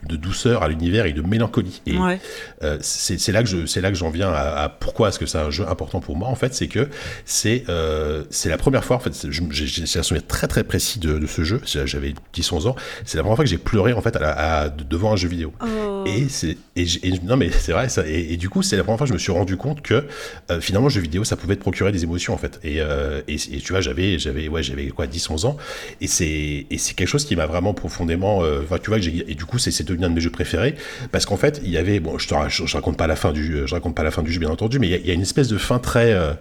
de, 0.07 0.15
douceur 0.15 0.63
à 0.63 0.67
l'univers 0.67 1.05
et 1.05 1.13
de 1.13 1.21
mélancolie. 1.21 1.81
Et 1.85 1.97
ouais. 1.97 2.19
euh, 2.63 2.77
c'est 2.81 3.31
là 3.31 3.43
que 3.43 3.49
je 3.49 3.65
c'est 3.65 3.81
là 3.81 3.89
que 3.89 3.97
j'en 3.97 4.09
viens 4.09 4.29
à, 4.29 4.63
à, 4.63 4.69
pourquoi 4.69 5.09
est-ce 5.09 5.19
que 5.19 5.25
c'est 5.25 5.37
un 5.37 5.49
jeu 5.49 5.67
important 5.67 5.99
pour 5.99 6.15
moi 6.15 6.27
en 6.27 6.35
fait 6.35 6.53
c'est 6.53 6.67
que 6.67 6.87
c'est 7.25 7.63
euh, 7.69 8.23
c'est 8.29 8.49
la 8.49 8.57
première 8.57 8.83
fois 8.85 8.95
en 8.97 8.99
fait 8.99 9.27
j'ai 9.29 9.99
un 9.99 10.03
souvenir 10.03 10.25
très 10.27 10.47
très 10.47 10.63
précis 10.63 10.99
de, 10.99 11.25
ce 11.25 11.43
jeu. 11.43 11.61
J'avais 11.65 12.13
10 12.33 12.51
11 12.51 12.67
ans. 12.67 12.75
C'est 13.05 13.17
la 13.17 13.23
première 13.23 13.37
fois 13.37 13.45
que 13.45 13.49
j'ai 13.49 13.57
pleuré 13.57 13.93
en 13.93 14.01
fait 14.01 14.15
à 14.15 14.19
la, 14.19 14.61
à, 14.61 14.69
devant 14.69 15.13
un 15.13 15.15
jeu 15.15 15.27
vidéo. 15.27 15.53
Oh. 15.61 16.03
Et 16.05 16.27
c'est 16.29 16.57
et, 16.75 16.85
j'ai- 16.85 17.07
et- 17.07 17.19
non 17.23 17.37
mais 17.37 17.49
c'est 17.51 17.71
vrai 17.71 17.89
ça 17.89 18.07
et, 18.07 18.33
et 18.33 18.37
du 18.37 18.49
coup 18.49 18.61
c'est 18.61 18.77
la 18.77 18.83
première 18.83 18.97
fois 18.97 19.05
que 19.05 19.09
je 19.09 19.13
me 19.13 19.19
suis 19.19 19.31
rendu 19.31 19.57
compte 19.57 19.81
que 19.81 20.05
euh, 20.51 20.59
finalement 20.61 20.87
le 20.87 20.93
jeu 20.93 21.01
vidéo 21.01 21.23
ça 21.23 21.35
pouvait 21.35 21.55
te 21.55 21.61
procurer 21.61 21.91
des 21.91 22.03
émotions 22.03 22.33
en 22.33 22.37
fait. 22.37 22.59
Et, 22.63 22.79
et, 23.27 23.37
tu 23.37 23.71
vois 23.73 23.81
j'avais 23.81 24.19
j'avais 24.19 24.47
ouais 24.47 24.63
j'avais 24.63 24.87
quoi 24.87 25.07
10 25.07 25.29
11 25.29 25.45
ans. 25.45 25.57
Et 26.01 26.07
c'est 26.07 26.65
et 26.73 26.77
c'est 26.77 26.93
quelque 26.95 27.07
chose 27.07 27.25
qui 27.25 27.35
m'a 27.35 27.45
vraiment 27.45 27.73
profondément 27.73 28.43
euh, 28.43 28.61
enfin 28.63 28.77
tu 28.81 28.89
vois 28.89 28.97
que 28.97 29.03
j'ai 29.03 29.31
et 29.31 29.35
du 29.35 29.45
coup 29.45 29.59
c'est 29.59 29.71
c'est 29.71 29.83
devenu 29.83 30.05
un 30.05 30.09
de 30.09 30.15
mes 30.15 30.21
jeux 30.21 30.29
préférés 30.31 30.75
parce 31.11 31.25
qu'en 31.25 31.37
fait 31.37 31.61
il 31.63 31.69
y 31.69 31.77
avait 31.77 31.99
bon 31.99 32.17
je 32.17 32.27
te 32.27 32.33
je, 32.49 32.65
je 32.65 32.75
raconte 32.75 32.97
pas 32.97 33.07
la 33.07 33.15
fin 33.15 33.31
du 33.31 33.61
je 33.65 33.73
raconte 33.73 33.95
pas 33.95 34.03
la 34.03 34.11
fin 34.11 34.23
du 34.23 34.31
jeu 34.31 34.39
bien 34.39 34.49
entendu 34.49 34.79
mais 34.79 34.87
il 34.87 34.91
y 34.91 34.95
a, 34.95 34.97
il 34.97 35.07
y 35.07 35.11
a 35.11 35.13
une 35.13 35.21
espèce 35.21 35.47
de 35.47 35.57
fin 35.57 35.79
très 35.79 36.13
euh, 36.13 36.33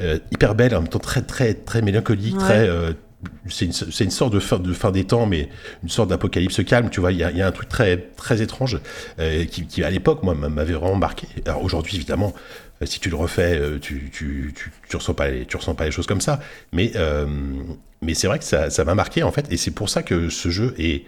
euh, 0.00 0.18
hyper 0.32 0.54
belle 0.54 0.74
en 0.74 0.80
même 0.80 0.88
temps 0.88 0.98
très 0.98 1.22
très 1.22 1.54
très 1.54 1.82
mélancolique 1.82 2.36
Ouais. 2.36 2.44
très 2.44 2.68
euh, 2.68 2.92
c'est 3.48 3.64
une, 3.64 3.72
c'est 3.72 4.04
une 4.04 4.10
sorte 4.12 4.32
de 4.32 4.38
fin, 4.38 4.58
de 4.58 4.72
fin 4.72 4.92
des 4.92 5.04
temps, 5.04 5.26
mais 5.26 5.48
une 5.82 5.88
sorte 5.88 6.10
d'apocalypse 6.10 6.62
calme, 6.64 6.88
tu 6.88 7.00
vois. 7.00 7.10
Il 7.10 7.18
y 7.18 7.24
a, 7.24 7.32
y 7.32 7.42
a 7.42 7.46
un 7.48 7.52
truc 7.52 7.68
très, 7.68 7.96
très 8.16 8.42
étrange 8.42 8.78
euh, 9.18 9.44
qui, 9.44 9.66
qui, 9.66 9.82
à 9.82 9.90
l'époque, 9.90 10.22
moi, 10.22 10.34
m'avait 10.34 10.74
vraiment 10.74 10.94
marqué. 10.96 11.26
Alors 11.46 11.64
aujourd'hui, 11.64 11.96
évidemment, 11.96 12.32
euh, 12.80 12.86
si 12.86 13.00
tu 13.00 13.10
le 13.10 13.16
refais, 13.16 13.58
euh, 13.58 13.78
tu, 13.80 14.10
tu, 14.12 14.52
tu, 14.54 14.70
tu 14.88 14.96
ressens 14.96 15.14
pas 15.14 15.28
les, 15.30 15.46
tu 15.46 15.56
ressens 15.56 15.74
pas 15.74 15.84
les 15.84 15.90
choses 15.90 16.06
comme 16.06 16.20
ça. 16.20 16.38
Mais, 16.72 16.92
euh, 16.94 17.26
mais 18.02 18.14
c'est 18.14 18.26
vrai 18.26 18.38
que 18.38 18.44
ça, 18.44 18.70
ça 18.70 18.84
m'a 18.84 18.94
marqué, 18.94 19.22
en 19.22 19.32
fait. 19.32 19.46
Et 19.50 19.56
c'est 19.56 19.70
pour 19.72 19.88
ça 19.88 20.02
que 20.02 20.28
ce 20.28 20.48
jeu 20.50 20.74
est, 20.78 21.04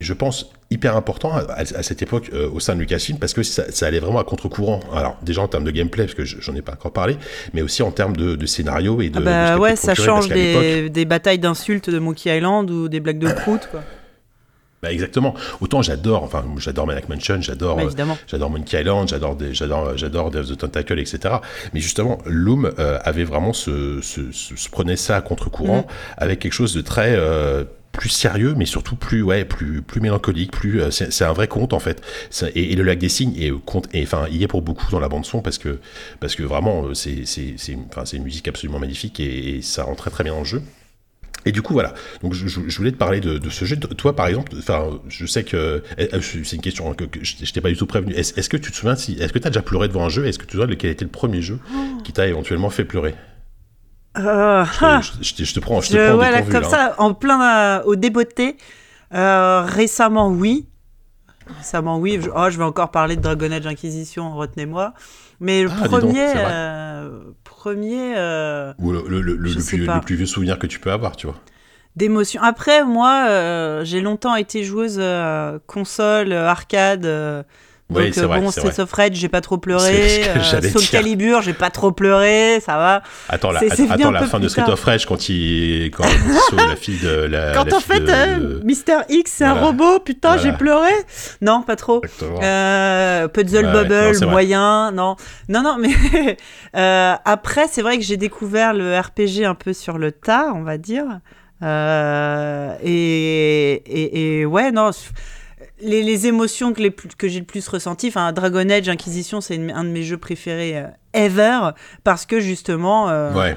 je 0.00 0.12
pense, 0.12 0.50
hyper 0.70 0.96
important 0.96 1.32
à, 1.34 1.64
cette 1.64 2.02
époque 2.02 2.30
euh, 2.32 2.50
au 2.50 2.58
sein 2.58 2.74
de 2.74 2.80
Lucasfilm 2.80 3.18
parce 3.18 3.32
que 3.32 3.42
ça, 3.44 3.70
ça 3.70 3.86
allait 3.86 4.00
vraiment 4.00 4.18
à 4.18 4.24
contre-courant. 4.24 4.80
Alors, 4.92 5.16
déjà 5.22 5.40
en 5.42 5.48
termes 5.48 5.64
de 5.64 5.70
gameplay, 5.70 6.04
parce 6.04 6.14
que 6.14 6.24
je- 6.24 6.40
j'en 6.40 6.54
ai 6.56 6.62
pas 6.62 6.72
encore 6.72 6.92
parlé, 6.92 7.16
mais 7.52 7.62
aussi 7.62 7.82
en 7.82 7.92
termes 7.92 8.16
de, 8.16 8.34
de 8.34 8.46
scénario 8.46 9.00
et 9.00 9.08
de. 9.10 9.18
Ah 9.18 9.20
bah 9.20 9.58
ouais, 9.58 9.76
ça 9.76 9.94
change 9.94 10.28
des 10.28 11.04
batailles 11.04 11.38
d'insultes 11.38 11.90
de 11.90 11.98
Monkey 11.98 12.36
Island 12.36 12.70
ou 12.70 12.88
des 12.88 13.00
blagues 13.00 13.18
de 13.20 13.32
prout, 13.32 13.68
quoi. 13.70 13.82
Bah 14.84 14.92
exactement. 14.92 15.34
Autant 15.60 15.80
j'adore, 15.82 16.22
enfin 16.24 16.44
j'adore 16.58 16.86
Maniac 16.86 17.08
Mansion, 17.08 17.40
j'adore, 17.40 17.76
Bah, 17.76 17.82
euh, 17.84 18.04
j'adore 18.26 18.50
Monkey 18.50 18.78
Island, 18.80 19.08
j'adore, 19.08 19.36
j'adore, 19.52 19.96
j'adore 19.96 20.30
the 20.30 20.56
Tentacle, 20.56 20.98
etc. 20.98 21.36
Mais 21.72 21.80
justement, 21.80 22.18
Loom 22.26 22.70
euh, 22.78 22.98
avait 23.02 23.24
vraiment 23.24 23.52
ce, 23.52 24.00
ce, 24.02 24.30
ce- 24.32 24.56
se 24.56 24.68
prenait 24.68 24.96
ça 24.96 25.16
à 25.16 25.20
contre-courant 25.22 25.86
Mm. 25.88 26.14
avec 26.18 26.38
quelque 26.40 26.52
chose 26.52 26.74
de 26.74 26.82
très 26.82 27.14
euh, 27.16 27.64
plus 27.92 28.08
sérieux, 28.10 28.54
mais 28.56 28.66
surtout 28.66 28.96
plus, 28.96 29.22
ouais, 29.22 29.44
plus, 29.44 29.80
plus 29.80 30.00
mélancolique, 30.00 30.50
plus, 30.50 30.82
euh, 30.82 30.90
c'est, 30.90 31.24
un 31.24 31.32
vrai 31.32 31.46
conte 31.48 31.72
en 31.72 31.78
fait. 31.78 32.02
Ça- 32.28 32.48
et, 32.54 32.72
et 32.72 32.76
le 32.76 32.82
lac 32.82 32.98
des 32.98 33.08
signes 33.08 33.32
et 33.36 33.52
enfin, 34.02 34.26
il 34.30 34.36
y 34.36 34.42
est 34.42 34.48
pour 34.48 34.62
beaucoup 34.62 34.90
dans 34.90 35.00
la 35.00 35.08
bande 35.08 35.24
son 35.24 35.40
parce 35.40 35.58
que, 35.58 35.78
parce 36.20 36.34
que 36.34 36.42
vraiment, 36.42 36.92
c'est, 36.92 37.24
c'est, 37.24 37.54
enfin, 37.88 38.04
c'est 38.04 38.16
une 38.18 38.24
musique 38.24 38.48
absolument 38.48 38.80
magnifique 38.80 39.18
et, 39.20 39.56
et 39.58 39.62
ça 39.62 39.84
rend 39.84 39.94
très 39.94 40.10
très 40.10 40.24
bien 40.24 40.32
dans 40.34 40.40
le 40.40 40.44
jeu. 40.44 40.60
Et 41.46 41.52
du 41.52 41.62
coup, 41.62 41.72
voilà. 41.74 41.94
Donc, 42.22 42.32
je, 42.34 42.76
voulais 42.76 42.92
te 42.92 42.96
parler 42.96 43.20
de, 43.20 43.38
de 43.38 43.50
ce 43.50 43.64
jeu. 43.64 43.76
Toi, 43.76 44.16
par 44.16 44.26
exemple, 44.26 44.52
enfin, 44.58 45.00
je 45.08 45.26
sais 45.26 45.44
que 45.44 45.82
eh, 45.98 46.08
eh, 46.12 46.20
c'est 46.22 46.56
une 46.56 46.62
question 46.62 46.92
que, 46.94 47.04
je, 47.20 47.34
je 47.42 47.52
t'ai 47.52 47.60
pas 47.60 47.68
du 47.68 47.76
tout 47.76 47.86
prévenu. 47.86 48.14
Est-ce, 48.14 48.48
que 48.48 48.56
tu 48.56 48.70
te 48.70 48.76
souviens 48.76 48.96
si, 48.96 49.12
est-ce 49.14 49.32
que 49.32 49.38
tu 49.38 49.46
as 49.46 49.50
déjà 49.50 49.62
pleuré 49.62 49.88
devant 49.88 50.04
un 50.04 50.08
jeu? 50.08 50.26
Est-ce 50.26 50.38
que 50.38 50.44
tu 50.44 50.48
te 50.48 50.52
souviens 50.52 50.66
de 50.68 50.74
quel 50.74 50.90
était 50.90 51.04
le 51.04 51.10
premier 51.10 51.42
jeu 51.42 51.58
qui 52.04 52.12
t'a 52.12 52.26
éventuellement 52.26 52.70
fait 52.70 52.84
pleurer? 52.84 53.14
Euh, 54.16 54.64
je, 54.64 54.84
ah, 54.84 55.00
je- 55.00 55.34
te- 55.34 55.44
je 55.44 55.54
te 55.54 55.60
prends, 55.60 55.80
je 55.80 55.90
te 55.90 55.96
prends 55.96 56.14
voilà, 56.14 56.36
dépourvu, 56.36 56.52
comme 56.52 56.62
là, 56.62 56.68
hein. 56.68 56.94
ça, 56.96 57.02
en 57.02 57.14
plein 57.14 57.78
euh, 57.78 57.82
au 57.84 57.96
débeauté. 57.96 58.56
Euh, 59.12 59.62
récemment, 59.62 60.28
oui. 60.28 60.66
Récemment, 61.58 61.98
oui. 61.98 62.20
Je, 62.22 62.30
oh, 62.34 62.48
je 62.48 62.56
vais 62.56 62.64
encore 62.64 62.90
parler 62.90 63.16
de 63.16 63.20
Dragon 63.20 63.50
Age 63.50 63.66
Inquisition, 63.66 64.34
retenez-moi. 64.36 64.94
Mais 65.40 65.64
le 65.64 65.70
Ah, 65.82 65.88
donc, 65.88 66.14
premier, 67.64 68.14
euh, 68.14 68.74
Ou 68.78 68.92
le, 68.92 69.00
le- 69.08 69.20
plus, 70.02 70.16
vieux 70.16 70.26
souvenir 70.26 70.58
que 70.58 70.66
tu 70.66 70.78
peux 70.80 70.92
avoir, 70.92 71.16
tu 71.16 71.26
vois. 71.26 71.36
d'émotion. 71.96 72.42
Après, 72.42 72.84
moi, 72.84 73.24
euh, 73.28 73.84
j'ai 73.86 74.02
longtemps 74.02 74.36
été 74.36 74.64
joueuse 74.64 74.98
euh, 74.98 75.58
console, 75.66 76.32
arcade. 76.34 77.06
Euh, 77.96 78.00
Oui, 78.02 78.10
donc, 78.10 78.18
euh, 78.18 78.26
vrai, 78.26 78.40
bon, 78.40 78.50
Streets 78.50 78.80
of 78.80 78.92
Rage, 78.92 79.14
j'ai 79.14 79.28
pas 79.28 79.40
trop 79.40 79.58
pleuré. 79.58 80.22
Euh, 80.34 80.60
Soul 80.60 80.80
dire. 80.80 80.90
Calibur, 80.90 81.42
j'ai 81.42 81.52
pas 81.52 81.70
trop 81.70 81.92
pleuré, 81.92 82.58
ça 82.64 82.76
va. 82.76 83.02
Attends, 83.28 83.50
la, 83.50 83.60
attends 83.90 84.10
la 84.10 84.22
fin 84.26 84.40
de 84.40 84.48
Street 84.48 84.68
of 84.68 84.82
Rage 84.82 85.06
quand 85.06 85.28
il, 85.28 85.90
quand 85.90 86.04
la 86.56 86.76
fille 86.76 86.98
de 86.98 87.10
la. 87.24 87.52
Quand 87.54 87.64
la 87.70 87.76
en 87.76 87.80
fait, 87.80 88.00
de- 88.00 88.10
euh, 88.10 88.60
Mister 88.64 88.98
X, 89.08 89.32
c'est 89.36 89.44
un 89.44 89.54
robot, 89.54 90.00
putain, 90.00 90.36
Voilà. 90.36 90.42
j'ai 90.42 90.52
pleuré. 90.52 90.90
Non, 91.40 91.62
pas 91.62 91.76
trop. 91.76 92.02
Euh, 92.42 93.28
Puzzle. 93.28 93.70
Bubble, 93.72 94.18
Non, 94.20 94.30
moyen, 94.30 94.92
non. 94.92 95.16
Non, 95.48 95.62
non, 95.62 95.76
mais 95.78 96.36
euh, 96.76 97.14
après, 97.24 97.66
c'est 97.70 97.82
vrai 97.82 97.98
que 97.98 98.04
j'ai 98.04 98.16
découvert 98.16 98.74
le 98.74 98.98
RPG 98.98 99.44
un 99.44 99.54
peu 99.54 99.72
sur 99.72 99.98
le 99.98 100.12
tas, 100.12 100.52
on 100.54 100.62
va 100.62 100.78
dire. 100.78 101.04
Euh, 101.62 102.74
et, 102.82 103.72
et, 103.72 104.40
et 104.40 104.46
ouais, 104.46 104.70
non. 104.72 104.90
Les, 105.84 106.02
les 106.02 106.26
émotions 106.26 106.72
que, 106.72 106.80
les 106.80 106.90
plus- 106.90 107.10
que 107.16 107.28
j'ai 107.28 107.40
le 107.40 107.44
plus 107.46 107.68
ressenties, 107.68 108.08
enfin, 108.08 108.32
Dragon 108.32 108.68
Age 108.70 108.88
Inquisition, 108.88 109.40
c'est 109.40 109.56
un 109.72 109.84
de 109.84 109.90
mes 109.90 110.02
jeux 110.02 110.16
préférés 110.16 110.78
euh, 110.78 110.86
ever, 111.12 111.70
parce 112.04 112.24
que 112.26 112.40
justement, 112.40 113.08
euh, 113.10 113.32
Ouais. 113.34 113.56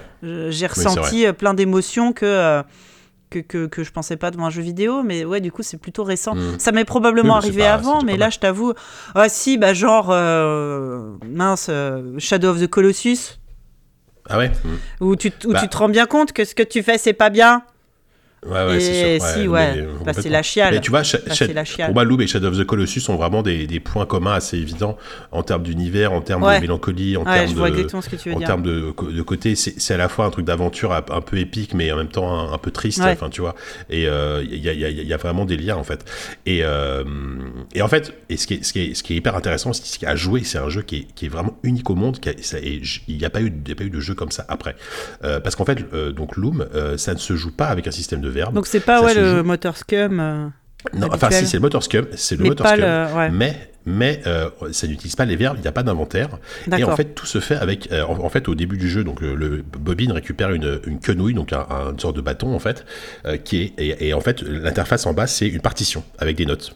j'ai 0.51 0.67
ressenti 0.67 1.25
euh, 1.25 1.32
plein 1.34 1.53
d'émotions 1.53 2.11
que, 2.13 2.25
euh, 2.25 2.63
que, 3.30 3.39
que, 3.39 3.65
que 3.67 3.84
je 3.84 3.91
pensais 3.91 4.17
pas 4.17 4.30
devant 4.32 4.45
un 4.45 4.49
jeu 4.49 4.61
vidéo, 4.61 5.03
mais 5.03 5.25
ouais, 5.25 5.39
du 5.41 5.51
coup, 5.51 5.63
c'est 5.63 5.78
plutôt 5.78 6.03
récent. 6.03 6.36
Mm. 6.36 6.59
Ça 6.59 6.71
m'est 6.71 6.86
probablement 6.86 7.34
Oui, 7.36 7.39
arrivé 7.39 7.61
pas- 7.63 7.73
avant, 7.73 8.01
mais 8.03 8.17
là, 8.17 8.30
je 8.30 8.39
t'avoue, 8.39 8.73
ah 9.15 9.30
si, 9.30 9.57
bah 9.57 9.73
genre, 9.73 10.07
mince, 11.25 11.69
Shadow 12.17 12.49
of 12.49 12.59
the 12.59 12.67
Colossus, 12.67 13.39
Ah 14.30 14.38
ouais? 14.38 14.49
Mm. 14.49 15.03
où 15.05 15.15
tu, 15.15 15.32
où 15.45 15.53
Bah. 15.53 15.61
tu 15.61 15.69
te 15.69 15.78
rends 15.78 15.89
bien 15.89 16.05
compte 16.05 16.34
que 16.34 16.43
ce 16.45 16.53
que 16.55 16.63
tu 16.63 16.84
fais, 16.84 16.97
c'est 16.97 17.13
pas 17.13 17.30
bien. 17.30 17.63
Ouais, 18.45 18.65
ouais, 18.67 18.79
c'est 18.79 19.19
sûr. 19.19 19.27
si, 19.27 19.39
mais, 19.39 19.47
ouais, 19.47 19.73
euh, 19.77 19.88
bah, 20.05 20.13
c'est 20.13 20.29
la 20.29 20.43
chiale. 20.43 20.73
Mais 20.75 20.79
tu 20.79 20.91
vois, 20.91 21.01
Bah, 21.01 21.07
la 21.53 21.63
chiale. 21.65 22.21
et 22.21 22.27
Shadow 22.27 22.47
of 22.49 22.57
the 22.57 22.63
Colossus 22.65 23.01
ont 23.09 23.15
vraiment 23.15 23.41
des, 23.41 23.65
des 23.65 23.79
points 23.79 24.05
communs 24.05 24.33
assez 24.33 24.57
évidents 24.57 24.95
en 25.31 25.41
termes 25.41 25.63
d'univers, 25.63 26.13
en 26.13 26.21
termes 26.21 26.43
Ouais. 26.43 26.57
de 26.57 26.61
mélancolie, 26.61 27.17
en 27.17 27.23
termes 27.23 27.53
de, 27.53 28.33
en 28.33 28.39
termes 28.39 28.63
côté. 29.23 29.55
C'est 29.55 29.93
à 29.93 29.97
la 29.97 30.07
fois 30.07 30.25
un 30.25 30.29
truc 30.29 30.45
d'aventure 30.45 30.93
un 30.93 31.21
peu 31.21 31.38
épique, 31.38 31.73
mais 31.73 31.91
en 31.91 31.97
même 31.97 32.07
temps 32.09 32.31
un, 32.31 32.53
un 32.53 32.57
peu 32.57 32.69
triste. 32.71 33.01
Enfin, 33.01 33.29
tu 33.29 33.41
vois. 33.41 33.55
Et 33.89 34.07
euh, 34.07 34.43
il 34.43 34.59
y, 34.63 34.69
a, 34.69 34.73
il 34.73 34.79
y 34.79 34.85
a- 34.85 34.89
il 34.89 35.07
y 35.07 35.13
a 35.13 35.17
vraiment 35.17 35.45
des 35.45 35.57
liens 35.57 35.75
en 35.77 35.83
fait. 35.83 36.05
Et, 36.45 36.59
euh, 36.63 37.03
et 37.73 37.81
en 37.81 37.88
fait, 37.88 38.13
et 38.29 38.38
ce 38.38 38.45
qui 38.47 38.55
est, 38.55 38.63
ce 38.63 38.71
qui 38.71 38.79
est, 38.81 38.93
ce 38.93 39.03
qui 39.03 39.13
est 39.13 39.17
hyper 39.17 39.35
intéressant, 39.35 39.73
c'est 39.73 39.85
ce 39.85 39.97
qui 39.99 40.05
a 40.05 40.15
joué, 40.15 40.43
c'est 40.43 40.59
un 40.59 40.69
jeu 40.69 40.83
qui 40.83 40.97
est, 40.97 41.07
qui 41.15 41.25
est 41.25 41.29
vraiment 41.29 41.57
unique 41.63 41.89
au 41.89 41.95
monde. 41.95 42.19
qui 42.19 42.29
a- 42.29 42.33
ça- 42.41 42.59
et 42.59 42.79
j- 42.83 43.01
il 43.07 43.17
n'y 43.17 43.25
a 43.25 43.29
pas 43.29 43.41
eu, 43.41 43.51
y 43.67 43.71
a 43.71 43.75
pas 43.75 43.83
eu 43.83 43.89
de 43.89 43.99
jeu 43.99 44.13
comme 44.13 44.31
ça 44.31 44.45
après. 44.47 44.75
Euh, 45.23 45.39
parce 45.39 45.55
qu'en 45.55 45.65
fait, 45.65 45.79
euh, 45.93 46.11
donc 46.11 46.35
Loom, 46.38 46.65
euh, 46.75 46.97
ça 46.97 47.13
ne 47.13 47.19
se 47.19 47.35
joue 47.35 47.51
pas 47.51 47.67
avec 47.67 47.88
un 47.88 47.91
système 47.91 48.21
de 48.21 48.26
verbe. 48.30 48.53
Donc 48.53 48.67
c'est 48.67 48.80
pas 48.80 49.01
ouais, 49.03 49.13
le 49.13 49.43
motor 49.43 49.78
scum. 49.78 50.19
euh, 50.19 50.47
Non, 50.93 51.07
enfin, 51.11 51.30
si, 51.32 51.45
c'est 51.47 51.57
le 51.57 51.61
motor 51.61 51.84
scum, 51.84 52.05
c'est 52.15 52.36
le 52.38 52.43
mais 52.43 52.55
pas 52.55 52.69
scum, 52.75 52.80
le. 52.82 53.15
Ouais, 53.17 53.30
mais, 53.30 53.71
mais 53.89 54.21
euh, 54.28 54.49
ça 54.71 54.86
n'utilise 54.86 55.15
pas 55.15 55.23
les 55.25 55.36
verbes, 55.38 55.57
il 55.57 55.61
n'y 55.61 55.67
a 55.67 55.71
pas 55.71 55.84
d'inventaire. 55.84 56.30
Et 56.78 56.84
en 56.84 56.95
fait, 56.95 57.15
tout 57.15 57.25
se 57.25 57.39
fait 57.39 57.55
avec. 57.55 57.89
euh, 57.91 58.03
en, 58.03 58.19
en 58.19 58.30
fait, 58.30 58.47
au 58.49 58.55
début 58.55 58.78
du 58.78 58.89
jeu, 58.89 59.03
donc 59.03 59.21
le 59.21 59.63
Bobine 59.80 60.11
récupère 60.11 60.51
une, 60.51 60.80
une 60.86 60.99
quenouille, 60.99 61.34
donc 61.34 61.53
un, 61.53 61.65
un- 61.69 61.91
une 61.93 61.99
sorte 61.99 62.15
de 62.17 62.21
bâton, 62.21 62.53
en 62.53 62.59
fait, 62.59 62.86
euh, 63.25 63.38
qui 63.38 63.61
est. 63.63 63.73
Et, 63.82 64.07
et 64.09 64.13
en 64.13 64.19
fait, 64.21 64.41
l'interface 64.41 65.05
en 65.05 65.13
bas, 65.13 65.25
c'est 65.28 65.47
une 65.47 65.61
partition 65.61 66.03
avec 66.19 66.36
des 66.36 66.45
notes. 66.45 66.75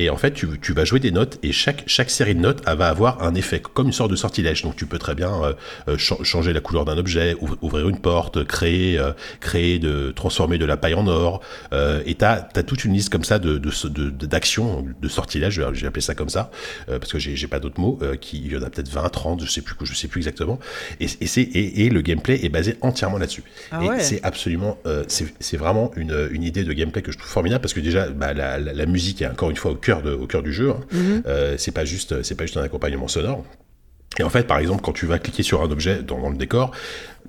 Et 0.00 0.08
en 0.08 0.16
fait, 0.16 0.32
tu, 0.32 0.46
tu 0.62 0.72
vas 0.72 0.86
jouer 0.86 0.98
des 0.98 1.10
notes 1.10 1.38
et 1.42 1.52
chaque, 1.52 1.82
chaque 1.86 2.08
série 2.08 2.34
de 2.34 2.40
notes 2.40 2.62
elle 2.66 2.78
va 2.78 2.88
avoir 2.88 3.22
un 3.22 3.34
effet, 3.34 3.60
comme 3.60 3.88
une 3.88 3.92
sorte 3.92 4.10
de 4.10 4.16
sortilège. 4.16 4.62
Donc, 4.62 4.74
tu 4.76 4.86
peux 4.86 4.98
très 4.98 5.14
bien 5.14 5.30
euh, 5.44 5.52
euh, 5.88 5.98
cha- 5.98 6.16
changer 6.22 6.54
la 6.54 6.60
couleur 6.60 6.86
d'un 6.86 6.96
objet, 6.96 7.34
ouvr- 7.34 7.58
ouvrir 7.60 7.86
une 7.86 7.98
porte, 8.00 8.44
créer, 8.44 8.98
euh, 8.98 9.12
créer 9.40 9.78
de, 9.78 10.10
transformer 10.16 10.56
de 10.56 10.64
la 10.64 10.78
paille 10.78 10.94
en 10.94 11.06
or. 11.06 11.42
Euh, 11.74 12.00
et 12.06 12.14
tu 12.14 12.24
as, 12.24 12.40
toute 12.66 12.86
une 12.86 12.94
liste 12.94 13.10
comme 13.10 13.24
ça 13.24 13.38
de, 13.38 13.58
de, 13.58 13.70
de- 13.88 14.08
de- 14.10 14.26
d'actions, 14.26 14.86
de 15.02 15.08
sortilèges, 15.08 15.52
je 15.54 15.62
vais- 15.62 15.74
j'ai 15.74 15.86
appelé 15.86 16.00
ça 16.00 16.14
comme 16.14 16.30
ça, 16.30 16.50
parce 16.86 17.12
que 17.12 17.18
j'ai, 17.18 17.46
pas 17.46 17.60
d'autres 17.60 17.80
mots, 17.80 17.98
qui, 18.20 18.38
il 18.44 18.52
y 18.52 18.56
en 18.56 18.62
a 18.62 18.70
peut-être 18.70 18.88
20, 18.88 19.08
30, 19.10 19.44
je 19.44 19.50
sais 19.50 19.60
plus, 19.60 19.74
je 19.82 19.94
sais 19.94 20.08
plus 20.08 20.20
exactement. 20.20 20.58
Et, 21.00 21.06
et, 21.20 21.40
et, 21.40 21.86
et 21.86 21.90
le 21.90 22.00
gameplay 22.00 22.42
est 22.44 22.48
basé 22.48 22.76
entièrement 22.80 23.18
là-dessus. 23.18 23.42
Ah 23.70 23.82
et 23.84 23.88
ouais. 23.88 24.00
c'est 24.00 24.22
absolument, 24.22 24.78
c'est, 25.08 25.26
c'est 25.40 25.56
vraiment 25.58 25.90
une, 25.96 26.28
une 26.30 26.42
idée 26.42 26.64
de 26.64 26.72
gameplay 26.72 27.02
que 27.02 27.12
je 27.12 27.18
trouve 27.18 27.30
formidable, 27.30 27.60
parce 27.60 27.74
que 27.74 27.80
déjà, 27.80 28.08
bah, 28.08 28.32
la, 28.32 28.58
la, 28.58 28.72
la 28.72 28.86
musique 28.86 29.20
est 29.22 29.26
encore 29.26 29.50
une 29.50 29.56
fois 29.56 29.72
au 29.72 29.76
cœur, 29.76 29.89
de, 30.02 30.12
au 30.12 30.26
cœur 30.26 30.42
du 30.42 30.52
jeu. 30.52 30.70
hein. 30.70 30.80
Mhm. 30.92 31.22
Euh, 31.26 31.54
c'est 31.58 31.72
pas 31.72 31.84
juste, 31.84 32.22
c'est 32.22 32.36
pas 32.36 32.44
juste 32.44 32.56
un 32.56 32.62
accompagnement 32.62 33.08
sonore. 33.08 33.44
Et 34.18 34.22
en 34.22 34.30
fait, 34.30 34.46
par 34.46 34.58
exemple, 34.58 34.82
quand 34.82 34.92
tu 34.92 35.06
vas 35.06 35.18
cliquer 35.18 35.42
sur 35.42 35.62
un 35.62 35.70
objet 35.70 36.02
dans, 36.02 36.18
dans 36.20 36.30
le 36.30 36.36
décor, 36.36 36.72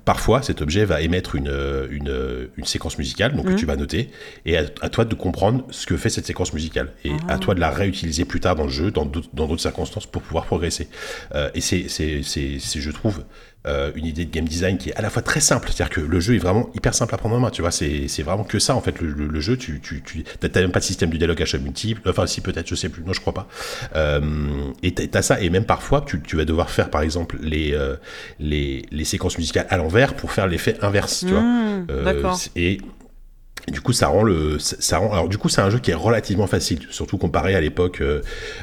parfois 0.04 0.42
cet 0.42 0.62
objet 0.62 0.84
va 0.84 1.00
émettre 1.00 1.36
une, 1.36 1.52
une, 1.90 2.48
une 2.56 2.64
séquence 2.64 2.98
musicale, 2.98 3.36
donc 3.36 3.46
que 3.46 3.50
Mhm. 3.52 3.56
tu 3.56 3.66
vas 3.66 3.76
noter, 3.76 4.10
et 4.46 4.56
à, 4.58 4.62
à 4.80 4.88
toi 4.88 5.04
de 5.04 5.14
comprendre 5.14 5.64
ce 5.70 5.86
que 5.86 5.96
fait 5.96 6.10
cette 6.10 6.26
séquence 6.26 6.52
musicale, 6.52 6.90
et 7.04 7.12
Ah. 7.28 7.34
à 7.34 7.38
toi 7.38 7.54
de 7.54 7.60
la 7.60 7.70
réutiliser 7.70 8.24
plus 8.24 8.40
tard 8.40 8.56
dans 8.56 8.64
le 8.64 8.70
jeu, 8.70 8.90
dans 8.90 9.04
d'autres 9.04 9.28
dans 9.32 9.46
d'autres 9.46 9.62
circonstances, 9.62 10.06
pour 10.06 10.22
pouvoir 10.22 10.44
progresser. 10.44 10.88
Euh, 11.36 11.50
et 11.54 11.60
c'est, 11.60 11.84
c'est, 11.88 12.22
c'est, 12.24 12.56
c'est, 12.58 12.80
je 12.80 12.90
trouve, 12.90 13.22
euh, 13.66 13.92
une 13.94 14.06
idée 14.06 14.24
de 14.24 14.30
game 14.30 14.44
design 14.46 14.76
qui 14.78 14.90
est 14.90 14.94
à 14.94 15.02
la 15.02 15.10
fois 15.10 15.22
très 15.22 15.40
simple, 15.40 15.68
c'est-à-dire 15.70 15.94
que 15.94 16.00
le 16.00 16.20
jeu 16.20 16.34
est 16.34 16.38
vraiment 16.38 16.68
hyper 16.74 16.94
simple 16.94 17.14
à 17.14 17.18
prendre 17.18 17.36
en 17.36 17.40
main, 17.40 17.50
tu 17.50 17.62
vois, 17.62 17.70
c'est, 17.70 18.06
vraiment 18.22 18.44
que 18.44 18.58
ça 18.58 18.74
en 18.74 18.80
fait, 18.80 19.00
le, 19.00 19.08
le- 19.12 19.28
le 19.28 19.40
jeu, 19.40 19.56
tu, 19.56 19.80
tu, 19.80 20.02
tu 20.02 20.24
t'as 20.24 20.60
même 20.60 20.72
pas 20.72 20.80
de 20.80 20.84
système 20.84 21.10
de 21.10 21.16
dialogue 21.16 21.40
à 21.40 21.44
chaque 21.44 21.62
multiple, 21.62 22.00
enfin 22.08 22.26
si 22.26 22.40
peut-être, 22.40 22.68
je 22.68 22.74
sais 22.74 22.88
plus, 22.88 23.02
non 23.04 23.12
je 23.12 23.20
crois 23.20 23.34
pas. 23.34 23.48
Euh, 23.96 24.20
et 24.82 24.92
t'as, 24.92 25.22
ça, 25.22 25.40
et 25.40 25.48
même 25.50 25.64
parfois 25.64 26.02
tu, 26.06 26.20
tu 26.22 26.36
vas 26.36 26.44
devoir 26.44 26.70
faire 26.70 26.90
par 26.90 27.02
exemple 27.02 27.36
les, 27.40 27.72
euh, 27.72 27.96
les, 28.40 28.84
les 28.90 29.04
séquences 29.04 29.38
musicales 29.38 29.66
à 29.70 29.76
l'envers 29.76 30.14
pour 30.14 30.32
faire 30.32 30.46
l'effet 30.46 30.76
inverse, 30.82 31.20
tu 31.20 31.32
vois. 31.32 31.40
Mmh, 31.42 31.86
d'accord. 32.04 32.38
Et 32.56 32.80
du 33.68 33.80
coup, 33.80 33.92
ça 33.92 34.08
rend 34.08 34.22
le, 34.22 34.58
ça 34.58 34.98
rend. 34.98 35.12
Alors, 35.12 35.28
du 35.28 35.38
coup, 35.38 35.48
c'est 35.48 35.60
un 35.60 35.70
jeu 35.70 35.78
qui 35.78 35.90
est 35.90 35.94
relativement 35.94 36.46
facile, 36.46 36.80
surtout 36.90 37.16
comparé 37.18 37.54
à 37.54 37.60
l'époque 37.60 38.00
euh, 38.00 38.20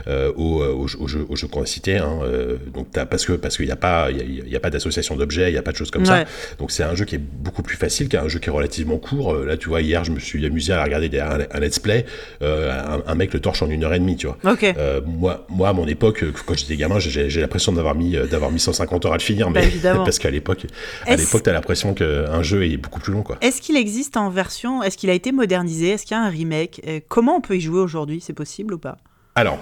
euh, 0.08 0.32
au, 0.36 0.62
au, 0.64 0.88
au, 1.00 1.08
jeu, 1.08 1.26
au 1.30 1.36
jeu 1.36 1.48
qu'on 1.48 1.62
a 1.62 1.66
cité. 1.66 1.98
Hein, 1.98 2.20
euh, 2.24 2.58
donc, 2.74 2.88
as, 2.98 3.06
parce 3.06 3.26
que 3.26 3.34
parce 3.34 3.56
qu'il 3.58 3.66
n'y 3.66 3.72
a 3.72 3.76
pas, 3.78 4.10
il 4.12 4.50
y 4.50 4.56
a, 4.56 4.58
a, 4.58 4.60
pas 4.60 4.70
d'association 4.70 5.16
d'objets, 5.16 5.50
il 5.50 5.54
n'y 5.54 5.58
a 5.58 5.62
pas 5.62 5.72
de 5.72 5.78
choses 5.78 5.92
comme 5.92 6.02
Ouais. 6.04 6.08
ça. 6.08 6.26
Donc, 6.58 6.72
c'est 6.72 6.84
un 6.84 6.96
jeu 6.96 7.06
qui 7.06 7.16
est 7.16 7.22
beaucoup 7.22 7.62
plus 7.64 7.78
facile, 7.78 8.10
qu'un 8.10 8.28
jeu 8.28 8.40
qui 8.40 8.50
est 8.50 8.52
relativement 8.52 8.98
court. 8.98 9.34
Euh, 9.34 9.46
là, 9.46 9.58
tu 9.58 9.70
vois, 9.70 9.82
hier, 9.82 10.04
je 10.04 10.12
me 10.12 10.20
suis 10.20 10.46
amusé 10.46 10.74
à 10.74 10.84
regarder 10.84 11.08
des, 11.10 11.20
un, 11.20 11.40
un 11.52 11.60
let's 11.60 11.80
play, 11.80 12.06
euh, 12.42 12.72
un, 12.72 13.02
un 13.12 13.16
mec 13.16 13.34
le 13.34 13.40
torche 13.40 13.62
en 13.62 13.70
une 13.70 13.84
heure 13.84 13.94
et 13.94 14.00
demie, 14.00 14.16
tu 14.18 14.28
vois. 14.28 14.38
Ok. 14.44 14.64
Euh, 14.64 15.02
moi, 15.06 15.46
moi, 15.50 15.70
à 15.70 15.74
mon 15.74 15.88
époque, 15.88 16.24
euh, 16.24 16.34
quand 16.46 16.58
j'étais 16.58 16.76
gamin, 16.76 17.00
j'ai 17.00 17.28
l'impression 17.42 17.72
d'avoir 17.72 17.96
mis, 17.96 18.16
euh, 18.16 18.26
d'avoir 18.28 18.52
mis 18.52 18.60
150 18.60 19.06
heures 19.06 19.14
à 19.14 19.18
le 19.18 19.22
finir, 19.22 19.50
Bah, 19.50 19.62
mais 19.64 19.82
parce 19.94 20.20
qu'à 20.20 20.30
l'époque, 20.30 20.66
à 21.06 21.16
l'époque, 21.16 21.44
t'as 21.44 21.54
l'impression 21.54 21.94
qu'un 21.94 22.44
jeu 22.44 22.66
est 22.66 22.78
beaucoup 22.78 23.00
plus 23.00 23.14
long, 23.14 23.24
quoi. 23.24 23.38
Est-ce 23.42 23.62
qu'il 23.62 23.78
existe 23.78 24.18
en 24.18 24.30
version 24.30 24.84
Est-ce 24.90 24.98
qu'il 24.98 25.12
a 25.12 25.14
été 25.14 25.32
modernisé? 25.32 25.90
Est-ce 25.90 26.04
qu'il 26.08 26.18
y 26.18 26.20
a 26.20 26.24
un 26.24 26.30
remake? 26.30 26.82
Euh, 26.88 27.00
Comment 27.08 27.36
on 27.38 27.42
peut 27.42 27.58
y 27.58 27.62
jouer 27.62 27.80
aujourd'hui? 27.80 28.22
C'est 28.26 28.34
possible 28.34 28.74
ou 28.74 28.80
pas? 28.80 28.98
Alors, 29.36 29.60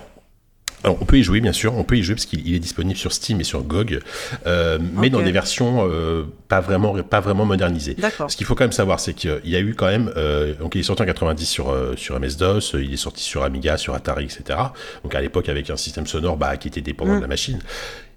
alors, 0.84 0.98
on 1.02 1.06
peut 1.06 1.18
y 1.18 1.24
jouer, 1.24 1.42
bien 1.42 1.52
sûr, 1.52 1.76
on 1.76 1.84
peut 1.84 1.98
y 1.98 2.04
jouer 2.04 2.16
parce 2.16 2.26
qu'il 2.28 2.48
il 2.48 2.54
est 2.56 2.60
disponible 2.60 2.98
sur 2.98 3.12
Steam 3.12 3.42
et 3.42 3.44
sur 3.44 3.62
GOG, 3.64 4.00
euh, 4.46 4.78
mais 4.94 5.10
dans 5.10 5.22
des 5.22 5.32
versions 5.34 5.86
euh, 5.90 6.24
pas, 6.48 6.62
vraiment, 6.62 6.96
pas 7.04 7.20
vraiment 7.20 7.46
modernisées. 7.46 7.98
Ce 8.30 8.38
qu'il 8.38 8.46
faut 8.46 8.56
quand 8.56 8.64
même 8.64 8.72
savoir, 8.72 9.00
c'est 9.02 9.14
qu'il 9.14 9.42
y 9.44 9.56
a 9.58 9.60
eu 9.60 9.74
quand 9.76 9.88
même. 9.88 10.14
euh, 10.16 10.54
donc, 10.56 10.76
il 10.76 10.80
est 10.80 10.84
sorti 10.84 11.02
en 11.02 11.06
90 11.06 11.46
sur, 11.46 11.76
sur 11.98 12.18
MS-DOS, 12.20 12.76
il 12.76 12.94
est 12.94 12.98
sorti 12.98 13.22
sur 13.24 13.44
Amiga, 13.44 13.76
sur 13.78 13.96
Atari, 13.96 14.26
etc. 14.26 14.58
Donc, 15.04 15.14
à 15.16 15.20
l'époque, 15.20 15.50
avec 15.50 15.70
un 15.72 15.78
système 15.78 16.06
sonore 16.08 16.38
bah, 16.38 16.56
qui 16.58 16.68
était 16.70 16.82
dépendant 16.82 17.14
Mm. 17.14 17.18
de 17.18 17.22
la 17.22 17.28
machine. 17.28 17.60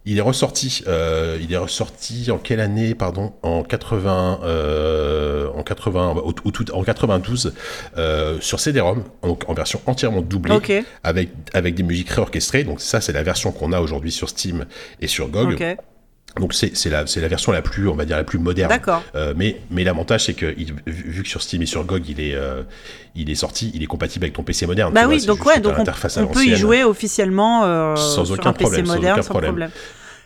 Il 0.07 0.17
est 0.17 0.23
ressorti, 0.23 0.83
euh, 0.87 1.39
il 1.43 1.53
est 1.53 1.57
ressorti 1.59 2.31
en 2.31 2.39
quelle 2.39 2.61
année, 2.61 2.95
pardon, 2.95 3.35
en 3.43 3.63
80, 3.63 4.41
euh, 4.45 5.49
en 5.55 5.63
80, 5.63 6.15
au, 6.25 6.35
au 6.45 6.51
tout- 6.51 6.71
en 6.73 6.83
92, 6.83 7.53
euh, 7.99 8.39
sur 8.41 8.61
CD-ROM, 8.61 9.05
donc 9.23 9.49
en 9.49 9.53
version 9.55 9.81
entièrement 9.87 10.23
doublée, 10.23 10.55
avec 11.05 11.29
avec 11.53 11.75
des 11.75 11.83
musiques 11.83 12.09
réorchestrées. 12.11 12.65
Donc 12.65 12.81
ça, 12.81 13.01
c'est 13.03 13.13
la 13.13 13.23
version 13.23 13.53
qu'on 13.53 13.73
a 13.73 13.81
aujourd'hui 13.81 14.11
sur 14.13 14.29
Steam 14.31 14.65
et 15.03 15.07
sur 15.07 15.29
GOG. 15.29 15.57
Donc 16.39 16.55
c'est 16.55 16.73
la 16.91 17.05
la 17.05 17.29
version 17.29 17.51
la 17.53 17.61
plus, 17.63 17.89
on 17.89 17.95
va 17.95 18.05
dire 18.05 18.17
la 18.17 18.25
plus 18.25 18.39
moderne. 18.39 18.69
D'accord. 18.69 19.03
Euh, 19.15 19.35
mais 19.37 19.61
mais 19.71 19.83
l'avantage 19.85 20.25
c'est 20.27 20.35
que 20.35 20.55
il- 20.57 20.75
vu 20.87 21.23
que 21.23 21.29
sur 21.29 21.43
Steam 21.43 21.61
et 21.63 21.67
sur 21.67 21.85
GOG 21.85 22.09
il 22.09 22.21
est 22.21 22.35
euh, 22.35 22.63
il 23.17 23.31
est 23.31 23.35
sorti, 23.35 23.71
il 23.75 23.83
est 23.83 23.87
compatible 23.87 24.25
avec 24.25 24.35
ton 24.35 24.43
PC 24.45 24.67
moderne. 24.67 24.93
Bah 24.95 25.03
tu 25.03 25.09
oui, 25.09 25.27
donc 25.27 25.45
ouais, 25.45 25.59
donc 25.61 25.75
on, 25.79 26.27
peut 26.27 26.45
y 26.45 26.55
jouer 26.55 26.85
officiellement 26.85 27.65
euh, 27.65 27.97
Sans 27.97 28.25
sur 28.25 28.35
aucun 28.35 28.51
un 28.51 28.53
PC 28.53 28.63
problème, 28.65 28.87
sans 28.87 28.95
moderne 28.95 29.13
aucun 29.15 29.23
sans 29.23 29.29
problème. 29.31 29.51
problème. 29.51 29.71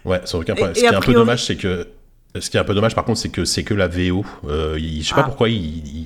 Ouais, 0.05 0.21
sans 0.25 0.41
aucun 0.41 0.53
Et- 0.53 0.57
problème. 0.57 0.73
et 0.77 0.81
Ce 0.81 0.85
qui 0.85 0.93
est 0.93 0.95
un 0.97 1.01
peu 1.01 1.13
dommage, 1.15 1.45
c'est 1.47 1.57
que 1.57 1.89
ce 2.41 2.51
qui 2.51 2.57
est 2.57 2.61
un 2.61 2.65
peu 2.65 2.75
dommage, 2.75 2.97
par 2.97 3.05
contre, 3.05 3.19
c'est 3.21 3.29
que 3.29 3.45
c'est 3.45 3.63
que 3.63 3.75
la 3.75 3.87
VO. 3.87 4.25
Euh, 4.49 4.77
il- 4.77 5.03
je 5.03 5.09
sais 5.09 5.15
pas 5.15 5.21
Ah. 5.21 5.25
pourquoi 5.25 5.49
il, 5.49 5.57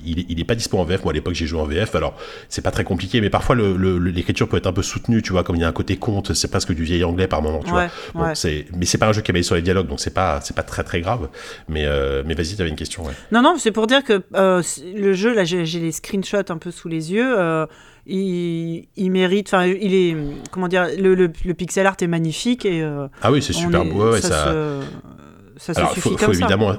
il, 0.05 0.25
il 0.29 0.39
est- 0.39 0.43
pas 0.43 0.53
dispo 0.53 0.77
en 0.77 0.83
VF. 0.83 1.03
Moi, 1.03 1.11
à 1.11 1.15
l'époque, 1.15 1.33
j'ai 1.33 1.47
joué 1.47 1.59
en 1.59 1.65
VF. 1.65 1.95
Alors, 1.95 2.15
c'est 2.49 2.61
pas 2.61 2.69
très 2.69 2.83
compliqué, 2.83 3.19
mais 3.19 3.31
parfois 3.31 3.55
l'écriture 3.55 4.47
peut 4.47 4.57
être 4.57 4.67
un 4.67 4.73
peu 4.73 4.83
soutenue, 4.83 5.23
tu 5.23 5.31
vois, 5.31 5.43
comme 5.43 5.55
il 5.55 5.61
y 5.61 5.65
a 5.65 5.67
un 5.67 5.71
côté 5.71 5.97
conte. 5.97 6.33
C'est 6.33 6.49
presque 6.51 6.71
du 6.73 6.83
vieil 6.83 7.03
anglais 7.03 7.27
par 7.27 7.41
moment, 7.41 7.61
tu 7.65 7.71
Ouais, 7.73 7.87
vois. 8.13 8.27
Ouais. 8.27 8.35
c'est, 8.35 8.65
mais 8.75 8.85
c'est 8.85 8.99
pas 8.99 9.07
un 9.07 9.11
jeu 9.11 9.21
qui 9.23 9.31
est 9.31 9.33
basé 9.33 9.43
sur 9.43 9.55
les 9.55 9.63
dialogues, 9.63 9.87
donc 9.87 9.99
c'est 9.99 10.13
pas, 10.13 10.39
c'est 10.41 10.55
pas 10.55 10.61
très 10.63 10.83
très 10.83 11.01
grave. 11.01 11.29
Mais, 11.67 11.85
euh, 11.85 12.21
mais 12.25 12.35
vas-y, 12.35 12.55
t'avais 12.55 12.69
une 12.69 12.75
question. 12.75 13.05
Ouais. 13.05 13.13
Non, 13.31 13.41
non, 13.41 13.55
c'est 13.57 13.71
pour 13.71 13.87
dire 13.87 14.03
que 14.03 14.21
euh, 14.35 14.61
le 14.95 15.13
jeu, 15.13 15.33
là, 15.33 15.45
j'ai 15.45 15.63
les 15.65 15.91
screenshots 15.91 16.51
un 16.51 16.57
peu 16.57 16.69
sous 16.69 16.87
les 16.89 17.11
yeux. 17.11 17.39
euh, 17.39 17.65
il, 18.05 18.87
il 18.97 19.11
mérite, 19.11 19.47
enfin, 19.49 19.65
il 19.67 19.93
est, 19.93 20.15
comment 20.51 20.67
dire, 20.67 20.87
le, 20.97 21.13
le- 21.15 21.31
le 21.45 21.53
pixel 21.53 21.85
art 21.85 21.95
est 22.01 22.07
magnifique 22.07 22.65
et 22.65 22.83
Ah 23.21 23.31
oui, 23.31 23.41
c'est 23.43 23.53
super 23.53 23.81
est- 23.81 23.85
beau. 23.85 24.11
Ouais, 24.13 24.21
ça, 24.21 24.29
ça, 24.29 24.45
se, 24.45 24.79
ça 25.59 25.73
se 25.75 25.79
Alors, 25.79 25.91
suffit 25.93 26.01
faut, 26.09 26.15
comme 26.15 26.27
faut 26.27 26.33
ça. 26.33 26.39
évidemment, 26.39 26.75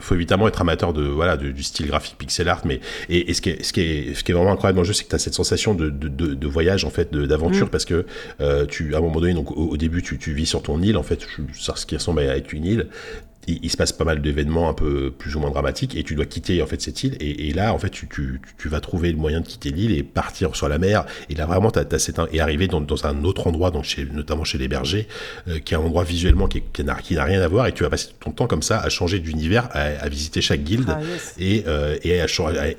faut 0.00 0.14
évidemment 0.16 0.48
être 0.48 0.60
amateur 0.60 0.92
de 0.92 1.04
voilà 1.04 1.36
de- 1.36 1.52
du 1.52 1.62
style 1.62 1.86
graphique 1.86 2.16
pixel 2.18 2.48
art, 2.48 2.62
mais 2.64 2.80
et, 3.08 3.30
et 3.30 3.34
ce 3.34 3.40
qui 3.40 3.50
est 3.50 3.62
ce 3.62 3.72
qui 3.72 3.80
est 3.80 4.14
ce 4.14 4.24
qui 4.24 4.32
est 4.32 4.34
vraiment 4.34 4.50
incroyable 4.52 4.76
dans 4.76 4.82
le 4.82 4.86
jeu, 4.88 4.92
c'est 4.92 5.04
que 5.04 5.08
tu 5.08 5.14
as 5.14 5.20
cette 5.20 5.34
sensation 5.34 5.72
de, 5.74 5.88
de, 5.88 6.08
de, 6.34 6.46
voyage 6.48 6.84
en 6.84 6.90
fait, 6.90 7.14
d'aventure, 7.14 7.66
Mm. 7.66 7.70
parce 7.70 7.84
que 7.84 8.04
euh, 8.40 8.66
tu 8.66 8.94
à 8.94 8.98
un 8.98 9.00
moment 9.00 9.20
donné, 9.20 9.34
donc 9.34 9.52
au, 9.52 9.68
au 9.68 9.76
début, 9.76 10.02
tu, 10.02 10.18
tu 10.18 10.32
vis 10.34 10.46
sur 10.46 10.62
ton 10.62 10.82
île 10.82 10.96
en 10.96 11.04
fait, 11.04 11.20
ça 11.58 11.74
ce 11.76 11.86
qui 11.86 11.96
ressemble 11.96 12.20
à 12.20 12.36
être 12.36 12.52
une 12.52 12.64
île. 12.64 12.88
Il, 13.46 13.58
il 13.62 13.70
se 13.70 13.76
passe 13.76 13.92
pas 13.92 14.04
mal 14.04 14.20
d'événements 14.22 14.68
un 14.68 14.74
peu 14.74 15.10
plus 15.10 15.36
ou 15.36 15.40
moins 15.40 15.50
dramatiques 15.50 15.96
et 15.96 16.02
tu 16.02 16.14
dois 16.14 16.24
quitter 16.26 16.62
en 16.62 16.66
fait 16.66 16.80
cette 16.80 17.02
île 17.02 17.16
et, 17.20 17.48
et 17.48 17.52
là 17.52 17.72
en 17.74 17.78
fait 17.78 17.90
tu, 17.90 18.08
tu, 18.08 18.40
tu 18.58 18.68
vas 18.68 18.80
trouver 18.80 19.10
le 19.12 19.18
moyen 19.18 19.40
de 19.40 19.46
quitter 19.46 19.70
l'île 19.70 19.96
et 19.96 20.02
partir 20.02 20.54
sur 20.56 20.68
la 20.68 20.78
mer 20.78 21.04
et 21.28 21.34
là 21.34 21.46
vraiment 21.46 21.70
t'as, 21.70 21.84
t'as 21.84 21.98
cet 21.98 22.18
un- 22.18 22.28
et 22.32 22.40
arriver 22.40 22.68
dans, 22.68 22.80
dans 22.80 23.06
un 23.06 23.24
autre 23.24 23.46
endroit 23.46 23.70
donc 23.70 23.84
chez, 23.84 24.04
notamment 24.12 24.44
chez 24.44 24.58
les 24.58 24.68
bergers 24.68 25.08
euh, 25.48 25.58
qui 25.58 25.74
est 25.74 25.76
un 25.76 25.80
endroit 25.80 26.04
visuellement 26.04 26.48
qui, 26.48 26.58
est- 26.58 26.64
qui 26.72 26.84
n'a, 26.84 26.94
qui 26.96 27.14
n'a 27.14 27.24
rien 27.24 27.40
à 27.42 27.48
voir 27.48 27.66
et 27.66 27.72
tu 27.72 27.82
vas 27.82 27.90
passer 27.90 28.08
ton 28.20 28.30
temps 28.30 28.46
comme 28.46 28.62
ça 28.62 28.80
à 28.80 28.88
changer 28.88 29.18
d'univers 29.18 29.68
à, 29.72 29.80
à 29.82 30.08
visiter 30.08 30.40
chaque 30.40 30.62
guilde 30.64 30.86
Ah, 30.88 31.00
yes. 31.02 31.34
et, 31.38 31.64
euh, 31.66 31.96
et, 32.02 32.20
à, 32.20 32.26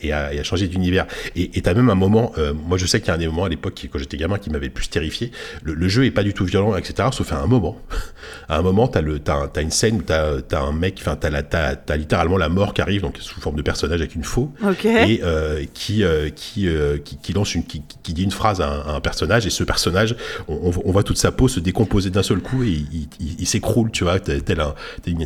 et, 0.02 0.12
à, 0.12 0.34
et 0.34 0.40
à 0.40 0.44
changer 0.44 0.68
d'univers. 0.68 1.06
Et 1.36 1.50
tu 1.62 1.70
as 1.70 1.74
même 1.74 1.90
un 1.90 1.96
moment, 1.96 2.32
euh, 2.38 2.54
moi 2.54 2.78
je 2.78 2.86
sais 2.86 3.00
qu'il 3.00 3.08
y 3.10 3.12
a 3.12 3.16
un 3.16 3.18
des 3.18 3.28
moments 3.28 3.46
à 3.46 3.50
l'époque 3.50 3.74
qui- 3.76 3.88
quand 3.90 4.00
j'étais 4.00 4.18
gamin 4.18 4.38
qui 4.40 4.50
m'avait 4.50 4.68
le 4.68 4.74
plus 4.74 4.88
terrifié. 4.90 5.32
Le, 5.64 5.74
le 5.74 5.88
jeu 5.88 6.06
est 6.06 6.12
pas 6.12 6.24
du 6.24 6.34
tout 6.34 6.46
violent, 6.46 6.76
etc. 6.76 7.10
Sauf 7.12 7.32
à 7.34 7.40
un 7.40 7.48
moment. 7.48 7.78
à 8.50 8.58
un 8.58 8.62
moment, 8.62 8.88
tu 8.88 8.98
as, 8.98 9.50
as, 9.56 9.62
une 9.62 9.72
scène 9.72 9.98
où 9.98 10.02
tu 10.02 10.55
un 10.62 10.72
mec, 10.72 10.98
enfin, 11.00 11.18
tu 11.20 11.28
as, 11.28 11.78
as, 11.88 11.98
littéralement 11.98 12.38
la 12.38 12.50
mort 12.50 12.74
qui 12.74 12.82
arrive, 12.82 13.02
donc 13.02 13.18
sous 13.20 13.40
forme 13.40 13.56
de 13.56 13.62
personnage 13.62 14.00
avec 14.00 14.16
une 14.16 14.24
faux, 14.24 14.52
et 14.86 15.22
euh, 15.24 15.64
qui, 15.74 16.04
euh, 16.04 16.30
qui, 16.30 16.68
euh, 16.68 16.98
qui, 16.98 17.18
qui 17.18 17.34
lance 17.34 17.56
une, 17.56 17.64
qui, 17.64 17.84
qui 18.04 18.14
dit 18.14 18.24
une 18.24 18.32
phrase 18.32 18.62
à 18.62 18.68
un, 18.68 18.80
à 18.82 18.92
un 18.96 19.02
personnage, 19.02 19.46
et 19.46 19.50
ce 19.50 19.64
personnage, 19.64 20.16
on, 20.48 20.70
voit 20.70 21.04
toute 21.04 21.18
sa 21.18 21.32
peau 21.32 21.48
se 21.48 21.60
décomposer 21.60 22.10
d'un 22.10 22.24
seul 22.24 22.40
coup 22.40 22.64
et 22.64 22.70
il, 22.70 23.08
il, 23.20 23.36
il 23.40 23.48
s'écroule, 23.48 23.92
tu 23.92 24.04
vois, 24.04 24.20
tel, 24.20 24.44
tel, 24.44 24.60
un, 24.60 24.74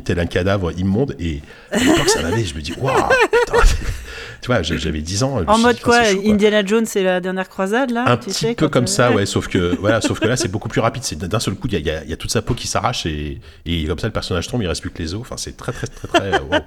tel 0.04 0.20
un 0.20 0.26
cadavre 0.26 0.72
immonde. 0.78 1.16
Et 1.20 1.42
à 1.72 1.78
l'époque, 1.78 2.10
ça 2.10 2.22
m'avait, 2.22 2.44
je 2.44 2.56
me 2.56 2.62
dis, 2.62 2.74
waouh, 2.80 2.96
putain, 3.32 3.60
tu 4.42 4.48
vois, 4.48 4.62
j'avais 4.62 5.02
10 5.02 5.24
ans. 5.24 5.44
En 5.48 5.58
mode 5.58 5.76
dit, 5.76 5.82
quoi, 5.82 6.04
chaud, 6.04 6.22
quoi, 6.22 6.32
Indiana 6.32 6.66
Jones 6.66 6.86
c'est 6.86 7.04
la 7.04 7.20
dernière 7.20 7.50
croisade 7.50 7.92
là 7.92 8.06
un 8.08 8.18
tu 8.18 8.30
petit 8.30 8.34
sais, 8.34 8.56
peu 8.56 8.70
comme 8.70 8.84
euh, 8.84 8.88
ça, 8.88 9.12
ouais, 9.12 9.26
sauf 9.26 9.48
que 9.48 9.76
voilà, 9.80 10.02
sauf 10.02 10.20
que 10.20 10.28
là 10.28 10.38
c'est 10.38 10.48
beaucoup 10.48 10.70
plus 10.70 10.82
rapide. 10.82 11.04
C'est 11.04 11.18
d'un 11.18 11.40
seul 11.40 11.56
coup, 11.56 11.68
il 11.68 11.74
y 11.74 11.76
a, 11.78 11.80
y, 11.80 11.90
a, 11.90 12.04
y 12.06 12.14
a, 12.14 12.18
toute 12.18 12.32
sa 12.32 12.42
peau 12.42 12.54
qui 12.54 12.68
s'arrache 12.68 13.06
et, 13.06 13.40
et 13.66 13.86
comme 13.86 14.00
ça 14.00 14.08
le 14.08 14.14
personnage 14.14 14.48
tombe, 14.48 14.62
il 14.62 14.68
reste 14.68 14.82
plus 14.82 14.92
que 14.92 15.02
les 15.02 15.14
os. 15.14 15.22
Enfin, 15.22 15.38
c'est 15.38 15.58
très 15.58 15.72
très 15.72 15.88
très 15.88 16.08
très. 16.08 16.40
wow. 16.40 16.60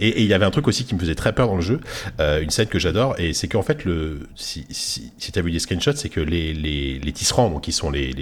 Et 0.00 0.22
il 0.22 0.26
y 0.28 0.34
avait 0.34 0.46
un 0.46 0.50
truc 0.50 0.68
aussi 0.68 0.84
qui 0.84 0.94
me 0.94 1.00
faisait 1.00 1.14
très 1.14 1.32
peur 1.32 1.46
dans 1.48 1.56
le 1.56 1.62
jeu, 1.62 1.80
euh, 2.20 2.40
une 2.40 2.50
scène 2.50 2.68
que 2.68 2.78
j'adore, 2.78 3.14
et 3.18 3.32
c'est 3.32 3.48
qu'en 3.48 3.62
fait 3.62 3.84
le, 3.84 4.20
si 4.34 4.66
si, 4.70 5.12
si 5.18 5.32
t'as 5.32 5.42
vu 5.42 5.50
des 5.50 5.58
screenshots, 5.58 5.96
c'est 5.96 6.08
que 6.08 6.20
les, 6.20 6.54
les 6.54 6.98
les 6.98 7.12
tisserands, 7.12 7.50
donc 7.50 7.62
qui 7.62 7.72
sont 7.72 7.90
les 7.90 8.12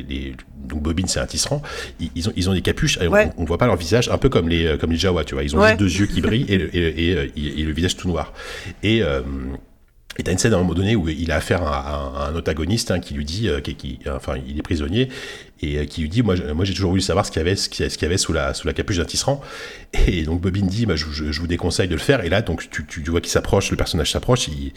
donc 0.66 0.82
Bobine 0.82 1.06
c'est 1.06 1.20
un 1.20 1.26
tisserand, 1.26 1.62
ils, 2.00 2.10
ils, 2.14 2.28
ont 2.28 2.32
ils 2.36 2.50
ont 2.50 2.54
des 2.54 2.62
capuches, 2.62 2.98
et 3.00 3.08
ouais. 3.08 3.30
on, 3.36 3.42
on, 3.42 3.44
voit 3.44 3.58
pas 3.58 3.66
leur 3.66 3.76
visage, 3.76 4.08
un 4.08 4.18
peu 4.18 4.28
comme 4.28 4.48
les 4.48 4.76
comme 4.78 4.90
les 4.90 4.98
Jawa, 4.98 5.24
tu 5.24 5.34
vois, 5.34 5.44
ils 5.44 5.54
ont 5.56 5.60
ouais. 5.60 5.68
juste 5.68 5.80
deux 5.80 6.00
yeux 6.00 6.06
qui 6.06 6.20
brillent 6.20 6.46
et, 6.48 6.54
et, 6.54 7.12
et, 7.12 7.60
et, 7.60 7.64
le 7.64 7.72
visage 7.72 7.96
tout 7.96 8.08
noir. 8.08 8.32
Et 8.82 9.02
euh, 9.02 9.22
et 10.18 10.22
t'as 10.22 10.32
une 10.32 10.38
scène 10.38 10.54
à 10.54 10.56
un 10.56 10.60
moment 10.60 10.74
donné 10.74 10.96
où 10.96 11.08
il 11.08 11.30
a 11.30 11.36
affaire 11.36 11.62
à, 11.62 11.78
à, 11.78 12.24
à 12.24 12.28
un 12.30 12.36
antagoniste 12.36 12.90
hein, 12.90 13.00
qui 13.00 13.14
lui 13.14 13.24
dit, 13.24 13.48
euh, 13.48 13.60
qui, 13.60 13.74
qui, 13.74 13.98
enfin, 14.08 14.34
il 14.46 14.58
est 14.58 14.62
prisonnier 14.62 15.08
et 15.60 15.78
euh, 15.78 15.84
qui 15.84 16.00
lui 16.02 16.08
dit, 16.08 16.22
moi, 16.22 16.36
moi, 16.54 16.64
j'ai 16.64 16.72
toujours 16.72 16.90
voulu 16.90 17.02
savoir 17.02 17.26
ce 17.26 17.30
qu'il 17.30 17.40
y 17.40 17.44
avait, 17.44 17.56
ce 17.56 17.68
qu'il 17.68 18.02
y 18.02 18.04
avait 18.04 18.16
sous 18.16 18.32
la 18.32 18.54
sous 18.54 18.66
la 18.66 18.72
capuche 18.72 18.96
d'un 18.96 19.04
tisserand. 19.04 19.40
Et 20.06 20.22
donc 20.22 20.40
Bobine 20.40 20.66
dit, 20.66 20.86
bah, 20.86 20.96
je, 20.96 21.06
je, 21.10 21.32
je, 21.32 21.40
vous 21.40 21.46
déconseille 21.46 21.88
de 21.88 21.94
le 21.94 22.00
faire. 22.00 22.24
Et 22.24 22.28
là, 22.28 22.42
donc 22.42 22.68
tu, 22.70 22.86
tu, 22.86 23.02
tu 23.02 23.10
vois 23.10 23.20
qu'il 23.20 23.30
s'approche, 23.30 23.70
le 23.70 23.76
personnage 23.76 24.10
s'approche, 24.10 24.48
il 24.48 24.72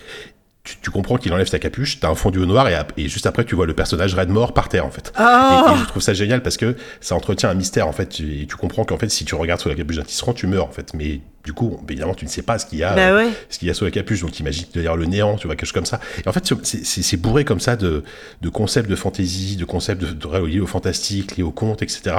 tu, 0.70 0.78
tu, 0.82 0.92
comprends 0.92 1.18
qu'il 1.18 1.34
enlève 1.34 1.48
sa 1.48 1.60
capuche, 1.60 2.00
t'as 2.00 2.10
un 2.10 2.16
fondu 2.16 2.40
au 2.40 2.46
noir 2.46 2.68
et, 2.68 2.78
et, 2.98 3.08
juste 3.08 3.26
après 3.26 3.46
tu 3.46 3.56
vois 3.56 3.66
le 3.66 3.74
personnage 3.74 4.14
raide 4.14 4.30
mort 4.30 4.54
par 4.54 4.70
terre 4.70 4.86
en 4.86 4.92
fait. 4.92 5.12
Oh 5.20 5.22
et, 5.22 5.74
et, 5.74 5.78
je 5.78 5.86
trouve 5.88 6.02
ça 6.02 6.14
génial 6.14 6.42
parce 6.42 6.58
que 6.58 6.76
ça 7.02 7.16
entretient 7.16 7.50
un 7.50 7.56
mystère 7.56 7.88
en 7.88 7.94
fait. 7.94 8.20
Et 8.20 8.46
tu 8.48 8.56
comprends 8.56 8.86
qu'en 8.86 8.98
fait 8.98 9.10
si 9.10 9.26
tu 9.26 9.36
regardes 9.36 9.62
sous 9.62 9.70
la 9.70 9.76
capuche 9.76 9.98
d'un 9.98 10.04
tisserand, 10.04 10.34
tu 10.34 10.48
meurs 10.48 10.66
en 10.66 10.72
fait. 10.72 10.94
Mais 10.94 11.22
du 11.44 11.54
coup, 11.54 11.80
évidemment, 11.90 12.14
tu 12.14 12.26
ne 12.26 12.30
sais 12.30 12.42
pas 12.42 12.60
ce 12.60 12.66
qu'il 12.66 12.80
y 12.80 12.84
a, 12.84 12.94
bah 12.94 13.16
ouais. 13.16 13.30
ce 13.50 13.58
qu'il 13.58 13.68
y 13.68 13.72
a 13.72 13.74
sous 13.74 13.86
la 13.86 13.92
capuche, 13.92 14.22
donc 14.22 14.32
t'imagines 14.32 14.68
d'ailleurs 14.74 14.98
le 14.98 15.06
néant, 15.06 15.36
tu 15.36 15.48
vois 15.48 15.56
quelque 15.56 15.66
chose 15.66 15.74
comme 15.74 15.86
ça. 15.86 16.00
Et 16.24 16.28
en 16.28 16.34
fait, 16.34 16.54
c'est 16.64 17.18
bourré 17.18 17.46
comme 17.46 17.62
ça 17.62 17.76
de, 17.76 18.04
de 18.42 18.50
concepts 18.50 18.90
de 18.90 18.96
fantasy, 18.96 19.56
de 19.56 19.66
concepts 19.66 20.02
de, 20.02 20.12
de, 20.12 20.46
liés 20.46 20.60
au 20.60 20.68
fantastique, 20.68 21.38
liés 21.38 21.44
au 21.44 21.52
conte, 21.52 21.82
etc., 21.82 22.16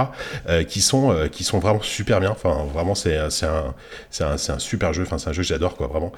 euh, 0.48 0.64
qui 0.64 0.80
sont 0.80 1.12
euh, 1.12 1.28
qui 1.28 1.44
sont 1.44 1.59
vraiment 1.59 1.82
super 1.82 2.18
bien. 2.20 2.30
Enfin, 2.30 2.64
vraiment, 2.72 2.94
c'est 2.94 3.18
c'est 3.30 3.46
un 3.46 3.74
c'est 4.11 4.24
un, 4.24 4.32
un 4.32 4.59
super 4.59 4.92
jeu. 4.94 5.03
Enfin, 5.03 5.18
c'est 5.18 5.28
un 5.28 5.32
jeu 5.32 5.42
que 5.42 5.48
j'adore 5.48 5.76
quoi, 5.76 5.86
vraiment. 5.86 6.12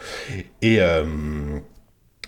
Et 0.63 0.81
euh, 0.81 1.05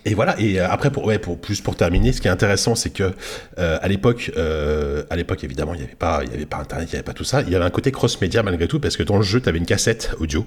et 0.04 0.14
voilà. 0.14 0.38
Et 0.38 0.58
après, 0.58 0.90
pour, 0.90 1.04
ouais, 1.04 1.18
pour 1.18 1.38
plus 1.40 1.60
pour 1.60 1.76
terminer, 1.76 2.12
ce 2.12 2.20
qui 2.20 2.28
est 2.28 2.30
intéressant, 2.30 2.74
c'est 2.74 2.90
que 2.90 3.12
euh, 3.58 3.78
à 3.80 3.88
l'époque, 3.88 4.32
euh, 4.36 5.02
à 5.10 5.16
l'époque, 5.16 5.44
évidemment, 5.44 5.74
il 5.74 5.78
n'y 5.78 5.84
avait 5.84 5.94
pas, 5.94 6.20
il 6.24 6.30
y 6.30 6.34
avait 6.34 6.46
pas 6.46 6.58
Internet, 6.58 6.88
il 6.88 6.92
n'y 6.92 6.96
avait 6.96 7.04
pas 7.04 7.12
tout 7.12 7.24
ça. 7.24 7.42
Il 7.42 7.50
y 7.50 7.56
avait 7.56 7.64
un 7.64 7.70
côté 7.70 7.90
cross-média 7.90 8.42
malgré 8.42 8.68
tout, 8.68 8.80
parce 8.80 8.96
que 8.96 9.02
dans 9.02 9.16
le 9.16 9.22
jeu, 9.22 9.40
tu 9.40 9.48
avais 9.48 9.58
une 9.58 9.66
cassette 9.66 10.14
audio, 10.20 10.46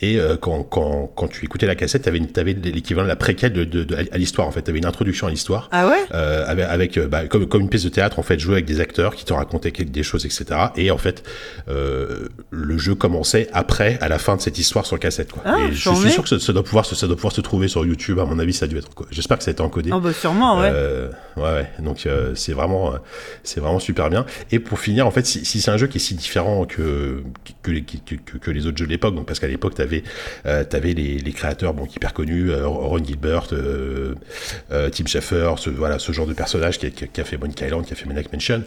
et 0.00 0.18
euh, 0.18 0.36
quand, 0.36 0.62
quand, 0.62 1.10
quand 1.14 1.28
tu 1.28 1.44
écoutais 1.44 1.66
la 1.66 1.74
cassette, 1.74 2.02
tu 2.02 2.08
avais, 2.08 2.20
avais 2.36 2.52
l'équivalent 2.52 3.04
de 3.04 3.08
la 3.08 3.16
préquelle 3.16 3.52
de, 3.52 3.64
de, 3.64 3.84
de, 3.84 3.96
à 3.96 4.18
l'histoire. 4.18 4.46
En 4.46 4.50
fait, 4.50 4.62
tu 4.62 4.70
avais 4.70 4.78
une 4.78 4.86
introduction 4.86 5.26
à 5.26 5.30
l'histoire. 5.30 5.68
Ah 5.72 5.88
ouais? 5.88 6.04
Euh, 6.12 6.44
avec, 6.46 6.96
avec 6.96 6.98
bah, 7.08 7.26
comme, 7.26 7.46
comme 7.48 7.62
une 7.62 7.70
pièce 7.70 7.84
de 7.84 7.88
théâtre, 7.88 8.18
en 8.18 8.22
fait, 8.22 8.38
jouer 8.38 8.54
avec 8.54 8.66
des 8.66 8.80
acteurs 8.80 9.14
qui 9.14 9.24
te 9.24 9.32
racontaient 9.32 9.70
des 9.70 10.02
choses, 10.02 10.26
etc. 10.26 10.46
Et 10.76 10.90
en 10.90 10.98
fait, 10.98 11.22
euh, 11.68 12.28
le 12.50 12.78
jeu 12.78 12.94
commençait 12.94 13.48
après, 13.52 13.98
à 14.00 14.08
la 14.08 14.18
fin 14.18 14.36
de 14.36 14.40
cette 14.40 14.58
histoire 14.58 14.84
sur 14.84 14.98
cassette. 14.98 15.32
Quoi. 15.32 15.42
Ah, 15.46 15.56
et 15.68 15.72
je 15.72 15.90
suis 15.94 16.10
sûr 16.10 16.22
que 16.22 16.28
ça, 16.28 16.38
ça, 16.38 16.52
doit 16.52 16.64
pouvoir, 16.64 16.84
ça 16.84 17.06
doit 17.06 17.16
pouvoir 17.16 17.32
se 17.32 17.40
trouver 17.40 17.68
sur 17.68 17.86
YouTube. 17.86 18.18
À 18.18 18.24
mon 18.24 18.38
avis, 18.38 18.52
ça 18.52 18.66
a 18.66 18.68
dû 18.68 18.76
être 18.76 18.90
j'espère 19.10 19.38
que 19.38 19.44
ça 19.44 19.50
a 19.50 19.52
été 19.52 19.60
encodé. 19.62 19.90
Oh 19.92 20.00
bah 20.00 20.12
sûrement, 20.12 20.58
ouais. 20.60 20.70
Euh, 20.72 21.10
ouais, 21.36 21.42
ouais. 21.42 21.70
Donc 21.80 22.06
euh, 22.06 22.34
c'est 22.34 22.52
vraiment, 22.52 22.92
euh, 22.94 22.98
c'est 23.44 23.60
vraiment 23.60 23.78
super 23.78 24.10
bien. 24.10 24.24
Et 24.50 24.58
pour 24.58 24.78
finir, 24.80 25.06
en 25.06 25.10
fait, 25.10 25.26
si, 25.26 25.44
si 25.44 25.60
c'est 25.60 25.70
un 25.70 25.76
jeu 25.76 25.86
qui 25.86 25.98
est 25.98 26.00
si 26.00 26.14
différent 26.14 26.64
que 26.64 27.22
que, 27.62 27.70
les- 27.70 27.82
que, 27.82 28.14
que- 28.14 28.38
que 28.38 28.50
les 28.50 28.66
autres 28.66 28.76
jeux 28.78 28.86
de 28.86 28.90
l'époque, 28.90 29.14
donc 29.14 29.26
parce 29.26 29.38
qu'à 29.40 29.48
l'époque 29.48 29.74
t'avais 29.74 30.02
euh, 30.46 30.64
t'avais 30.64 30.92
les, 30.94 31.18
les 31.18 31.32
créateurs 31.32 31.74
bon 31.74 31.86
hyper 31.86 32.12
connus, 32.12 32.52
Ron 32.54 33.02
Gilbert, 33.04 33.46
Tim 33.48 35.06
Schafer, 35.06 35.54
ce 35.58 35.70
voilà 35.70 35.98
ce 35.98 36.12
genre 36.12 36.26
de 36.26 36.34
personnage 36.34 36.78
qui 36.78 36.86
a, 36.86 36.90
qui 36.90 37.22
fait 37.24 37.36
Monkey 37.38 37.66
Island, 37.66 37.84
qui 37.84 37.92
a 37.92 37.96
fait 37.96 38.06
Maniac 38.06 38.32
Mansion. 38.32 38.62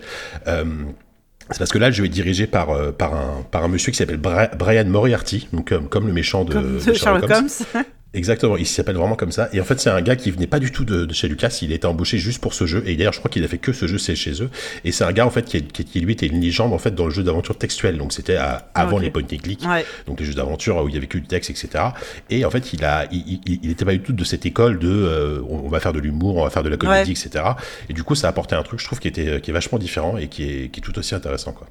C'est 1.50 1.58
parce 1.60 1.72
que 1.72 1.80
là, 1.80 1.88
le 1.90 1.94
jeu 1.94 2.06
est 2.06 2.10
dirigé 2.10 2.48
par, 2.48 2.94
par, 2.94 3.14
un, 3.14 3.42
par 3.52 3.64
un 3.66 3.68
monsieur 3.68 3.92
qui 3.92 3.98
s'appelle 3.98 4.20
Brian 4.20 4.86
Moriarty, 4.86 5.50
donc 5.52 5.68
comme, 5.70 5.90
comme 5.90 6.08
le 6.08 6.14
méchant 6.14 6.46
de 6.46 6.54
de 6.54 6.94
Sherlock 6.94 7.30
Holmes. 7.30 7.50
Exactement, 8.14 8.58
il 8.58 8.68
s'appelle 8.68 8.98
vraiment 8.98 9.16
comme 9.16 9.32
ça. 9.32 9.48
Et 9.54 9.62
en 9.62 9.64
fait, 9.64 9.80
c'est 9.80 9.90
un 9.90 10.02
gars 10.02 10.18
qui 10.18 10.32
venait 10.32 10.46
pas 10.46 10.60
du 10.60 10.70
tout 10.74 10.84
de, 10.84 11.06
de 11.06 11.14
chez 11.14 11.30
Lucas, 11.30 11.58
il 11.62 11.72
été 11.72 11.88
embauché 11.88 12.18
juste 12.18 12.42
pour 12.42 12.54
ce 12.54 12.66
jeu. 12.66 12.84
Et 12.86 12.98
d'ailleurs, 12.98 13.14
je 13.14 13.20
crois 13.20 13.32
qu'il 13.32 13.42
a 13.46 13.48
fait 13.48 13.58
que 13.58 13.72
ce 13.72 13.88
jeu, 13.88 13.98
c'est 13.98 14.16
chez 14.18 14.44
eux. 14.44 14.50
Et 14.84 14.92
c'est 14.92 15.06
un 15.06 15.14
gars, 15.14 15.26
en 15.26 15.30
fait, 15.30 15.46
qui, 15.46 15.56
est- 15.56 15.72
qui, 15.72 15.86
qui, 15.86 16.02
lui 16.02 16.12
était 16.12 16.28
une 16.28 16.42
légende, 16.42 16.74
en 16.74 16.78
fait, 16.78 16.94
dans 16.94 17.06
le 17.06 17.12
jeu 17.12 17.24
d'aventure 17.24 17.58
textuel. 17.58 17.98
Donc, 17.98 18.12
c'était 18.12 18.36
avant 18.74 18.98
Ok. 18.98 19.04
les 19.04 19.12
point 19.12 19.22
and 19.24 19.38
click. 19.42 19.62
Ouais. 19.66 19.86
Donc, 20.08 20.20
les 20.20 20.26
jeux 20.26 20.34
d'aventure 20.34 20.76
où 20.84 20.90
il 20.90 20.94
y 20.94 20.98
avait 20.98 21.08
que 21.08 21.18
du 21.20 21.26
texte, 21.26 21.52
etc. 21.52 21.86
Et 22.30 22.44
en 22.44 22.52
fait, 22.52 22.74
il 22.74 22.84
a, 22.84 23.08
il, 23.14 23.40
il, 23.46 23.60
il 23.64 23.72
était 23.72 23.86
pas 23.86 23.94
du 23.94 24.02
tout 24.02 24.12
de 24.12 24.24
cette 24.26 24.46
école 24.46 24.78
de, 24.80 24.90
euh, 24.90 25.40
on 25.48 25.60
on 25.60 25.70
va 25.70 25.80
faire 25.80 25.94
de 25.94 26.00
l'humour, 26.00 26.36
on 26.36 26.44
va 26.44 26.50
faire 26.50 26.64
de 26.64 26.70
la 26.70 26.76
comédie, 26.76 27.12
Ouais. 27.14 27.18
etc. 27.18 27.46
Et 27.88 27.94
du 27.94 28.04
coup, 28.04 28.16
ça 28.16 28.28
a 28.28 28.32
apporté 28.32 28.56
un 28.56 28.64
truc, 28.64 28.82
je 28.82 28.86
trouve, 28.88 29.00
qui 29.00 29.08
était, 29.08 29.40
qui 29.40 29.52
est 29.52 29.54
vachement 29.54 29.80
différent 29.80 30.18
et 30.18 30.28
qui 30.28 30.44
est, 30.44 30.70
qui 30.70 30.82
est 30.82 30.84
tout 30.84 31.00
aussi 31.00 31.16
intéressant, 31.16 31.54
quoi. 31.54 31.66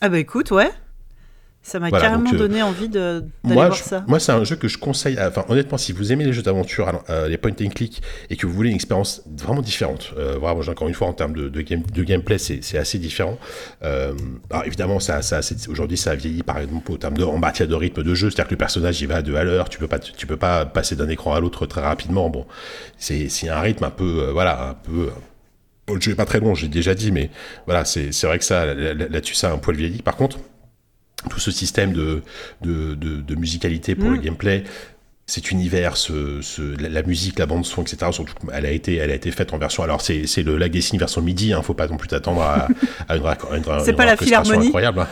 Ah 0.00 0.08
bah 0.08 0.18
écoute, 0.18 0.50
ouais. 0.50 0.70
Ça 1.62 1.78
m'a 1.78 1.90
Voilà, 1.90 2.06
carrément 2.06 2.24
donc, 2.24 2.34
euh, 2.34 2.38
donné 2.38 2.62
envie 2.62 2.88
de- 2.88 3.22
d'aller 3.44 3.54
voir 3.54 3.72
je- 3.74 3.82
ça. 3.82 4.02
moi, 4.08 4.18
c'est 4.18 4.32
un 4.32 4.42
jeu 4.44 4.56
que 4.56 4.66
je 4.66 4.78
conseille. 4.78 5.18
à- 5.18 5.28
Enfin, 5.28 5.44
honnêtement, 5.50 5.76
si 5.76 5.92
vous 5.92 6.10
aimez 6.10 6.24
les 6.24 6.32
jeux 6.32 6.40
d'aventure, 6.42 7.02
euh, 7.10 7.28
les 7.28 7.36
point 7.36 7.50
and 7.60 7.68
click, 7.68 8.00
et 8.30 8.36
que 8.36 8.46
vous 8.46 8.54
voulez 8.54 8.70
une 8.70 8.76
expérience 8.76 9.22
vraiment 9.38 9.60
différente, 9.60 10.14
euh, 10.16 10.38
vraiment, 10.38 10.60
encore 10.60 10.88
une 10.88 10.94
fois, 10.94 11.06
en 11.08 11.12
termes 11.12 11.34
de, 11.34 11.50
de, 11.50 11.60
game- 11.60 11.82
de 11.82 12.02
gameplay, 12.02 12.38
c'est 12.38 12.78
assez 12.78 12.98
différent. 12.98 13.38
Euh, 13.82 14.14
alors, 14.50 14.64
évidemment, 14.64 15.00
ça, 15.00 15.20
ça, 15.20 15.40
aujourd'hui, 15.68 15.98
ça 15.98 16.12
a 16.12 16.14
vieilli, 16.14 16.42
par 16.42 16.58
exemple, 16.58 16.90
au 16.92 16.96
terme 16.96 17.18
de, 17.18 17.24
en 17.24 17.36
matière 17.36 17.68
de 17.68 17.74
rythme 17.74 18.02
de 18.02 18.14
jeu, 18.14 18.30
c'est-à-dire 18.30 18.46
que 18.48 18.54
le 18.54 18.58
personnage, 18.58 18.98
il 19.02 19.08
va 19.08 19.20
deux 19.20 19.36
à 19.36 19.44
l'heure, 19.44 19.68
tu 19.68 19.78
peux 19.78 19.86
pas, 19.88 19.98
tu 19.98 20.26
peux 20.26 20.38
pas 20.38 20.64
passer 20.64 20.96
d'un 20.96 21.10
écran 21.10 21.34
à 21.34 21.40
l'autre 21.40 21.66
très 21.66 21.82
rapidement. 21.82 22.30
Bon, 22.30 22.46
c'est 22.96 23.28
un 23.50 23.60
rythme 23.60 23.84
un 23.84 23.90
peu, 23.90 24.28
euh, 24.28 24.32
voilà, 24.32 24.70
un 24.70 24.74
peu. 24.74 25.10
Le 25.92 26.00
jeu 26.00 26.12
est 26.12 26.16
pas 26.16 26.24
très 26.24 26.40
long, 26.40 26.54
j'ai 26.54 26.68
déjà 26.68 26.94
dit, 26.94 27.12
mais 27.12 27.28
voilà, 27.66 27.84
c'est 27.84 28.10
vrai 28.22 28.38
que 28.38 28.44
ça, 28.44 28.64
là- 28.64 28.94
là- 28.94 29.08
là-dessus, 29.10 29.34
ça 29.34 29.50
a 29.50 29.52
un 29.52 29.58
poil 29.58 29.76
vieilli. 29.76 30.00
Par 30.02 30.16
contre, 30.16 30.38
tout 31.28 31.40
ce 31.40 31.50
système 31.50 31.92
de, 31.92 32.22
de, 32.62 32.94
de, 32.94 33.20
de 33.20 33.34
musicalité 33.34 33.94
pour 33.94 34.10
Mm. 34.10 34.14
le 34.14 34.20
gameplay, 34.20 34.64
cet 35.26 35.50
univers, 35.52 35.96
ce, 35.96 36.40
ce- 36.42 36.76
la, 36.80 37.02
musique, 37.02 37.38
la 37.38 37.46
bande 37.46 37.64
son, 37.64 37.82
etc. 37.82 37.98
Surtout, 38.10 38.34
elle 38.52 38.66
a 38.66 38.70
été, 38.70 38.96
elle 38.96 39.10
a 39.10 39.14
été 39.14 39.30
faite 39.30 39.52
en 39.52 39.58
version. 39.58 39.82
Alors 39.82 40.00
c'est, 40.00 40.26
c'est 40.26 40.42
le 40.42 40.56
Legacy 40.56 40.96
version 40.98 41.22
MIDI. 41.22 41.52
Hein, 41.52 41.62
faut 41.62 41.74
pas 41.74 41.86
non 41.86 41.96
plus 41.98 42.08
t'attendre 42.08 42.42
à, 42.42 42.66
à 43.08 43.16
une, 43.16 43.22
une, 43.24 43.62
C'est 43.84 43.90
une 43.90 43.96
pas 43.96 44.06
la 44.06 44.16
Philharmonie 44.16 44.66
incroyable. 44.68 45.06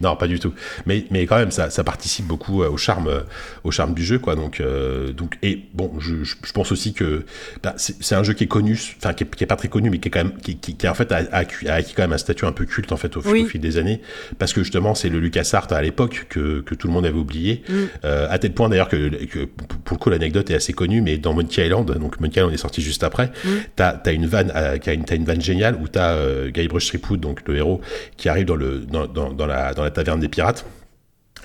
Non, 0.00 0.16
pas 0.16 0.26
du 0.26 0.38
tout. 0.40 0.52
Mais, 0.86 1.04
mais 1.10 1.26
quand 1.26 1.36
même, 1.36 1.50
ça, 1.50 1.68
ça 1.70 1.84
participe 1.84 2.26
beaucoup 2.26 2.62
euh, 2.62 2.70
au 2.70 2.76
charme, 2.76 3.08
euh, 3.08 3.20
au 3.64 3.70
charme 3.70 3.92
du 3.94 4.02
jeu, 4.04 4.18
quoi. 4.18 4.34
Donc, 4.34 4.60
euh, 4.60 5.12
donc, 5.12 5.36
et 5.42 5.64
bon, 5.74 5.92
je, 5.98 6.24
je, 6.24 6.52
pense 6.52 6.72
aussi 6.72 6.94
que 6.94 7.24
bah, 7.62 7.74
c'est 7.76 8.14
un 8.14 8.22
jeu 8.22 8.32
qui 8.32 8.44
est 8.44 8.48
connu, 8.48 8.78
enfin 8.98 9.12
qui 9.12 9.24
est, 9.24 9.34
qui 9.34 9.44
est 9.44 9.46
pas 9.46 9.56
très 9.56 9.68
connu, 9.68 9.90
mais 9.90 9.98
qui 9.98 10.08
est 10.08 10.10
quand 10.10 10.24
même, 10.24 10.36
qui, 10.38 10.56
qui, 10.56 10.74
qui 10.76 10.88
en 10.88 10.94
fait 10.94 11.12
a, 11.12 11.16
a 11.16 11.36
acquis 11.38 11.68
a 11.68 11.74
acquis 11.74 11.92
quand 11.94 12.02
même 12.02 12.12
un 12.12 12.18
statut 12.18 12.46
un 12.46 12.52
peu 12.52 12.64
culte 12.64 12.92
en 12.92 12.96
fait 12.96 13.16
au, 13.16 13.22
Oui. 13.26 13.42
au 13.42 13.46
fil 13.46 13.60
des 13.60 13.76
années, 13.78 14.00
parce 14.38 14.52
que 14.52 14.62
justement 14.62 14.94
c'est 14.94 15.08
le 15.10 15.20
LucasArts 15.20 15.72
à 15.72 15.82
l'époque 15.82 16.26
que, 16.28 16.60
que 16.62 16.74
tout 16.74 16.86
le 16.86 16.92
monde 16.94 17.04
avait 17.06 17.18
oublié, 17.18 17.62
Mm. 17.68 17.72
euh, 18.04 18.26
à 18.30 18.38
tel 18.38 18.52
point 18.52 18.68
d'ailleurs 18.68 18.88
que, 18.88 19.24
que 19.26 19.44
pour 19.44 19.96
le 19.96 19.98
coup 19.98 20.08
l'anecdote 20.10 20.50
est 20.50 20.54
assez 20.54 20.72
connue, 20.72 21.02
mais 21.02 21.18
dans 21.18 21.34
Monkey 21.34 21.64
Island, 21.66 21.90
donc 21.98 22.20
Monkey 22.20 22.40
Island 22.40 22.54
est 22.54 22.58
sorti 22.58 22.80
juste 22.80 23.02
après, 23.04 23.30
Mm. 23.44 23.48
t'as 23.76 24.00
as 24.04 24.12
une 24.12 24.26
vanne, 24.26 24.50
euh, 24.56 24.78
qui 24.78 24.88
a 24.90 24.94
une, 24.94 25.04
t'as 25.04 25.16
une 25.16 25.24
vanne 25.24 25.40
géniale 25.42 25.76
où 25.80 25.88
t'as 25.88 26.12
euh, 26.14 26.50
Guybrush 26.50 26.86
Threepwood, 26.88 27.20
donc 27.20 27.46
le 27.46 27.56
héros, 27.56 27.80
qui 28.16 28.28
arrive 28.28 28.46
dans 28.46 28.56
le 28.56 28.78
dans, 28.80 29.06
dans, 29.06 29.30
dans 29.32 29.46
la 29.46 29.74
dans 29.74 29.82
la 29.84 29.89
taverne 29.90 30.20
des 30.20 30.28
pirates. 30.28 30.64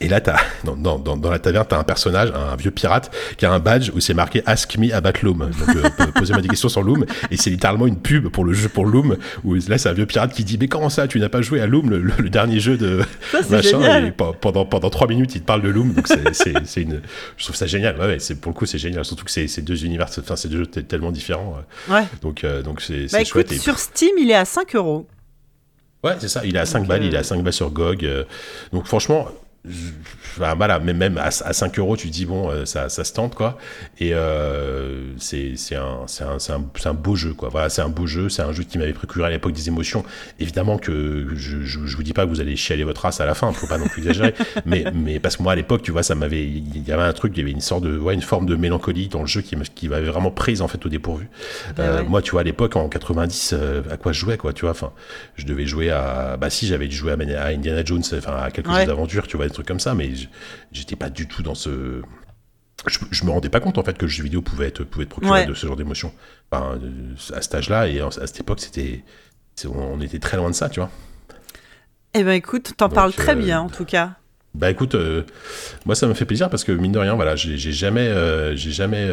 Et 0.01 0.09
là, 0.09 0.19
dans, 0.65 0.75
dans, 0.75 0.99
dans, 0.99 1.15
dans 1.15 1.31
la 1.31 1.39
taverne, 1.39 1.65
t'as 1.69 1.79
un 1.79 1.85
personnage, 1.85 2.29
un 2.35 2.57
vieux 2.57 2.71
pirate, 2.71 3.15
qui 3.37 3.45
a 3.45 3.51
un 3.53 3.59
badge 3.59 3.91
où 3.95 4.01
c'est 4.01 4.13
marqué 4.13 4.43
Ask 4.45 4.77
me 4.77 4.93
about 4.93 5.11
Loom. 5.23 5.37
Donc, 5.57 5.73
euh, 5.73 5.83
po- 5.97 6.11
posez-moi 6.13 6.41
des 6.41 6.49
questions 6.49 6.67
sur 6.67 6.83
Loom. 6.83 7.05
Et 7.31 7.37
c'est 7.37 7.49
littéralement 7.49 7.87
une 7.87 7.95
pub 7.95 8.27
pour 8.27 8.43
le 8.43 8.51
jeu 8.51 8.67
pour 8.67 8.85
Loom, 8.87 9.15
où 9.45 9.55
là, 9.55 9.77
c'est 9.77 9.87
un 9.87 9.93
vieux 9.93 10.05
pirate 10.05 10.33
qui 10.33 10.43
dit, 10.43 10.57
mais 10.59 10.67
comment 10.67 10.89
ça, 10.89 11.07
tu 11.07 11.17
n'as 11.17 11.29
pas 11.29 11.41
joué 11.41 11.61
à 11.61 11.65
Loom, 11.67 11.89
le, 11.89 11.99
le- 12.01 12.11
le 12.17 12.29
dernier 12.29 12.59
jeu 12.59 12.75
de 12.75 13.03
Ça, 13.31 13.39
machin? 13.49 14.05
Et 14.07 14.11
pe- 14.11 14.33
pendant, 14.41 14.65
pendant 14.65 14.89
trois 14.89 15.07
minutes, 15.07 15.33
il 15.35 15.39
te 15.41 15.45
parle 15.45 15.61
de 15.61 15.69
Loom. 15.69 15.93
Donc, 15.93 16.09
c'est, 16.09 16.81
une, 16.81 16.99
je 17.37 17.43
trouve 17.45 17.55
ça 17.55 17.65
génial. 17.65 17.97
Ouais, 17.97 18.07
ouais, 18.07 18.19
c'est, 18.19 18.35
pour 18.35 18.51
le 18.51 18.57
coup, 18.57 18.65
c'est 18.65 18.77
génial. 18.77 19.05
Surtout 19.05 19.23
que 19.23 19.31
c'est, 19.31 19.61
deux 19.61 19.85
univers, 19.85 20.07
enfin, 20.19 20.35
c'est 20.35 20.49
deux 20.49 20.57
jeux 20.57 20.65
tellement 20.67 21.13
différents. 21.13 21.55
euh. 21.89 21.93
Ouais. 21.93 22.03
Donc, 22.21 22.43
euh, 22.43 22.61
donc 22.63 22.81
c'est, 22.81 23.09
Bah 23.13 23.21
écoute. 23.21 23.49
Et- 23.53 23.57
sur 23.59 23.79
Steam, 23.79 24.11
il 24.19 24.29
est 24.29 24.35
à 24.35 24.43
5 24.43 24.75
euros. 24.75 25.07
Ouais, 26.05 26.13
c'est 26.19 26.27
ça. 26.29 26.41
Il 26.45 26.55
est 26.55 26.59
à 26.59 26.65
5 26.65 26.79
Donc, 26.79 26.87
balles, 26.87 27.03
il 27.03 27.13
est 27.15 27.17
à 27.17 27.23
5 27.23 27.41
balles 27.43 27.51
sur 27.51 27.71
GOG. 27.71 28.05
euh, 28.05 28.23
donc 28.71 28.85
franchement, 28.85 29.27
enfin, 30.37 30.55
voilà, 30.55 30.79
même, 30.79 30.97
même 30.97 31.17
à, 31.17 31.27
à 31.27 31.53
5 31.53 31.77
euros, 31.79 31.97
tu 31.97 32.07
te 32.07 32.13
dis, 32.13 32.25
bon, 32.25 32.49
euh, 32.49 32.65
ça, 32.65 32.89
ça 32.89 33.03
se 33.03 33.13
tente, 33.13 33.35
quoi. 33.35 33.57
Et 33.99 34.13
euh, 34.13 35.13
c'est 35.17 35.53
c'est 35.55 35.75
un, 35.75 35.99
c'est 36.07 36.23
un, 36.23 36.39
c'est 36.39 36.53
un, 36.53 36.63
un 36.85 36.93
beau 36.93 37.15
jeu, 37.15 37.33
quoi. 37.33 37.49
Voilà, 37.49 37.69
c'est 37.69 37.81
un 37.81 37.89
beau 37.89 38.07
jeu, 38.07 38.29
c'est 38.29 38.41
un 38.41 38.51
jeu 38.51 38.63
qui 38.63 38.77
m'avait 38.77 38.93
procuré 38.93 39.25
à 39.27 39.29
l'époque 39.29 39.53
des 39.53 39.67
émotions. 39.67 40.03
Évidemment 40.39 40.77
que 40.77 41.27
je, 41.35 41.61
je, 41.61 41.85
je 41.85 41.95
vous 41.97 42.03
dis 42.03 42.13
pas 42.13 42.25
que 42.25 42.29
vous 42.29 42.41
allez 42.41 42.55
chialer 42.55 42.83
votre 42.83 43.01
race 43.01 43.21
à 43.21 43.25
la 43.25 43.33
fin, 43.33 43.51
faut 43.53 43.67
pas 43.67 43.77
non 43.77 43.87
plus 43.87 44.01
exagérer. 44.01 44.33
mais, 44.65 44.85
mais 44.93 45.19
parce 45.19 45.37
que 45.37 45.43
moi, 45.43 45.53
à 45.53 45.55
l'époque, 45.55 45.81
tu 45.81 45.91
vois, 45.91 46.03
ça 46.03 46.15
m'avait, 46.15 46.43
il 46.43 46.87
y 46.87 46.91
avait 46.91 47.03
un 47.03 47.13
truc, 47.13 47.33
il 47.35 47.39
y 47.39 47.43
avait 47.43 47.51
une 47.51 47.61
sorte 47.61 47.83
de, 47.83 47.97
ouais, 47.97 48.13
une 48.13 48.21
forme 48.21 48.45
de 48.45 48.55
mélancolie 48.55 49.07
dans 49.07 49.21
le 49.21 49.27
jeu 49.27 49.41
qui 49.41 49.55
qui 49.75 49.89
m'avait 49.89 50.09
vraiment 50.09 50.31
prise, 50.31 50.61
en 50.61 50.67
fait, 50.67 50.85
au 50.85 50.89
dépourvu. 50.89 51.27
Bah 51.77 51.83
Euh, 51.83 52.01
ouais. 52.01 52.07
Moi, 52.07 52.21
tu 52.21 52.31
vois, 52.31 52.41
à 52.41 52.43
l'époque, 52.43 52.75
en 52.75 52.89
90, 52.89 53.53
euh, 53.53 53.81
à 53.91 53.97
quoi 53.97 54.11
je 54.11 54.19
jouais, 54.19 54.37
quoi, 54.37 54.53
tu 54.53 54.61
vois, 54.61 54.71
enfin, 54.71 54.91
je 55.35 55.45
devais 55.45 55.65
jouer 55.65 55.89
à, 55.91 56.37
bah 56.39 56.49
si, 56.49 56.67
j'avais 56.67 56.87
dû 56.87 56.95
jouer 56.95 57.11
à, 57.13 57.15
à 57.43 57.47
Indiana 57.49 57.83
Jones, 57.85 58.03
enfin, 58.17 58.35
à 58.35 58.51
quelques 58.51 58.67
Ouais. 58.67 58.81
jeux 58.81 58.87
d'aventure, 58.87 59.27
tu 59.27 59.37
vois, 59.37 59.45
trucs 59.55 59.67
comme 59.67 59.79
ça, 59.79 59.93
mais 59.95 60.11
j'étais 60.71 60.95
pas 60.95 61.09
du 61.09 61.27
tout 61.27 61.41
dans 61.43 61.55
ce, 61.55 62.01
je, 62.87 62.99
je 63.11 63.23
me 63.25 63.31
rendais 63.31 63.49
pas 63.49 63.59
compte, 63.59 63.77
en 63.77 63.83
fait, 63.83 63.97
que 63.97 64.05
le 64.05 64.11
jeu 64.11 64.23
vidéo 64.23 64.41
pouvait 64.41 64.67
être, 64.67 64.83
pouvait 64.83 65.07
Ouais. 65.23 65.45
de 65.45 65.53
ce 65.53 65.65
genre 65.67 65.75
d'émotion. 65.75 66.13
Enfin, 66.51 66.77
euh, 66.83 67.15
à 67.35 67.41
cet 67.41 67.55
âge-là, 67.55 67.87
et 67.87 67.99
à 67.99 68.09
cette 68.11 68.39
époque, 68.39 68.59
c'était, 68.59 69.03
on 69.67 69.99
était 70.01 70.19
très 70.19 70.37
loin 70.37 70.49
de 70.49 70.55
ça, 70.55 70.69
tu 70.69 70.79
vois. 70.79 70.89
Eh 72.13 72.23
ben 72.23 72.31
écoute, 72.31 72.73
t'en 72.77 72.87
parles 72.89 73.11
très 73.13 73.33
euh, 73.33 73.35
bien 73.41 73.59
en 73.59 73.69
tout 73.69 73.83
cas. 73.85 74.11
Bah 74.53 74.71
écoute, 74.71 74.95
euh, 74.95 75.23
moi 75.85 75.95
ça 75.95 76.07
me 76.07 76.13
fait 76.13 76.23
plaisir 76.23 76.49
parce 76.49 76.63
que 76.63 76.71
mine 76.71 76.93
de 76.93 76.99
rien, 76.99 77.15
voilà, 77.15 77.35
j'ai 77.35 77.57
jamais, 77.57 78.07
euh, 78.07 78.55
j'ai 78.55 78.71
jamais, 78.71 79.05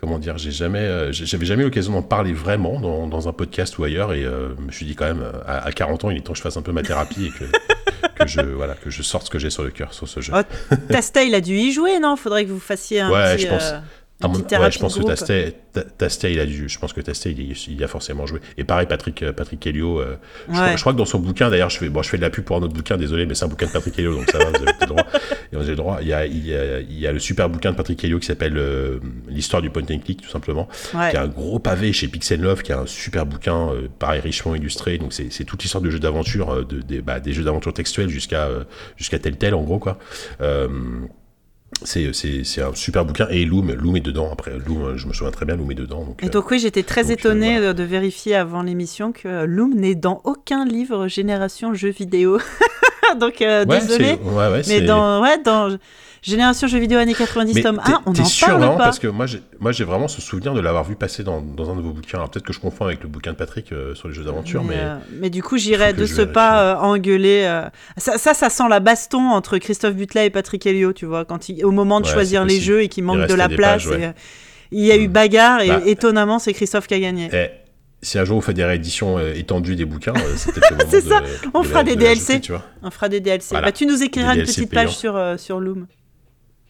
comment 0.00 0.20
dire, 0.20 0.38
j'ai 0.38 0.52
jamais, 0.52 1.12
j'avais 1.12 1.44
jamais 1.46 1.62
eu 1.62 1.66
l'occasion 1.66 1.92
d'en 1.92 2.02
parler 2.02 2.32
vraiment 2.32 2.78
dans, 2.78 3.08
dans 3.08 3.28
un 3.28 3.32
podcast 3.32 3.76
ou 3.78 3.84
ailleurs 3.84 4.12
et 4.12 4.22
je 4.22 4.62
me 4.62 4.70
suis 4.70 4.86
dit 4.86 4.94
quand 4.94 5.06
même, 5.06 5.24
à, 5.44 5.58
à 5.64 5.72
40 5.72 6.04
ans, 6.04 6.10
il 6.10 6.18
est 6.18 6.20
temps 6.20 6.32
que 6.34 6.38
je 6.38 6.42
fasse 6.42 6.56
un 6.56 6.62
peu 6.62 6.70
ma 6.70 6.82
thérapie 6.84 7.26
et 7.26 7.30
que, 7.30 7.44
que 8.14 8.26
je, 8.28 8.40
voilà, 8.40 8.74
que 8.74 8.90
je 8.90 9.02
sorte 9.02 9.26
ce 9.26 9.30
que 9.30 9.38
j'ai 9.38 9.50
sur 9.50 9.62
le 9.64 9.70
cœur 9.70 9.92
sur 9.94 10.08
ce 10.08 10.20
jeu. 10.20 10.32
Oh, 10.36 10.40
Tastet, 10.88 11.26
il 11.26 11.34
a 11.34 11.40
dû 11.40 11.54
y 11.54 11.72
jouer, 11.72 11.98
non? 11.98 12.16
Faudrait 12.16 12.44
que 12.44 12.50
vous 12.50 12.60
fassiez 12.60 13.00
un 13.00 13.10
Ouais, 13.10 13.34
petit, 13.36 13.44
je 13.44 13.48
pense. 13.48 13.62
euh, 13.64 13.78
Mon- 14.28 14.38
ouais, 14.38 14.42
thérapie 14.44 14.74
je 14.76 14.80
pense 14.80 14.96
que. 14.98 15.02
Tastet, 15.02 15.54
Ta- 15.72 15.82
Tastet, 15.82 16.32
il 16.32 16.40
a 16.40 16.46
dû, 16.46 16.68
je 16.68 16.78
pense 16.78 16.92
que 16.92 17.00
Tastet, 17.00 17.32
il, 17.32 17.82
a 17.84 17.88
forcément 17.88 18.26
joué. 18.26 18.40
Et 18.56 18.64
pareil, 18.64 18.86
Patrick, 18.86 19.22
euh, 19.22 19.32
Patrick 19.32 19.66
Helio, 19.66 20.00
euh, 20.00 20.16
je, 20.48 20.52
crois, 20.52 20.64
Ouais. 20.66 20.76
je 20.76 20.80
crois 20.80 20.92
que 20.92 20.98
dans 20.98 21.04
son 21.04 21.18
bouquin, 21.18 21.50
d'ailleurs, 21.50 21.70
je 21.70 21.78
fais, 21.78 21.88
bon, 21.88 22.02
je 22.02 22.08
fais 22.08 22.16
de 22.16 22.22
la 22.22 22.30
pub 22.30 22.44
pour 22.44 22.56
un 22.56 22.62
autre 22.62 22.74
bouquin, 22.74 22.96
désolé, 22.96 23.26
mais 23.26 23.34
c'est 23.34 23.44
un 23.44 23.48
bouquin 23.48 23.66
de 23.66 23.72
Patrick 23.72 23.98
Helio, 23.98 24.14
donc 24.14 24.30
ça 24.30 24.38
va, 24.38 24.44
vous 24.50 24.56
avez 24.56 24.72
le 24.80 24.86
droit. 24.86 25.04
Et 25.52 25.56
vous 25.56 25.62
avez 25.62 25.70
le 25.70 25.76
droit. 25.76 25.98
Il 26.00 26.08
y 26.08 26.12
a, 26.12 26.26
il 26.26 26.46
y 26.46 26.54
a, 26.54 26.80
il 26.80 26.98
y 26.98 27.06
a 27.06 27.12
le 27.12 27.18
super 27.18 27.48
bouquin 27.48 27.72
de 27.72 27.76
Patrick 27.76 28.02
Helio 28.04 28.18
qui 28.18 28.26
s'appelle 28.26 28.56
euh, 28.56 28.98
L'histoire 29.28 29.62
du 29.62 29.70
point 29.70 29.82
and 29.90 29.98
click, 30.04 30.22
tout 30.22 30.30
simplement, 30.30 30.68
Ouais. 30.94 31.10
qui 31.10 31.16
a 31.16 31.22
un 31.22 31.28
gros 31.28 31.58
pavé 31.58 31.92
chez 31.92 32.08
Pixel 32.08 32.40
Love, 32.40 32.62
qui 32.62 32.72
a 32.72 32.80
un 32.80 32.86
super 32.86 33.26
bouquin, 33.26 33.70
euh, 33.70 33.88
pareil, 33.98 34.20
richement 34.20 34.54
illustré. 34.54 34.98
Donc 34.98 35.12
c'est, 35.12 35.32
c'est 35.32 35.44
toute 35.44 35.62
l'histoire 35.62 35.82
de 35.82 35.90
jeux 35.90 35.98
d'aventure, 36.00 36.64
de, 36.64 36.80
des- 36.80 37.00
bah, 37.02 37.20
des 37.20 37.32
jeux 37.32 37.44
d'aventure 37.44 37.72
textuels 37.72 38.08
jusqu'à, 38.08 38.48
jusqu'à 38.96 39.18
tel 39.18 39.36
tel, 39.36 39.54
en 39.54 39.62
gros, 39.62 39.78
quoi. 39.78 39.98
Euh, 40.40 40.68
c'est, 41.82 42.62
un 42.62 42.74
super 42.74 43.04
bouquin 43.04 43.26
et 43.30 43.44
Loom, 43.44 43.72
Loom 43.72 43.96
est 43.96 44.00
dedans. 44.00 44.30
Après, 44.32 44.52
Loom, 44.66 44.82
euh, 44.82 44.96
je 44.96 45.06
me 45.06 45.12
souviens 45.12 45.32
très 45.32 45.44
bien, 45.46 45.56
Loom 45.56 45.70
est 45.70 45.76
dedans. 45.76 46.04
Donc, 46.04 46.22
Et 46.22 46.26
euh, 46.26 46.30
donc 46.30 46.50
oui, 46.50 46.58
j'étais 46.58 46.82
très 46.82 47.10
euh, 47.10 47.14
étonnée 47.14 47.58
voilà. 47.58 47.72
de, 47.72 47.82
de 47.82 47.84
vérifier 47.84 48.34
avant 48.34 48.62
l'émission 48.62 49.12
que 49.12 49.44
Loom 49.44 49.74
n'est 49.74 49.94
dans 49.94 50.20
aucun 50.24 50.64
livre 50.64 51.08
génération 51.08 51.74
jeux 51.74 51.90
vidéo. 51.90 52.38
donc 53.14 53.40
euh, 53.42 53.64
ouais, 53.64 53.80
désolé, 53.80 54.04
c'est- 54.22 54.28
ouais, 54.30 54.48
ouais, 54.48 54.62
mais 54.68 54.80
dans 54.82 55.22
ouais 55.22 55.38
dans 55.44 55.76
génération 56.22 56.66
jeux 56.68 56.78
vidéo 56.78 56.98
années 56.98 57.14
90 57.14 57.54
Mais 57.54 57.62
tome 57.62 57.80
t'es- 57.84 57.92
1, 57.92 58.02
on 58.06 58.12
t'es 58.14 58.22
n'en 58.22 58.24
sûr 58.26 58.46
parle 58.48 58.58
vraiment 58.60 58.76
pas. 58.78 58.84
parce 58.84 58.98
que 58.98 59.08
moi 59.08 59.26
j'ai 59.72 59.84
vraiment 59.84 60.08
ce 60.08 60.20
souvenir 60.22 60.54
de 60.54 60.60
l'avoir 60.60 60.84
vu 60.84 60.96
passer 60.96 61.22
dans, 61.22 61.42
dans 61.42 61.70
un 61.70 61.76
de 61.76 61.82
vos 61.82 61.90
bouquins. 61.92 62.16
Alors 62.18 62.30
peut-être 62.30 62.46
que 62.46 62.52
je 62.54 62.60
confonds 62.60 62.86
avec 62.86 63.02
le 63.02 63.08
bouquin 63.08 63.32
de 63.32 63.36
Patrick 63.36 63.72
euh, 63.72 63.94
sur 63.94 64.08
les 64.08 64.14
jeux 64.14 64.24
d'aventure, 64.24 64.64
mais, 64.64 64.76
euh, 64.78 64.96
mais 65.20 65.28
du 65.28 65.42
coup, 65.42 65.58
j'irai 65.58 65.92
de 65.92 66.06
ce 66.06 66.22
pas 66.22 66.60
euh, 66.62 66.76
engueuler. 66.76 67.42
euh, 67.46 67.68
Ça, 67.98 68.16
ça, 68.16 68.32
ça 68.32 68.48
sent 68.48 68.64
la 68.70 68.80
baston 68.80 69.30
entre 69.30 69.58
Christophe 69.58 69.94
Butlet 69.94 70.26
et 70.26 70.30
Patrick 70.30 70.64
Helio, 70.66 70.92
tu 70.94 71.04
vois, 71.04 71.24
quand 71.26 71.48
il, 71.50 71.62
au 71.64 71.70
moment 71.72 72.00
de 72.00 72.06
choisir 72.06 72.44
les 72.46 72.58
jeux 72.60 72.82
et 72.82 72.88
qu'il 72.88 73.04
manque 73.04 73.26
de 73.28 73.34
la 73.34 73.48
place. 73.48 73.84
pages, 73.84 73.86
ouais. 73.88 74.00
et, 74.00 74.04
euh, 74.06 74.12
il 74.72 74.84
y 74.84 74.90
a 74.92 74.96
eu 74.96 75.08
Mm. 75.08 75.12
bagarre 75.12 75.60
et 75.60 75.68
Bah. 75.68 75.80
étonnamment, 75.84 76.38
c'est 76.38 76.52
Christophe 76.54 76.86
qui 76.86 76.94
a 76.94 77.00
gagné. 77.00 77.28
eh, 77.32 77.50
si 78.04 78.18
un 78.18 78.24
jour 78.24 78.36
on 78.36 78.40
fait 78.40 78.54
des 78.54 78.64
rééditions 78.64 79.18
euh, 79.18 79.32
étendues 79.34 79.74
des 79.76 79.84
bouquins, 79.84 80.14
euh, 80.14 80.34
c'est 80.36 80.52
peut-être 80.52 80.70
le 80.70 80.76
moment 80.78 80.90
C'est 80.90 81.02
de- 81.04 81.08
ça, 81.08 81.22
on 81.54 81.62
de 81.62 81.66
fera 81.66 81.82
la- 81.82 81.90
de 81.94 81.98
DLC. 81.98 82.40
tu 82.40 82.52
vois. 82.52 82.64
On 82.82 82.90
fera 82.90 83.08
des 83.08 83.20
DLC. 83.20 83.48
Voilà. 83.50 83.66
Bah, 83.68 83.72
tu 83.72 83.86
nous 83.86 84.02
écriras 84.02 84.34
une 84.36 84.42
petite 84.44 84.70
page 84.72 84.96
sur, 84.96 85.16
euh, 85.16 85.36
sur 85.36 85.58
Loom. 85.60 85.86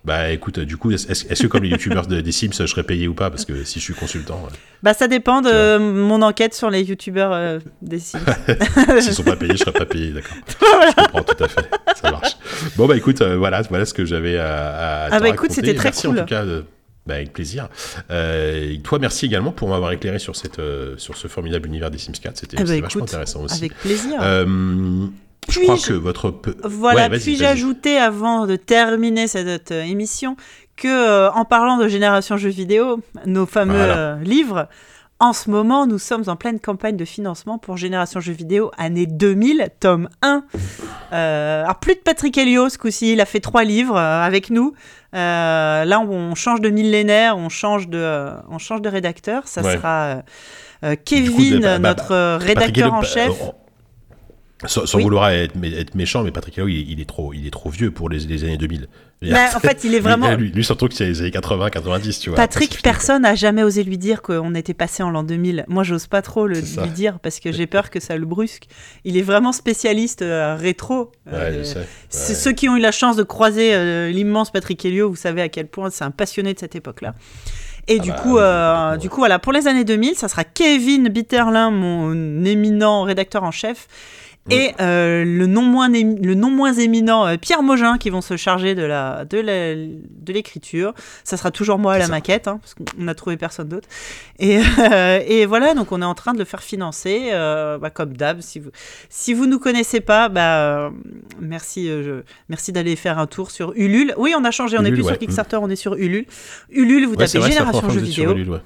Bah 0.04 0.30
écoute, 0.32 0.58
du 0.60 0.76
coup, 0.76 0.90
est-ce 0.92 1.24
que 1.42 1.46
comme 1.46 1.62
les 1.62 1.70
youtubeurs 1.70 2.06
de- 2.06 2.20
des 2.20 2.30
Sims, 2.30 2.50
je 2.52 2.66
serais 2.66 2.82
payé 2.82 3.08
ou 3.08 3.14
pas? 3.14 3.30
Parce 3.30 3.46
que 3.46 3.64
si 3.64 3.78
je 3.78 3.84
suis 3.84 3.94
consultant, 3.94 4.34
ouais. 4.44 4.50
Bah 4.82 4.92
ça 4.92 5.08
dépend 5.08 5.40
de 5.40 5.78
mon 5.78 6.20
enquête 6.20 6.52
sur 6.52 6.68
les 6.68 6.82
youtubeurs 6.82 7.32
euh, 7.32 7.58
des 7.80 7.98
Sims. 8.00 8.18
s'ils 9.00 9.14
sont 9.14 9.22
pas 9.22 9.36
payés, 9.36 9.52
je 9.54 9.60
serais 9.60 9.72
pas 9.72 9.86
payé, 9.86 10.10
d'accord. 10.10 10.36
Je 10.50 10.94
comprends 11.04 11.22
tout 11.22 11.42
à 11.42 11.48
fait, 11.48 11.64
ça 11.96 12.10
marche. 12.10 12.36
Bon 12.76 12.86
bah 12.86 12.98
écoute, 12.98 13.22
euh, 13.22 13.38
voilà, 13.38 13.62
voilà 13.62 13.86
ce 13.86 13.94
que 13.94 14.04
j'avais 14.04 14.36
à, 14.36 15.04
à 15.04 15.08
Ah 15.10 15.20
bah 15.20 15.30
écoute, 15.30 15.52
c'était 15.52 15.74
très 15.74 15.84
merci 15.88 16.06
cool. 16.06 16.18
en 16.18 16.20
tout 16.22 16.28
cas. 16.28 16.44
de- 16.44 16.66
bah, 17.06 17.14
avec 17.14 17.32
plaisir. 17.32 17.68
Euh, 18.10 18.76
toi, 18.82 18.98
merci 18.98 19.26
également 19.26 19.52
pour 19.52 19.68
m'avoir 19.68 19.92
éclairé 19.92 20.18
sur, 20.18 20.36
cette, 20.36 20.58
euh, 20.58 20.94
sur 20.96 21.16
ce 21.16 21.28
formidable 21.28 21.66
univers 21.68 21.90
des 21.90 21.98
Sims 21.98 22.12
4. 22.12 22.36
C'était 22.36 22.56
bah 22.56 22.64
c'était 22.66 22.80
vachement 22.80 23.02
intéressant 23.04 23.42
aussi. 23.42 23.56
Avec 23.58 23.74
plaisir. 23.74 24.18
Euh, 24.22 25.06
je 25.50 25.60
crois 25.60 25.76
que 25.76 25.92
votre... 25.92 26.30
pe- 26.30 26.56
Voilà, 26.64 27.08
Ouais, 27.10 27.18
puis-je 27.18 27.44
ajouter 27.44 27.98
avant 27.98 28.46
de 28.46 28.56
terminer 28.56 29.26
cette 29.26 29.70
émission 29.70 30.36
que 30.76 31.28
en 31.30 31.44
parlant 31.44 31.76
de 31.76 31.86
génération 31.88 32.36
jeux 32.36 32.48
vidéo, 32.48 33.00
nos 33.26 33.44
fameux 33.46 33.74
Voilà. 33.74 34.18
livres, 34.22 34.68
en 35.20 35.32
ce 35.32 35.48
moment, 35.48 35.86
nous 35.86 36.00
sommes 36.00 36.24
en 36.26 36.34
pleine 36.36 36.58
campagne 36.58 36.96
de 36.96 37.04
financement 37.04 37.56
pour 37.58 37.76
Génération 37.76 38.18
Jeux 38.18 38.32
Vidéo 38.32 38.72
année 38.76 39.06
2000, 39.06 39.68
tome 39.78 40.08
1. 40.22 40.44
Euh, 41.12 41.62
alors 41.62 41.78
plus 41.78 41.94
de 41.94 42.00
Patrick 42.00 42.36
Helio 42.36 42.68
ce 42.68 42.78
coup-ci, 42.78 43.12
il 43.12 43.20
a 43.20 43.24
fait 43.24 43.38
trois 43.40 43.62
livres 43.64 43.96
avec 43.96 44.50
nous. 44.50 44.74
Euh, 45.14 45.84
là, 45.84 46.00
on 46.00 46.34
change 46.34 46.60
de 46.60 46.70
millénaire, 46.70 47.36
on 47.36 47.48
change 47.48 47.88
de, 47.88 48.30
on 48.50 48.58
change 48.58 48.82
de 48.82 48.88
rédacteur. 48.88 49.46
Ça 49.46 49.62
Ouais. 49.62 49.74
sera 49.76 50.04
euh, 50.04 50.22
euh, 50.84 50.96
coup, 50.96 51.02
Kevin, 51.04 51.60
bah, 51.60 51.78
bah, 51.78 51.88
notre 51.90 52.12
euh, 52.12 52.36
rédacteur 52.38 52.92
en 52.92 53.02
chef. 53.02 53.32
Sans, 54.66 54.86
sans 54.86 54.98
Oui. 54.98 55.04
vouloir 55.04 55.30
être, 55.30 55.56
mé- 55.56 55.74
être 55.76 55.94
méchant, 55.94 56.22
mais 56.22 56.30
Patrick 56.30 56.56
Hello, 56.58 56.68
il, 56.68 56.90
il 56.90 57.00
est 57.00 57.04
trop, 57.08 57.32
il 57.32 57.46
est 57.46 57.50
trop 57.50 57.70
vieux 57.70 57.90
pour 57.90 58.08
les, 58.08 58.18
les 58.20 58.44
années 58.44 58.56
2000. 58.56 58.88
Je 59.22 59.28
veux 59.28 59.32
dire, 59.34 59.42
Bah, 59.50 59.56
en 59.56 59.60
fait, 59.60 59.84
il 59.84 59.92
est 59.92 59.96
lui- 59.96 60.02
vraiment. 60.02 60.34
Lui, 60.34 60.50
lui, 60.50 60.64
surtout 60.64 60.86
que 60.88 60.94
c'est 60.94 61.06
les 61.06 61.20
années 61.20 61.30
80, 61.30 61.70
90, 61.70 62.18
tu 62.18 62.30
vois. 62.30 62.36
Patrick, 62.36 62.82
personne 62.82 63.22
n'a 63.22 63.34
jamais 63.34 63.62
osé 63.62 63.82
lui 63.84 63.96
dire 63.96 64.20
qu'on 64.22 64.54
était 64.54 64.74
passé 64.74 65.02
en 65.02 65.10
l'an 65.10 65.22
2000. 65.22 65.64
Moi, 65.68 65.82
j'ose 65.82 66.06
pas 66.06 66.20
trop 66.20 66.46
le, 66.46 66.56
lui 66.60 66.90
dire 66.94 67.18
parce 67.20 67.40
que 67.40 67.50
j'ai 67.52 67.66
peur 67.66 67.90
que 67.90 68.00
ça 68.00 68.16
le 68.16 68.26
brusque. 68.26 68.64
Il 69.04 69.16
est 69.16 69.22
vraiment 69.22 69.52
spécialiste 69.52 70.22
euh, 70.22 70.56
rétro. 70.56 71.12
Ouais, 71.26 71.32
Euh, 71.34 71.64
Ouais. 71.74 71.86
Ceux 72.10 72.52
qui 72.52 72.68
ont 72.68 72.76
eu 72.76 72.80
la 72.80 72.92
chance 72.92 73.16
de 73.16 73.22
croiser 73.22 73.74
euh, 73.74 74.10
l'immense 74.10 74.50
Patrick 74.50 74.84
Helio, 74.84 75.08
vous 75.08 75.16
savez 75.16 75.40
à 75.42 75.48
quel 75.48 75.68
point 75.68 75.88
c'est 75.90 76.04
un 76.04 76.10
passionné 76.10 76.52
de 76.52 76.58
cette 76.58 76.74
époque-là. 76.76 77.14
Et 77.86 77.98
Ah 78.00 78.02
du 78.02 78.10
bah, 78.10 78.16
coup, 78.16 78.38
euh, 78.38 78.96
du 78.96 79.08
coup, 79.10 79.18
voilà, 79.20 79.38
pour 79.38 79.52
les 79.52 79.68
années 79.68 79.84
2000, 79.84 80.14
ça 80.16 80.28
sera 80.28 80.42
Kevin 80.44 81.08
Bitterlin, 81.08 81.70
mon 81.70 82.44
éminent 82.44 83.02
rédacteur 83.02 83.42
en 83.44 83.50
chef, 83.50 83.88
et 84.50 84.72
euh, 84.80 85.24
le, 85.24 85.46
non 85.46 85.62
moins 85.62 85.88
le 85.88 86.34
non 86.34 86.50
moins 86.50 86.72
éminent 86.74 87.26
euh, 87.26 87.36
Pierre 87.38 87.62
Mogin 87.62 87.96
qui 87.96 88.10
vont 88.10 88.20
se 88.20 88.36
charger 88.36 88.74
de 88.74 88.82
la 88.82 89.24
de 89.24 89.38
la- 89.38 89.74
de 89.74 90.32
l'écriture. 90.32 90.92
Ça 91.24 91.36
sera 91.38 91.50
toujours 91.50 91.78
moi 91.78 91.94
à 91.94 91.98
la 91.98 92.04
ça. 92.06 92.10
maquette, 92.10 92.46
hein, 92.46 92.58
parce 92.60 92.74
qu'on 92.74 93.08
a 93.08 93.14
trouvé 93.14 93.36
personne 93.38 93.68
d'autre. 93.68 93.88
Et, 94.38 94.58
euh, 94.78 95.20
et 95.26 95.46
voilà, 95.46 95.72
donc 95.74 95.92
on 95.92 96.02
est 96.02 96.04
en 96.04 96.14
train 96.14 96.34
de 96.34 96.38
le 96.38 96.44
faire 96.44 96.62
financer, 96.62 97.30
euh, 97.32 97.78
bah, 97.78 97.88
comme 97.90 98.16
d'hab. 98.16 98.40
Si 98.42 98.58
vous 98.60 98.70
si 99.08 99.32
vous 99.32 99.46
nous 99.46 99.58
connaissez 99.58 100.00
pas, 100.00 100.28
bah 100.28 100.58
euh, 100.58 100.90
merci 101.40 101.88
euh, 101.88 102.02
je- 102.02 102.22
merci 102.50 102.70
d'aller 102.72 102.96
faire 102.96 103.18
un 103.18 103.26
tour 103.26 103.50
sur 103.50 103.72
Ulule. 103.76 104.12
Oui, 104.18 104.34
on 104.38 104.44
a 104.44 104.50
changé, 104.50 104.76
on 104.78 104.82
est 104.82 104.88
Ulule, 104.88 104.94
plus 104.96 105.02
ouais. 105.04 105.12
sur 105.12 105.18
Kickstarter, 105.20 105.56
on 105.56 105.70
est 105.70 105.76
sur 105.76 105.94
Ulule. 105.94 106.26
Ulule, 106.70 107.06
vous 107.06 107.14
Ouais, 107.14 107.26
tapez 107.26 107.38
vrai, 107.38 107.50
Génération 107.50 107.88
Jeux 107.88 108.00
vidéo. 108.00 108.32
Ulule, 108.32 108.50
ouais. 108.50 108.60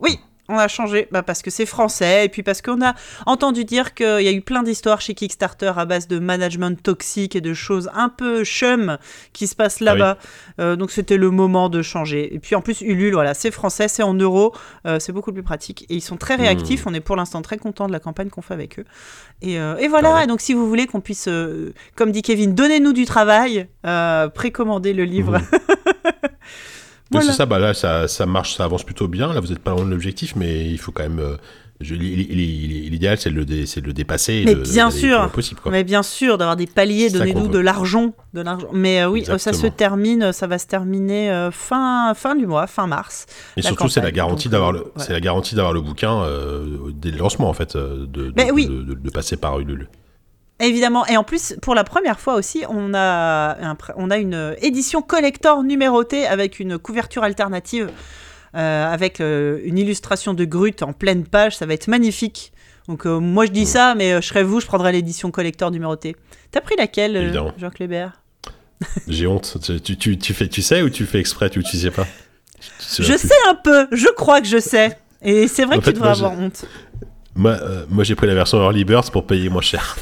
Oui, 0.00 0.18
on 0.48 0.58
a 0.58 0.68
changé 0.68 1.08
bah, 1.10 1.22
parce 1.22 1.40
que 1.42 1.50
c'est 1.50 1.66
français 1.66 2.26
et 2.26 2.28
puis 2.28 2.42
parce 2.42 2.60
qu'on 2.60 2.82
a 2.84 2.94
entendu 3.26 3.64
dire 3.64 3.94
qu'il 3.94 4.20
y 4.22 4.28
a 4.28 4.32
eu 4.32 4.42
plein 4.42 4.62
d'histoires 4.62 5.00
chez 5.00 5.14
Kickstarter 5.14 5.72
à 5.76 5.84
base 5.86 6.06
de 6.06 6.18
management 6.18 6.80
toxique 6.82 7.34
et 7.34 7.40
de 7.40 7.54
choses 7.54 7.90
un 7.94 8.08
peu 8.10 8.44
chum 8.44 8.98
qui 9.32 9.46
se 9.46 9.54
passent 9.56 9.80
là-bas. 9.80 10.18
Euh, 10.60 10.76
donc 10.76 10.90
c'était 10.90 11.16
le 11.16 11.30
moment 11.30 11.68
de 11.68 11.80
changer. 11.82 12.34
Et 12.34 12.38
puis 12.38 12.54
en 12.54 12.60
plus, 12.60 12.82
Ulule, 12.82 13.14
voilà, 13.14 13.32
c'est 13.34 13.50
français, 13.50 13.88
c'est 13.88 14.02
en 14.02 14.14
euros, 14.14 14.54
euh, 14.86 14.98
c'est 14.98 15.12
beaucoup 15.12 15.32
plus 15.32 15.42
pratique. 15.42 15.86
Et 15.88 15.94
ils 15.94 16.02
sont 16.02 16.16
très 16.16 16.34
réactifs. 16.34 16.86
On 16.86 16.92
est 16.94 17.00
pour 17.00 17.16
l'instant 17.16 17.40
très 17.40 17.56
content 17.56 17.86
de 17.86 17.92
la 17.92 18.00
campagne 18.00 18.28
qu'on 18.28 18.42
fait 18.42 18.54
avec 18.54 18.78
eux. 18.78 18.84
Et, 19.40 19.58
euh, 19.58 19.76
et 19.78 19.88
voilà, 19.88 20.10
Ah 20.12 20.14
ouais. 20.16 20.24
et 20.24 20.26
donc 20.26 20.40
si 20.40 20.52
vous 20.52 20.68
voulez 20.68 20.86
qu'on 20.86 21.00
puisse, 21.00 21.28
comme 21.96 22.12
dit 22.12 22.22
Kevin, 22.22 22.54
donnez-nous 22.54 22.92
du 22.92 23.06
travail, 23.06 23.66
précommandez 24.34 24.92
le 24.92 25.04
livre. 25.04 25.38
Oui, 27.18 27.24
c'est 27.26 27.32
ça, 27.32 27.46
bah 27.46 27.58
là, 27.58 27.74
ça, 27.74 28.08
ça 28.08 28.26
marche, 28.26 28.56
ça 28.56 28.64
avance 28.64 28.84
plutôt 28.84 29.08
bien. 29.08 29.32
Là, 29.32 29.40
vous 29.40 29.48
n'êtes 29.48 29.58
pas 29.58 29.72
loin 29.72 29.84
de 29.84 29.90
l'objectif, 29.90 30.34
mais 30.36 30.68
il 30.68 30.78
faut 30.78 30.92
quand 30.92 31.02
même. 31.04 31.18
euh, 31.20 31.36
L'idéal, 31.80 33.18
c'est 33.18 33.30
de, 33.30 33.34
le 33.34 33.44
dé- 33.44 33.66
c'est 33.66 33.80
de 33.80 33.86
le 33.86 33.92
dépasser. 33.92 34.44
Mais 34.46 34.54
de- 34.54 34.62
bien 34.62 34.90
sûr. 34.90 35.28
possible, 35.30 35.60
quoi. 35.60 35.72
Mais 35.72 35.84
bien 35.84 36.02
sûr, 36.02 36.38
d'avoir 36.38 36.56
des 36.56 36.66
paliers, 36.66 37.10
donnez-nous 37.10 37.48
de 37.48 37.58
l'argent, 37.58 38.12
de 38.32 38.40
l'argent. 38.42 38.68
Mais 38.72 39.02
euh, 39.02 39.08
oui, 39.08 39.24
euh, 39.28 39.38
ça 39.38 39.52
se 39.52 39.66
termine, 39.66 40.32
ça 40.32 40.46
va 40.46 40.58
se 40.58 40.66
terminer 40.66 41.30
euh, 41.30 41.50
fin 41.50 42.12
fin 42.14 42.36
du 42.36 42.46
mois, 42.46 42.66
fin 42.66 42.86
mars. 42.86 43.26
Et 43.56 43.62
surtout, 43.62 43.88
c'est 43.88 44.00
la 44.00 44.12
garantie 44.12 44.48
d'avoir 44.48 44.72
le, 44.72 44.80
ouais. 44.80 44.86
c'est 44.98 45.12
la 45.12 45.20
garantie 45.20 45.54
d'avoir 45.54 45.72
le 45.74 45.80
bouquin 45.80 46.22
dès 46.94 47.10
le 47.10 47.18
lancement, 47.18 47.48
en 47.48 47.54
fait, 47.54 47.76
de, 47.76 48.06
de, 48.06 48.32
Mais 48.36 48.50
oui. 48.50 48.66
de, 48.66 48.82
de- 48.82 48.94
de 48.94 49.10
passer 49.10 49.36
par 49.36 49.58
Ulule. 49.60 49.88
Évidemment, 50.60 51.04
et 51.06 51.16
en 51.16 51.24
plus, 51.24 51.56
pour 51.62 51.74
la 51.74 51.82
première 51.82 52.20
fois 52.20 52.34
aussi, 52.34 52.62
on 52.68 52.94
a, 52.94 53.56
un 53.60 53.76
on 53.96 54.10
a 54.10 54.18
une 54.18 54.54
édition 54.62 55.02
collector 55.02 55.64
numérotée 55.64 56.26
avec 56.26 56.60
une 56.60 56.78
couverture 56.78 57.24
alternative, 57.24 57.90
euh, 58.54 58.86
avec 58.86 59.20
euh, 59.20 59.58
une 59.64 59.78
illustration 59.78 60.32
de 60.32 60.44
Grut 60.44 60.82
en 60.82 60.92
pleine 60.92 61.24
page. 61.24 61.56
Ça 61.56 61.66
va 61.66 61.74
être 61.74 61.88
magnifique. 61.88 62.52
Donc 62.86 63.04
euh, 63.04 63.18
moi 63.18 63.46
je 63.46 63.50
dis 63.50 63.66
ça, 63.66 63.96
mais 63.96 64.22
je 64.22 64.26
serais 64.26 64.44
vous, 64.44 64.60
je 64.60 64.66
prendrais 64.66 64.92
l'édition 64.92 65.32
collector 65.32 65.72
numérotée. 65.72 66.14
T'as 66.52 66.60
pris 66.60 66.76
laquelle. 66.76 67.32
Jean 67.58 67.70
Clébert 67.70 68.22
J'ai 69.08 69.26
honte. 69.26 69.56
Tu, 69.60 69.96
tu, 69.96 70.18
tu, 70.18 70.34
fais, 70.34 70.46
tu 70.46 70.62
sais 70.62 70.82
ou 70.82 70.90
tu 70.90 71.04
fais 71.04 71.18
exprès, 71.18 71.50
tu, 71.50 71.64
tu 71.64 71.76
sais 71.76 71.90
pas? 71.90 72.06
Tu 72.94 73.02
Je 73.02 73.16
sais 73.16 73.34
un 73.48 73.56
peu, 73.56 73.88
je 73.90 74.08
crois 74.14 74.40
que 74.40 74.46
je 74.46 74.58
sais. 74.58 74.96
Et 75.20 75.48
c'est 75.48 75.64
vrai 75.64 75.76
En 75.76 75.78
que 75.80 75.86
fait, 75.86 75.92
tu 75.92 75.98
devrais 75.98 76.16
moi, 76.16 76.28
avoir 76.28 76.38
honte. 76.38 76.64
Moi, 77.34 77.58
moi 77.88 78.04
j'ai 78.04 78.14
pris 78.14 78.28
la 78.28 78.34
version 78.34 78.58
Early 78.62 78.84
Birds 78.84 79.10
pour 79.10 79.26
payer 79.26 79.48
moins 79.48 79.62
cher. 79.62 79.96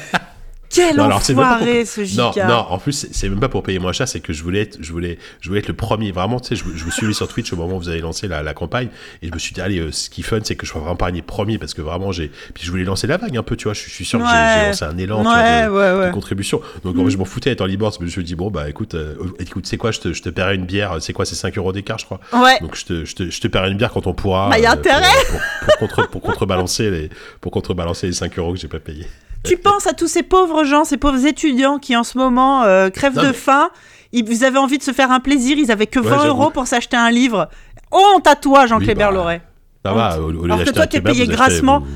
Quel 0.70 0.96
Non, 0.96 1.04
alors, 1.04 1.22
ce 1.22 1.32
Non, 1.32 2.32
giga. 2.32 2.48
non, 2.48 2.66
en 2.68 2.78
plus, 2.78 3.06
c'est- 3.12 3.28
même 3.28 3.38
pas 3.38 3.48
pour 3.48 3.62
payer 3.62 3.78
moins 3.78 3.92
cher, 3.92 4.08
c'est 4.08 4.18
que 4.18 4.32
je 4.32 4.42
voulais 4.42 4.62
être, 4.62 4.78
je 4.80 4.90
voulais, 4.90 5.18
je 5.40 5.48
voulais 5.48 5.60
être 5.60 5.68
le 5.68 5.74
premier. 5.74 6.10
Vraiment, 6.10 6.40
tu 6.40 6.48
sais, 6.48 6.56
je, 6.56 6.64
je 6.76 6.82
vous 6.82 6.90
suivais 6.90 7.12
sur 7.12 7.28
Twitch 7.28 7.52
au 7.52 7.56
moment 7.56 7.76
où 7.76 7.78
vous 7.78 7.88
avez 7.90 8.00
lancé 8.00 8.26
la, 8.26 8.42
la 8.42 8.54
campagne, 8.54 8.88
et 9.22 9.28
je 9.28 9.32
me 9.32 9.38
suis 9.38 9.54
dit, 9.54 9.60
allez, 9.60 9.78
euh, 9.78 9.92
ce 9.92 10.10
qui 10.10 10.22
est 10.22 10.24
fun, 10.24 10.40
c'est 10.42 10.56
que 10.56 10.66
je 10.66 10.72
sois 10.72 10.80
vraiment 10.80 10.96
parmi 10.96 11.18
les 11.18 11.22
premiers, 11.22 11.58
parce 11.58 11.74
que 11.74 11.82
vraiment, 11.82 12.10
j'ai. 12.10 12.32
Puis 12.54 12.64
je 12.64 12.70
voulais 12.72 12.82
lancer 12.82 13.06
la 13.06 13.18
vague 13.18 13.36
un 13.36 13.44
peu, 13.44 13.54
tu 13.54 13.64
vois, 13.64 13.74
je, 13.74 13.84
je 13.84 13.90
suis 13.90 14.04
sûr 14.04 14.18
que 14.18 14.24
j'ai- 14.24 14.66
lancé 14.66 14.84
un 14.84 14.98
élan 14.98 15.18
tu 15.18 15.22
vois, 15.22 15.36
Ouais, 15.36 15.66
de, 15.66 15.70
ouais, 16.00 16.06
de 16.08 16.12
contribution. 16.12 16.60
Donc, 16.82 16.98
en 16.98 17.04
fait, 17.04 17.10
je 17.10 17.18
m'en 17.18 17.24
foutais 17.24 17.50
d'être 17.50 17.60
en 17.60 17.66
Libor, 17.66 17.92
mais 17.92 17.96
je 18.00 18.04
me 18.06 18.10
suis 18.10 18.24
dit, 18.24 18.34
bon, 18.34 18.50
bah 18.50 18.68
écoute, 18.68 18.94
euh, 18.94 19.14
écoute, 19.38 19.66
c'est 19.68 19.76
quoi, 19.76 19.92
je 19.92 20.00
te, 20.00 20.12
je 20.12 20.22
te 20.22 20.28
paierai 20.28 20.56
une 20.56 20.66
bière, 20.66 20.96
c'est 20.98 21.12
quoi, 21.12 21.24
c'est 21.24 21.36
5 21.36 21.56
euros 21.56 21.72
d'écart, 21.72 21.98
je 22.00 22.06
crois. 22.06 22.18
Ouais. 22.32 22.58
Donc 22.60 22.74
je 22.74 22.84
te, 22.84 23.04
je, 23.04 23.14
te, 23.14 23.30
je 23.30 23.40
te 23.40 23.46
paierai 23.46 23.70
une 23.70 23.76
bière 23.76 23.92
quand 23.92 24.08
on 24.08 24.14
pourra. 24.14 24.48
Bah, 24.50 24.58
y 24.58 24.66
a 24.66 24.70
euh, 24.70 24.72
intérêt. 24.72 25.06
pour, 25.28 25.40
pour, 25.78 25.88
contre, 25.88 26.08
pour 26.10 26.20
contrebalancer 26.20 26.90
les, 26.90 27.10
pour 27.40 27.52
contrebalancer 27.52 28.08
les 28.08 28.12
5 28.12 28.36
euros 28.40 28.54
que 28.54 28.58
j'ai 28.58 28.66
pas 28.66 28.80
payés. 28.80 29.06
Tu 29.44 29.56
penses 29.56 29.86
à 29.86 29.92
tous 29.92 30.08
ces 30.08 30.22
pauvres 30.22 30.64
gens, 30.64 30.84
ces 30.84 30.96
pauvres 30.96 31.24
étudiants 31.26 31.78
qui 31.78 31.96
en 31.96 32.04
ce 32.04 32.16
moment 32.18 32.62
euh, 32.64 32.88
crèvent 32.90 33.16
Non, 33.16 33.22
de 33.22 33.26
mais- 33.28 33.32
faim. 33.32 33.70
Ils, 34.12 34.24
vous 34.24 34.44
avez 34.44 34.58
envie 34.58 34.78
de 34.78 34.82
se 34.82 34.92
faire 34.92 35.10
un 35.10 35.18
plaisir, 35.20 35.58
ils 35.58 35.72
avaient 35.72 35.86
que 35.88 35.98
Ouais, 35.98 36.08
20 36.08 36.16
j'avoue. 36.22 36.28
euros 36.28 36.50
pour 36.50 36.66
s'acheter 36.68 36.96
un 36.96 37.10
livre. 37.10 37.48
Honte 37.90 38.26
à 38.26 38.36
toi, 38.36 38.66
Jean 38.66 38.78
Oui, 38.78 38.94
bah, 38.94 39.10
Loret. 39.10 39.42
Ça 39.84 39.92
va, 39.92 40.20
au, 40.20 40.24
au 40.26 40.30
lieu 40.30 40.44
Alors 40.44 40.62
que 40.64 40.70
toi, 40.70 40.86
t'es 40.86 41.00
payé 41.00 41.22
achetez- 41.24 41.32
grassement. 41.32 41.80
vous- 41.80 41.86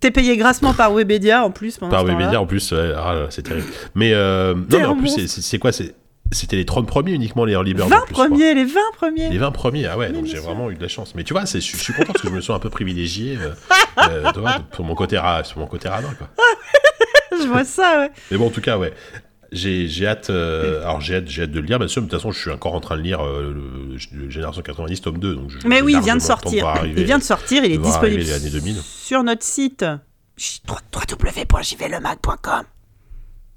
T'es 0.00 0.12
payé 0.12 0.36
grassement 0.36 0.72
par 0.74 0.92
Webedia 0.94 1.44
en 1.44 1.50
plus. 1.50 1.76
Par. 1.78 2.04
Webedia 2.04 2.40
en 2.40 2.46
plus, 2.46 2.70
ouais, 2.70 2.92
ah 2.96 3.26
c'est 3.30 3.42
terrible. 3.42 3.66
Mais 3.96 4.12
euh, 4.14 4.54
non, 4.54 4.62
mais 4.70 4.84
en 4.84 4.94
plus, 4.96 5.26
c'est- 5.26 5.58
quoi 5.58 5.72
c'est- 5.72 5.94
C'était 6.30 6.56
les 6.56 6.66
30 6.66 6.86
premiers 6.86 7.12
uniquement, 7.12 7.44
les 7.44 7.54
Early 7.54 7.74
Birds. 7.74 7.88
20 7.88 7.96
en 7.96 8.00
plus, 8.00 8.08
je 8.08 8.12
crois. 8.14 8.26
premiers, 8.28 8.54
les 8.54 8.64
20 8.64 8.80
premiers. 8.96 9.28
Les 9.30 9.38
20 9.38 9.50
premiers, 9.50 9.86
ah 9.86 9.96
ouais, 9.96 10.12
donc 10.12 10.26
j'ai 10.26 10.38
vraiment 10.38 10.70
eu 10.70 10.74
de 10.74 10.82
la 10.82 10.88
chance. 10.88 11.14
Mais 11.14 11.24
tu 11.24 11.32
vois, 11.32 11.46
c'est- 11.46 11.60
je 11.60 11.76
suis 11.76 11.92
content 11.94 12.12
parce 12.12 12.22
que 12.22 12.28
je 12.28 12.34
me 12.34 12.40
sens 12.40 12.56
un 12.56 12.60
peu 12.60 12.70
privilégié 12.70 13.38
euh, 13.40 13.54
euh, 14.10 14.32
pour 14.72 14.84
mon 14.84 14.94
côté, 14.94 15.16
ra- 15.18 15.42
mon 15.56 15.66
côté 15.66 15.88
radin, 15.88 16.12
quoi. 16.18 16.28
Je 17.40 17.46
vois 17.46 17.64
ça, 17.64 17.98
ouais. 18.00 18.10
Mais 18.30 18.36
bon, 18.36 18.48
en 18.48 18.50
tout 18.50 18.60
cas, 18.60 18.78
ouais. 18.78 18.92
J'ai 19.52 19.88
hâte, 20.06 20.28
euh, 20.28 20.82
alors 20.82 21.00
j'ai 21.00 21.14
hâte, 21.16 21.24
hâte 21.38 21.50
de 21.50 21.60
le 21.60 21.66
lire, 21.66 21.78
bien 21.78 21.86
sûr, 21.88 22.02
mais 22.02 22.06
de 22.06 22.10
toute 22.10 22.18
façon, 22.20 22.32
je 22.32 22.38
suis 22.40 22.50
encore 22.50 22.74
en 22.74 22.80
train 22.80 22.96
de 22.96 23.02
lire 23.02 23.20
euh, 23.24 23.54
le, 23.54 23.96
le 24.24 24.28
Génération 24.30 24.60
90, 24.60 25.00
tome 25.00 25.18
2. 25.18 25.34
Donc 25.36 25.48
je- 25.50 25.66
Mais 25.66 25.80
oui, 25.80 25.94
il 25.96 26.02
vient 26.02 26.16
de 26.16 26.20
sortir. 26.20 26.66
arriver- 26.66 26.94
il 27.00 27.04
vient 27.04 27.18
de 27.18 27.22
sortir, 27.22 27.64
il 27.64 27.72
est 27.72 27.78
disponible 27.78 28.16
arriver 28.20 28.22
les 28.24 28.32
années 28.32 28.50
2000. 28.50 28.76
sur 28.82 29.22
notre 29.22 29.44
site. 29.44 29.84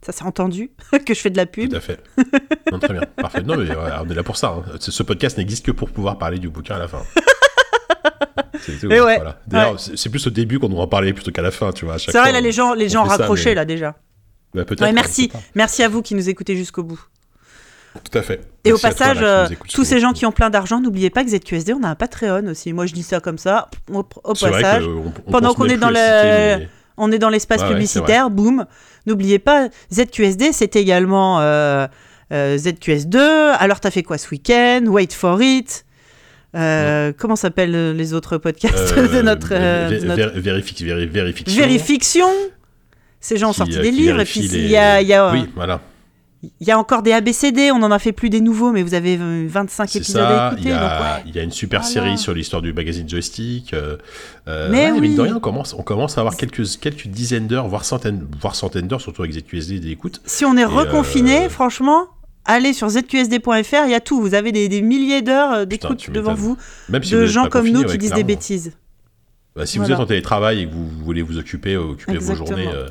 Ça 0.03 0.11
s'est 0.11 0.23
entendu 0.23 0.71
que 1.05 1.13
je 1.13 1.19
fais 1.19 1.29
de 1.29 1.37
la 1.37 1.45
pub. 1.45 1.69
Tout 1.69 1.75
à 1.77 1.79
fait. 1.79 1.99
Non, 2.71 2.79
très 2.79 2.93
bien, 2.93 3.03
parfait. 3.15 3.41
Non, 3.43 3.55
mais 3.57 3.69
ouais, 3.69 3.75
on 4.03 4.09
est 4.09 4.15
là 4.15 4.23
pour 4.23 4.37
ça. 4.37 4.55
hein. 4.57 4.63
Ce 4.79 5.03
podcast 5.03 5.37
n'existe 5.37 5.65
que 5.65 5.71
pour 5.71 5.89
pouvoir 5.91 6.17
parler 6.17 6.39
du 6.39 6.49
bouquin 6.49 6.75
à 6.75 6.79
la 6.79 6.87
fin. 6.87 7.01
C'est 8.59 8.85
ouais, 8.85 8.99
voilà. 8.99 9.39
D'ailleurs, 9.47 9.71
ouais. 9.73 9.77
c'est 9.95 10.09
plus 10.09 10.25
au 10.27 10.29
début 10.29 10.59
qu'on 10.59 10.69
doit 10.69 10.83
en 10.83 10.87
parler 10.87 11.13
plutôt 11.13 11.31
qu'à 11.31 11.41
la 11.41 11.49
fin, 11.51 11.71
tu 11.71 11.85
vois. 11.85 11.97
C'est 11.97 12.11
vrai, 12.17 12.31
là, 12.31 12.41
les 12.41 12.51
gens, 12.51 12.73
les 12.73 12.89
gens 12.89 13.05
fait 13.05 13.17
ça, 13.17 13.27
mais- 13.33 13.55
là, 13.55 13.65
déjà. 13.65 13.95
Bah, 14.53 14.65
peut-être, 14.65 14.81
Ouais, 14.81 14.89
on 14.89 14.93
merci. 14.93 15.31
Merci 15.55 15.81
à 15.83 15.89
vous 15.89 16.01
qui 16.01 16.13
nous 16.13 16.29
écoutez 16.29 16.55
jusqu'au 16.55 16.83
bout. 16.83 17.01
Tout 18.09 18.17
à 18.17 18.21
fait. 18.21 18.41
Et 18.63 18.69
Merci 18.69 18.73
au 18.73 18.77
toi, 18.77 18.89
passage, 18.89 19.19
là, 19.21 19.45
euh, 19.45 19.49
tous 19.73 19.83
ces 19.83 19.99
gens 19.99 20.13
qui 20.13 20.25
ont 20.25 20.31
plein 20.31 20.49
d'argent, 20.49 20.79
n'oubliez 20.79 21.09
pas 21.09 21.23
que 21.23 21.29
ZQSD, 21.29 21.73
on 21.73 21.83
a 21.83 21.89
un 21.89 21.95
Patreon 21.95 22.45
aussi. 22.47 22.71
Moi, 22.71 22.85
je 22.85 22.93
dis 22.93 23.03
ça 23.03 23.19
comme 23.19 23.37
ça, 23.37 23.69
au, 23.91 24.03
vrai 24.33 24.51
passage. 24.61 24.83
euh, 24.85 24.93
on- 25.05 25.13
on 25.27 25.31
pendant 25.31 25.53
qu'on 25.53 25.65
est 25.65 25.69
mais- 25.69 26.67
est 27.11 27.19
dans 27.19 27.29
l'espace 27.29 27.63
publicitaire, 27.63 28.29
boum. 28.29 28.65
N'oubliez 29.07 29.39
pas, 29.39 29.69
ZQSD, 29.93 30.51
c'est 30.51 30.75
également 30.75 31.39
euh, 31.41 31.87
euh, 32.31 32.57
ZQS2. 32.57 33.17
Alors, 33.17 33.79
t'as 33.79 33.91
fait 33.91 34.03
quoi 34.03 34.17
ce 34.17 34.29
week-end? 34.29 34.83
Wait 34.87 35.13
for 35.13 35.41
it. 35.41 35.85
Euh, 36.55 37.13
Comment 37.17 37.35
s'appellent 37.37 37.75
euh, 37.75 37.93
les 37.93 38.13
autres 38.13 38.37
podcasts 38.37 38.93
de 38.95 38.99
Euh, 39.17 39.21
notre, 39.23 39.49
euh, 39.53 39.89
de 39.89 40.05
notre- 40.05 40.39
vérification. 40.39 41.57
Vérifiction 41.61 42.27
Ces 43.21 43.37
gens 43.37 43.51
ont 43.51 43.53
sorti 43.53 43.77
euh, 43.77 43.81
des 43.81 43.91
livres. 43.91 44.19
Et 44.19 44.25
puis, 44.25 44.41
les- 44.41 44.57
il 44.59 44.69
y 44.69 44.75
a, 44.77 45.01
il 45.01 45.07
y 45.07 45.13
a, 45.13 45.31
Oui, 45.31 45.47
voilà. 45.55 45.79
Il 46.43 46.67
y 46.67 46.71
a 46.71 46.79
encore 46.79 47.03
des 47.03 47.11
ABCD. 47.11 47.71
On 47.71 47.83
en 47.83 47.91
a 47.91 47.99
fait 47.99 48.11
plus 48.11 48.29
des 48.29 48.41
nouveaux, 48.41 48.71
mais 48.71 48.81
vous 48.83 48.93
avez 48.95 49.17
euh, 49.19 49.45
25 49.47 49.89
C'est 49.89 49.99
épisodes 49.99 50.21
ça. 50.23 50.47
à 50.47 50.51
Il 50.53 50.59
écouter. 50.59 50.69
donc, 50.73 50.81
ouais. 50.81 51.23
il 51.27 51.35
y 51.35 51.39
a 51.39 51.43
une 51.43 51.51
super 51.51 51.81
Voilà. 51.81 51.93
série 51.93 52.17
sur 52.17 52.33
l'histoire 52.33 52.61
du 52.61 52.73
magazine 52.73 53.07
Joystick. 53.07 53.73
euh, 53.73 53.97
euh, 54.47 54.67
Mais 54.71 54.85
ouais, 54.87 54.91
oui. 54.93 55.01
mine 55.01 55.15
de 55.15 55.21
rien, 55.21 55.35
on 55.35 55.39
commence, 55.39 55.73
on 55.77 55.83
commence 55.83 56.17
à 56.17 56.21
avoir 56.21 56.35
quelques, 56.35 56.79
quelques 56.79 57.07
dizaines 57.07 57.47
d'heures, 57.47 57.67
voire 57.67 57.85
centaines, 57.85 58.25
voire 58.39 58.55
centaines 58.55 58.87
d'heures, 58.87 59.01
surtout 59.01 59.21
avec 59.23 59.33
ZQSD 59.33 59.79
d'écoute. 59.79 60.21
Si 60.25 60.43
on 60.45 60.57
est 60.57 60.65
reconfiné, 60.65 61.45
euh, 61.45 61.49
franchement, 61.49 62.07
allez 62.45 62.73
sur 62.73 62.89
zqsd.fr, 62.89 63.85
il 63.85 63.91
y 63.91 63.95
a 63.95 63.99
tout. 63.99 64.19
Vous 64.19 64.33
avez 64.33 64.51
des, 64.51 64.67
des 64.67 64.81
milliers 64.81 65.21
d'heures 65.21 65.51
euh, 65.51 65.65
d'écoute 65.65 66.09
devant 66.11 66.33
vous 66.33 66.57
Même 66.89 67.03
si 67.03 67.11
de 67.11 67.19
vous 67.19 67.27
gens 67.27 67.43
comme 67.49 67.61
confiné, 67.61 67.77
nous 67.79 67.83
qui 67.85 67.91
ouais, 67.91 67.97
disent 67.97 68.13
des 68.13 68.23
bêtises. 68.23 68.73
Bah, 69.55 69.65
si 69.65 69.77
vous 69.79 69.91
êtes 69.91 69.99
en 69.99 70.05
télétravail 70.05 70.61
et 70.61 70.65
que 70.65 70.71
vous 70.73 70.87
voulez 71.03 71.21
vous 71.21 71.37
occuper, 71.37 71.73
euh, 71.75 71.81
occuper 71.91 72.17
vos 72.17 72.35
journées 72.35 72.69
euh, 72.73 72.87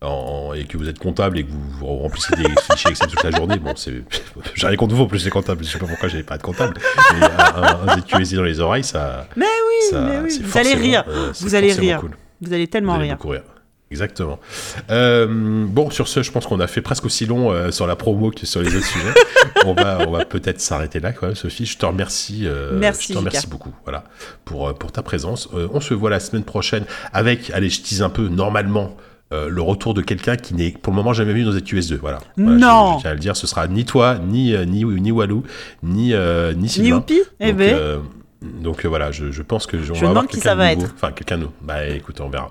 en- 0.00 0.52
et 0.54 0.64
que 0.64 0.76
vous 0.76 0.88
êtes 0.88 0.98
comptable 0.98 1.38
et 1.38 1.44
que 1.44 1.50
vous, 1.50 1.70
vous 1.78 1.86
remplissez 1.98 2.34
des 2.36 2.44
fichiers 2.70 2.90
Excel 2.90 3.08
toute 3.08 3.22
la 3.24 3.30
journée, 3.32 3.56
bon, 3.58 3.72
c'est. 3.76 4.02
J'ai 4.54 4.66
rien 4.66 4.76
contre 4.76 4.94
vous 4.94 5.02
en 5.02 5.06
plus, 5.06 5.24
les 5.24 5.30
comptables. 5.30 5.64
Je 5.64 5.70
sais 5.70 5.78
pas 5.78 5.86
pourquoi 5.86 6.08
j'avais 6.08 6.22
pas 6.22 6.38
de 6.38 6.42
comptable. 6.42 6.74
Mais 7.18 7.26
un, 7.26 7.88
un, 7.88 7.98
ZQSD 8.00 8.36
dans 8.36 8.42
les 8.44 8.60
oreilles, 8.60 8.84
ça. 8.84 9.26
Mais 9.36 9.44
oui, 9.44 9.90
ça- 9.90 10.00
mais 10.00 10.18
oui, 10.20 10.30
c'est 10.30 10.42
vous 10.42 10.56
allez 10.58 10.74
rire. 10.74 11.04
euh, 11.08 11.30
c'est 11.34 11.44
Vous 11.44 11.54
allez 11.54 11.72
rire. 11.72 12.00
cool. 12.00 12.16
Vous 12.40 12.52
allez 12.52 12.64
Vous 12.64 12.70
tellement 12.70 12.94
allez 12.94 13.12
rire. 13.12 13.42
Exactement. 13.90 14.38
Euh, 14.90 15.64
bon, 15.66 15.88
sur 15.90 16.08
ce, 16.08 16.22
je 16.22 16.30
pense 16.30 16.46
qu'on 16.46 16.60
a 16.60 16.66
fait 16.66 16.82
presque 16.82 17.06
aussi 17.06 17.24
long 17.24 17.50
euh, 17.50 17.70
sur 17.70 17.86
la 17.86 17.96
promo 17.96 18.30
que 18.30 18.44
sur 18.44 18.60
les 18.60 18.76
autres 18.76 18.84
sujets. 18.92 19.14
On 19.64 19.72
va, 19.72 20.00
on 20.06 20.10
va 20.10 20.26
peut-être 20.26 20.60
s'arrêter 20.60 21.00
là, 21.00 21.12
quand 21.12 21.26
même, 21.26 21.34
Sophie. 21.34 21.64
Je 21.64 21.78
te 21.78 21.86
remercie. 21.86 22.42
euh, 22.44 22.78
Merci, 22.78 23.08
Je 23.08 23.12
te 23.14 23.18
remercie 23.18 23.38
Jika. 23.40 23.50
beaucoup, 23.50 23.72
voilà, 23.84 24.04
pour, 24.44 24.68
euh, 24.68 24.74
pour 24.74 24.92
ta 24.92 25.02
présence. 25.02 25.48
Euh, 25.54 25.68
on 25.72 25.80
se 25.80 25.94
voit 25.94 26.10
la 26.10 26.20
semaine 26.20 26.44
prochaine 26.44 26.84
avec, 27.14 27.50
allez, 27.54 27.70
je 27.70 27.80
tease 27.80 28.02
un 28.02 28.10
peu, 28.10 28.28
normalement, 28.28 28.94
euh, 29.32 29.48
le 29.48 29.60
retour 29.62 29.92
de 29.94 30.00
quelqu'un 30.00 30.36
qui 30.36 30.54
n'est 30.54 30.70
pour 30.70 30.92
le 30.92 30.96
moment 30.96 31.12
jamais 31.12 31.32
venu 31.32 31.44
dans 31.44 31.52
ZQS2. 31.52 31.96
Voilà. 31.96 32.18
Voilà, 32.36 32.52
je- 32.58 32.64
Non. 32.64 32.96
Je, 32.96 33.02
tiens 33.02 33.10
à 33.10 33.14
le 33.14 33.20
dire, 33.20 33.36
ce 33.36 33.46
sera 33.46 33.68
ni 33.68 33.84
toi, 33.84 34.16
ni, 34.18 34.54
euh, 34.54 34.64
ni, 34.64 34.84
ni 34.84 35.12
Walou, 35.12 35.42
ni, 35.82 36.14
euh, 36.14 36.52
ni 36.54 36.62
Ni 36.62 36.68
Sylvain. 36.68 36.88
Youpi 36.88 37.20
Eh 37.40 37.48
Donc, 37.48 37.56
ben, 37.58 37.74
euh, 37.74 37.98
donc 38.62 38.86
voilà, 38.86 39.10
je, 39.12 39.30
je 39.30 39.42
pense 39.42 39.66
que 39.66 39.82
Je 39.82 39.92
va 39.92 40.08
demande 40.08 40.28
qui 40.28 40.40
ça 40.40 40.54
va 40.54 40.74
nouveau. 40.74 40.86
être. 40.86 40.94
Enfin, 40.94 41.12
quelqu'un 41.12 41.36
de 41.36 41.42
nouveau. 41.42 41.54
Bah 41.60 41.86
écoute, 41.86 42.20
on 42.20 42.28
verra. 42.30 42.50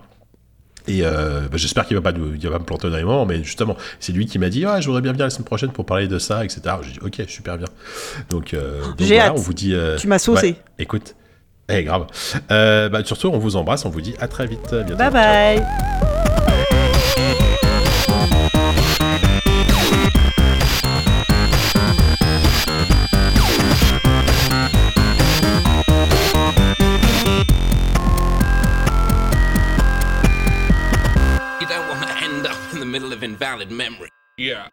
Et 0.89 1.01
bah, 1.01 1.09
j'espère 1.55 1.85
qu'il 1.85 1.97
va 1.97 2.01
pas, 2.01 2.13
nous- 2.13 2.33
il 2.35 2.41
va 2.45 2.51
pas 2.51 2.59
me 2.59 2.63
planter 2.63 2.87
au 2.87 2.89
dernier 2.89 3.03
moment, 3.05 3.25
mais 3.25 3.43
justement, 3.43 3.75
c'est 3.99 4.13
lui 4.13 4.25
qui 4.25 4.39
m'a 4.39 4.47
dit, 4.49 4.63
ah, 4.63 4.79
je 4.79 4.85
voudrais 4.87 5.01
bien 5.01 5.11
venir 5.11 5.25
la 5.25 5.29
semaine 5.31 5.43
prochaine 5.45 5.71
pour 5.71 5.85
parler 5.85 6.07
de 6.07 6.17
ça, 6.17 6.45
etc. 6.45 6.61
J'ai 6.81 6.91
dit, 6.91 6.99
ok, 7.01 7.23
super 7.27 7.57
bien. 7.57 7.67
Donc, 8.29 8.53
donc 8.53 9.01
voilà, 9.01 9.25
hâte. 9.25 9.33
on 9.35 9.39
vous 9.41 9.53
dit. 9.53 9.75
tu 9.99 10.07
m'as 10.07 10.19
saucé. 10.19 10.47
ouais, 10.47 10.55
écoute, 10.79 11.15
eh 11.69 11.83
grave. 11.83 12.05
Bah, 12.49 13.03
surtout, 13.03 13.27
on 13.33 13.37
vous 13.37 13.55
embrasse, 13.57 13.83
on 13.85 13.89
vous 13.89 13.99
dit 14.01 14.13
à 14.21 14.27
très 14.29 14.45
vite. 14.47 14.71
à 14.71 14.83
bientôt. 14.83 14.95
Bye 14.97 15.11
bye. 15.11 16.16
Invalid 33.27 33.71
memory. 33.71 34.09
Yeah. 34.37 34.69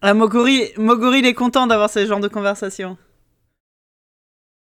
Ah, 0.00 0.14
Moguri, 0.14 0.72
Moguri, 0.76 1.20
il 1.20 1.26
est 1.26 1.34
content 1.34 1.66
d'avoir 1.66 1.90
ce 1.90 2.04
genre 2.06 2.20
de 2.20 2.28
conversation. 2.28 2.96